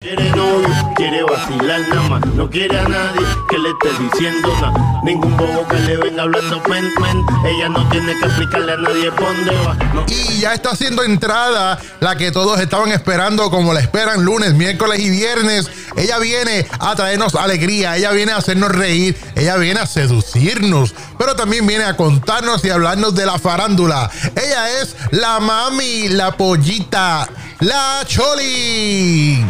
Quiere 0.00 0.30
novio, 0.30 0.68
quiere 0.94 1.24
vacilar 1.24 1.80
nada 1.88 2.08
más, 2.08 2.26
no 2.26 2.48
quiere 2.48 2.78
a 2.78 2.84
nadie 2.86 3.20
que 3.50 3.58
le 3.58 3.70
esté 3.70 3.88
diciendo 4.00 4.48
nada. 4.60 5.00
Ningún 5.02 5.36
bobo 5.36 5.66
que 5.66 5.76
le 5.80 5.96
venga 5.96 6.22
hablando 6.22 6.62
men, 6.68 6.88
men. 7.00 7.26
Ella 7.44 7.68
no 7.68 7.88
tiene 7.88 8.16
que 8.16 8.26
explicarle 8.26 8.74
a 8.74 8.76
nadie 8.76 9.10
dónde 9.10 9.56
va. 9.66 9.76
Y 10.06 10.38
ya 10.38 10.54
está 10.54 10.70
haciendo 10.70 11.02
entrada 11.02 11.80
la 11.98 12.16
que 12.16 12.30
todos 12.30 12.60
estaban 12.60 12.92
esperando, 12.92 13.50
como 13.50 13.74
la 13.74 13.80
esperan 13.80 14.24
lunes, 14.24 14.54
miércoles 14.54 15.00
y 15.00 15.10
viernes. 15.10 15.68
Ella 15.96 16.20
viene 16.20 16.64
a 16.78 16.94
traernos 16.94 17.34
alegría, 17.34 17.96
ella 17.96 18.12
viene 18.12 18.30
a 18.30 18.36
hacernos 18.36 18.70
reír, 18.70 19.16
ella 19.34 19.56
viene 19.56 19.80
a 19.80 19.86
seducirnos, 19.86 20.94
pero 21.18 21.34
también 21.34 21.66
viene 21.66 21.82
a 21.82 21.96
contarnos 21.96 22.64
y 22.64 22.70
hablarnos 22.70 23.16
de 23.16 23.26
la 23.26 23.40
farándula. 23.40 24.08
Ella 24.36 24.80
es 24.80 24.94
la 25.10 25.40
mami, 25.40 26.08
la 26.08 26.36
pollita, 26.36 27.28
la 27.58 28.04
choli. 28.06 29.44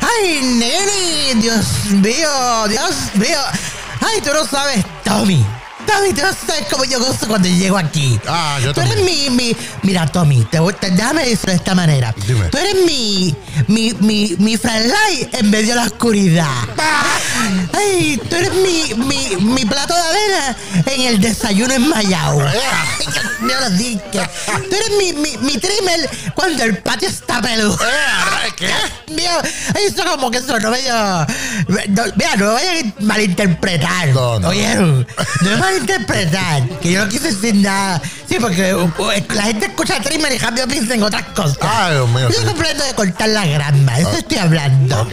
¡Ay, 0.00 0.40
nene! 0.42 1.40
¡Dios 1.40 1.66
mío! 1.90 2.68
¡Dios 2.68 3.14
mío! 3.14 3.38
¡Ay, 4.00 4.20
tú 4.20 4.30
no 4.32 4.44
sabes, 4.46 4.84
Tommy! 5.04 5.44
Tommy, 5.92 6.12
tú 6.14 6.22
no 6.22 6.32
sabes 6.32 6.66
cómo 6.70 6.84
yo 6.84 6.98
gozo 7.00 7.26
cuando 7.26 7.48
llego 7.48 7.76
aquí. 7.76 8.18
Ah, 8.28 8.58
yo 8.62 8.72
Tú 8.72 8.80
eres 8.80 8.94
también. 8.96 9.34
mi, 9.36 9.44
mi... 9.48 9.56
Mira, 9.82 10.06
Tommy, 10.06 10.44
te, 10.44 10.58
voy- 10.60 10.74
te- 10.74 10.90
déjame 10.90 11.22
decirlo 11.24 11.52
de 11.52 11.56
esta 11.56 11.74
manera. 11.74 12.14
Dime. 12.26 12.48
Tú 12.48 12.58
eres 12.58 12.76
mi... 12.86 13.34
Mi, 13.66 13.92
mi, 14.00 14.36
mi 14.38 14.56
flashlight 14.56 15.34
en 15.34 15.50
medio 15.50 15.70
de 15.70 15.74
la 15.80 15.86
oscuridad. 15.86 16.46
¡Ay, 17.72 18.20
tú 18.28 18.36
eres 18.36 18.52
mi, 18.54 18.94
mi, 19.04 19.36
mi 19.36 19.64
plato 19.64 19.94
de 19.94 20.00
avena 20.00 20.56
en 20.86 21.00
el 21.02 21.20
desayuno 21.20 21.72
en 21.74 21.88
Mayao! 21.88 22.40
¡Ay, 22.40 22.58
Dios 23.00 23.40
mío, 23.40 23.56
lo 23.60 23.70
dije! 23.70 24.00
Tú 24.12 24.76
eres 24.76 24.90
mi, 24.98 25.12
mi, 25.14 25.36
mi 25.38 25.58
trimmer 25.58 26.08
cuando 26.34 26.62
el 26.64 26.78
patio 26.78 27.08
está 27.08 27.40
peludo. 27.40 27.78
¿Qué? 28.56 28.70
Mío, 29.14 29.30
eso 29.74 30.04
como 30.04 30.30
que 30.30 30.38
eso 30.38 30.58
no 30.60 30.70
medio. 30.70 30.92
No, 31.88 32.02
mira, 32.16 32.36
no 32.36 32.46
me 32.48 32.52
vayan 32.52 32.94
a 32.98 33.02
malinterpretar. 33.02 34.08
No, 34.08 34.38
no. 34.38 34.48
Oyeron, 34.48 35.06
no 35.40 35.50
me 35.50 35.56
malinterpretar. 35.84 36.68
Que 36.80 36.92
yo 36.92 37.04
no 37.04 37.08
quise 37.10 37.32
decir 37.32 37.54
nada. 37.56 38.00
Sí, 38.28 38.36
porque 38.40 38.74
uh, 38.74 38.84
uh, 38.84 39.10
la 39.34 39.42
gente 39.42 39.66
escucha 39.66 40.00
Trimmer 40.00 40.32
y 40.32 40.38
cambio 40.38 40.66
piensa 40.68 40.94
en 40.94 41.02
otras 41.02 41.24
cosas. 41.34 41.58
Ay, 41.60 41.94
Dios 41.94 42.08
mío, 42.10 42.28
Yo 42.30 42.44
completo 42.44 42.84
de 42.84 42.94
cortar 42.94 43.28
la 43.30 43.44
grama, 43.46 43.98
eso 43.98 44.12
estoy 44.12 44.38
hablando. 44.38 45.08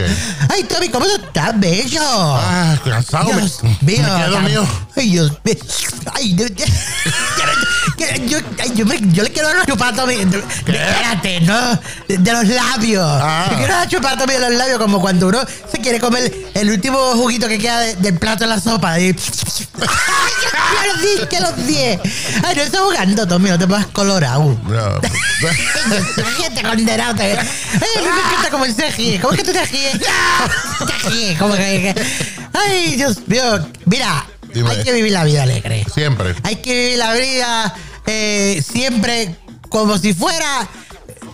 Ay, 0.50 0.64
Tommy, 0.66 0.90
¿cómo 0.90 1.06
tú 1.06 1.16
estás, 1.16 1.60
bello? 1.60 2.02
Ah, 2.04 2.76
cansado. 2.84 3.30
me- 3.34 3.42
Dios 3.42 3.64
me, 3.64 3.70
mío. 3.82 4.06
quedo 4.18 4.34
tan- 4.34 4.46
mío. 4.46 4.68
Ay, 4.96 5.10
Dios 5.12 5.32
mío. 5.44 5.56
Ay, 6.14 6.36
yo, 6.36 6.46
yo, 6.48 6.66
yo, 8.28 8.40
yo 8.76 8.86
me- 8.86 9.00
yo 9.14 9.24
le 9.24 9.32
quiero 9.32 9.48
dar 9.48 9.58
una 9.58 9.66
chupada 9.66 9.92
a 9.92 9.96
Tommy. 9.96 10.16
de- 10.26 10.38
Espérate, 10.38 11.42
¿no? 11.42 11.80
De, 12.08 12.18
de 12.20 12.32
los 12.34 12.48
labios. 12.48 13.04
Ah. 13.06 13.48
Yo 13.52 13.58
quiero 13.58 13.74
dar 13.74 13.82
una 13.84 13.90
chupada 13.92 14.14
a 14.16 14.18
Tommy 14.20 14.34
de 14.34 14.40
los 14.42 14.52
labios 14.52 14.78
como 14.78 15.02
cuando 15.02 15.28
uno 15.28 15.40
se 15.72 15.80
quiere 15.80 16.00
comer 16.00 16.32
el 16.54 16.70
último 16.70 16.98
juguito 17.14 17.48
que 17.48 17.58
queda 17.58 17.80
de- 17.80 17.96
del 17.96 18.20
plato 18.20 18.44
de 18.44 18.50
la 18.52 18.60
sopa. 18.60 19.00
Y, 19.00 19.08
ay, 19.82 20.57
yo 20.74 20.94
los 20.94 21.02
di, 21.02 21.28
que 21.28 21.40
los 21.40 21.68
di. 21.68 21.78
Ay, 21.78 22.56
no 22.56 22.62
estás 22.62 22.82
jugando, 22.82 23.28
Tommy, 23.28 23.50
no 23.50 23.60
te 23.60 23.68
pongas 23.68 23.88
colorado. 23.88 24.58
No. 24.64 25.02
Gente 26.38 26.64
condenado. 26.64 27.16
Te... 27.16 27.38
Ay, 27.38 27.48
mí 28.02 28.60
me 28.60 28.74
se 28.74 28.92
ríe. 28.92 29.20
¿Cómo 29.20 29.34
es 29.34 29.40
que 29.40 29.46
tú 29.46 29.54
te 29.54 29.66
ríes? 29.66 30.00
Te 30.00 31.10
ríes, 31.10 31.38
como 31.40 31.56
que... 31.56 31.96
Ay, 32.54 32.96
Dios 32.96 33.28
mío. 33.28 33.68
Mira, 33.86 34.26
Dime. 34.54 34.70
hay 34.72 34.84
que 34.84 34.92
vivir 34.94 35.12
la 35.12 35.24
vida 35.24 35.44
alegre. 35.44 35.86
Siempre. 35.94 36.36
Hay 36.44 36.58
que 36.58 36.74
vivir 36.74 36.98
la 36.98 37.14
vida 37.14 37.76
eh, 38.06 38.64
siempre 38.68 39.36
como 39.70 39.98
si 39.98 40.14
fuera... 40.14 40.68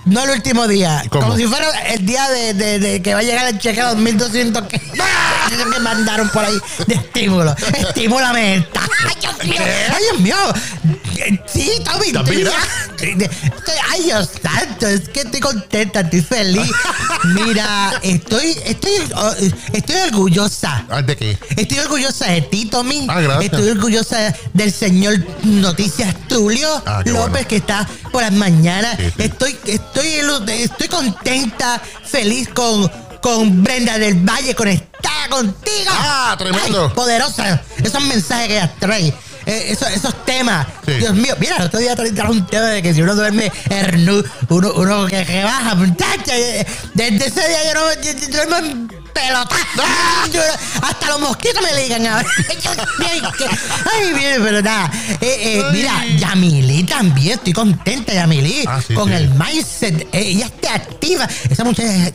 No 0.06 0.24
el 0.24 0.32
último 0.32 0.68
día, 0.68 1.04
¿Cómo? 1.10 1.24
como 1.26 1.38
si 1.38 1.46
fuera 1.48 1.70
el 1.94 2.06
día 2.06 2.28
de, 2.30 2.54
de- 2.54 2.80
de 2.80 3.02
que 3.02 3.14
va 3.14 3.22
a 3.22 3.24
llegar 3.24 3.48
el 3.48 3.58
cheque 3.58 3.80
a 3.82 3.90
2200 3.94 4.68
que, 4.68 4.80
que 4.80 5.80
mandaron 5.82 6.30
por 6.30 6.44
ahí 6.44 6.58
de 6.88 6.96
estímulo. 6.96 7.56
Estímulame 7.78 8.56
esta. 8.58 8.82
Ay, 9.08 9.16
Dios 9.22 9.44
mío. 9.44 9.62
Ay, 9.64 10.04
Dios 10.12 10.20
mío. 10.22 10.36
Sí, 11.48 11.72
Tommy. 11.86 12.46
Ay, 13.92 14.04
Dios 14.04 14.30
santo, 14.42 14.88
es 14.88 15.08
que 15.10 15.22
estoy 15.22 15.40
contenta, 15.40 16.02
estoy 16.02 16.22
feliz. 16.22 16.70
Mira, 17.24 17.94
estoy, 18.02 18.58
estoy, 18.66 18.92
oh, 19.16 19.32
estoy 19.74 19.96
orgullosa. 20.08 20.86
Ah, 20.90 21.02
¿De 21.02 21.16
qué? 21.16 21.38
Estoy 21.56 21.80
orgullosa 21.80 22.26
de 22.28 22.42
ti, 22.42 22.66
Tommy. 22.66 23.08
Ah, 23.10 23.22
gracias. 23.22 23.46
Estoy 23.54 23.70
orgullosa 23.70 24.36
del 24.54 24.74
señor 24.74 25.16
Noticias 25.44 26.14
Tulio 26.28 26.82
Ah, 26.86 27.02
López, 27.06 27.30
bueno. 27.30 27.48
que 27.48 27.56
está 27.58 27.88
por 28.12 28.22
las 28.22 28.34
mañanas. 28.34 28.98
Sí, 28.98 29.04
sí. 29.16 29.24
Estoy, 29.24 29.58
estoy, 29.66 29.93
ilu- 30.02 30.50
estoy 30.50 30.88
contenta, 30.88 31.82
feliz 32.06 32.50
con, 32.50 32.90
con 33.22 33.64
Brenda 33.64 33.98
del 33.98 34.16
Valle, 34.16 34.56
conectada 34.56 35.30
contigo. 35.30 35.90
Ah, 35.92 36.36
tremendo. 36.38 36.88
Ay, 36.88 36.94
poderosa. 36.96 37.62
Esos 37.84 38.02
mensajes 38.04 38.48
que 38.48 38.54
ella 38.58 38.72
trae. 38.80 39.14
eh, 39.46 39.66
esos, 39.72 39.90
esos 39.90 40.26
temas. 40.26 40.66
Sí. 40.86 40.94
Dios 40.94 41.14
mío, 41.16 41.36
mira, 41.40 41.58
el 41.58 41.64
otro 41.64 41.80
día 41.80 41.96
trae 41.96 42.12
un 42.30 42.46
tema 42.48 42.68
de 42.68 42.82
que 42.82 42.94
si 42.94 43.02
uno 43.02 43.14
duerme 43.14 43.52
hernu, 43.70 44.24
uno, 44.50 44.72
uno 44.76 45.06
que, 45.08 45.26
que 45.26 45.44
baja, 45.44 45.76
muchacha. 45.76 46.36
eh, 46.38 46.66
Desde 46.94 47.26
ese 47.28 47.48
día 47.48 47.58
yo 47.66 47.74
no 47.74 48.02
yo- 48.02 48.28
yo 48.30 48.46
duermo 48.46 48.88
en 49.16 49.28
pelota. 49.28 49.56
Yo- 50.32 50.42
hasta 50.82 51.08
los 51.08 51.20
mosquitos 51.20 51.62
me 51.64 51.82
ligan 51.82 52.06
ahora. 52.08 52.26
Ay, 53.94 54.14
bien, 54.14 54.42
pero 54.44 54.62
nada. 54.62 54.92
Eh, 55.22 55.60
eh, 55.60 55.64
mira, 55.72 56.06
Yamili 56.18 56.84
también, 56.84 57.34
estoy 57.38 57.54
contenta, 57.54 58.14
Yamili. 58.14 58.64
Ah, 58.68 58.82
sí, 58.86 58.94
con 58.94 59.10
sí. 59.10 59.16
el 59.16 59.30
mindset. 59.30 60.02
eh, 60.14 60.20
ella 60.28 60.46
está 60.46 60.76
activa. 60.76 61.28
Esa 61.50 61.64
muchacha, 61.64 62.08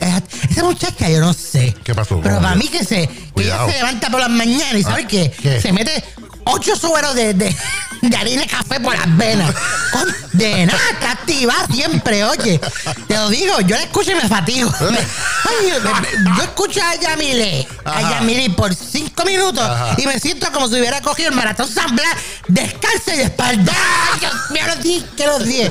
esa 0.49 0.63
muchacha, 0.63 1.09
yo 1.09 1.19
no 1.19 1.33
sé. 1.33 1.75
¿Qué 1.83 1.93
pasó? 1.95 2.19
Pero 2.21 2.35
¿Cómo 2.35 2.47
para 2.47 2.55
mí 2.55 2.67
que 2.67 2.83
se, 2.83 3.07
que 3.35 3.43
ella 3.43 3.65
se 3.65 3.71
levanta 3.73 4.09
por 4.09 4.19
las 4.19 4.29
mañanas 4.29 4.75
y 4.75 4.83
¿sabe 4.83 5.03
Ah, 5.03 5.07
qué? 5.07 5.31
¿qué? 5.41 5.61
Se 5.61 5.71
mete 5.71 6.03
ocho 6.45 6.75
sueros 6.75 7.13
de, 7.15 7.33
de, 7.33 7.55
de 8.01 8.17
harina 8.17 8.41
de 8.41 8.47
café 8.47 8.79
por 8.79 8.97
las 8.97 9.17
venas. 9.17 9.53
De 10.33 10.65
nada, 10.65 10.79
está 10.91 11.11
activa 11.11 11.53
siempre, 11.73 12.23
oye. 12.23 12.59
Te 13.07 13.15
lo 13.15 13.29
digo, 13.29 13.59
yo 13.61 13.75
la 13.75 13.83
escucho 13.83 14.11
y 14.11 14.15
me 14.15 14.27
fatigo. 14.27 14.71
Ay, 14.79 15.71
me- 15.71 15.79
me- 16.29 16.37
yo 16.37 16.43
escucho 16.43 16.79
a 16.83 16.95
Yamile, 16.95 17.67
a. 17.83 18.01
Yamile 18.01 18.49
por 18.51 18.73
cinco 18.75 19.25
minutos 19.25 19.63
Ajá. 19.63 19.95
y 19.97 20.05
me 20.05 20.19
siento 20.19 20.51
como 20.51 20.67
si 20.67 20.75
hubiera 20.79 21.01
cogido 21.01 21.29
el 21.29 21.35
maratón 21.35 21.67
San 21.67 21.95
Blas 21.95 22.15
descalza 22.47 23.13
y 23.15 23.17
de 23.17 23.23
espalda. 23.23 23.73
Ay, 24.13 24.19
Dios 24.19 24.33
mío, 24.51 24.63
los 24.67 24.83
di, 24.83 25.05
que 25.17 25.25
los 25.25 25.43
di. 25.45 25.61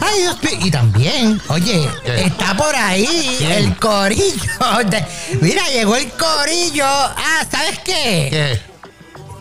Ay, 0.00 0.18
Dios 0.20 0.42
mío. 0.42 0.58
Y 0.66 0.70
también, 0.70 1.42
oye, 1.48 1.88
¿Qué? 2.04 2.24
está 2.26 2.56
por 2.56 2.74
ahí 2.74 3.34
¿Quién? 3.38 3.52
el 3.52 3.76
corillo. 3.76 4.42
de- 4.86 5.06
Mira, 5.40 5.66
llegó 5.68 5.96
el 5.96 6.10
corillo. 6.12 6.86
Ah, 6.86 7.44
¿sabes 7.50 7.80
qué? 7.84 8.28
¿Qué? 8.30 8.73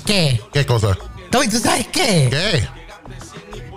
¿Qué? 0.06 0.42
¿Qué 0.52 0.66
cosa? 0.66 0.98
Tommy, 1.32 1.48
¿tú 1.48 1.60
sabes 1.60 1.88
qué? 1.92 2.28
¿Qué? 2.30 2.68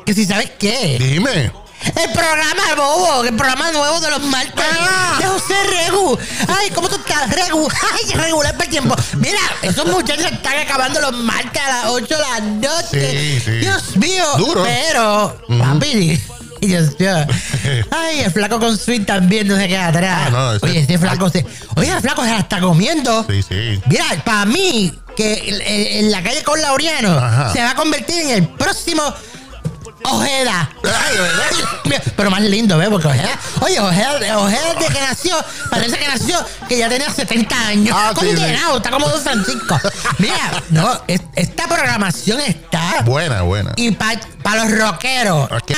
Que 0.04 0.14
si 0.14 0.25
sabes 0.26 0.50
qué. 0.59 0.97
Dime. 0.98 1.50
El 1.94 2.12
programa 2.12 2.62
bobo, 2.76 3.25
el 3.25 3.34
programa 3.37 3.70
nuevo 3.70 4.00
de 4.00 4.10
los 4.10 4.22
martes 4.22 4.65
Ah. 4.81 5.16
de 5.20 5.26
José 5.26 5.54
Regu. 5.65 6.19
Ay, 6.48 6.70
¿cómo 6.70 6.88
tú 6.88 6.97
estás? 6.97 7.31
Regu. 7.31 7.69
Ay, 7.92 8.12
regular 8.15 8.53
para 8.53 8.65
el 8.65 8.70
tiempo. 8.70 8.97
Mira, 9.19 9.38
esos 9.62 9.86
muchachos 9.86 10.25
están 10.32 10.59
acabando 10.59 11.00
los 11.00 11.12
martes 11.12 11.62
a 11.62 11.69
las 11.69 11.86
8 11.86 12.16
de 12.16 12.22
la 12.22 12.41
noche. 12.41 13.10
Sí, 13.10 13.41
sí. 13.44 13.50
Dios 13.59 13.97
mío. 13.97 14.25
Duro. 14.36 14.65
Pero, 14.65 15.38
papi. 15.59 16.20
Dios 16.60 16.98
mío. 16.98 17.14
Ay, 17.90 18.20
el 18.20 18.30
flaco 18.32 18.58
con 18.58 18.76
swing 18.76 19.04
también 19.04 19.46
no 19.48 19.56
se 19.56 19.68
queda 19.68 19.88
atrás. 19.88 20.22
Ah, 20.26 20.30
no, 20.30 20.52
ese- 20.54 20.66
Oye, 20.66 20.80
ese 20.80 20.98
flaco 20.98 21.28
se. 21.30 21.44
Oye, 21.76 21.90
el 21.92 22.00
flaco 22.00 22.22
se 22.24 22.30
la 22.30 22.38
está 22.38 22.60
comiendo. 22.60 23.24
Sí, 23.28 23.42
sí. 23.42 23.80
Mira, 23.86 24.04
para 24.24 24.44
mí, 24.46 24.92
que 25.16 25.98
en, 26.00 26.10
la 26.10 26.22
calle 26.22 26.42
con 26.42 26.60
Laureano 26.60 27.12
Ajá. 27.18 27.52
se 27.52 27.62
va 27.62 27.70
a 27.70 27.74
convertir 27.74 28.20
en 28.22 28.30
el 28.30 28.48
próximo 28.48 29.02
Ojeda. 30.04 30.70
Ay, 30.84 31.16
¿verdad? 31.18 31.44
Mira, 31.84 32.02
Pero 32.16 32.30
más 32.30 32.40
lindo, 32.42 32.78
¿ves? 32.78 32.88
Porque 32.90 33.08
Ojeda, 33.08 33.38
oye, 33.60 33.80
Ojeda, 33.80 34.38
Ojeda 34.38 34.74
de 34.74 34.86
que 34.86 35.00
nació, 35.00 35.34
parece 35.70 35.96
que 35.98 36.06
nació 36.06 36.38
que 36.68 36.78
ya 36.78 36.88
tenía 36.88 37.10
70 37.10 37.66
años. 37.66 37.97
Ah, 37.98 38.12
sí, 38.18 38.26
Condenado, 38.26 38.76
está 38.76 38.91
como 38.91 39.09
Don 39.09 39.20
Francisco. 39.20 39.80
Mira, 40.18 40.62
no, 40.70 41.00
es- 41.09 41.22
esta 41.34 41.66
programación 41.66 42.41
está. 42.41 43.02
Buena, 43.04 43.42
buena. 43.42 43.72
Y 43.76 43.91
para 43.92 44.64
los 44.64 44.78
rockeros. 44.78 45.50
¿A 45.50 45.60
qué? 45.60 45.74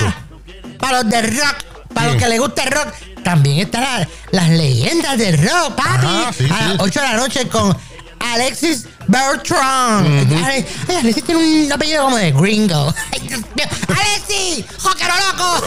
Para 0.78 1.02
los 1.02 1.10
de 1.10 1.22
rock. 1.22 1.56
Para 1.94 2.08
los 2.12 2.16
que 2.22 2.28
les 2.28 2.38
gusta 2.40 2.62
el 2.64 2.70
rock. 2.70 2.88
También 3.24 3.58
están 3.60 3.82
la- 3.82 4.08
las 4.30 4.48
leyendas 4.50 5.18
del 5.18 5.38
rock, 5.38 5.74
papi. 5.74 6.06
Ajá, 6.06 6.32
sí, 6.36 6.44
a 6.44 6.48
las 6.62 6.72
sí. 6.72 6.76
8 6.80 7.00
de 7.00 7.06
la 7.06 7.16
noche 7.16 7.48
con 7.48 7.76
Alexis 8.20 8.86
Bertrand. 9.06 10.32
Ay, 10.44 10.66
ay, 10.88 10.96
Alexis 10.96 11.24
tiene 11.24 11.64
un 11.66 11.72
apellido 11.72 12.04
como 12.04 12.16
de 12.16 12.32
gringo. 12.32 12.94
Ay, 13.12 13.20
Dios 13.28 13.40
mío. 13.40 13.66
¡Alexis! 13.88 14.64
¡Joquero 14.78 15.14
loco! 15.32 15.66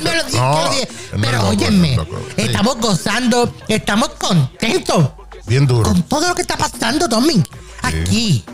Me 0.02 0.14
lo 0.16 0.24
dije, 0.24 0.38
No, 0.38 0.64
lo 0.64 0.70
dije. 0.70 0.88
no 1.12 1.16
es 1.16 1.20
Pero 1.22 1.38
loco, 1.38 1.48
óyeme, 1.48 1.96
no 1.96 2.02
es 2.02 2.08
loco. 2.08 2.26
Sí. 2.36 2.42
estamos 2.42 2.76
gozando, 2.78 3.54
estamos 3.68 4.08
contentos 4.10 5.08
Bien 5.46 5.66
duro. 5.66 5.90
con 5.90 6.02
todo 6.04 6.28
lo 6.28 6.34
que 6.34 6.42
está 6.42 6.56
pasando, 6.56 7.08
Tommy. 7.08 7.42
Aquí. 7.82 8.44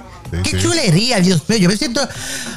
Qué 0.42 0.58
chulería, 0.58 1.20
Dios 1.20 1.42
mío. 1.48 1.58
Yo 1.58 1.68
me 1.68 1.76
siento. 1.76 2.06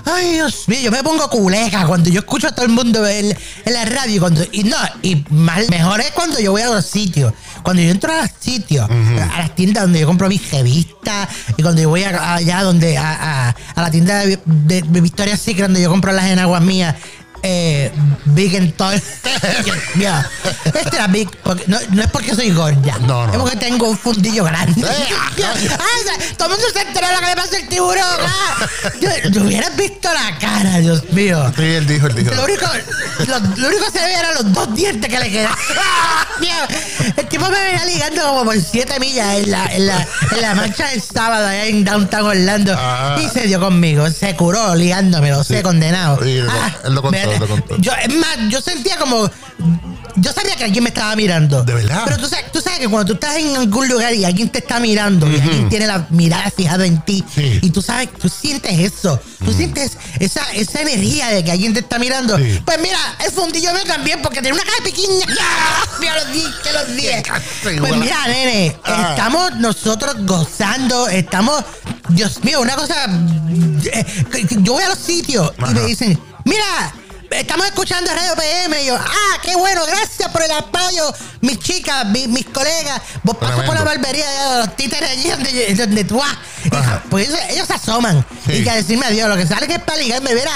Ay, 0.06 0.34
Dios 0.34 0.68
mío, 0.68 0.80
yo 0.84 0.92
me 0.92 1.02
pongo 1.04 1.30
culeca 1.30 1.86
cuando 1.88 2.10
yo 2.10 2.20
escucho 2.20 2.48
a 2.48 2.52
todo 2.52 2.66
el 2.66 2.72
mundo 2.72 3.06
en, 3.08 3.36
en 3.66 3.74
la 3.74 3.86
radio. 3.86 4.20
Cuando, 4.22 4.44
y 4.52 4.64
no, 4.64 4.78
y 5.02 5.24
mal, 5.30 5.66
mejor 5.70 6.00
es 6.02 6.12
cuando 6.12 6.40
yo 6.40 6.52
voy 6.52 6.62
a 6.62 6.68
los 6.68 6.86
sitios. 6.86 7.34
Cuando 7.64 7.82
yo 7.82 7.90
entro 7.92 8.12
a 8.14 8.24
los 8.24 8.32
sitios, 8.40 8.90
a 8.90 9.40
las 9.40 9.56
tiendas 9.56 9.84
donde 9.84 10.00
yo 10.02 10.08
compro 10.08 10.28
mis 10.28 10.52
revistas, 10.52 11.30
y 11.58 11.62
cuando 11.64 11.82
yo 11.82 11.90
voy 11.90 12.04
a- 12.04 12.36
allá 12.36 12.62
donde, 12.64 12.98
a, 12.98 13.50
a- 13.50 13.56
a 13.76 13.82
la 13.82 13.90
tienda 13.90 14.20
de, 14.26 14.38
de, 14.46 14.82
de 14.82 15.02
Victoria's 15.02 15.40
Secret, 15.40 15.68
donde 15.68 15.82
yo 15.82 15.90
compro 15.90 16.12
las 16.12 16.26
enaguas 16.26 16.62
mías. 16.62 16.96
Eh, 17.46 17.92
Big. 18.26 18.52
Dios 18.52 18.74
mío. 19.96 20.12
Este 20.66 20.96
era 20.96 21.08
Big. 21.08 21.30
porque- 21.44 21.66
no, 21.68 21.78
no 21.92 22.02
es 22.02 22.10
porque 22.10 22.34
soy 22.36 22.52
gorda. 22.52 22.98
No, 23.02 23.28
no. 23.28 23.34
Es 23.34 23.38
porque 23.38 23.58
tengo 23.58 23.90
un 23.90 23.98
fundillo 23.98 24.46
grande. 24.46 24.82
Eh, 24.82 24.86
ah, 25.44 25.54
sea, 25.58 26.36
todo 26.38 26.48
el 26.50 26.54
mundo 26.56 26.68
se 26.74 26.82
enteró 26.82 27.08
de 27.08 27.14
lo 27.14 27.20
que 27.20 27.26
le 27.26 27.36
pasó 27.36 27.56
al 27.56 27.68
tiburón. 27.68 28.04
Ah, 28.22 28.68
Yo- 29.02 29.32
Tú 29.32 29.42
hubieras 29.44 29.76
visto 29.76 30.10
la 30.14 30.38
cara, 30.40 30.78
Dios 30.80 31.04
mío. 31.12 31.52
Sí, 31.56 31.64
él 31.64 31.86
dijo, 31.88 32.08
él 32.08 32.16
dijo. 32.16 32.34
Lo 32.34 32.46
único, 32.46 32.66
lo, 33.28 33.40
lo 33.40 33.68
único 33.68 33.86
que 33.92 34.00
se 34.00 34.06
veía 34.06 34.20
eran 34.20 34.34
los 34.36 34.54
dos 34.54 34.74
dientes 34.76 35.12
que 35.12 35.20
le 35.20 35.30
quedaban. 35.30 35.58
El 37.18 37.28
tipo 37.28 37.48
me 37.50 37.60
venía 37.60 37.86
ligando 37.86 38.22
como 38.24 38.44
por 38.46 38.60
siete 38.62 39.00
millas 39.00 39.38
en 39.38 39.52
la, 39.52 39.66
en 39.68 39.88
la, 39.88 40.08
en 40.32 40.42
la 40.42 40.56
marcha 40.56 40.88
del 40.90 41.02
sábado 41.02 41.48
allá 41.48 41.66
en 41.66 41.84
Downtown 41.84 42.26
Orlando. 42.28 42.76
Ah. 42.78 43.18
Y 43.22 43.28
se 43.30 43.48
dio 43.48 43.60
conmigo. 43.60 44.10
Se 44.10 44.36
curó 44.36 44.76
ligándome, 44.76 45.32
lo 45.32 45.44
sé, 45.44 45.58
Sí. 45.58 45.64
condenado. 45.64 46.20
Sí, 46.24 46.38
él 46.38 46.46
lo- 46.48 46.88
él 46.88 46.96
lo 46.96 47.02
contó, 47.02 47.18
me- 47.18 47.33
contó. 47.40 47.78
Yo, 47.78 47.92
es 47.94 48.16
más, 48.16 48.38
yo 48.50 48.62
sentía 48.62 48.98
como. 48.98 49.30
Yo 50.16 50.32
sabía 50.32 50.56
que 50.56 50.64
alguien 50.66 50.84
me 50.84 50.90
estaba 50.90 51.16
mirando. 51.16 51.64
¿De 51.64 51.74
verdad? 51.74 52.04
Pero 52.06 52.18
tú 52.18 52.28
sabes, 52.28 52.52
tú 52.52 52.62
sabes 52.62 52.78
que 52.80 52.88
cuando 52.88 53.08
tú 53.08 53.14
estás 53.14 53.36
en 53.38 53.56
algún 53.58 53.88
lugar 53.88 54.14
y 54.14 54.24
alguien 54.26 54.48
te 54.50 54.60
está 54.60 54.80
mirando 54.80 55.26
y 55.30 55.40
alguien 55.40 55.70
tiene 55.70 55.88
la 55.88 56.06
mirada 56.12 56.52
fijada 56.56 56.86
en 56.86 57.02
ti 57.04 57.24
Sí. 57.34 57.58
y 57.64 57.72
tú 57.72 57.82
sabes, 57.82 58.10
tú 58.20 58.30
sientes 58.30 58.78
eso. 58.80 59.20
Tú 59.44 59.52
sientes 59.52 59.98
esa, 60.20 60.42
esa 60.54 60.82
energía 60.82 61.30
de 61.30 61.44
que 61.44 61.52
alguien 61.52 61.74
te 61.74 61.80
está 61.80 61.98
mirando. 61.98 62.38
Sí. 62.38 62.62
Pues 62.64 62.80
mira, 62.80 63.00
el 63.26 63.32
fundillo 63.32 63.74
mío 63.74 63.82
también 63.88 64.22
porque 64.22 64.42
tiene 64.42 64.54
una 64.56 64.64
cara 64.64 64.78
de 64.78 64.92
piquiña. 64.92 65.26
Mira 66.00 66.16
los 66.24 66.32
di, 66.32 66.44
que 66.64 66.74
los 66.74 66.96
di. 66.96 67.08
Pues 67.64 67.76
igual. 67.76 67.98
mira, 68.00 68.28
nene, 68.28 68.78
Ah. 68.84 69.16
estamos 69.18 69.56
nosotros 69.56 70.16
gozando, 70.28 71.08
estamos. 71.08 71.64
Dios 72.10 72.44
mío, 72.44 72.62
una 72.62 72.76
cosa. 72.76 73.06
eh, 73.92 74.06
yo 74.62 74.74
voy 74.74 74.84
a 74.84 74.90
los 74.90 75.00
sitios 75.00 75.52
y 75.58 75.74
me 75.74 75.82
dicen, 75.86 76.20
mira. 76.46 76.94
Estamos 77.36 77.66
escuchando 77.66 78.12
Radio 78.14 78.36
PM 78.36 78.82
y 78.84 78.86
yo, 78.88 78.96
ah, 78.96 79.38
qué 79.42 79.56
bueno, 79.56 79.86
gracias 79.86 80.30
por 80.30 80.44
el 80.44 80.52
apoyo, 80.52 81.14
mis 81.42 81.60
chicas, 81.60 82.06
mi- 82.06 82.28
mis 82.28 82.46
colegas. 82.46 83.02
Vos 83.24 83.38
pasas 83.38 83.56
por 83.66 83.76
la 83.76 83.82
Tremendo. 83.84 84.02
barbería 84.08 84.30
de 84.30 84.58
los 84.60 84.76
títeres 84.76 85.10
allí 85.10 85.30
donde, 85.30 85.76
donde 85.76 86.04
tú 86.04 86.18
vas. 86.20 86.36
Y, 86.64 86.70
pues 87.10 87.30
ellos, 87.50 87.68
se 87.68 87.74
asoman 87.74 88.26
Sí. 88.46 88.54
y 88.54 88.64
que 88.64 88.70
a 88.70 88.76
decirme 88.76 89.06
adiós, 89.08 89.28
lo 89.30 89.36
que 89.36 89.46
sale 89.48 89.68
que 89.68 89.74
es 89.74 89.80
para 89.84 89.98
ligarme, 89.98 90.34
verá, 90.34 90.52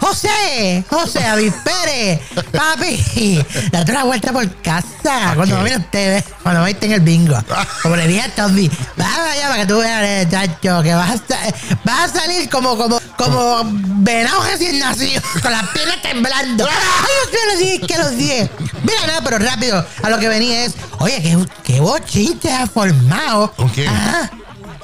José, 0.00 0.84
José, 0.88 1.20
David 1.20 1.52
Pérez, 1.64 2.20
papi, 2.52 3.44
date 3.72 3.90
una 3.90 4.04
vuelta 4.04 4.32
por 4.32 4.48
casa 4.62 5.32
cuando 5.34 5.58
no 5.58 5.66
esté, 5.66 6.08
¿ves? 6.10 6.24
cuando 6.42 6.64
esté 6.66 6.86
en 6.86 6.92
el 6.92 7.00
bingo. 7.00 7.36
Como 7.82 7.96
le 7.96 8.06
dije 8.06 8.22
a 8.22 8.34
Tommy, 8.34 8.70
vamos 8.96 9.18
allá 9.32 9.48
para 9.48 9.56
que 9.62 9.66
tú 9.66 9.78
veas, 9.78 10.02
eh, 10.04 10.28
chacho, 10.30 10.82
que 10.82 10.94
vas 10.94 11.10
a, 11.10 11.16
sa- 11.16 11.54
vas 11.84 12.10
a 12.14 12.20
salir 12.20 12.48
como, 12.48 12.76
como, 12.76 13.00
como 13.16 13.62
venado 13.64 14.40
recién 14.44 14.78
nacido, 14.78 15.20
con 15.42 15.50
las 15.50 15.66
piernas 15.70 15.96
temblando. 16.22 16.66
Ay, 16.70 17.30
mío, 17.32 17.40
los 17.50 17.58
dije, 17.58 17.80
que 17.86 17.98
los 17.98 18.16
dije. 18.16 18.50
Mira, 18.82 19.06
nada, 19.06 19.20
pero 19.22 19.38
rápido, 19.38 19.84
a 20.02 20.10
lo 20.10 20.18
que 20.18 20.28
venía 20.28 20.64
es, 20.64 20.74
oye, 20.98 21.20
qué, 21.22 21.38
qué 21.64 21.80
bochinche 21.80 22.52
ha 22.52 22.66
formado. 22.66 23.52
¿Con 23.52 23.68
quién? 23.68 23.88
Ajá. 23.88 24.30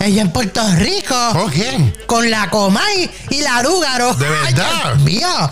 Ella 0.00 0.22
en 0.22 0.32
Puerto 0.32 0.60
Rico 0.76 1.14
¿Con 1.32 1.50
quién? 1.50 1.96
con 2.06 2.28
la 2.31 2.50
Comay 2.50 3.10
y 3.31 3.40
la 3.42 3.62
Lúgaro. 3.62 4.12
¿De 4.14 4.26
Ay, 4.26 4.52
verdad? 4.52 4.94
Dios 4.94 4.98
mío. 5.02 5.50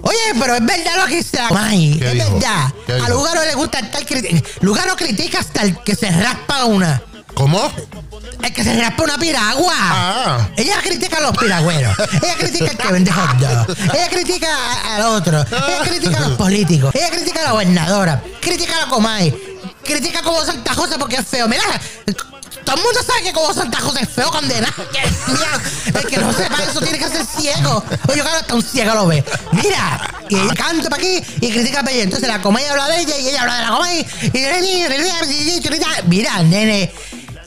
Oye, 0.00 0.16
pero 0.40 0.54
es 0.56 0.64
verdad 0.64 0.96
lo 0.96 1.06
que 1.06 1.16
dice 1.16 1.36
la 1.36 1.48
Comay. 1.48 1.98
¿Qué 1.98 2.06
Es 2.06 2.12
dijo? 2.14 2.32
verdad. 2.34 2.72
¿Qué 2.86 2.92
A? 2.94 3.08
Lúgaro 3.10 3.44
le 3.44 3.54
gusta 3.54 3.78
estar 3.80 4.04
cri- 4.06 4.44
Lúgaro 4.60 4.96
critica 4.96 5.38
hasta 5.40 5.62
el 5.62 5.78
que 5.84 5.94
se 5.94 6.10
raspa 6.10 6.64
una. 6.64 7.02
¿Cómo? 7.36 7.70
El 8.42 8.52
que 8.54 8.64
se 8.64 8.80
raspa 8.80 9.02
una 9.02 9.18
piragua. 9.18 9.74
Ah. 9.76 10.48
Ella 10.56 10.80
critica 10.82 11.18
a 11.18 11.20
los 11.20 11.36
piragüeros. 11.36 11.94
Ella 12.22 12.34
critica 12.38 12.70
al 12.70 12.76
que 12.78 12.92
vende 12.92 13.12
hot 13.12 13.36
dog. 13.36 13.76
Ella 13.94 14.08
critica 14.08 14.48
al 14.94 15.02
otro. 15.02 15.44
Ella 15.50 15.80
critica 15.84 16.16
a 16.16 16.28
los 16.28 16.38
políticos. 16.38 16.94
Ella 16.94 17.10
critica 17.10 17.40
a 17.40 17.44
la 17.44 17.52
gobernadora. 17.52 18.22
Critica 18.40 18.76
a 18.78 18.86
la 18.86 18.86
Comay. 18.86 19.34
Critica 19.84 20.20
a 20.20 20.22
Cobo 20.22 20.42
Santa 20.46 20.72
José 20.72 20.96
porque 20.98 21.16
es 21.16 21.26
feo. 21.28 21.46
Mira, 21.46 21.62
todo 22.64 22.76
el 22.76 22.82
mundo 22.82 23.00
sabe 23.06 23.22
que 23.22 23.32
Cobo 23.34 23.52
Santa 23.52 23.80
José 23.80 24.00
es 24.04 24.08
feo, 24.08 24.30
condena. 24.30 24.72
Mira, 25.28 26.00
el 26.00 26.06
que 26.06 26.16
no 26.16 26.32
sepa 26.32 26.62
eso 26.62 26.80
tiene 26.80 26.98
que 26.98 27.08
ser 27.08 27.26
ciego. 27.26 27.84
Oye, 28.08 28.22
claro, 28.22 28.38
hasta 28.38 28.54
un 28.54 28.62
ciego 28.62 28.94
lo 28.94 29.06
ve. 29.08 29.22
Mira, 29.52 30.10
y 30.30 30.36
ella 30.36 30.54
canta 30.54 30.88
para 30.88 31.02
aquí 31.02 31.22
y 31.42 31.52
critica 31.52 31.80
para 31.80 31.90
allá. 31.90 32.02
Entonces 32.02 32.28
la 32.28 32.40
Comay 32.40 32.64
habla 32.64 32.88
de 32.88 33.00
ella 33.00 33.18
y 33.18 33.28
ella 33.28 33.42
habla 33.42 33.56
de 33.56 33.62
la 33.62 33.68
Comay. 33.68 34.06
Y 34.32 36.06
mira, 36.08 36.42
nene. 36.42 36.92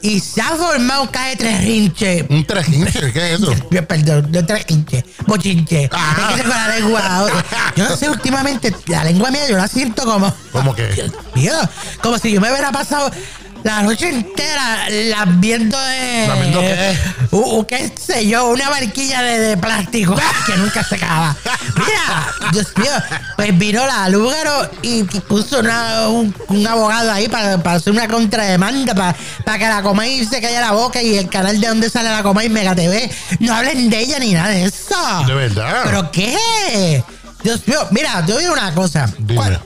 Y 0.02 0.20
se 0.20 0.40
ha 0.40 0.56
formado 0.56 1.02
un 1.02 1.08
cae 1.08 1.36
tres 1.36 1.60
rinches. 1.62 2.24
Un 2.28 2.44
trajinche, 2.44 3.12
¿qué 3.12 3.34
es 3.34 3.40
eso? 3.40 3.52
Yo, 3.70 3.86
Perdón, 3.86 4.32
de 4.32 4.42
tres 4.42 4.64
quinche, 4.64 5.04
bochinche. 5.26 5.90
Ah. 5.92 6.30
Es 6.30 6.36
que 6.36 6.42
con 6.42 6.50
la 6.50 6.68
lengua. 6.68 7.42
Yo 7.76 7.88
no 7.88 7.96
sé, 7.96 8.08
últimamente, 8.08 8.74
la 8.86 9.04
lengua 9.04 9.30
mía 9.30 9.48
yo 9.48 9.56
la 9.56 9.68
siento 9.68 10.04
como. 10.04 10.32
¿Cómo 10.52 10.74
que? 10.74 11.10
Mío, 11.34 11.52
como 12.02 12.18
si 12.18 12.32
yo 12.32 12.40
me 12.40 12.50
hubiera 12.50 12.72
pasado 12.72 13.10
la 13.62 13.82
noche 13.82 14.08
entera 14.08 14.88
lambiendo 14.88 15.78
de. 15.78 16.26
¿Lambiendo 16.28 16.60
qué? 16.60 16.98
Uh, 17.32 17.58
uh, 17.58 17.66
qué 17.66 17.92
sé 18.04 18.26
yo, 18.26 18.48
una 18.48 18.68
barquilla 18.70 19.22
de, 19.22 19.38
de 19.38 19.56
plástico 19.56 20.14
que 20.46 20.56
nunca 20.56 20.82
se 20.82 20.96
acaba. 20.96 21.36
Mira, 21.74 22.50
Dios 22.52 22.68
mío, 22.76 22.90
pues 23.36 23.56
vino 23.58 23.86
la 23.86 24.08
Lúgaro 24.08 24.68
y 24.82 25.04
puso 25.04 25.60
una- 25.60 26.08
un, 26.08 26.34
un 26.48 26.66
abogado 26.66 27.12
ahí 27.12 27.28
para, 27.28 27.58
para 27.62 27.76
hacer 27.76 27.92
una 27.92 28.08
contrademanda, 28.08 28.94
para, 28.94 29.16
para 29.44 29.58
que 29.58 29.66
la 29.68 29.82
Comay 29.82 30.24
se 30.24 30.40
calle 30.40 30.60
la 30.60 30.72
boca 30.72 31.00
y 31.02 31.18
el 31.18 31.28
canal 31.28 31.60
de 31.60 31.68
donde 31.68 31.88
sale 31.90 32.10
la 32.10 32.22
Comay 32.22 32.48
Mega 32.48 32.74
TV 32.74 33.10
no 33.40 33.54
hablen 33.54 33.88
de 33.90 34.00
ella 34.00 34.18
ni 34.18 34.32
nada 34.32 34.48
de 34.48 34.64
eso. 34.64 34.96
¿De 35.26 35.34
verdad? 35.34 35.82
¿Pero 35.84 36.10
qué? 36.10 37.04
Dios 37.42 37.66
mío, 37.66 37.78
mira, 37.90 38.24
te 38.26 38.32
voy 38.32 38.42
a 38.44 38.46
decir 38.46 38.50
una 38.50 38.74
cosa. 38.74 39.08
Dime. 39.18 39.36
¿Cuál- 39.36 39.60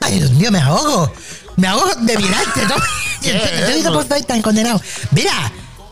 Ay, 0.00 0.18
Dios 0.18 0.30
mío, 0.32 0.50
me 0.52 0.60
ahogo. 0.60 1.12
Me 1.56 1.66
ahogo 1.68 1.94
de 2.00 2.16
mirarte. 2.16 2.66
¿no? 2.66 2.74
¿Qué 3.22 3.32
Te- 3.32 3.36
es 3.60 3.66
te 3.66 3.74
digo 3.74 3.92
por 3.92 4.06
favor, 4.06 4.24
tan 4.24 4.42
condenado. 4.42 4.80
Mira, 5.12 5.32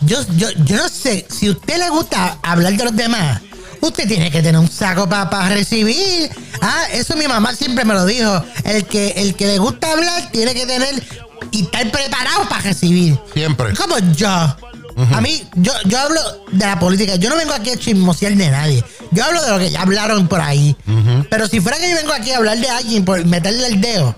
yo, 0.01 0.19
yo, 0.37 0.49
yo 0.65 0.77
no 0.77 0.89
sé, 0.89 1.27
si 1.31 1.49
a 1.49 1.53
usted 1.53 1.79
le 1.79 1.89
gusta 1.91 2.39
hablar 2.43 2.75
de 2.75 2.85
los 2.85 2.95
demás, 2.95 3.41
usted 3.81 4.07
tiene 4.07 4.31
que 4.31 4.43
tener 4.43 4.59
un 4.61 4.71
saco 4.71 5.09
para 5.09 5.49
recibir. 5.49 6.31
Ah, 6.61 6.85
eso 6.93 7.17
mi 7.17 7.27
mamá 7.27 7.55
siempre 7.55 7.85
me 7.85 7.95
lo 7.95 8.05
dijo. 8.05 8.45
El 8.65 8.85
que, 8.87 9.09
el 9.17 9.35
que 9.35 9.47
le 9.47 9.59
gusta 9.59 9.93
hablar 9.93 10.31
tiene 10.31 10.55
que 10.55 10.67
tener 10.67 11.03
y 11.51 11.63
estar 11.63 11.91
preparado 11.91 12.49
para 12.49 12.63
recibir. 12.63 13.19
Siempre. 13.33 13.75
Como 13.75 13.99
yo. 14.15 14.29
A 15.13 15.21
mí, 15.21 15.43
yo, 15.57 15.73
yo 15.87 15.99
hablo 15.99 16.21
de 16.53 16.67
la 16.67 16.79
política. 16.79 17.17
Yo 17.17 17.29
no 17.29 17.37
vengo 17.37 17.53
aquí 17.53 17.71
a 17.71 17.77
chismosear 17.77 18.35
de 18.35 18.49
nadie. 18.51 18.85
Yo 19.11 19.25
hablo 19.25 19.43
de 19.43 19.51
lo 19.51 19.59
que 19.59 19.71
ya 19.71 19.83
hablaron 19.83 20.29
por 20.29 20.41
ahí. 20.41 20.77
Pero 21.31 21.49
si 21.49 21.61
fuera 21.61 21.79
que 21.79 21.91
yo 21.91 21.97
vengo 21.97 22.13
aquí 22.13 22.31
a 22.31 22.37
hablar 22.37 22.59
de 22.59 22.69
alguien 22.69 23.05
por 23.05 23.25
meterle 23.25 23.67
el 23.67 23.81
dedo 23.81 24.15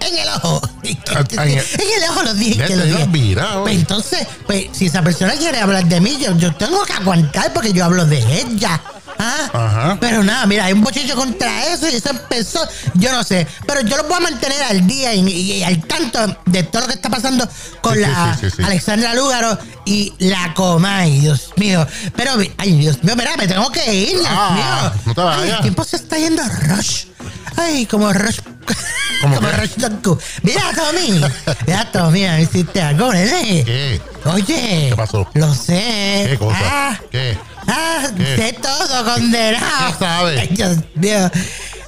en 0.00 0.18
el 0.18 0.28
ojo. 0.28 0.60
en 0.82 0.98
en 1.40 1.58
el- 1.58 2.10
ojo 2.10 2.22
lo 2.22 2.34
dije 2.34 2.54
Ya 2.56 2.66
que 2.66 2.72
te 2.72 2.76
lo 2.76 2.84
dio 2.84 2.96
dije. 2.96 3.08
virado. 3.08 3.62
Pues 3.62 3.76
entonces, 3.76 4.26
pues 4.46 4.66
si 4.72 4.86
esa 4.86 5.02
persona 5.02 5.34
quiere 5.34 5.58
hablar 5.60 5.84
de 5.86 6.00
mí, 6.00 6.18
yo, 6.20 6.36
yo 6.36 6.54
tengo 6.54 6.82
que 6.84 6.92
aguantar 6.94 7.52
porque 7.52 7.72
yo 7.72 7.84
hablo 7.84 8.04
de 8.06 8.18
ella. 8.40 8.80
¿Ah? 9.18 9.50
Ajá. 9.52 9.98
Pero 10.00 10.22
nada, 10.22 10.46
mira, 10.46 10.64
hay 10.66 10.72
un 10.72 10.82
bochicho 10.82 11.14
contra 11.14 11.66
eso 11.66 11.88
y 11.88 11.94
eso 11.96 12.10
empezó, 12.10 12.60
yo 12.94 13.12
no 13.12 13.22
sé. 13.24 13.46
Pero 13.66 13.80
yo 13.82 13.96
lo 13.96 14.04
voy 14.04 14.14
a 14.16 14.20
mantener 14.20 14.62
al 14.62 14.86
día 14.86 15.14
y, 15.14 15.20
y 15.28 15.62
al 15.62 15.82
tanto 15.84 16.36
de 16.46 16.62
todo 16.64 16.82
lo 16.82 16.88
que 16.88 16.94
está 16.94 17.10
pasando 17.10 17.48
con 17.80 17.94
Sí, 17.94 18.00
la 18.00 18.36
sí, 18.40 18.50
sí. 18.50 18.62
Alexandra 18.62 19.14
Lúgaro 19.14 19.58
y 19.84 20.12
la 20.18 20.54
Comay, 20.54 21.20
Dios 21.20 21.50
mío. 21.56 21.86
Pero, 22.16 22.32
ay, 22.58 22.72
Dios 22.78 23.02
mío, 23.02 23.14
mira, 23.16 23.36
me 23.36 23.46
tengo 23.48 23.70
que 23.70 23.92
ir, 23.94 24.10
Dios 24.10 24.26
Ah, 24.28 24.92
mío. 24.94 25.02
no 25.06 25.14
te 25.14 25.20
vayas. 25.20 25.42
Ay, 25.44 25.50
el 25.50 25.60
tiempo 25.62 25.84
se 25.84 25.96
está 25.96 26.18
yendo 26.18 26.42
a 26.42 26.48
Rush. 26.48 27.04
Ay, 27.56 27.86
como 27.86 28.12
Rush. 28.12 28.38
¿Cómo 29.22 29.34
como? 29.36 29.48
Rush 29.50 29.74
Doku. 29.76 30.18
Mira, 30.42 30.62
Tommy. 30.74 31.20
Mira, 31.66 31.90
Tommy, 31.92 32.20
me 32.22 32.42
hiciste 32.42 32.80
algo, 32.80 33.12
nene. 33.12 33.64
¿Qué? 33.64 34.00
Oye. 34.24 34.86
¿Qué 34.90 34.94
pasó? 34.96 35.28
Lo 35.34 35.52
sé. 35.54 36.26
¿Qué 36.30 36.36
cosa? 36.38 36.56
Ah, 36.62 37.00
¿Qué? 37.10 37.36
Ah, 37.72 38.08
sé 38.36 38.52
todo, 38.60 39.04
condenado. 39.14 39.92
¿Qué 39.92 39.98
sabe? 40.04 40.46
Dios 40.50 40.76
mío. 40.94 41.30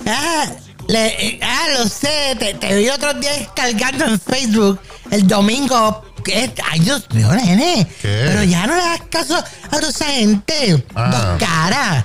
Ah, 0.07 0.47
le- 0.89 1.39
ah, 1.43 1.67
lo 1.79 1.89
sé. 1.89 2.37
Te, 2.39 2.55
te 2.55 2.75
vi 2.77 2.89
otros 2.89 3.21
días 3.21 3.39
descargando 3.39 4.05
en 4.07 4.21
Facebook 4.21 4.81
el 5.11 5.27
domingo. 5.27 6.05
¿Qué? 6.25 6.53
Ay, 6.71 6.79
Dios 6.81 7.05
mío, 7.13 7.33
nene. 7.33 7.87
¿Qué? 8.01 8.25
Pero 8.29 8.43
ya 8.45 8.67
no 8.67 8.77
le 8.77 8.81
das 8.83 9.01
caso 9.11 9.37
a 9.37 9.69
toda 9.77 9.89
esa 9.91 10.05
gente. 10.07 10.85
Ah. 10.95 11.11
Dos 11.11 11.49
caras. 11.49 12.05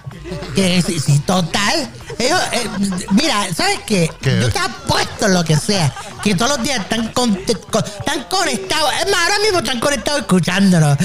Que 0.56 0.82
sí, 0.82 1.00
sí, 1.00 1.20
total. 1.20 1.88
Ellos, 2.20 2.40
eh, 2.52 2.70
mira, 3.12 3.46
¿sabes 3.56 3.80
qué? 3.86 4.10
¿Qué? 4.22 4.40
Yo 4.42 4.50
te 4.52 4.60
apuesto 4.60 5.28
lo 5.28 5.44
que 5.44 5.56
sea, 5.56 5.94
que 6.24 6.36
todos 6.36 6.52
los 6.58 6.64
días 6.64 6.80
están, 6.82 7.10
con- 7.14 7.36
con- 7.72 7.84
están 7.86 8.24
conectados. 8.24 8.92
Es 9.02 9.12
más, 9.12 9.22
ahora 9.24 9.40
mismo 9.40 9.60
están 9.60 9.80
conectados 9.80 10.22
escuchándonos. 10.22 10.98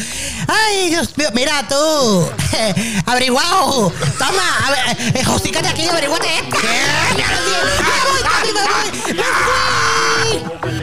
Ay, 0.49 0.90
Dios 0.90 1.16
mío, 1.19 1.28
mira 1.35 1.66
tú, 1.69 2.31
averiguado. 3.07 3.92
Toma, 4.19 4.66
a 4.66 4.71
ver, 4.71 5.16
eh, 5.16 5.25
josícate 5.25 5.69
aquí, 5.69 5.87
averiguate 5.88 6.26
esta. 6.38 6.57
Me 6.59 6.62
voy, 8.11 8.23
papi, 8.23 8.49
me 8.54 8.62
voy, 8.62 9.14
me 9.14 9.23
fui. 9.23 10.83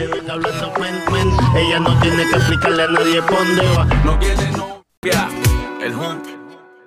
Ella 1.56 1.78
no 1.80 1.98
tiene 2.00 2.28
que 2.28 2.36
explicarle 2.36 2.82
a 2.84 2.86
nadie 2.88 3.20
dónde 3.20 3.62
va. 3.76 3.84
No 4.04 4.18
quiere 4.18 4.50
novia, 4.52 5.28
el 5.82 5.94
hump. 5.94 6.39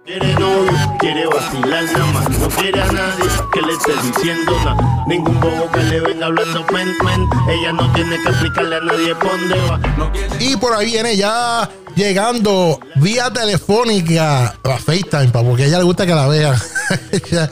Quiere 0.06 0.34
novio, 0.34 0.72
quiere 1.00 1.26
vacilar 1.28 1.84
nada 1.86 2.06
más. 2.08 2.30
No 2.38 2.48
quiere 2.50 2.82
a 2.82 2.92
nadie 2.92 3.26
que 3.54 3.62
le 3.62 3.74
esté 3.74 3.92
diciendo 4.08 4.52
nada. 4.66 5.06
Ningún 5.08 5.40
bobo 5.40 5.72
que 5.72 5.82
le 5.84 6.00
venga 6.02 6.26
hablando 6.26 6.66
men, 6.74 6.90
men. 7.06 7.26
Ella 7.50 7.72
no 7.72 7.92
tiene 7.94 8.22
que 8.22 8.30
explicarle 8.30 8.76
a 8.76 8.80
nadie 8.82 9.14
dónde 9.14 9.56
va. 9.70 9.78
No 9.98 10.12
quiere 10.12 10.28
Y 10.44 10.58
por 10.58 10.74
ahí 10.74 10.88
viene 10.92 11.16
ya 11.16 11.70
llegando 11.96 12.80
vía 12.96 13.32
telefónica 13.32 14.56
a 14.64 14.78
FaceTime, 14.78 15.30
pa, 15.30 15.42
porque 15.42 15.64
a 15.64 15.66
ella 15.68 15.78
le 15.78 15.84
gusta 15.86 16.06
que 16.06 16.16
la 16.16 16.28
vean. 16.28 16.56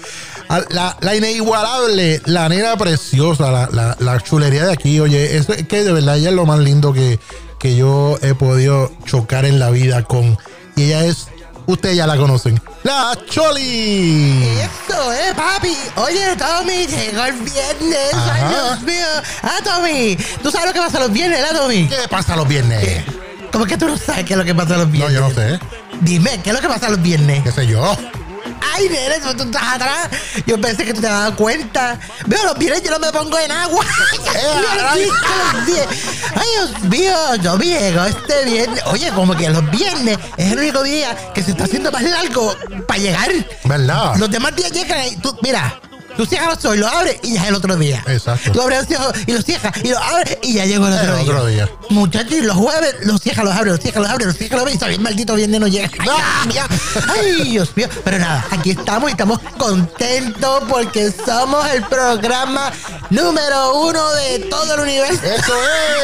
La, 0.72 0.98
la 1.00 1.16
inigualable, 1.16 2.22
la 2.26 2.50
nena 2.50 2.76
preciosa, 2.76 3.50
la, 3.52 3.70
la- 3.72 3.96
la 4.02 4.20
chulería 4.20 4.66
de 4.66 4.74
aquí, 4.74 5.00
oye, 5.00 5.38
es 5.38 5.46
que 5.46 5.86
de 5.86 5.94
verdad 5.94 6.18
ella 6.18 6.28
es 6.32 6.36
lo 6.36 6.46
más 6.46 6.60
lindo 6.60 6.92
que, 6.92 7.22
que 7.58 7.78
yo 7.78 8.18
he 8.22 8.34
podido 8.34 8.92
chocar 9.06 9.46
en 9.46 9.60
la 9.60 9.70
vida 9.70 10.04
con. 10.04 10.38
Y 10.76 10.84
ella 10.88 11.06
es, 11.06 11.30
ustedes 11.66 11.96
ya 11.98 12.08
la 12.08 12.18
conocen, 12.18 12.62
la 12.84 13.18
Choli. 13.30 14.44
Eso, 14.60 15.14
eh, 15.14 15.34
papi. 15.36 15.76
Oye, 15.96 16.36
Tommy, 16.38 16.88
llegó 16.88 17.24
el 17.26 17.34
viernes. 17.34 18.14
Ay. 18.14 18.44
Dios 18.50 18.82
mío. 18.82 19.08
Ah, 19.44 19.60
Tommy, 19.64 20.18
¿tú 20.44 20.52
sabes 20.52 20.68
lo 20.68 20.74
que 20.74 20.80
pasa 20.80 21.00
los 21.00 21.12
viernes, 21.12 21.42
¿verdad, 21.42 21.62
Tommy? 21.62 21.88
¿Qué 21.88 22.08
pasa 22.10 22.36
los 22.36 22.48
viernes? 22.48 23.04
¿Cómo 23.52 23.66
que 23.66 23.78
tú 23.78 23.86
no 23.88 23.98
sabes 23.98 24.26
qué 24.26 24.34
es 24.34 24.38
lo 24.40 24.46
que 24.46 24.56
pasa 24.56 24.78
los 24.78 24.88
No, 24.88 24.92
viernes? 24.94 25.14
yo 25.14 25.22
no 25.22 25.34
sé. 25.34 25.60
Dime, 26.02 26.40
¿qué 26.44 26.50
es 26.52 26.56
lo 26.56 26.62
que 26.62 26.68
pasa 26.70 26.90
los 26.90 27.02
viernes? 27.02 27.44
¿Qué 27.44 27.52
sé 27.52 27.68
yo? 27.68 27.96
Ay, 28.90 29.36
tú 29.38 29.44
estás 29.44 29.76
atrás. 29.76 30.10
Yo 30.46 30.60
pensé 30.60 30.86
que 30.86 30.94
tú 30.94 31.02
te 31.02 31.08
dabas 31.08 31.36
cuenta. 31.36 32.00
Veo 32.26 32.44
los 32.46 32.58
viernes, 32.58 32.84
yo 32.84 32.92
no 32.92 33.00
me 33.00 33.12
pongo 33.12 33.38
en 33.38 33.52
agua. 33.52 33.86
ay. 34.90 35.08
Ay, 36.36 36.48
Dios 36.56 36.84
mío, 36.84 37.36
yo 37.42 37.58
llego 37.58 38.04
este 38.06 38.46
viernes. 38.46 38.84
Oye, 38.88 39.12
como 39.12 39.36
que 39.36 39.50
los 39.50 39.70
viernes 39.70 40.18
es 40.38 40.52
el 40.52 40.60
único 40.60 40.84
día 40.84 41.16
que 41.34 41.44
se 41.44 41.52
está 41.52 41.66
haciendo 41.66 41.92
más 41.92 42.04
largo 42.04 42.56
para 42.88 43.00
llegar. 43.00 43.30
¿Verdad? 43.66 44.16
Los 44.18 44.32
demás 44.32 44.56
días 44.56 44.72
llegan 44.72 45.06
y 45.08 45.16
tú, 45.18 45.38
mira, 45.42 45.80
tú 46.18 46.26
cierras 46.26 46.50
los 46.56 46.66
ojos 46.66 46.78
y 46.78 46.80
lo 46.80 46.88
abres 46.88 47.18
y 47.24 47.34
ya 47.34 47.44
es 47.44 47.48
el 47.50 47.56
otro 47.56 47.76
día. 47.76 48.04
Exacto. 48.08 48.52
Tú 48.52 48.62
abres 48.62 48.86
y 49.28 49.32
los 49.32 49.46
cierras 49.46 49.74
y 49.84 49.90
los 49.90 50.02
abres 50.02 50.38
y 50.42 50.54
ya 50.54 50.66
llegó 50.66 50.88
el 50.88 50.94
otro, 50.94 51.18
El 51.18 51.24
día. 51.24 51.34
otro 51.34 51.46
día. 51.48 51.70
Muchachos, 51.90 52.34
y 52.34 52.42
los 52.42 52.56
jueves 52.56 52.96
los 53.04 53.22
cierras, 53.22 53.46
los 53.46 53.54
abres, 53.54 53.74
los 53.74 53.80
cierras, 53.82 54.02
los 54.04 54.12
abres, 54.12 54.28
los 54.28 54.38
cierras, 54.38 54.54
los 54.54 54.62
abres 54.62 54.76
y 54.76 54.78
todavía 54.78 54.96
el 54.98 55.02
maldito 55.04 55.36
viernes 55.36 55.60
no 55.60 55.68
llega. 55.68 55.90
Dios 55.90 56.46
mío. 56.48 56.64
Ay, 57.10 57.50
Dios 57.50 57.72
mío. 57.76 57.88
Pero 58.04 58.20
nada, 58.20 58.46
aquí 58.52 58.72
estamos 58.72 59.10
y 59.10 59.12
estamos 59.12 59.40
contentos 59.58 60.64
porque 60.70 61.12
somos 61.26 61.66
el 61.72 61.84
programa 61.84 62.72
número 63.10 63.82
uno 63.82 64.14
de 64.14 64.40
todo 64.50 64.74
el 64.76 64.80
universo. 64.82 65.22
¡Eso 65.24 65.54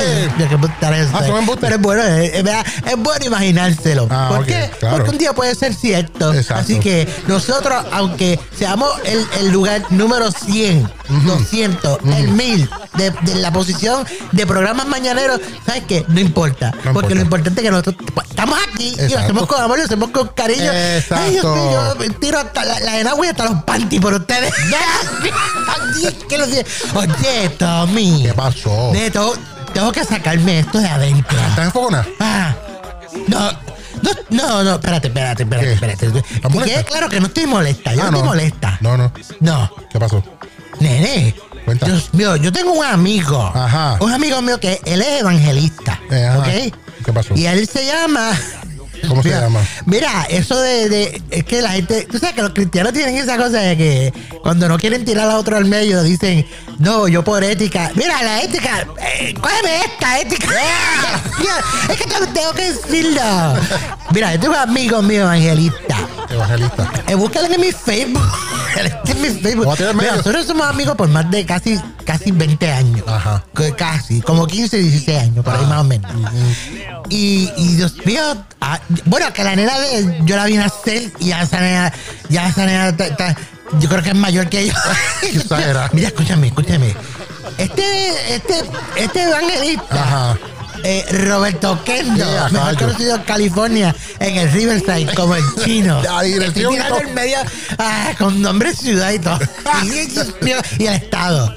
es! 0.02 0.28
Ya 0.38 0.48
que 0.48 0.56
eso, 0.56 1.12
Ah. 1.14 1.22
Pero 1.60 1.76
es 1.76 1.82
bueno, 1.82 2.04
es, 2.04 2.34
es 2.34 2.44
verdad, 2.44 2.66
es 2.86 2.96
bueno 2.98 3.26
imaginárselo. 3.26 4.08
Ah, 4.10 4.28
¿Por 4.36 4.46
qué? 4.46 4.70
claro. 4.80 4.98
Porque 4.98 5.12
un 5.12 5.18
día 5.18 5.34
puede 5.34 5.56
ser 5.56 5.74
cierto. 5.74 6.34
Exacto. 6.34 6.64
Así 6.64 6.80
que 6.80 7.08
nosotros, 7.28 7.86
aunque 7.92 8.40
seamos 8.58 8.90
el, 9.06 9.26
el 9.40 9.50
lugar 9.50 9.82
número 9.98 10.32
100, 10.32 10.92
200, 11.26 12.00
el 12.16 12.28
1000 12.30 12.70
de, 12.96 13.12
de 13.12 13.36
la 13.36 13.52
posición 13.52 14.06
de 14.32 14.46
programas 14.48 14.88
mañaneros, 14.88 15.40
¿sabes 15.66 15.84
qué? 15.88 16.06
No 16.08 16.20
importa. 16.20 16.72
No 16.84 16.94
porque 16.94 17.14
importa. 17.14 17.16
lo 17.16 17.22
importante 17.22 17.62
es 17.62 17.66
que 17.66 17.72
nosotros 17.72 17.96
estamos 18.30 18.60
aquí 18.72 18.88
y 18.90 18.96
lo 18.96 19.04
Exacto. 19.04 19.24
hacemos 19.24 19.48
con 19.48 19.62
amor, 19.62 19.78
lo 19.78 19.84
hacemos 19.86 20.10
con 20.12 20.28
cariño. 20.30 20.72
Exacto. 20.72 21.24
Ay, 21.26 21.32
Dios 21.32 21.46
mío, 21.46 21.96
yo 22.00 22.14
tiro 22.20 22.40
hasta 22.40 22.66
la, 22.66 22.80
la 22.80 23.00
enagua 23.00 23.26
y 23.26 23.30
hasta 23.30 23.46
los 23.46 23.64
panties 23.64 24.02
por 24.02 24.14
ustedes. 24.14 24.54
Ay, 26.04 26.18
que 26.30 26.38
lo 26.38 26.46
sé. 26.46 26.66
Oye, 26.96 27.50
Tommy. 27.58 28.24
¿Qué 28.24 28.34
pasó? 28.34 28.92
Neto, 28.94 29.34
tengo 29.74 29.92
que 29.92 30.04
sacarme 30.04 30.60
esto 30.60 30.80
de 30.80 30.88
adentro. 30.88 31.38
¿Estás 31.50 31.66
enfocada? 31.66 32.06
Ah, 32.20 32.56
no, 33.28 33.50
no, 34.30 34.48
no, 34.48 34.64
no, 34.64 34.74
espérate, 34.76 35.08
espérate, 35.08 35.44
espérate, 35.44 35.68
¿Qué? 35.68 35.74
espérate. 35.74 36.06
¿Estás 36.08 36.52
Que 36.52 36.60
quede 36.64 36.84
claro 36.86 37.10
que 37.10 37.20
no 37.20 37.28
estoy 37.28 37.46
molesta, 37.48 37.94
yo 37.94 38.02
Ah, 38.02 38.12
no 38.12 38.18
estoy 38.18 38.24
molesta. 38.30 38.78
No, 38.82 38.98
no. 38.98 39.12
No, 39.40 39.72
¿Qué 39.92 40.00
pasó? 40.00 40.24
nene. 40.80 41.36
Cuenta. 41.66 41.86
Dios 41.86 42.14
mío, 42.14 42.36
yo 42.38 42.52
tengo 42.54 42.72
un 42.72 42.86
amigo. 42.86 43.52
Ajá. 43.54 43.98
Un 44.00 44.14
amigo 44.14 44.42
mío 44.42 44.60
que 44.60 44.80
él 44.86 45.02
es 45.02 45.20
evangelista. 45.22 46.00
Eh, 46.10 46.26
ajá. 46.26 46.40
¿Ok? 46.40 46.74
¿Qué 47.06 47.14
pasó? 47.14 47.34
Y 47.36 47.46
él 47.46 47.68
se 47.68 47.86
llama. 47.86 48.32
¿Cómo 49.08 49.22
se 49.22 49.30
Mira, 49.30 49.42
llama? 49.42 49.60
Mira, 49.86 50.24
eso 50.30 50.60
de, 50.60 50.90
de- 50.90 51.22
Es 51.32 51.44
que 51.44 51.62
la 51.62 51.72
gente. 51.72 52.08
Tú 52.10 52.18
sabes 52.20 52.36
que 52.36 52.42
los 52.42 52.52
cristianos 52.52 52.94
tienen 52.94 53.16
esa 53.16 53.38
cosa 53.38 53.60
de 53.60 53.78
que 53.78 54.14
cuando 54.42 54.68
no 54.68 54.78
quieren 54.78 55.06
tirar 55.06 55.30
a 55.30 55.38
otro 55.38 55.58
al 55.58 55.66
medio 55.66 56.02
dicen, 56.04 56.46
no, 56.80 57.08
yo 57.08 57.24
por 57.24 57.44
ética. 57.44 57.92
Mira, 57.96 58.22
la 58.24 58.42
ética. 58.42 58.88
Eh, 59.20 59.34
cógeme 59.40 59.82
esta 59.86 60.20
ética. 60.20 60.48
Es 61.90 61.96
que 61.98 62.06
tengo, 62.06 62.52
que 62.54 62.72
decirlo. 62.74 63.22
Mira, 64.12 64.34
yo 64.36 64.40
tengo 64.42 64.54
un 64.54 64.60
amigo 64.60 65.02
mío 65.02 65.22
evangelista. 65.22 65.98
Evangelista. 66.30 66.92
Eh, 67.08 67.16
búscalo 67.16 67.48
en 67.54 67.62
mi 67.62 67.72
Facebook. 67.72 68.22
En 69.08 69.22
mi 69.22 69.30
Facebook. 69.30 69.76
Mira, 69.96 70.18
nosotros 70.18 70.46
somos 70.46 70.68
amigos 70.68 70.96
por 70.96 71.08
más 71.08 71.32
de 71.32 71.44
casi, 71.48 71.80
casi 72.06 72.30
20 72.32 72.72
años. 72.72 73.04
Ajá. 73.08 73.44
Casi, 73.76 74.22
como 74.22 74.46
15, 74.46 74.78
16 74.78 75.20
años, 75.20 75.44
por 75.44 75.56
ahí 75.56 75.66
más 75.66 75.82
o 75.82 75.84
menos. 75.84 76.12
Y, 77.10 77.50
y 77.58 77.76
Dios 77.76 77.96
mío, 78.06 78.22
ah, 78.62 78.80
bueno, 79.06 79.32
que 79.34 79.44
la 79.44 79.56
nena 79.56 79.78
de 79.80 80.20
yo 80.26 80.36
la 80.36 80.46
vi 80.46 80.56
nacer 80.58 81.12
y 81.20 81.28
ya 81.28 81.42
esa 81.42 81.60
nena, 81.60 81.94
ya 82.30 82.48
esa 82.50 82.66
nena, 82.66 82.96
ta- 82.96 83.16
ta- 83.16 83.36
yo 83.80 83.90
creo 83.90 84.02
que 84.02 84.10
es 84.10 84.16
mayor 84.16 84.48
que 84.50 84.68
yo. 84.68 84.74
Mira, 85.94 86.08
escúchame, 86.08 86.48
escúchame. 86.48 86.96
Este, 87.58 88.36
este, 88.36 88.54
este 88.98 89.24
evangelista, 89.24 89.86
Ajá. 90.04 90.38
Eh, 90.84 91.06
Roberto 91.28 91.80
Kendo, 91.84 92.16
Yeah, 92.26 92.50
mejor 92.50 92.78
conocido 92.78 93.16
en 93.16 93.22
California, 93.24 93.96
en 94.20 94.38
el 94.38 94.52
Riverside, 94.52 95.14
como 95.16 95.36
el 95.36 95.44
chino. 95.64 96.02
La 96.04 96.22
dirección 96.22 96.74
Estoy 96.76 97.12
medio, 97.12 97.38
ah, 97.78 98.12
con 98.18 98.42
nombre 98.42 98.74
ciudad 98.74 99.12
y 99.12 99.20
todo. 99.20 99.40
y, 100.80 100.86
el 100.86 100.94
estado. 100.94 101.54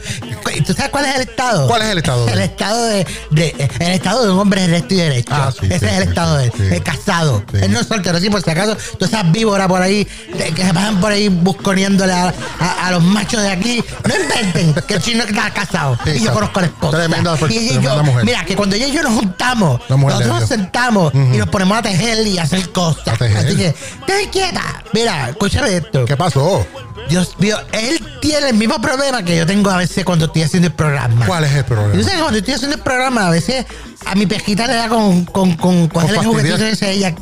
¿Tú 0.66 0.72
sabes 0.74 0.90
cuál 0.90 1.04
es 1.06 1.14
el 1.16 1.20
estado? 1.22 1.68
¿Cuál 1.68 1.82
es 1.82 1.88
el 1.90 1.98
estado 1.98 2.26
de 2.26 2.32
El 2.32 2.38
estado 2.40 2.84
de, 2.86 3.06
de- 3.30 3.70
el 3.78 3.92
estado 3.92 4.24
de 4.24 4.32
un 4.32 4.38
hombre 4.38 4.66
recto 4.66 4.94
y 4.94 4.96
derecho. 4.98 5.32
Ah, 5.32 5.52
sí, 5.58 5.66
Ese 5.66 5.78
sí, 5.78 5.86
es 5.86 5.92
el 5.92 6.02
sí, 6.02 6.08
estado 6.08 6.36
de 6.36 6.44
él. 6.46 6.52
El 6.72 6.82
casado. 6.82 7.42
Él 7.52 7.72
no 7.72 7.80
es 7.80 7.86
soltero, 7.86 8.18
sí, 8.18 8.28
por 8.30 8.42
si 8.42 8.50
acaso, 8.50 8.76
todas 8.98 9.12
esas 9.12 9.30
víboras 9.32 9.68
por 9.68 9.80
ahí 9.80 10.04
que 10.04 10.64
se 10.64 10.74
pasan 10.74 11.00
por 11.00 11.12
ahí 11.12 11.28
busconeándole 11.28 12.12
a, 12.12 12.34
a- 12.58 12.86
a 12.86 12.90
los 12.90 13.02
machos 13.02 13.42
de 13.42 13.50
aquí. 13.50 13.84
No 14.06 14.14
inventen 14.16 14.74
que 14.86 14.94
el 14.94 15.02
chino 15.02 15.24
está 15.24 15.50
casado. 15.52 15.96
Y 16.06 16.20
yo 16.20 16.32
conozco 16.32 16.58
a 16.58 16.62
la 16.62 16.68
esposa. 16.68 16.96
Tremenda 16.98 17.34
y 17.34 17.38
tremenda 17.38 17.96
yo, 17.96 18.02
mujer. 18.04 18.24
mira, 18.24 18.44
que 18.44 18.56
cuando 18.56 18.76
ella 18.76 18.86
y 18.86 18.92
yo 18.92 19.02
nos 19.02 19.09
juntamos, 19.12 19.80
mujer 19.90 20.18
de 20.18 20.24
nosotros 20.24 20.40
nos 20.40 20.48
sentamos 20.48 21.14
y 21.14 21.36
nos 21.38 21.48
ponemos 21.48 21.78
a 21.78 21.82
tejer 21.82 22.26
y 22.26 22.38
a 22.38 22.42
hacer 22.42 22.70
cosas. 22.70 23.08
A. 23.20 23.24
Así 23.38 23.56
que, 23.56 23.74
quédate 24.06 24.30
quieta. 24.30 24.82
Mira, 24.92 25.30
escúchame 25.30 25.76
esto. 25.76 26.04
¿Qué 26.04 26.16
pasó? 26.16 26.66
Dios 27.08 27.34
mío, 27.38 27.56
él 27.72 28.00
tiene 28.20 28.50
el 28.50 28.54
mismo 28.56 28.80
problema 28.80 29.22
que 29.24 29.36
yo 29.36 29.44
tengo 29.46 29.70
a 29.70 29.76
veces 29.78 30.04
cuando 30.04 30.26
estoy 30.26 30.42
haciendo 30.42 30.68
el 30.68 30.74
programa. 30.74 31.26
¿Cuál 31.26 31.44
es 31.44 31.50
el 31.52 31.62
Yo 31.62 31.66
problema? 31.66 32.02
sé 32.04 32.10
que 32.12 32.18
cuando 32.20 32.38
estoy 32.38 32.54
haciendo 32.54 32.76
el 32.76 32.82
programa, 32.82 33.26
a 33.26 33.30
veces 33.30 33.66
a 34.06 34.14
mi 34.14 34.26
pesquita 34.26 34.66
le 34.66 34.74
da 34.74 34.88
con, 34.88 35.24
con, 35.24 35.54
con 35.56 35.88
coger 35.88 36.10
el 36.16 36.24
juguetito 36.24 36.56
ese 36.64 36.92
ella, 36.92 37.14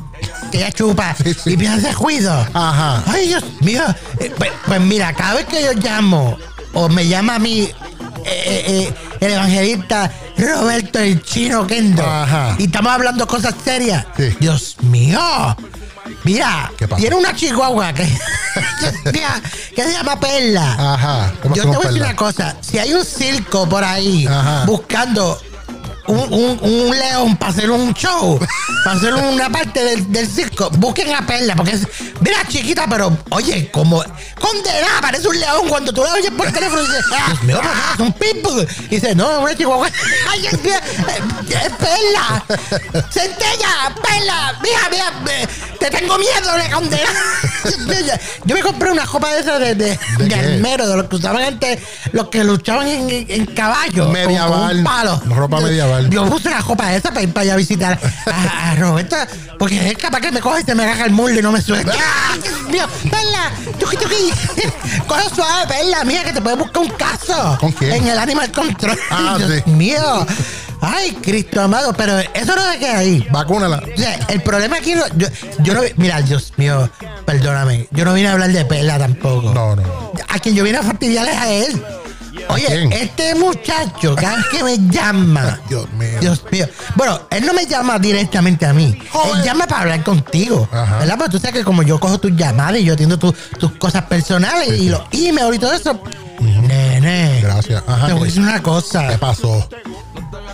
que 0.51 0.59
ella 0.59 0.73
chupa 0.73 1.15
Sí, 1.23 1.33
sí. 1.33 1.51
y 1.51 1.53
empieza 1.55 1.75
a 1.75 1.77
hacer 1.79 1.95
ruido. 1.95 2.47
Ajá. 2.53 3.03
Ay, 3.07 3.29
Dios 3.29 3.45
mío. 3.61 3.83
Eh, 4.21 4.33
Pues, 4.37 4.51
pues 4.67 4.81
mira, 4.81 5.13
cada 5.15 5.35
vez 5.35 5.47
que 5.47 5.63
yo 5.63 5.73
llamo 5.73 6.37
o 6.75 6.89
me 6.91 7.07
llama 7.09 7.37
a 7.37 7.39
mí 7.39 7.71
eh, 8.25 8.65
eh, 8.91 8.95
el 9.21 9.33
evangelista 9.33 10.11
Roberto 10.37 10.99
el 10.99 11.23
Chino 11.23 11.67
Kendo 11.67 12.05
Ajá. 12.05 12.55
y 12.59 12.65
estamos 12.65 12.93
hablando 12.93 13.27
cosas 13.27 13.55
serias, 13.65 14.07
Sí. 14.17 14.35
Dios 14.41 14.77
mío. 14.83 15.21
Mira, 16.25 16.73
tiene 16.97 17.17
una 17.17 17.35
chihuahua 17.35 17.93
que, 17.93 18.05
mira, 19.13 19.41
que 19.75 19.83
se 19.83 19.93
llama 19.93 20.19
Perla. 20.19 20.95
Ajá. 20.95 21.33
¿Qué 21.43 21.49
pasó 21.51 21.55
Yo 21.55 21.63
te 21.63 21.77
voy 21.77 21.85
a 21.85 21.89
decir 21.89 22.03
una 22.03 22.17
cosa. 22.17 22.57
Si 22.61 22.79
hay 22.79 22.93
un 22.95 23.05
circo 23.05 23.69
por 23.69 23.85
ahí 23.85 24.27
Ajá. 24.27 24.65
buscando 24.65 25.39
un, 26.09 26.33
un- 26.33 26.59
un 26.63 26.91
león 26.99 27.37
para 27.37 27.53
hacer 27.53 27.71
un 27.71 27.93
show, 27.95 28.39
para 28.85 28.97
hacer 28.97 29.15
una 29.15 29.49
parte 29.51 29.85
del, 29.85 30.11
del 30.13 30.27
circo, 30.29 30.71
busquen 30.71 31.15
a 31.15 31.27
Perla, 31.27 31.55
porque 31.55 31.73
es, 31.73 31.87
mira 32.21 32.39
chiquita, 32.49 32.87
pero 32.89 33.17
oye, 33.31 33.71
como 33.71 34.03
condenada, 34.41 35.01
parece 35.01 35.29
un 35.29 35.39
león 35.39 35.69
cuando 35.69 35.93
tú 35.93 36.03
la 36.03 36.13
oyes 36.15 36.31
por 36.31 36.51
teléfono 36.51 36.83
y 36.83 36.87
dices, 36.87 37.05
Dios 37.27 37.43
mío, 37.45 37.61
es 37.95 38.01
un 38.01 38.13
pitbull. 38.13 38.67
Y 38.87 38.95
dice, 38.97 39.15
no, 39.15 39.31
es 39.31 39.39
una 39.39 39.57
chihuahua. 39.57 39.89
Ay, 40.31 40.47
es, 40.47 40.57
que- 40.59 40.71
es, 40.71 41.73
Perla. 41.79 42.45
Centella, 43.11 43.95
Perla, 44.03 44.59
mira, 44.63 44.81
mira, 44.91 45.13
eh, 45.33 45.47
te 45.79 45.91
tengo 45.91 46.17
miedo 46.19 46.53
de 46.57 46.71
condenar. 46.71 47.15
Yo 48.45 48.55
me 48.55 48.63
compré 48.63 48.91
una 48.91 49.07
copa 49.07 49.33
de 49.35 49.41
esas 49.41 49.61
de, 49.61 49.75
de, 49.75 49.99
¿De 50.19 50.35
armero, 50.35 50.89
de 50.89 50.97
los 50.97 51.09
que 51.09 51.17
usaban 51.17 51.43
antes, 51.43 51.81
los 52.13 52.29
que 52.29 52.43
luchaban 52.45 52.87
en, 52.89 53.27
en- 53.29 53.47
caballo. 53.55 54.05
con- 54.05 54.13
con 54.13 54.13
Medieval. 54.13 54.79
un 54.79 54.85
palo. 54.85 55.23
Ropa 55.27 55.61
medieval. 55.61 55.98
Yo 56.11 56.27
puse 56.27 56.49
una 56.49 56.63
copa 56.63 56.95
esa 56.95 57.11
para 57.11 57.23
ir 57.23 57.33
para 57.33 57.43
allá 57.43 57.55
a 57.55 57.57
visitar 57.57 57.99
a, 58.27 58.71
a 58.71 58.75
Roberto, 58.77 59.17
porque 59.59 59.91
es 59.91 59.99
capaz 59.99 60.21
que 60.21 60.33
me 60.33 60.41
coge 60.41 60.63
y 60.63 60.65
se 60.65 60.75
me 60.75 60.85
agarra 60.85 61.05
el 61.07 61.13
muslo 61.13 61.39
y 61.39 61.43
no 61.43 61.53
me 61.53 61.61
suelta. 61.63 61.93
¡Ah, 61.99 62.37
Dios 62.43 62.63
mío! 62.69 62.87
¡Perla! 63.11 63.51
¡Tuki, 63.79 63.97
tuki! 63.97 64.33
Coge 65.07 65.35
suave, 65.35 65.67
Perla, 65.69 66.05
mira 66.05 66.25
que 66.25 66.33
te 66.33 66.41
puedes 66.41 66.59
buscar 66.59 66.83
un 66.83 66.91
caso. 66.91 67.57
¿Con 67.61 67.73
quién? 67.73 67.93
En 67.93 68.09
el 68.09 68.19
Animal 68.19 68.51
Control. 68.53 68.99
Ah, 69.11 69.35
Dios 69.39 69.63
sí. 69.65 69.71
mío. 69.71 70.27
Ay, 70.81 71.13
Cristo 71.21 71.61
amado, 71.61 71.93
pero 71.93 72.19
eso 72.19 72.55
no 72.55 72.73
se 72.73 72.79
queda 72.79 72.99
ahí. 72.99 73.27
Vacúnala. 73.33 73.83
O 73.95 73.99
sea, 73.99 74.15
el 74.29 74.41
problema 74.43 74.77
aquí, 74.77 74.95
no, 74.95 75.03
yo, 75.17 75.27
yo 75.59 75.75
no, 75.75 75.81
mira, 75.97 76.23
Dios 76.23 76.53
mío, 76.57 76.89
perdóname, 77.25 77.89
yo 77.91 78.05
no 78.05 78.15
vine 78.15 78.29
a 78.29 78.33
hablar 78.35 78.53
de 78.53 78.65
Perla 78.65 78.97
tampoco. 78.97 79.53
No, 79.53 79.75
no. 79.75 80.13
A 80.29 80.39
quien 80.39 80.55
yo 80.55 80.63
vine 80.63 80.79
a 80.79 80.83
fastidiar 80.85 81.27
es 81.27 81.37
a 81.37 81.51
él. 81.51 81.85
Oye, 82.49 82.67
quién? 82.67 82.93
este 82.93 83.35
muchacho, 83.35 84.15
cada 84.17 84.37
vez 84.37 84.47
que 84.51 84.65
me 84.65 84.79
llama. 84.91 85.61
Dios 85.69 85.91
mío. 85.93 86.19
Dios 86.21 86.43
mío. 86.51 86.67
Bueno, 86.97 87.21
él 87.31 87.45
no 87.47 87.53
me 87.53 87.67
llama 87.67 87.99
directamente 87.99 88.65
a 88.67 88.73
mí. 88.73 88.99
Joder. 89.11 89.37
Él 89.37 89.45
llama 89.45 89.67
para 89.67 89.83
hablar 89.83 90.03
contigo. 90.05 90.69
Ajá. 90.73 90.99
¿Verdad? 90.99 91.17
Porque 91.19 91.33
tú 91.33 91.39
sabes 91.39 91.55
que 91.57 91.65
como 91.65 91.83
yo 91.83 91.99
cojo 92.01 92.19
tus 92.19 92.33
llamadas 92.37 92.81
y 92.81 92.85
yo 92.85 92.95
atiendo 92.95 93.19
tu- 93.19 93.35
tus 93.59 93.73
cosas 93.73 94.05
personales 94.05 94.81
y 94.81 94.89
los 94.89 95.03
emails 95.13 95.57
y 95.57 95.59
todo 95.59 95.73
eso. 95.73 96.01
Nene. 96.41 97.41
Gracias. 97.43 97.83
Ajá. 97.87 98.07
Te 98.07 98.13
voy 98.15 98.23
a 98.23 98.25
decir 98.27 98.43
una 98.43 98.55
¿Qué 98.57 98.63
cosa. 98.63 99.19
pasó? 99.19 99.69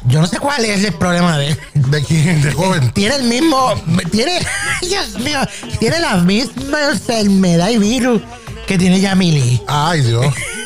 Yo 0.07 0.21
no 0.21 0.27
sé 0.27 0.39
cuál 0.39 0.65
es 0.65 0.85
el 0.85 0.93
problema 0.95 1.39
de 1.39 1.49
él. 1.49 1.59
¿De 1.75 2.03
quién? 2.05 2.43
¿De 2.43 2.53
joven? 2.53 2.91
Tiene 2.93 3.17
el 3.17 3.25
mismo. 3.25 3.73
Tiene. 4.11 4.41
Dios 4.83 5.19
mío. 5.21 5.41
Tiene 5.79 5.99
la 6.01 6.17
misma 6.17 6.91
enfermedad 6.91 7.69
y 7.71 7.79
virus 7.79 8.21
que 8.67 8.77
tiene 8.79 9.01
Yamili. 9.01 9.63
Ay, 9.67 10.01
Dios. 10.03 10.27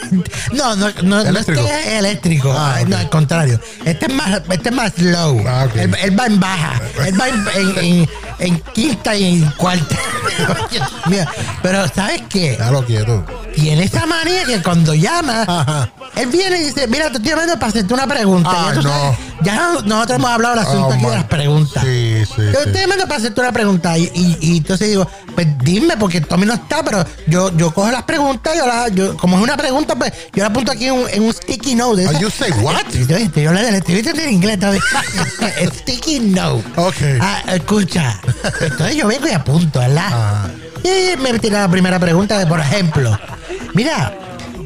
No, 0.53 0.77
no, 0.77 0.91
no, 0.91 1.03
no 1.03 1.21
es 1.21 1.27
¿Eléctrico? 1.29 1.65
que 1.65 1.81
es 1.81 1.87
eléctrico. 1.99 2.55
Ah. 2.57 2.77
No, 2.87 2.97
al 2.97 3.09
contrario. 3.11 3.61
Este 3.85 4.07
es 4.07 4.13
más, 4.15 4.43
este 4.51 4.69
es 4.69 4.75
más 4.75 4.93
slow. 4.95 5.45
Ah, 5.47 5.67
él, 5.75 5.95
él 6.03 6.19
va 6.19 6.27
en 6.27 6.41
baja. 6.41 6.81
Él 7.07 7.21
va 7.21 7.29
en, 7.29 7.47
en- 7.55 7.79
en- 7.85 8.09
en 8.41 8.61
quinta 8.73 9.17
y 9.17 9.25
en 9.43 9.51
cuarta. 9.53 9.97
Mío. 11.07 11.25
Pero, 11.63 11.89
¿sabes 11.89 12.23
qué? 12.29 12.57
Ya 12.59 12.71
lo 12.71 12.85
quiero. 12.85 13.25
Tiene 13.55 13.85
esa 13.85 14.07
manía 14.07 14.45
que 14.45 14.63
cuando 14.63 14.95
llama, 14.95 15.43
Ajá. 15.47 15.91
él 16.15 16.29
viene 16.29 16.59
y 16.61 16.65
dice, 16.65 16.87
mira, 16.87 17.11
te 17.11 17.17
estoy 17.17 17.31
llamando 17.31 17.55
para 17.55 17.67
hacerte 17.71 17.93
una 17.95 18.07
pregunta. 18.07 18.51
Ay, 18.53 18.77
ya, 18.77 18.83
no. 18.83 18.83
sabes, 18.83 19.19
ya 19.43 19.57
nosotros 19.85 20.19
hemos 20.19 20.31
hablado 20.31 20.55
del 20.55 20.65
asunto 20.65 20.87
Oh, 20.89 20.93
aquí 20.93 21.05
de 21.05 21.11
las 21.11 21.25
preguntas. 21.25 21.83
Sí, 21.85 22.23
sí, 22.27 22.43
Yo 22.53 22.61
estoy 22.61 22.81
llamando 22.81 23.05
para 23.07 23.17
hacerte 23.17 23.41
una 23.41 23.53
pregunta 23.53 23.99
y, 23.99 24.05
y- 24.15 24.39
y 24.41 24.57
entonces 24.59 24.89
digo, 24.89 25.09
pues 25.35 25.47
dime, 25.61 25.97
porque 25.97 26.21
Tommy 26.21 26.47
no 26.47 26.55
está, 26.55 26.83
pero 26.85 27.05
yo, 27.27 27.57
yo 27.57 27.73
cojo 27.75 27.91
las 27.91 28.05
preguntas, 28.05 28.57
yo 28.57 28.67
la, 28.67 28.89
yo, 28.89 29.17
como 29.17 29.37
es 29.39 29.43
una 29.43 29.57
pregunta, 29.57 29.97
yo 30.07 30.43
la 30.43 30.47
apunto 30.47 30.73
aquí 30.73 30.87
en 30.87 30.93
un, 30.95 31.09
en 31.11 31.23
un 31.23 31.33
sticky 31.33 31.75
note. 31.75 32.05
You 32.21 32.31
say 32.31 32.51
what? 32.63 32.77
Hablando, 32.77 33.69
estoy 33.77 33.97
diciendo 33.97 34.23
en 34.23 34.31
inglés 34.31 34.59
todavía. 34.59 34.81
sticky 35.75 36.21
note. 36.21 36.65
Ok. 36.77 36.97
Ah, 37.21 37.43
escucha. 37.55 38.21
Entonces 38.61 38.97
yo 38.97 39.07
vengo 39.07 39.27
y 39.29 39.33
apunto, 39.33 39.79
¿verdad? 39.81 40.51
Y 40.85 41.17
me 41.21 41.39
tira 41.39 41.61
la 41.61 41.69
primera 41.71 41.99
pregunta 41.99 42.39
de, 42.39 42.47
por 42.47 42.61
ejemplo, 42.61 43.19
mira, 43.75 44.17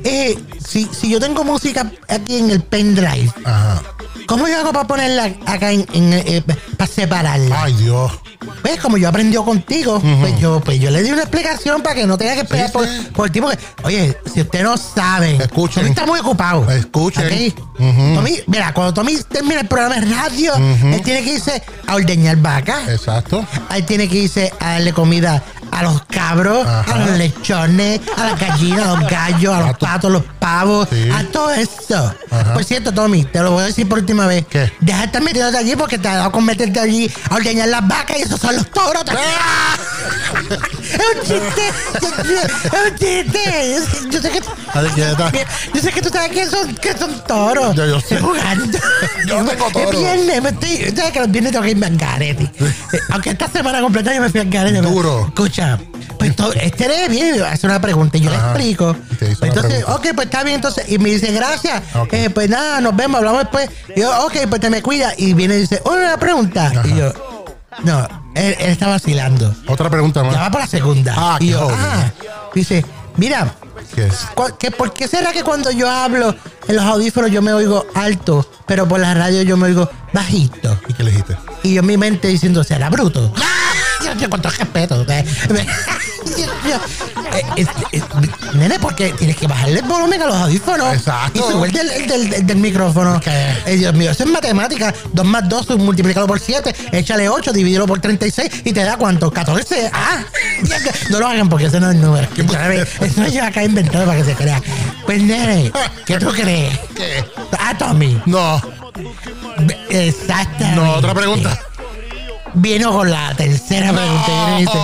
eh, 0.04 0.38
si, 0.64 0.88
si 0.92 1.10
yo 1.10 1.18
tengo 1.20 1.44
música 1.44 1.90
aquí 2.08 2.38
en 2.38 2.50
el 2.50 2.62
pendrive, 2.62 3.32
Ajá. 3.44 3.82
¿Cómo 4.26 4.48
yo 4.48 4.58
hago 4.58 4.72
para 4.72 4.86
ponerla 4.86 5.30
acá 5.46 5.70
en, 5.72 5.86
en, 5.92 6.12
eh, 6.12 6.42
para 6.76 6.90
separarla? 6.90 7.62
Ay, 7.62 7.74
Dios. 7.74 8.12
Pues 8.60 8.80
como 8.80 8.96
yo 8.96 9.08
aprendió 9.08 9.44
contigo, 9.44 10.00
pues 10.20 10.38
yo 10.40 10.60
pues 10.60 10.78
yo 10.80 10.90
le 10.90 11.02
di 11.02 11.10
una 11.10 11.22
explicación 11.22 11.82
para 11.82 11.94
que 11.96 12.06
no 12.06 12.16
tenga 12.18 12.34
que 12.34 12.40
esperar 12.42 12.66
Sí, 12.66 12.72
por, 12.72 12.86
sí. 12.86 13.08
por 13.14 13.30
ti. 13.30 13.40
porque, 13.40 13.58
oye, 13.84 14.16
si 14.32 14.40
usted 14.40 14.62
no 14.64 14.76
sabe, 14.76 15.36
Escuchen. 15.36 15.82
Tommy 15.82 15.90
está 15.90 16.06
muy 16.06 16.20
ocupado. 16.20 16.68
Escuchen. 16.70 17.26
¿ok? 17.26 17.60
Ujú. 17.80 18.14
Tommy, 18.14 18.38
mira, 18.46 18.72
cuando 18.74 18.94
Tommy 18.94 19.16
termina 19.30 19.60
el 19.60 19.68
programa 19.68 19.96
de 19.96 20.06
radio, 20.12 20.54
él 20.56 21.02
tiene 21.02 21.22
que 21.24 21.34
irse 21.34 21.62
a 21.86 21.94
ordeñar 21.94 22.36
vacas. 22.36 22.88
Exacto. 22.88 23.44
Él 23.74 23.84
tiene 23.86 24.08
que 24.08 24.18
irse 24.18 24.52
a 24.60 24.72
darle 24.72 24.92
comida 24.92 25.42
a 25.72 25.82
los 25.82 26.02
cabros, 26.04 26.66
Ajá. 26.66 26.94
a 26.94 26.98
los 26.98 27.10
lechones, 27.18 28.00
a 28.16 28.26
las 28.26 28.38
gallinas, 28.40 28.86
a 28.86 29.00
los 29.00 29.10
gallos, 29.10 29.54
a 29.54 29.58
los 29.60 29.68
Pato. 29.70 29.86
patos, 29.86 30.12
los 30.12 30.22
pavos, 30.38 30.88
Sí. 30.90 31.08
a 31.10 31.24
todo 31.32 31.50
eso. 31.50 32.14
Ajá. 32.30 32.52
Por 32.54 32.62
cierto, 32.64 32.92
Tommy, 32.92 33.24
te 33.24 33.40
lo 33.40 33.52
voy 33.52 33.62
a 33.62 33.66
decir 33.66 33.88
por 33.88 33.98
última 33.98 34.26
vez. 34.26 34.44
¿Qué? 34.48 34.70
Deja 34.80 34.98
de 35.00 35.04
estar 35.06 35.22
metiéndote 35.22 35.56
allí 35.58 35.74
porque 35.74 35.96
te 35.98 36.08
ha 36.08 36.16
dado 36.16 36.30
con 36.32 36.44
meterte 36.44 36.78
allí 36.78 37.10
a 37.30 37.34
ordeñar 37.36 37.68
las 37.68 37.88
vacas 37.88 38.18
y 38.18 38.22
esos 38.22 38.38
son 38.38 38.54
los 38.56 38.70
toros. 38.70 39.02
¡Ah! 39.08 39.76
es 40.82 40.98
un 41.14 41.20
chiste. 41.20 41.68
Es 41.96 42.02
un 42.90 42.98
chiste. 42.98 43.76
Yo- 44.10 44.20
sé 44.20 44.30
que. 44.30 44.40
Yo 45.74 45.80
sé 45.80 45.90
que 45.92 46.02
tú 46.02 46.08
sabes 46.10 46.30
que 46.32 46.46
son, 46.46 46.74
que 46.76 46.96
son 46.96 47.24
toros. 47.26 47.74
Yo- 47.74 47.86
yo 47.86 48.00
sé. 48.00 48.14
Estoy 48.16 48.18
jugando. 48.30 48.78
Yo 49.26 49.44
tengo 49.44 49.66
Es 49.66 49.72
toros. 49.72 50.00
viernes, 50.00 50.42
me 50.42 50.48
estoy. 50.50 50.92
¿Sabes 50.96 51.12
que 51.12 51.20
los 51.20 51.30
viernes 51.30 51.52
tengo 51.52 51.64
que 51.64 51.70
irme 51.70 51.86
al 51.86 51.96
garete? 51.96 52.50
Aunque 53.10 53.30
esta 53.30 53.48
semana 53.48 53.80
completa 53.80 54.12
yo 54.14 54.20
me 54.20 54.28
fui 54.30 54.40
al 54.40 54.50
garete. 54.50 54.80
Duro. 54.80 55.26
Escucha, 55.28 55.61
pues 56.18 56.36
to- 56.36 56.52
este 56.52 56.88
le 56.88 57.08
viene 57.08 57.40
a 57.42 57.52
hacer 57.52 57.68
una 57.70 57.80
pregunta 57.80 58.16
y 58.18 58.20
yo 58.20 58.30
Ajá. 58.30 58.38
le 58.38 58.48
explico. 58.70 58.96
Y 59.10 59.14
te 59.16 59.30
hizo 59.30 59.38
una 59.40 59.48
entonces, 59.48 59.72
pregunta. 59.84 59.94
ok, 59.96 60.06
pues 60.14 60.26
está 60.26 60.42
bien, 60.44 60.54
entonces. 60.56 60.84
Y 60.88 60.98
me 60.98 61.10
dice, 61.10 61.32
gracias. 61.32 61.82
Ok. 61.94 62.12
Eh, 62.12 62.30
pues 62.30 62.48
nada, 62.48 62.80
nos 62.80 62.94
vemos, 62.96 63.18
hablamos 63.18 63.42
después. 63.42 63.70
Y 63.96 64.00
yo, 64.00 64.26
ok, 64.26 64.34
pues 64.48 64.60
te 64.60 64.70
me 64.70 64.82
cuida. 64.82 65.12
Y 65.16 65.34
viene 65.34 65.56
y 65.56 65.60
dice, 65.60 65.82
una 65.84 66.16
pregunta. 66.18 66.72
Y 66.84 66.96
yo, 66.96 67.12
no, 67.84 68.06
él, 68.34 68.56
él 68.60 68.70
está 68.70 68.86
vacilando. 68.88 69.54
Otra 69.68 69.88
pregunta 69.90 70.22
Ya 70.22 70.26
más. 70.30 70.36
va 70.36 70.50
por 70.50 70.60
la 70.60 70.66
segunda. 70.66 71.14
Ah, 71.16 71.36
y 71.40 71.46
qué 71.46 71.52
yo, 71.52 71.60
joven. 71.60 71.76
ah, 71.80 72.12
dice, 72.54 72.84
mira, 73.16 73.54
¿Qué? 73.94 74.08
cu- 74.34 74.56
que 74.58 74.70
¿por 74.70 74.92
qué 74.92 75.06
será 75.08 75.32
que 75.32 75.42
cuando 75.42 75.70
yo 75.70 75.90
hablo 75.90 76.34
en 76.68 76.76
los 76.76 76.84
audífonos 76.84 77.30
yo 77.30 77.42
me 77.42 77.52
oigo 77.52 77.84
alto, 77.94 78.48
pero 78.66 78.86
por 78.88 79.00
la 79.00 79.12
radio 79.14 79.42
yo 79.42 79.56
me 79.56 79.66
oigo 79.66 79.90
bajito? 80.12 80.78
¿Y 80.88 80.94
qué 80.94 81.02
le 81.02 81.10
dijiste? 81.10 81.36
Y 81.62 81.74
yo 81.74 81.80
en 81.80 81.86
mi 81.86 81.96
mente 81.96 82.28
diciendo, 82.28 82.62
será 82.64 82.88
bruto. 82.90 83.32
Yo, 84.04 84.14
yo 84.14 84.30
con 84.30 84.40
todo 84.42 84.52
respeto. 84.52 85.04
eh, 85.08 85.24
eh, 87.56 87.66
eh, 87.92 88.02
Nene, 88.54 88.78
porque 88.78 89.10
tienes 89.12 89.36
que 89.36 89.46
bajarle 89.46 89.80
el 89.80 89.84
volumen 89.86 90.20
a 90.22 90.26
los 90.26 90.34
audífonos. 90.36 90.94
Exacto. 90.94 91.48
Y 91.48 91.52
subir 91.52 91.72
del, 91.72 92.06
del, 92.08 92.30
del- 92.30 92.46
del 92.46 92.56
micrófono. 92.58 93.20
Eh, 93.26 93.76
Dios 93.76 93.94
mío, 93.94 94.10
eso 94.10 94.24
es 94.24 94.30
matemática. 94.30 94.94
2 95.12 95.24
más 95.26 95.48
2, 95.48 95.78
multiplícalo 95.78 96.26
por 96.26 96.40
7, 96.40 96.74
échale 96.92 97.28
8, 97.28 97.52
divídelo 97.52 97.86
por 97.86 98.00
36 98.00 98.62
y 98.64 98.72
te 98.72 98.82
da 98.84 98.96
cuánto? 98.96 99.30
14. 99.30 99.90
Ah, 99.92 100.22
no 101.10 101.20
lo 101.20 101.26
hagan 101.28 101.48
porque 101.48 101.66
ese 101.66 101.80
no 101.80 101.90
es 101.90 101.96
el 101.96 102.00
número. 102.02 102.28
Eso 103.00 103.26
yo 103.28 103.44
acá 103.44 103.62
inventado 103.64 104.04
para 104.06 104.18
que 104.18 104.24
se 104.24 104.34
crea. 104.34 104.60
Pues 105.06 105.22
nene, 105.22 105.72
¿qué 106.06 106.18
tú 106.18 106.28
crees? 106.30 106.78
¿Qué? 106.94 107.24
Ah, 107.58 107.76
Tommy. 107.78 108.20
No. 108.26 108.60
Exactamente. 109.88 110.76
No, 110.80 110.92
otra 110.94 111.14
pregunta. 111.14 111.58
Vino 112.54 112.92
con 112.92 113.10
la 113.10 113.34
tercera 113.34 113.92
pregunta. 113.92 114.58
y 114.58 114.60
dice, 114.60 114.78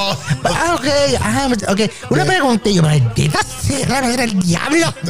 ah, 0.45 0.75
ok, 0.75 0.87
ah, 1.21 1.49
ok. 1.69 1.81
Una 2.11 2.25
pregunta 2.25 2.69
y 2.69 2.75
yo, 2.75 2.83
maldita 2.83 3.41
sea 3.69 3.89
la 3.89 4.01
madre 4.01 4.17
del 4.17 4.39
diablo. 4.41 4.95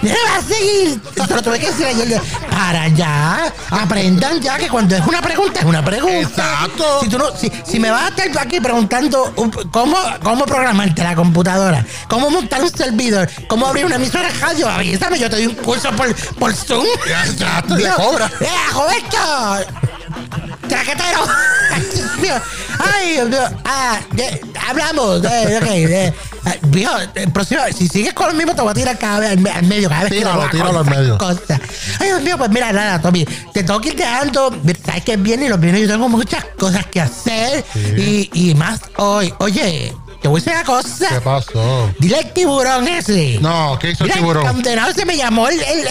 No 0.00 0.10
va 0.10 0.36
a 0.36 0.42
seguir. 0.42 1.00
Se 1.26 1.34
lo 1.34 1.42
tuve 1.42 1.58
que 1.58 1.66
decir 1.66 1.86
ayer. 1.86 2.20
Para 2.48 2.86
ya. 2.86 3.52
Aprendan 3.68 4.40
ya 4.40 4.56
que 4.56 4.68
cuando 4.68 4.94
es 4.94 5.04
una 5.04 5.20
pregunta, 5.20 5.58
es 5.58 5.66
una 5.66 5.84
pregunta. 5.84 6.20
Exacto. 6.20 7.00
Si, 7.00 7.08
tú 7.08 7.18
no, 7.18 7.36
si, 7.36 7.50
si 7.66 7.80
me 7.80 7.90
vas 7.90 8.04
a 8.04 8.08
estar 8.08 8.46
aquí 8.46 8.60
preguntando 8.60 9.32
um, 9.34 9.50
cómo, 9.72 9.96
cómo 10.22 10.46
programarte 10.46 11.02
la 11.02 11.16
computadora, 11.16 11.84
cómo 12.06 12.30
montar 12.30 12.62
un 12.62 12.70
servidor, 12.70 13.28
cómo 13.48 13.66
abrir 13.66 13.86
una 13.86 13.96
emisora 13.96 14.28
de 14.28 14.38
radio, 14.38 14.68
avísame, 14.68 15.18
yo 15.18 15.28
te 15.28 15.36
doy 15.36 15.46
un 15.46 15.56
curso 15.56 15.90
por, 15.90 16.14
por 16.36 16.54
Zoom. 16.54 16.86
Exacto, 17.26 17.74
Dios. 17.76 17.96
cobra. 17.96 18.30
¡Eh, 18.40 18.72
Roberto! 18.72 19.97
¡Traquetero! 20.68 21.20
¡Ay! 22.78 23.18
Ah, 23.64 23.98
de- 24.12 24.40
hablamos. 24.68 25.18
Ok, 25.18 25.28
viejo, 26.68 26.92
el 27.14 27.32
próximo, 27.32 27.60
si 27.76 27.88
sigues 27.88 28.12
con 28.14 28.28
lo 28.28 28.34
mismo, 28.34 28.54
te 28.54 28.62
voy 28.62 28.70
a 28.70 28.74
tirar 28.74 28.98
cada 28.98 29.18
vez 29.20 29.30
al, 29.30 29.38
me- 29.38 29.50
al 29.50 29.64
medio, 29.64 29.88
cada 29.88 30.02
vez 30.04 30.12
que 30.12 30.18
Tíralo, 30.18 30.44
le 30.44 30.50
tíralo 30.50 30.78
al 30.80 30.84
medio. 30.86 31.18
Ay, 32.00 32.06
Dios 32.06 32.22
mío, 32.22 32.38
pues 32.38 32.50
mira, 32.50 32.72
nada, 32.72 33.00
Tommy, 33.00 33.24
te 33.52 33.62
tengo 33.64 33.80
que 33.80 33.88
ir 33.88 33.96
dejando. 33.96 34.54
Sabes 34.84 35.04
que 35.04 35.12
es 35.14 35.22
viernes 35.22 35.46
y 35.46 35.50
los 35.50 35.60
viernes 35.60 35.82
yo 35.82 35.88
tengo 35.88 36.08
muchas 36.08 36.44
cosas 36.58 36.86
que 36.86 37.00
hacer 37.00 37.64
y, 37.96 38.30
y 38.32 38.54
más 38.54 38.80
hoy. 38.96 39.32
Oye, 39.38 39.94
te 40.20 40.28
voy 40.28 40.40
a 40.40 40.44
decir 40.44 40.52
una 40.52 40.64
cosa. 40.64 41.08
¿Qué 41.08 41.20
pasó? 41.20 41.90
Dile 41.98 42.16
al 42.18 42.32
tiburón 42.32 42.88
ese. 42.88 43.38
No, 43.40 43.78
¿qué 43.80 43.90
hizo 43.90 44.04
el 44.04 44.12
tiburón? 44.12 44.46
condenado 44.46 44.92
se 44.92 45.04
me 45.04 45.16
llamó 45.16 45.48
el, 45.48 45.60
el, 45.60 45.88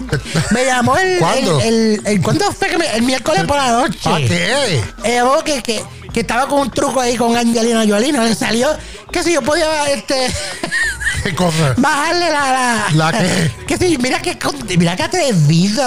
Me 0.50 0.64
llamó 0.64 0.96
el. 0.96 1.18
¿Cuándo? 1.18 1.60
El, 1.60 1.66
el- 1.66 2.06
el- 2.06 2.22
¿Cuándo 2.22 2.50
fue 2.52 2.68
que 2.68 2.78
me- 2.78 2.94
El 2.94 3.02
miércoles 3.02 3.44
por 3.44 3.56
la 3.56 3.70
noche. 3.72 3.98
¿Para 4.02 4.18
qué? 4.18 4.82
Llamó 5.04 5.42
que, 5.42 5.62
que, 5.62 5.84
que 6.12 6.20
estaba 6.20 6.46
con 6.48 6.60
un 6.60 6.70
truco 6.70 7.00
ahí 7.00 7.16
con 7.16 7.36
Angelina 7.36 7.84
Jolie. 7.86 8.12
No 8.12 8.22
le 8.24 8.34
salió 8.34 8.68
que 9.10 9.22
si 9.22 9.32
yo 9.34 9.42
podía 9.42 9.88
este, 9.90 10.26
¿Qué 11.24 11.34
cosa? 11.34 11.74
bajarle 11.78 12.30
la. 12.30 12.86
¿La, 12.92 13.10
¿La 13.10 13.18
qué? 13.18 13.50
Que 13.66 13.78
si, 13.78 13.96
mira 13.96 14.18
que, 14.22 14.36
mira 14.76 14.94
que 14.94 15.02
atrevido. 15.04 15.82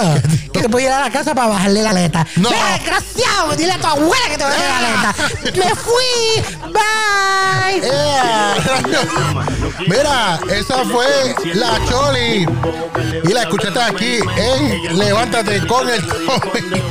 que 0.52 0.62
se 0.62 0.68
puede 0.68 0.88
ir 0.88 0.92
a 0.92 1.00
la 1.02 1.12
casa 1.12 1.36
para 1.36 1.50
bajarle 1.50 1.84
la 1.84 1.92
aleta. 1.92 2.26
No. 2.38 2.50
Mira, 2.50 2.72
desgraciado, 2.74 3.56
dile 3.56 3.74
a 3.74 3.78
tu 3.78 3.86
abuela 3.88 4.26
que 4.30 4.38
te 4.38 4.44
baje 4.44 4.60
la 4.60 4.78
aleta. 4.78 5.16
Me 5.60 5.76
fui. 5.76 6.44
Bye. 6.74 7.82
Mira, 9.88 10.40
esa 10.50 10.84
fue 10.86 11.36
la 11.54 11.80
Choli. 11.88 12.48
Y 13.24 13.34
la 13.34 13.42
escuchaste 13.44 13.80
aquí 13.82 14.20
en 14.38 14.98
Levántate 14.98 15.66
con 15.68 15.88
el 15.88 16.02
Tommy. 16.08 16.87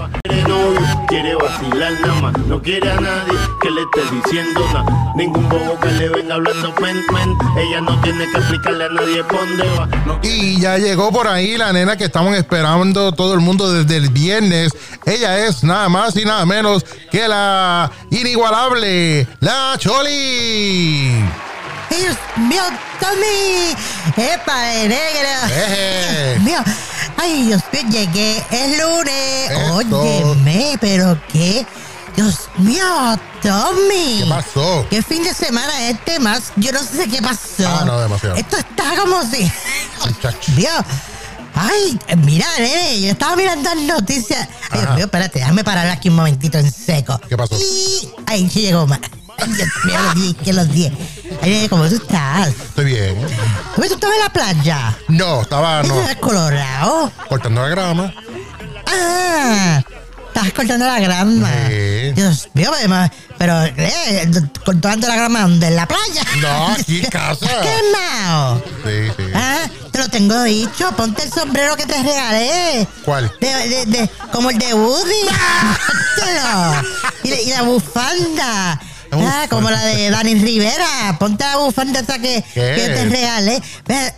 Y 10.22 10.60
ya 10.60 10.78
llegó 10.78 11.12
por 11.12 11.28
ahí 11.28 11.56
la 11.56 11.72
nena 11.72 11.96
que 11.96 12.04
estamos 12.04 12.36
esperando 12.36 13.12
todo 13.12 13.34
el 13.34 13.40
mundo 13.40 13.72
desde 13.72 13.96
el 13.96 14.10
viernes. 14.10 14.72
Ella 15.04 15.46
es 15.46 15.62
nada 15.64 15.88
más 15.88 16.16
y 16.16 16.24
nada 16.24 16.44
menos 16.46 16.84
que 17.10 17.28
la 17.28 17.90
inigualable, 18.10 19.26
la 19.40 19.74
Choli. 19.78 21.12
¡Ay, 21.90 22.00
Dios 22.02 22.16
mío, 22.36 22.62
Tommy! 23.00 23.76
¡Epa, 24.16 24.60
de! 24.62 24.86
Eje. 24.86 26.32
Dios 26.34 26.42
mío. 26.42 26.58
Ay, 27.16 27.44
Dios 27.44 27.62
mío, 27.72 27.82
llegué 27.90 28.44
el 28.50 28.78
lunes. 28.78 29.50
Esto. 29.50 30.00
Óyeme, 30.00 30.78
pero 30.80 31.18
qué. 31.32 31.66
Dios 32.16 32.48
mío, 32.56 33.18
Tommy. 33.42 34.22
¿Qué 34.22 34.26
pasó? 34.28 34.86
¿Qué 34.88 35.02
fin 35.02 35.22
de 35.22 35.34
semana 35.34 35.88
este 35.88 36.18
más? 36.18 36.52
Yo 36.56 36.72
no 36.72 36.80
sé 36.82 37.08
qué 37.08 37.20
pasó. 37.20 37.66
Ah, 37.66 37.84
no, 37.84 38.00
demasiado. 38.00 38.36
Esto 38.36 38.56
está 38.56 38.96
como 38.96 39.22
si. 39.22 39.50
Muchacho. 40.04 40.52
Dios. 40.56 40.84
Ay, 41.54 41.98
mira, 42.18 42.46
nene, 42.58 43.00
yo 43.00 43.10
estaba 43.12 43.34
mirando 43.34 43.74
las 43.74 43.82
noticias. 43.82 44.46
Ay, 44.70 44.80
Dios 44.80 44.94
mío, 44.94 45.04
espérate, 45.06 45.38
déjame 45.38 45.64
parar 45.64 45.88
aquí 45.88 46.10
un 46.10 46.16
momentito 46.16 46.58
en 46.58 46.70
seco. 46.70 47.18
¿Qué 47.28 47.36
pasó? 47.36 47.56
Y... 47.56 48.12
Ay, 48.26 48.50
sí 48.50 48.60
llegó 48.60 48.86
más. 48.86 49.00
Mío, 49.84 49.98
los 50.02 50.14
10, 50.14 50.36
que 50.44 50.52
los 50.52 50.68
10. 50.72 50.92
Ay, 51.42 51.50
nene, 51.50 51.68
¿cómo 51.68 51.86
tú 51.88 51.96
estás? 51.96 52.48
Estoy 52.48 52.84
bien. 52.86 53.16
¿Tú 53.74 53.82
estabas 53.82 54.16
en 54.16 54.22
la 54.22 54.30
playa? 54.32 54.96
No, 55.08 55.42
estaba 55.42 55.82
no, 55.82 56.00
¿Eso 56.00 56.10
es 56.10 56.16
colorado? 56.16 57.12
cortando 57.28 57.62
la 57.62 57.68
grama. 57.68 58.14
Ah, 58.86 59.82
estás 60.28 60.52
cortando 60.52 60.86
la 60.86 60.98
grama. 61.00 61.48
Sí. 61.68 62.12
Dios 62.12 62.48
mío, 62.54 62.70
además, 62.74 63.10
pero, 63.38 63.62
eh, 63.64 64.28
cortando 64.64 65.06
la 65.06 65.16
grama, 65.16 65.42
¿dónde? 65.42 65.68
¿En 65.68 65.76
la 65.76 65.86
playa? 65.86 66.22
No, 66.40 66.68
aquí 66.68 67.00
en 67.00 67.10
casa. 67.10 67.46
¿Qué 67.62 67.74
mao? 67.92 68.62
Sí, 68.84 69.12
sí. 69.16 69.24
Ah, 69.34 69.66
te 69.92 69.98
lo 69.98 70.08
tengo 70.08 70.42
dicho, 70.44 70.90
ponte 70.96 71.22
el 71.24 71.32
sombrero 71.32 71.76
que 71.76 71.84
te 71.86 72.02
regalé. 72.02 72.88
¿Cuál? 73.04 73.30
De, 73.40 73.48
de, 73.68 73.86
de- 73.86 74.10
como 74.32 74.50
el 74.50 74.58
de 74.58 74.72
Woody. 74.74 75.12
Póntelo. 76.16 76.82
y, 77.24 77.28
la- 77.30 77.40
y 77.40 77.50
la 77.50 77.62
bufanda. 77.62 78.80
Ah, 79.24 79.46
como 79.48 79.70
la 79.70 79.84
de 79.84 80.10
Dani 80.10 80.34
Rivera. 80.34 81.16
Ponte 81.18 81.44
la 81.44 81.56
bufanda 81.56 82.00
esa 82.00 82.18
que, 82.18 82.42
que 82.54 82.90
te 82.94 83.04
regalé. 83.04 83.62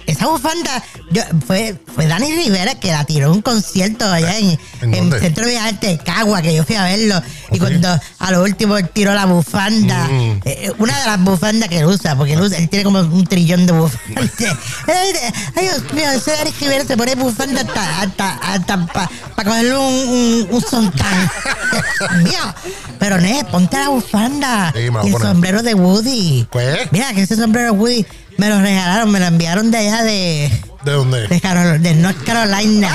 Esa 0.07 0.27
bufanda 0.27 0.83
yo- 1.11 1.23
fue, 1.47 1.77
fue 1.95 2.07
Dani 2.07 2.31
Rivera 2.35 2.75
que 2.75 2.89
la 2.93 3.05
tiró 3.05 3.27
en 3.29 3.33
un 3.37 3.43
concierto 3.43 4.05
allá 4.11 4.37
en, 4.39 4.51
¿En 4.83 4.95
en 4.95 5.11
dónde? 5.11 5.21
Centro 5.21 5.47
de 5.47 5.59
Artes 5.59 5.99
de 5.99 6.05
Cagua, 6.05 6.43
que 6.43 6.55
yo 6.55 6.65
fui 6.65 6.77
a 6.77 6.85
verlo. 6.85 7.21
Y 7.51 7.57
Ok. 7.57 7.61
cuando 7.61 8.01
a 8.19 8.31
lo 8.31 8.43
último 8.43 8.77
él 8.77 8.89
tiró 8.91 9.15
la 9.15 9.25
bufanda, 9.27 10.07
Mm. 10.09 10.41
eh, 10.45 10.73
una 10.79 10.99
de 11.01 11.07
las 11.07 11.21
bufandas 11.25 11.69
que 11.69 11.79
él 11.79 11.87
usa, 11.87 12.17
porque 12.17 12.35
él, 12.35 12.41
usa- 12.41 12.59
él 12.59 12.69
tiene 12.69 12.85
como 12.85 13.01
un 13.01 13.27
trillón 13.27 13.67
de 13.67 13.73
bufandas. 13.73 14.31
Ay, 14.87 15.65
Dios 15.65 15.93
mío, 15.93 16.11
ese 16.11 16.33
Dani 16.33 16.51
Rivera 16.61 16.85
se 16.85 16.97
pone 16.97 17.15
bufanda 17.15 17.61
hasta, 17.63 18.01
hasta, 18.01 18.33
hasta 18.35 18.87
para 18.87 19.09
cogerle 19.51 19.77
un, 19.77 19.85
un, 20.09 20.49
un 20.51 20.61
sontán. 20.63 21.31
Mío. 22.23 22.55
Pero, 22.99 23.19
ne, 23.19 23.45
ponte 23.51 23.77
la 23.79 23.89
bufanda. 23.89 24.73
Sí, 24.75 24.81
y 25.05 25.09
el 25.15 25.21
sombrero 25.23 25.63
de 25.63 25.75
Woody. 25.75 26.47
¿Qué? 26.51 26.89
Mira, 26.91 27.13
que 27.13 27.23
ese 27.23 27.37
sombrero 27.37 27.73
de 27.73 27.79
Woody 27.79 28.07
me 28.37 28.49
lo 28.49 28.61
regalaron, 28.61 29.11
me 29.11 29.21
lo 29.21 29.27
enviaron 29.27 29.71
de 29.71 29.79
allá 29.79 30.03
de, 30.05 30.51
¿De 30.89 30.95
dónde? 30.95 31.29
de, 31.29 31.41
Carol- 31.41 31.79
de 31.81 31.95
North 31.95 32.25
Carolina. 32.25 32.91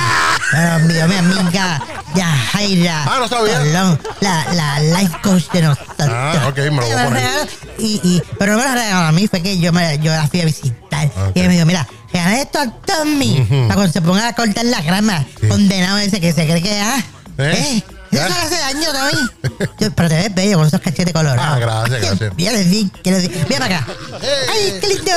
Lo 0.51 0.59
envió 0.79 1.07
mi 1.07 1.15
amiga 1.15 1.79
Yajaira. 2.15 3.03
Ah, 3.05 3.17
no 3.19 3.27
sabía. 3.27 3.59
Colón, 3.59 3.99
la, 4.19 4.45
la 4.53 4.79
life 4.79 5.15
coach 5.21 5.43
de 5.51 5.61
nosotros. 5.61 6.09
Ah, 6.11 6.45
ok, 6.49 6.57
me 6.57 6.69
lo 6.71 6.81
voy 6.81 6.91
a 6.91 7.05
poner. 7.05 7.49
Y, 7.77 8.01
y, 8.03 8.21
pero 8.39 8.53
no 8.53 8.57
me 8.59 8.63
lo 8.67 8.73
regaló 8.73 9.07
a 9.07 9.11
mí, 9.11 9.27
fue 9.27 9.41
que 9.43 9.59
yo, 9.59 9.71
me, 9.71 9.99
yo 9.99 10.11
la 10.11 10.27
fui 10.27 10.41
a 10.41 10.45
visitar. 10.45 11.05
Ok. 11.07 11.31
Y 11.35 11.39
ella 11.39 11.47
me 11.49 11.53
dijo, 11.53 11.65
mira, 11.67 11.87
regala 12.11 12.41
esto 12.41 12.59
a 12.59 12.71
Tommy, 12.71 13.45
para 13.67 13.75
cuando 13.75 13.93
se 13.93 14.01
ponga 14.01 14.27
a 14.27 14.33
cortar 14.33 14.65
la 14.65 14.81
grama. 14.81 15.23
Sí. 15.39 15.47
Condenado 15.47 15.97
ese 15.99 16.19
que 16.19 16.33
se 16.33 16.45
cree 16.47 16.61
que, 16.63 16.79
ah, 16.81 17.03
¿Eh? 17.37 17.53
eh, 17.77 17.83
eso 18.19 18.27
¿Ya? 18.29 18.35
le 18.35 18.35
hace 18.35 18.57
daño. 18.57 18.87
Yo, 19.79 19.91
pero 19.91 20.09
te 20.09 20.15
ves 20.15 20.35
bello 20.35 20.57
con 20.57 20.67
esos 20.67 20.81
cachetes 20.81 21.13
colorados. 21.13 21.41
Ah, 21.55 21.59
gracias, 21.59 22.01
gracias. 22.01 22.33
Mira, 22.35 22.51
les 22.53 22.69
di, 22.69 22.89
que 23.03 23.11
les 23.11 23.21
di. 23.23 23.29
Mira 23.49 23.59
para 23.59 23.77
acá. 23.77 23.87
Eh. 24.21 24.45
¡Ay, 24.51 24.77
qué 24.81 24.87
lindo! 24.87 25.11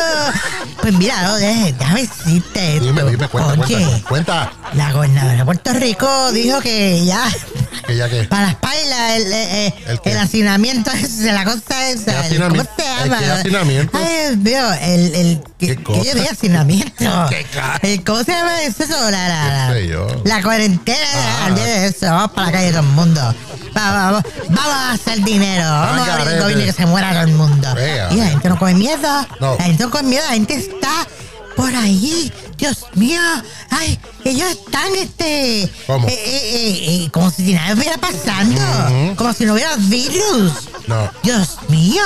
Pues 0.81 0.95
mira, 0.95 1.23
no, 1.23 1.37
déjame 1.37 2.03
decirte 2.03 2.75
esto. 2.75 2.85
Dime, 2.87 3.03
dime, 3.11 3.29
cuenta, 3.29 3.53
Oye, 3.53 3.85
cuenta. 3.87 4.09
Cuenta. 4.09 4.53
la 4.75 4.93
gobernadora 4.93 5.35
de 5.37 5.45
Puerto 5.45 5.73
Rico 5.75 6.33
dijo 6.33 6.61
que 6.61 7.05
ya 7.05 7.25
¿Que 7.87 7.97
ya 7.97 8.09
qué? 8.09 8.25
para 8.25 8.43
la 8.47 8.51
espalda 8.51 9.17
el, 9.17 9.33
eh, 9.33 9.67
eh, 9.67 9.75
¿El 9.87 10.01
el 10.13 10.19
hacinamiento 10.19 10.91
ese, 10.93 11.33
la 11.33 11.45
cosa 11.45 11.89
esa. 11.89 12.23
¿Qué 12.29 12.37
el-? 12.37 12.43
¿Cómo 12.43 12.63
se 12.63 13.03
¿El 13.03 13.11
llama? 13.11 13.19
qué 13.19 13.31
hacinamiento? 13.31 13.99
Ay, 13.99 14.37
mío, 14.37 14.73
el, 14.81 15.15
el 15.15 15.41
¿Qué 15.59 15.77
que, 15.77 15.83
cosa? 15.83 16.01
que 16.03 16.09
yo 16.09 16.15
dije 16.15 16.29
hacinamiento. 16.31 17.27
¿Qué 17.29 17.47
El- 17.83 18.05
¿Cómo 18.05 18.23
se 18.25 18.33
llama 18.33 18.63
eso? 18.63 18.85
La, 18.89 19.11
la, 19.11 19.29
la, 19.69 19.75
¿Qué 19.75 19.81
sé 19.83 19.89
yo? 19.89 20.07
la 20.25 20.43
cuarentena, 20.43 20.99
Ah. 21.47 21.51
de 21.51 21.87
eso, 21.87 22.07
vamos 22.07 22.33
para 22.33 22.47
la 22.47 22.53
calle 22.53 22.69
el 22.69 22.75
mundo. 22.87 23.35
Vamos, 23.75 24.23
vamos, 24.49 24.65
a 24.75 24.93
hacer 24.93 25.23
dinero, 25.23 25.65
vamos 25.69 26.09
a 26.09 26.15
abrir 26.15 26.29
el 26.29 26.39
garete. 26.39 26.41
gobierno 26.43 26.63
y 26.63 26.67
que 26.67 26.73
se 26.73 26.87
muera 26.87 27.11
todo 27.13 27.23
el 27.23 27.33
mundo. 27.33 27.69
Y 28.11 28.17
la 28.17 28.27
gente 28.29 28.49
no 28.49 28.59
come 28.59 28.75
miedo, 28.75 29.27
No. 29.41 29.57
la 29.59 29.65
gente 29.65 29.85
no 29.85 29.91
come 29.91 30.09
miedo, 30.09 30.25
la 30.27 30.33
gente 30.35 30.55
está 30.55 31.07
por 31.57 31.75
ahí, 31.75 32.31
Dios 32.59 32.85
mío, 32.95 33.21
ay, 33.71 33.99
ellos 34.25 34.51
están 34.51 34.95
este, 34.95 35.71
¿Cómo? 35.87 36.07
eh, 36.07 36.13
eh, 36.13 37.05
eh, 37.05 37.11
como 37.11 37.31
si 37.31 37.55
nada 37.55 37.69
estuviera 37.71 37.97
pasando, 37.99 38.61
Ujú. 38.61 39.17
como 39.17 39.33
si 39.33 39.45
no 39.47 39.55
hubiera 39.55 39.75
virus. 39.77 40.53
No. 40.87 41.11
Dios 41.23 41.57
mío, 41.69 42.03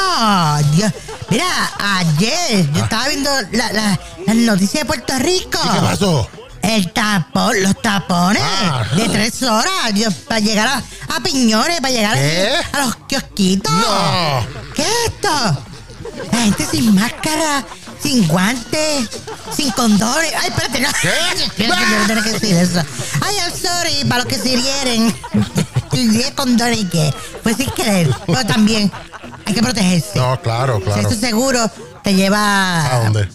Dios. 0.75 0.93
Mira, 1.31 1.45
ayer 1.79 2.71
yo 2.73 2.83
estaba 2.85 3.09
viendo 3.09 3.31
la, 3.53 3.73
la, 3.73 4.01
las 4.27 4.37
noticias 4.37 4.83
de 4.83 4.85
Puerto 4.87 5.19
Rico. 5.19 5.59
Ah. 5.63 5.69
¿Y 5.73 5.75
qué 5.81 5.87
pasó? 5.87 6.29
El 6.63 6.93
tapón, 6.93 7.63
los 7.63 7.81
tapones 7.81 8.43
de 8.95 9.09
tres 9.09 9.43
horas 9.43 9.73
Dios, 9.95 10.15
para 10.29 10.41
llegar 10.41 10.69
a, 10.69 10.83
a 11.17 11.21
Piñones, 11.21 11.81
para 11.81 11.93
llegar 11.93 12.17
a, 12.17 12.77
a 12.79 12.87
los 12.87 12.97
kiosquitos. 13.09 13.73
No. 13.73 14.47
¿Qué 14.75 14.83
es 14.83 14.89
esto? 15.07 15.65
La 16.33 16.39
gente 16.43 16.67
sin 16.67 16.95
máscara, 16.95 17.65
sin 18.03 18.27
guantes, 18.29 19.09
sin 19.57 19.71
condones. 19.73 20.33
Ay, 20.41 20.49
espérate, 20.49 20.81
no. 20.81 20.89
¿Qué? 21.01 21.09
Espérate, 21.63 21.83
yo 21.91 21.99
no 21.99 22.07
tengo 22.07 22.23
que 22.23 22.31
decir 22.33 22.57
eso. 22.57 22.83
Ay, 23.23 23.37
I'm 23.37 23.53
sorry, 23.53 24.05
para 24.09 24.23
los 24.25 24.27
que 24.27 24.39
se 24.39 24.61
hieren. 24.61 25.15
¿Qué 25.91 26.33
condones 26.37 26.79
y 26.81 26.85
qué? 26.87 27.15
Pues 27.43 27.57
sin 27.57 27.71
querer. 27.71 28.15
Pero 28.27 28.47
también 28.47 28.93
hay 29.47 29.55
que 29.55 29.63
protegerse. 29.63 30.19
No, 30.19 30.41
claro, 30.41 30.77
Si 30.79 30.83
claro. 30.85 31.01
esto 31.01 31.15
seguro 31.15 31.71
te 32.03 32.15
lleva 32.15 32.87
¿A 32.87 33.05
dónde? 33.05 33.29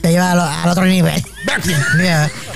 Te 0.00 0.10
lleva 0.10 0.34
lo- 0.34 0.42
al 0.44 0.68
otro 0.68 0.84
nivel. 0.86 1.22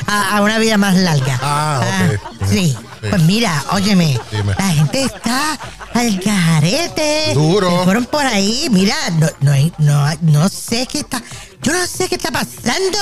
A, 0.06 0.36
a 0.36 0.42
una 0.42 0.58
vida 0.58 0.76
más 0.76 0.94
larga. 0.96 1.38
Ah, 1.42 1.80
ok. 1.82 2.20
sí. 2.48 2.76
Sí. 3.02 3.08
Pues 3.10 3.22
mira, 3.22 3.62
óyeme, 3.72 4.18
Dime. 4.30 4.54
la 4.58 4.68
gente 4.68 5.02
está 5.02 5.58
al 5.94 6.18
garete. 6.20 7.32
Duro. 7.34 7.70
Se 7.78 7.84
fueron 7.84 8.04
por 8.06 8.24
ahí, 8.24 8.68
mira, 8.70 8.94
no, 9.18 9.28
no, 9.40 9.52
hay- 9.52 9.72
no, 9.78 10.06
no 10.22 10.48
sé 10.48 10.86
qué 10.90 10.98
está, 11.00 11.22
yo 11.62 11.72
no 11.72 11.86
sé 11.86 12.08
qué 12.08 12.14
está 12.16 12.30
pasando. 12.30 12.98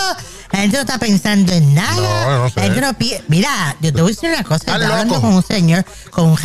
La 0.53 0.59
gente 0.61 0.77
no 0.77 0.81
está 0.83 0.99
pensando 0.99 1.53
en 1.53 1.75
nada. 1.75 2.27
No, 2.27 2.39
no 2.45 2.49
sé. 2.51 2.55
La 2.57 2.63
gente 2.65 2.81
no 2.83 2.95
pi- 2.95 3.15
Mira, 3.29 3.77
yo 3.81 3.93
te 3.93 4.03
voy 4.03 4.13
a 4.13 4.15
decir 4.15 4.31
una 4.31 4.43
cosa. 4.45 4.57
Estaba 4.57 4.85
hablando 4.85 5.21
con 5.21 5.33
un 5.35 5.43
señor, 5.43 5.85
con 6.11 6.27
un 6.27 6.39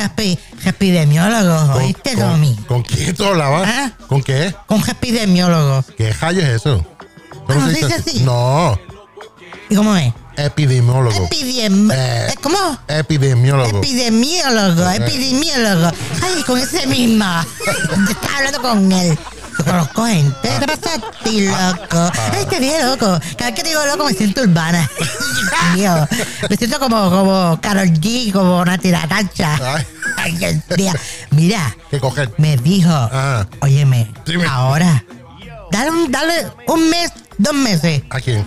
epidemiólogo, 0.65 1.73
¿Con, 1.73 1.83
¿oíste, 1.83 2.15
Tommy? 2.15 2.55
¿Con 2.67 2.83
quién 2.83 3.15
tú 3.15 3.25
hablabas? 3.25 3.67
¿Ah? 3.67 3.91
¿Con 4.07 4.21
qué? 4.23 4.55
Con 4.65 4.81
un 4.81 4.89
epidemiólogo. 4.89 5.83
¿Qué 5.97 6.13
rayo 6.13 6.41
es 6.41 6.47
eso? 6.49 6.85
¿No 7.47 7.65
se 7.67 7.73
dice 7.73 7.93
así? 7.95 8.19
No, 8.23 8.77
¿Y 9.69 9.75
cómo 9.75 9.95
es? 9.95 10.13
epidemiólogo. 10.39 11.25
Epidem... 11.25 11.89
Eh. 11.91 12.35
¿Cómo? 12.43 12.57
Epidemiólogo. 12.87 13.79
Epidemiólogo, 13.79 14.87
epidemiólogo. 14.91 15.91
Ay, 16.21 16.43
con 16.43 16.59
ese 16.59 16.85
mismo. 16.85 17.25
Yo 17.65 17.71
estaba 18.11 18.37
hablando 18.37 18.61
con 18.61 18.91
él. 18.91 19.17
Conozco 19.65 20.05
gente. 20.05 20.35
¿Qué 20.43 20.65
te 20.65 20.67
pasa 20.77 20.95
a 20.95 21.23
ti, 21.23 21.41
loco? 21.47 22.11
Ay, 22.31 22.45
te 22.45 22.59
vi 22.59 22.69
loco. 22.83 23.19
Cada 23.35 23.49
vez 23.49 23.55
que 23.55 23.63
te 23.63 23.69
digo 23.69 23.83
loco 23.87 24.05
me 24.05 24.13
siento 24.13 24.41
urbana. 24.43 24.87
Dios. 25.75 26.07
Me 26.47 26.55
siento 26.55 26.79
como, 26.79 27.09
como 27.09 27.59
Karol 27.59 27.87
G, 27.93 28.31
como 28.31 28.59
una 28.59 28.77
tiracancha. 28.77 29.57
Ay. 29.75 29.85
Ay, 30.17 30.31
Dios 30.33 30.55
mío. 30.77 30.93
Mira, 31.31 31.75
Que 31.89 31.99
coger. 31.99 32.31
me 32.37 32.57
dijo, 32.57 32.91
Ah. 32.91 33.47
óyeme, 33.61 34.07
Dime. 34.25 34.45
ahora, 34.47 35.03
dale 35.71 35.89
un, 35.91 36.11
dale 36.11 36.45
un 36.67 36.89
mes, 36.89 37.11
dos 37.37 37.53
meses, 37.53 38.03
¿A 38.09 38.19
quién? 38.19 38.45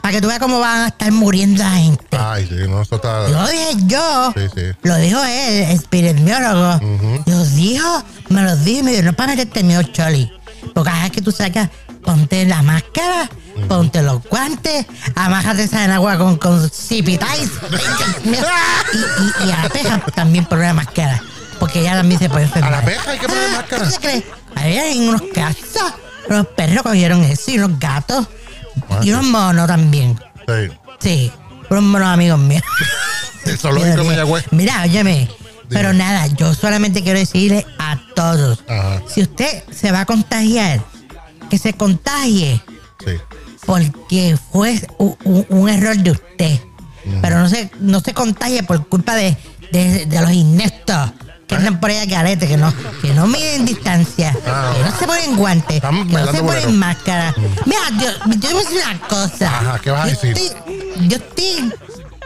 para 0.00 0.12
que 0.12 0.20
tú 0.20 0.28
veas 0.28 0.38
cómo 0.38 0.60
van 0.60 0.82
a 0.82 0.86
estar 0.88 1.10
muriendo 1.10 1.62
la 1.62 1.70
gente. 1.70 2.04
Ay, 2.16 2.46
sí, 2.46 2.54
no, 2.68 2.82
eso 2.82 2.96
está. 2.96 3.28
Lo 3.28 3.46
dije 3.48 3.70
yo. 3.86 4.32
Sí, 4.36 4.42
sí. 4.54 4.62
Lo 4.82 4.96
dijo 4.96 5.22
él, 5.24 5.62
espirituólogo. 5.72 6.80
Lo 7.26 7.44
dijo, 7.46 8.04
me 8.28 8.42
lo 8.42 8.56
dijo 8.56 8.80
y 8.80 8.82
me 8.84 8.90
dijo, 8.92 9.02
no 9.02 9.12
para 9.14 9.32
meterte 9.32 9.64
miedo, 9.64 9.82
Choli. 9.82 10.30
Porque 10.72 10.90
cada 10.90 11.02
vez 11.02 11.12
que 11.12 11.22
tú 11.22 11.32
sacas, 11.32 11.68
ponte 12.04 12.46
la 12.46 12.62
máscara, 12.62 13.28
ponte 13.68 14.02
los 14.02 14.22
guantes, 14.22 14.86
amájate 15.14 15.64
esa 15.64 15.84
en 15.84 15.90
agua 15.90 16.16
con, 16.16 16.36
con 16.36 16.70
zipitais. 16.70 17.50
y, 18.24 18.28
y, 18.28 19.48
y 19.48 19.50
a 19.50 19.62
la 19.62 19.68
peja 19.68 19.98
también 20.14 20.44
por 20.44 20.58
una 20.58 20.72
máscara. 20.72 21.20
Porque 21.58 21.80
ella 21.80 21.96
también 21.96 22.20
se 22.20 22.28
puede 22.28 22.44
enfermar. 22.44 22.74
¿A 22.74 22.80
la 22.80 22.84
peja 22.84 23.10
hay 23.10 23.18
que 23.18 23.26
poner 23.26 23.50
máscara? 23.50 23.84
¿qué 23.84 23.90
se 23.90 23.98
cree? 23.98 24.26
Ahí 24.54 24.78
hay 24.78 25.08
unos 25.08 25.22
casos. 25.34 25.92
Unos 26.28 26.46
perros 26.48 26.82
cogieron 26.82 27.22
eso 27.22 27.50
y 27.50 27.58
unos 27.58 27.78
gatos. 27.78 28.26
Ah, 28.90 29.00
y 29.02 29.10
unos 29.10 29.24
monos 29.24 29.66
también. 29.66 30.18
Sí. 30.46 30.76
Sí, 31.00 31.32
unos 31.70 31.82
monos 31.84 32.08
amigos 32.08 32.38
míos. 32.38 32.62
El 33.44 33.58
zoológico 33.58 34.02
de 34.04 34.44
Mira, 34.50 34.82
óyeme. 34.82 35.28
Pero 35.68 35.92
nada, 35.92 36.26
yo 36.28 36.54
solamente 36.54 37.02
quiero 37.02 37.18
decirle 37.18 37.66
a 37.78 37.98
todos, 38.14 38.62
Ajá. 38.68 39.02
si 39.08 39.22
usted 39.22 39.64
se 39.72 39.90
va 39.90 40.02
a 40.02 40.06
contagiar, 40.06 40.80
que 41.50 41.58
se 41.58 41.72
contagie, 41.72 42.62
Sí. 43.04 43.12
porque 43.64 44.36
fue 44.52 44.80
un, 44.98 45.68
error 45.68 45.96
de 45.96 46.12
usted. 46.12 46.60
Pero 47.20 47.38
no 47.40 47.48
se, 47.48 47.70
no 47.80 48.00
se 48.00 48.14
contagie 48.14 48.62
por 48.62 48.86
culpa 48.88 49.14
de, 49.16 49.36
de- 49.72 50.06
de 50.06 50.20
los 50.20 50.30
ineptos 50.32 51.12
que 51.46 51.54
andan 51.54 51.78
por 51.80 51.90
ahí 51.90 51.98
a 51.98 52.08
carete, 52.08 52.48
que 52.48 52.56
no, 52.56 52.72
que 53.00 53.12
no 53.14 53.26
miden 53.26 53.64
distancia, 53.64 54.36
Ah. 54.46 54.72
que 54.76 54.82
no 54.82 54.98
se 54.98 55.06
ponen 55.06 55.36
guantes, 55.36 55.76
Están 55.76 56.06
que 56.08 56.12
no 56.14 56.32
se 56.32 56.42
ponen 56.42 56.76
máscara. 56.78 57.34
Mira, 57.64 57.80
yo, 58.00 58.10
yo 58.30 58.40
te 58.40 58.52
voy 58.54 58.62
a 58.64 58.68
decir 58.68 58.82
una 58.84 58.98
cosa. 59.08 59.46
Ajá, 59.58 59.78
¿qué 59.78 59.90
vas 59.90 60.00
a 60.04 60.08
Yo 60.08 60.10
decir? 60.20 60.36
Estoy, 60.36 61.08
yo 61.08 61.16
estoy, 61.16 61.74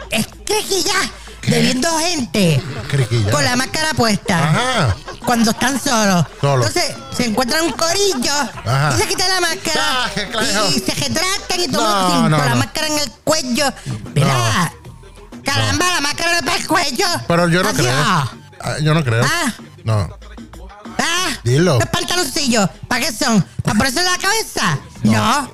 es 0.09 0.27
que 0.45 0.63
ya, 0.83 1.49
de 1.51 1.61
viendo 1.61 1.97
gente 1.99 2.61
Criquilla. 2.89 3.31
con 3.31 3.43
la 3.43 3.55
máscara 3.55 3.93
puesta 3.93 4.37
Ajá. 4.39 4.95
cuando 5.25 5.51
están 5.51 5.79
solos. 5.79 6.25
Solos. 6.39 6.67
Entonces 6.67 6.95
se 7.15 7.25
encuentran 7.25 7.63
un 7.65 7.71
corillo 7.73 8.33
Ajá. 8.65 8.93
y 8.95 9.01
se 9.01 9.07
quitan 9.07 9.29
la 9.29 9.41
máscara 9.41 9.81
Ah, 9.81 10.09
qué 10.15 10.29
claro. 10.29 10.67
y, 10.71 10.75
y 10.75 10.79
se 10.79 10.93
retractan 10.95 11.59
y 11.59 11.67
todo 11.67 11.83
No, 11.83 12.09
sin- 12.21 12.29
no, 12.31 12.37
con 12.37 12.45
la 12.47 12.51
no. 12.53 12.57
máscara 12.57 12.87
en 12.87 12.97
el 12.99 13.11
cuello. 13.23 13.71
Mira, 14.15 14.73
caramba, 15.43 15.85
la 15.93 16.01
máscara 16.01 16.31
no 16.31 16.37
es 16.39 16.43
para 16.43 16.57
el 16.57 16.67
cuello. 16.67 17.05
Pero 17.27 17.47
yo 17.49 17.61
no 17.63 17.69
Así, 17.69 17.77
creo. 17.79 17.93
ah, 17.95 18.31
Ah, 18.63 18.75
Yo 18.81 18.93
no 18.93 19.03
creo. 19.03 19.23
Ah. 19.25 19.53
No. 19.83 20.09
ah, 20.99 21.29
Dilo. 21.43 21.79
Los 21.79 21.89
pantaloncillos, 21.89 22.69
¿para 22.87 23.05
qué 23.05 23.11
son? 23.11 23.41
¿Para 23.63 23.77
ponerse 23.77 23.99
en 23.99 24.05
la 24.05 24.17
cabeza? 24.17 24.79
No. 25.03 25.51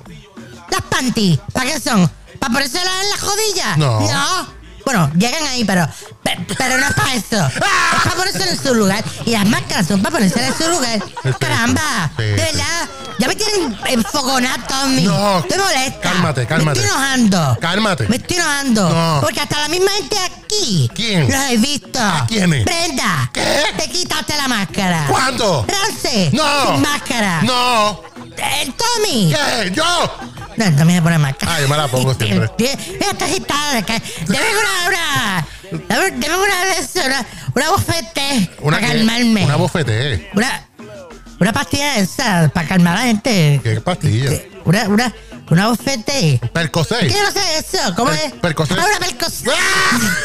Las 0.70 0.82
panties, 0.90 1.38
¿para 1.52 1.70
qué 1.72 1.80
son? 1.80 2.10
¿Para 2.38 2.52
ponerse 2.52 2.78
en 2.78 2.84
la 2.84 3.16
rodilla? 3.16 3.76
No. 3.76 4.57
Bueno, 4.88 5.10
llegan 5.18 5.42
ahí, 5.48 5.64
pero, 5.66 5.86
pe- 6.22 6.46
pero 6.56 6.78
no 6.78 6.86
es 6.86 6.94
para 6.94 7.12
eso. 7.14 7.46
Es 7.46 7.60
para 7.60 8.16
ponerse 8.16 8.48
en 8.48 8.58
su 8.62 8.74
lugar. 8.74 9.04
Y 9.26 9.32
las 9.32 9.44
máscaras 9.44 9.86
son 9.86 10.00
para 10.00 10.16
ponerse 10.16 10.42
en 10.46 10.56
su 10.56 10.66
lugar. 10.70 10.98
Caramba, 11.38 12.10
de 12.16 12.32
verdad. 12.36 12.88
Ya 13.18 13.28
me 13.28 13.34
tienen 13.36 13.76
enfogonado, 13.86 14.62
Tommy. 14.66 15.02
No. 15.02 15.44
Te 15.46 15.58
molesta. 15.58 16.00
Cálmate, 16.00 16.46
cálmate. 16.46 16.80
Me 16.80 16.86
estoy 16.86 16.98
enojando. 16.98 17.58
Cálmate. 17.60 18.08
Me 18.08 18.16
estoy 18.16 18.36
enojando. 18.38 18.88
No. 18.88 19.20
Porque 19.20 19.40
hasta 19.40 19.60
la 19.60 19.68
misma 19.68 19.90
gente 19.90 20.16
aquí. 20.20 20.90
¿Quién? 20.94 21.30
Los 21.30 21.42
he 21.50 21.56
visto. 21.58 21.98
¿A 22.00 22.24
quiénes? 22.26 22.64
Brenda. 22.64 23.30
¿Qué? 23.34 23.64
Te 23.76 23.90
quitaste 23.90 24.36
la 24.38 24.48
máscara. 24.48 25.04
¿Cuándo? 25.06 25.66
Rance. 25.68 26.30
No. 26.32 26.72
Sin 26.72 26.80
máscara. 26.80 27.42
No. 27.42 28.02
Eh, 28.38 28.72
Tommy. 28.78 29.34
¿Qué? 29.34 29.70
¿Yo? 29.74 29.84
No, 30.58 30.76
Tommy 30.76 30.94
se 30.94 31.02
pone 31.02 31.18
máscara. 31.18 31.54
Ah, 31.54 31.60
yo 31.60 31.68
me 31.68 31.76
la 31.76 31.88
pongo 31.88 32.14
siempre. 32.14 32.50
Mira, 32.58 33.10
está 33.10 33.24
agitada. 33.24 33.74
de 33.74 33.82
que- 33.84 34.02
Deme 34.26 34.44
una, 34.58 34.88
una, 34.88 35.46
deme, 36.18 36.36
una 36.36 37.06
una, 37.06 37.26
una 37.54 37.70
bofete 37.70 38.50
para 38.62 38.80
calmarme. 38.80 39.44
Una 39.44 39.56
bofete. 39.56 40.30
Una, 40.34 40.62
una 41.40 41.52
pastilla 41.52 41.92
de 41.94 42.00
esa 42.00 42.50
para 42.52 42.66
calmar 42.68 42.96
a 42.96 43.00
la 43.00 43.06
gente. 43.06 43.60
¿Qué 43.62 43.80
pastilla? 43.80 44.30
Una, 44.64 44.88
una, 44.88 45.14
una 45.50 45.68
bofete. 45.68 46.40
Percocet. 46.52 47.06
¿Qué 47.12 47.20
no 47.22 47.30
sé 47.30 47.40
eso? 47.58 47.94
¿Cómo 47.94 48.10
es? 48.10 48.32
Percocet. 48.40 48.76
Ah, 48.78 48.84
una 48.88 49.06
percocet. 49.06 49.52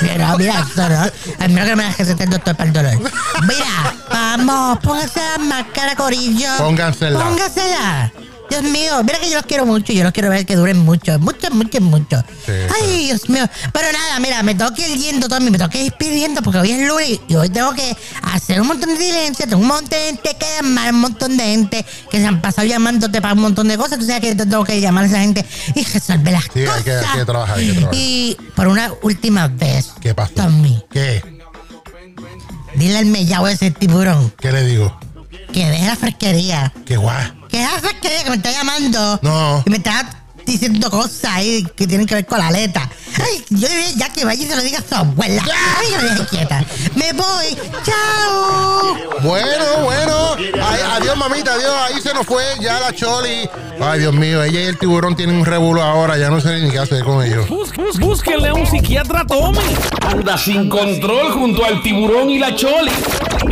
Mira, 0.01 0.35
mira 0.37 0.65
eso, 0.71 0.89
¿no? 0.89 1.11
Al 1.39 1.49
menos 1.51 1.69
que 1.69 1.75
me 1.75 1.83
la 1.83 1.91
recete 1.91 2.23
el 2.23 2.29
doctor 2.31 2.55
para 2.55 2.67
el 2.69 2.73
dolor. 2.73 3.11
Mira, 3.47 3.93
vamos, 4.09 4.79
póngase 4.79 5.19
la 5.19 5.37
máscara, 5.37 5.95
corillo. 5.95 6.49
Póngansela. 6.57 7.19
Póngasela. 7.19 8.11
Dios 8.49 8.63
mío, 8.63 9.03
mira 9.03 9.19
que 9.19 9.29
yo 9.29 9.35
los 9.37 9.45
quiero 9.45 9.65
mucho, 9.65 9.93
yo 9.93 10.03
los 10.03 10.11
quiero 10.11 10.29
ver 10.29 10.45
que 10.45 10.55
duren 10.55 10.77
mucho, 10.77 11.17
mucho, 11.19 11.49
mucho, 11.51 11.81
mucho. 11.81 12.23
Sí, 12.45 12.51
Ay, 12.81 13.05
Dios 13.07 13.27
mío. 13.29 13.47
Pero 13.71 13.91
nada, 13.91 14.19
mira, 14.19 14.43
me 14.43 14.53
tengo 14.53 14.71
que 14.73 14.87
ir 14.89 14.97
yendo, 14.99 15.27
Tommy, 15.27 15.49
me 15.49 15.57
tengo 15.57 15.71
que 15.71 15.83
ir 15.85 15.93
pidiendo 15.93 16.41
porque 16.43 16.59
hoy 16.59 16.71
es 16.71 16.87
lunes 16.87 17.19
y 17.27 17.35
hoy 17.35 17.49
tengo 17.49 17.73
que 17.73 17.95
hacer 18.21 18.61
un 18.61 18.67
montón 18.67 18.89
de 18.89 18.97
diligencias, 18.99 19.49
tengo 19.49 19.61
un 19.61 19.67
montón 19.67 19.89
de 19.89 19.97
gente 20.05 20.35
que 20.39 20.45
llamar, 20.61 20.93
un 20.93 20.99
montón 21.01 21.35
de 21.37 21.43
gente 21.43 21.85
que 22.11 22.19
se 22.19 22.27
han 22.27 22.41
pasado 22.41 22.67
llamándote 22.67 23.21
para 23.21 23.33
un 23.33 23.41
montón 23.41 23.67
de 23.67 23.77
cosas. 23.77 23.97
Tú 23.97 24.05
sabes 24.05 24.21
que 24.21 24.35
te 24.35 24.45
tengo 24.45 24.63
que 24.63 24.79
llamar 24.79 25.05
a 25.05 25.07
esa 25.07 25.19
gente 25.19 25.43
y 25.73 25.83
resolver 25.83 26.33
las 26.33 26.43
Sí, 26.43 26.59
hay 26.59 26.65
cosas. 26.67 26.83
que- 26.83 26.91
hay 26.91 27.19
que 27.19 27.25
trabajar, 27.25 27.57
hay 27.57 27.67
que 27.67 27.73
trabajar. 27.73 27.95
Y 27.99 28.37
por 28.55 28.67
una 28.67 28.91
última 29.01 29.47
vez, 29.47 29.93
¿Qué 29.99 30.13
pasó? 30.13 30.33
Tommy, 30.35 30.83
¿Qué? 30.91 31.23
dile 32.75 32.97
al 32.97 33.05
mellao 33.05 33.47
ese 33.47 33.69
tiburón 33.71 34.33
¿Qué 34.39 34.51
le 34.51 34.63
digo? 34.65 34.99
Que 35.53 35.69
deje 35.69 35.85
la 35.87 35.95
fresquería. 35.95 36.73
¿Qué 36.85 36.97
guay? 36.97 37.31
Que 37.49 37.63
es 37.63 37.69
esa 37.77 37.93
que 38.01 38.29
me 38.29 38.35
está 38.35 38.51
llamando. 38.51 39.19
No. 39.21 39.63
Y 39.65 39.69
me 39.69 39.77
está 39.77 40.19
diciendo 40.45 40.89
cosas 40.91 41.23
ahí 41.35 41.65
que 41.75 41.87
tienen 41.87 42.05
que 42.05 42.15
ver 42.15 42.25
con 42.25 42.37
la 42.39 42.47
aleta. 42.47 42.89
Ay, 43.15 43.45
yo 43.49 43.67
diría 43.69 43.91
ya 43.95 44.09
que 44.11 44.25
vaya 44.25 44.43
y 44.43 44.47
se 44.47 44.55
lo 44.55 44.61
diga 44.63 44.79
a 44.79 44.81
su 44.81 44.95
abuela. 44.95 45.43
Ay, 45.79 45.87
que 45.91 45.97
me 45.97 46.03
deje 46.09 46.25
quieta. 46.25 46.65
Me 46.95 47.13
voy. 47.13 47.57
Chao. 47.85 48.97
Bueno, 49.21 49.63
bueno. 49.83 50.33
Ay, 50.35 50.79
adiós, 50.95 51.15
mamita, 51.15 51.53
adiós. 51.53 51.73
Ahí 51.87 52.01
se 52.01 52.13
nos 52.13 52.25
fue 52.25 52.43
ya 52.59 52.79
la 52.79 52.91
Choli. 52.93 53.47
Ay, 53.79 53.99
Dios 53.99 54.13
mío, 54.13 54.43
ella 54.43 54.61
y 54.61 54.63
el 54.65 54.77
tiburón 54.79 55.15
tienen 55.15 55.35
un 55.35 55.45
revuelo 55.45 55.81
ahora. 55.83 56.17
Ya 56.17 56.29
no 56.29 56.41
sé 56.41 56.59
ni 56.59 56.71
qué 56.71 56.79
hacer 56.79 57.03
con 57.03 57.23
ellos. 57.23 57.47
Bus- 57.47 57.71
bus- 57.73 57.99
Búsquenle 57.99 58.49
a 58.49 58.53
un 58.55 58.65
psiquiatra, 58.65 59.25
Tommy. 59.25 59.59
Anda 60.07 60.37
sin 60.37 60.67
control 60.69 61.31
junto 61.33 61.63
al 61.63 61.81
tiburón 61.83 62.29
y 62.31 62.39
la 62.39 62.55
choli. 62.55 62.91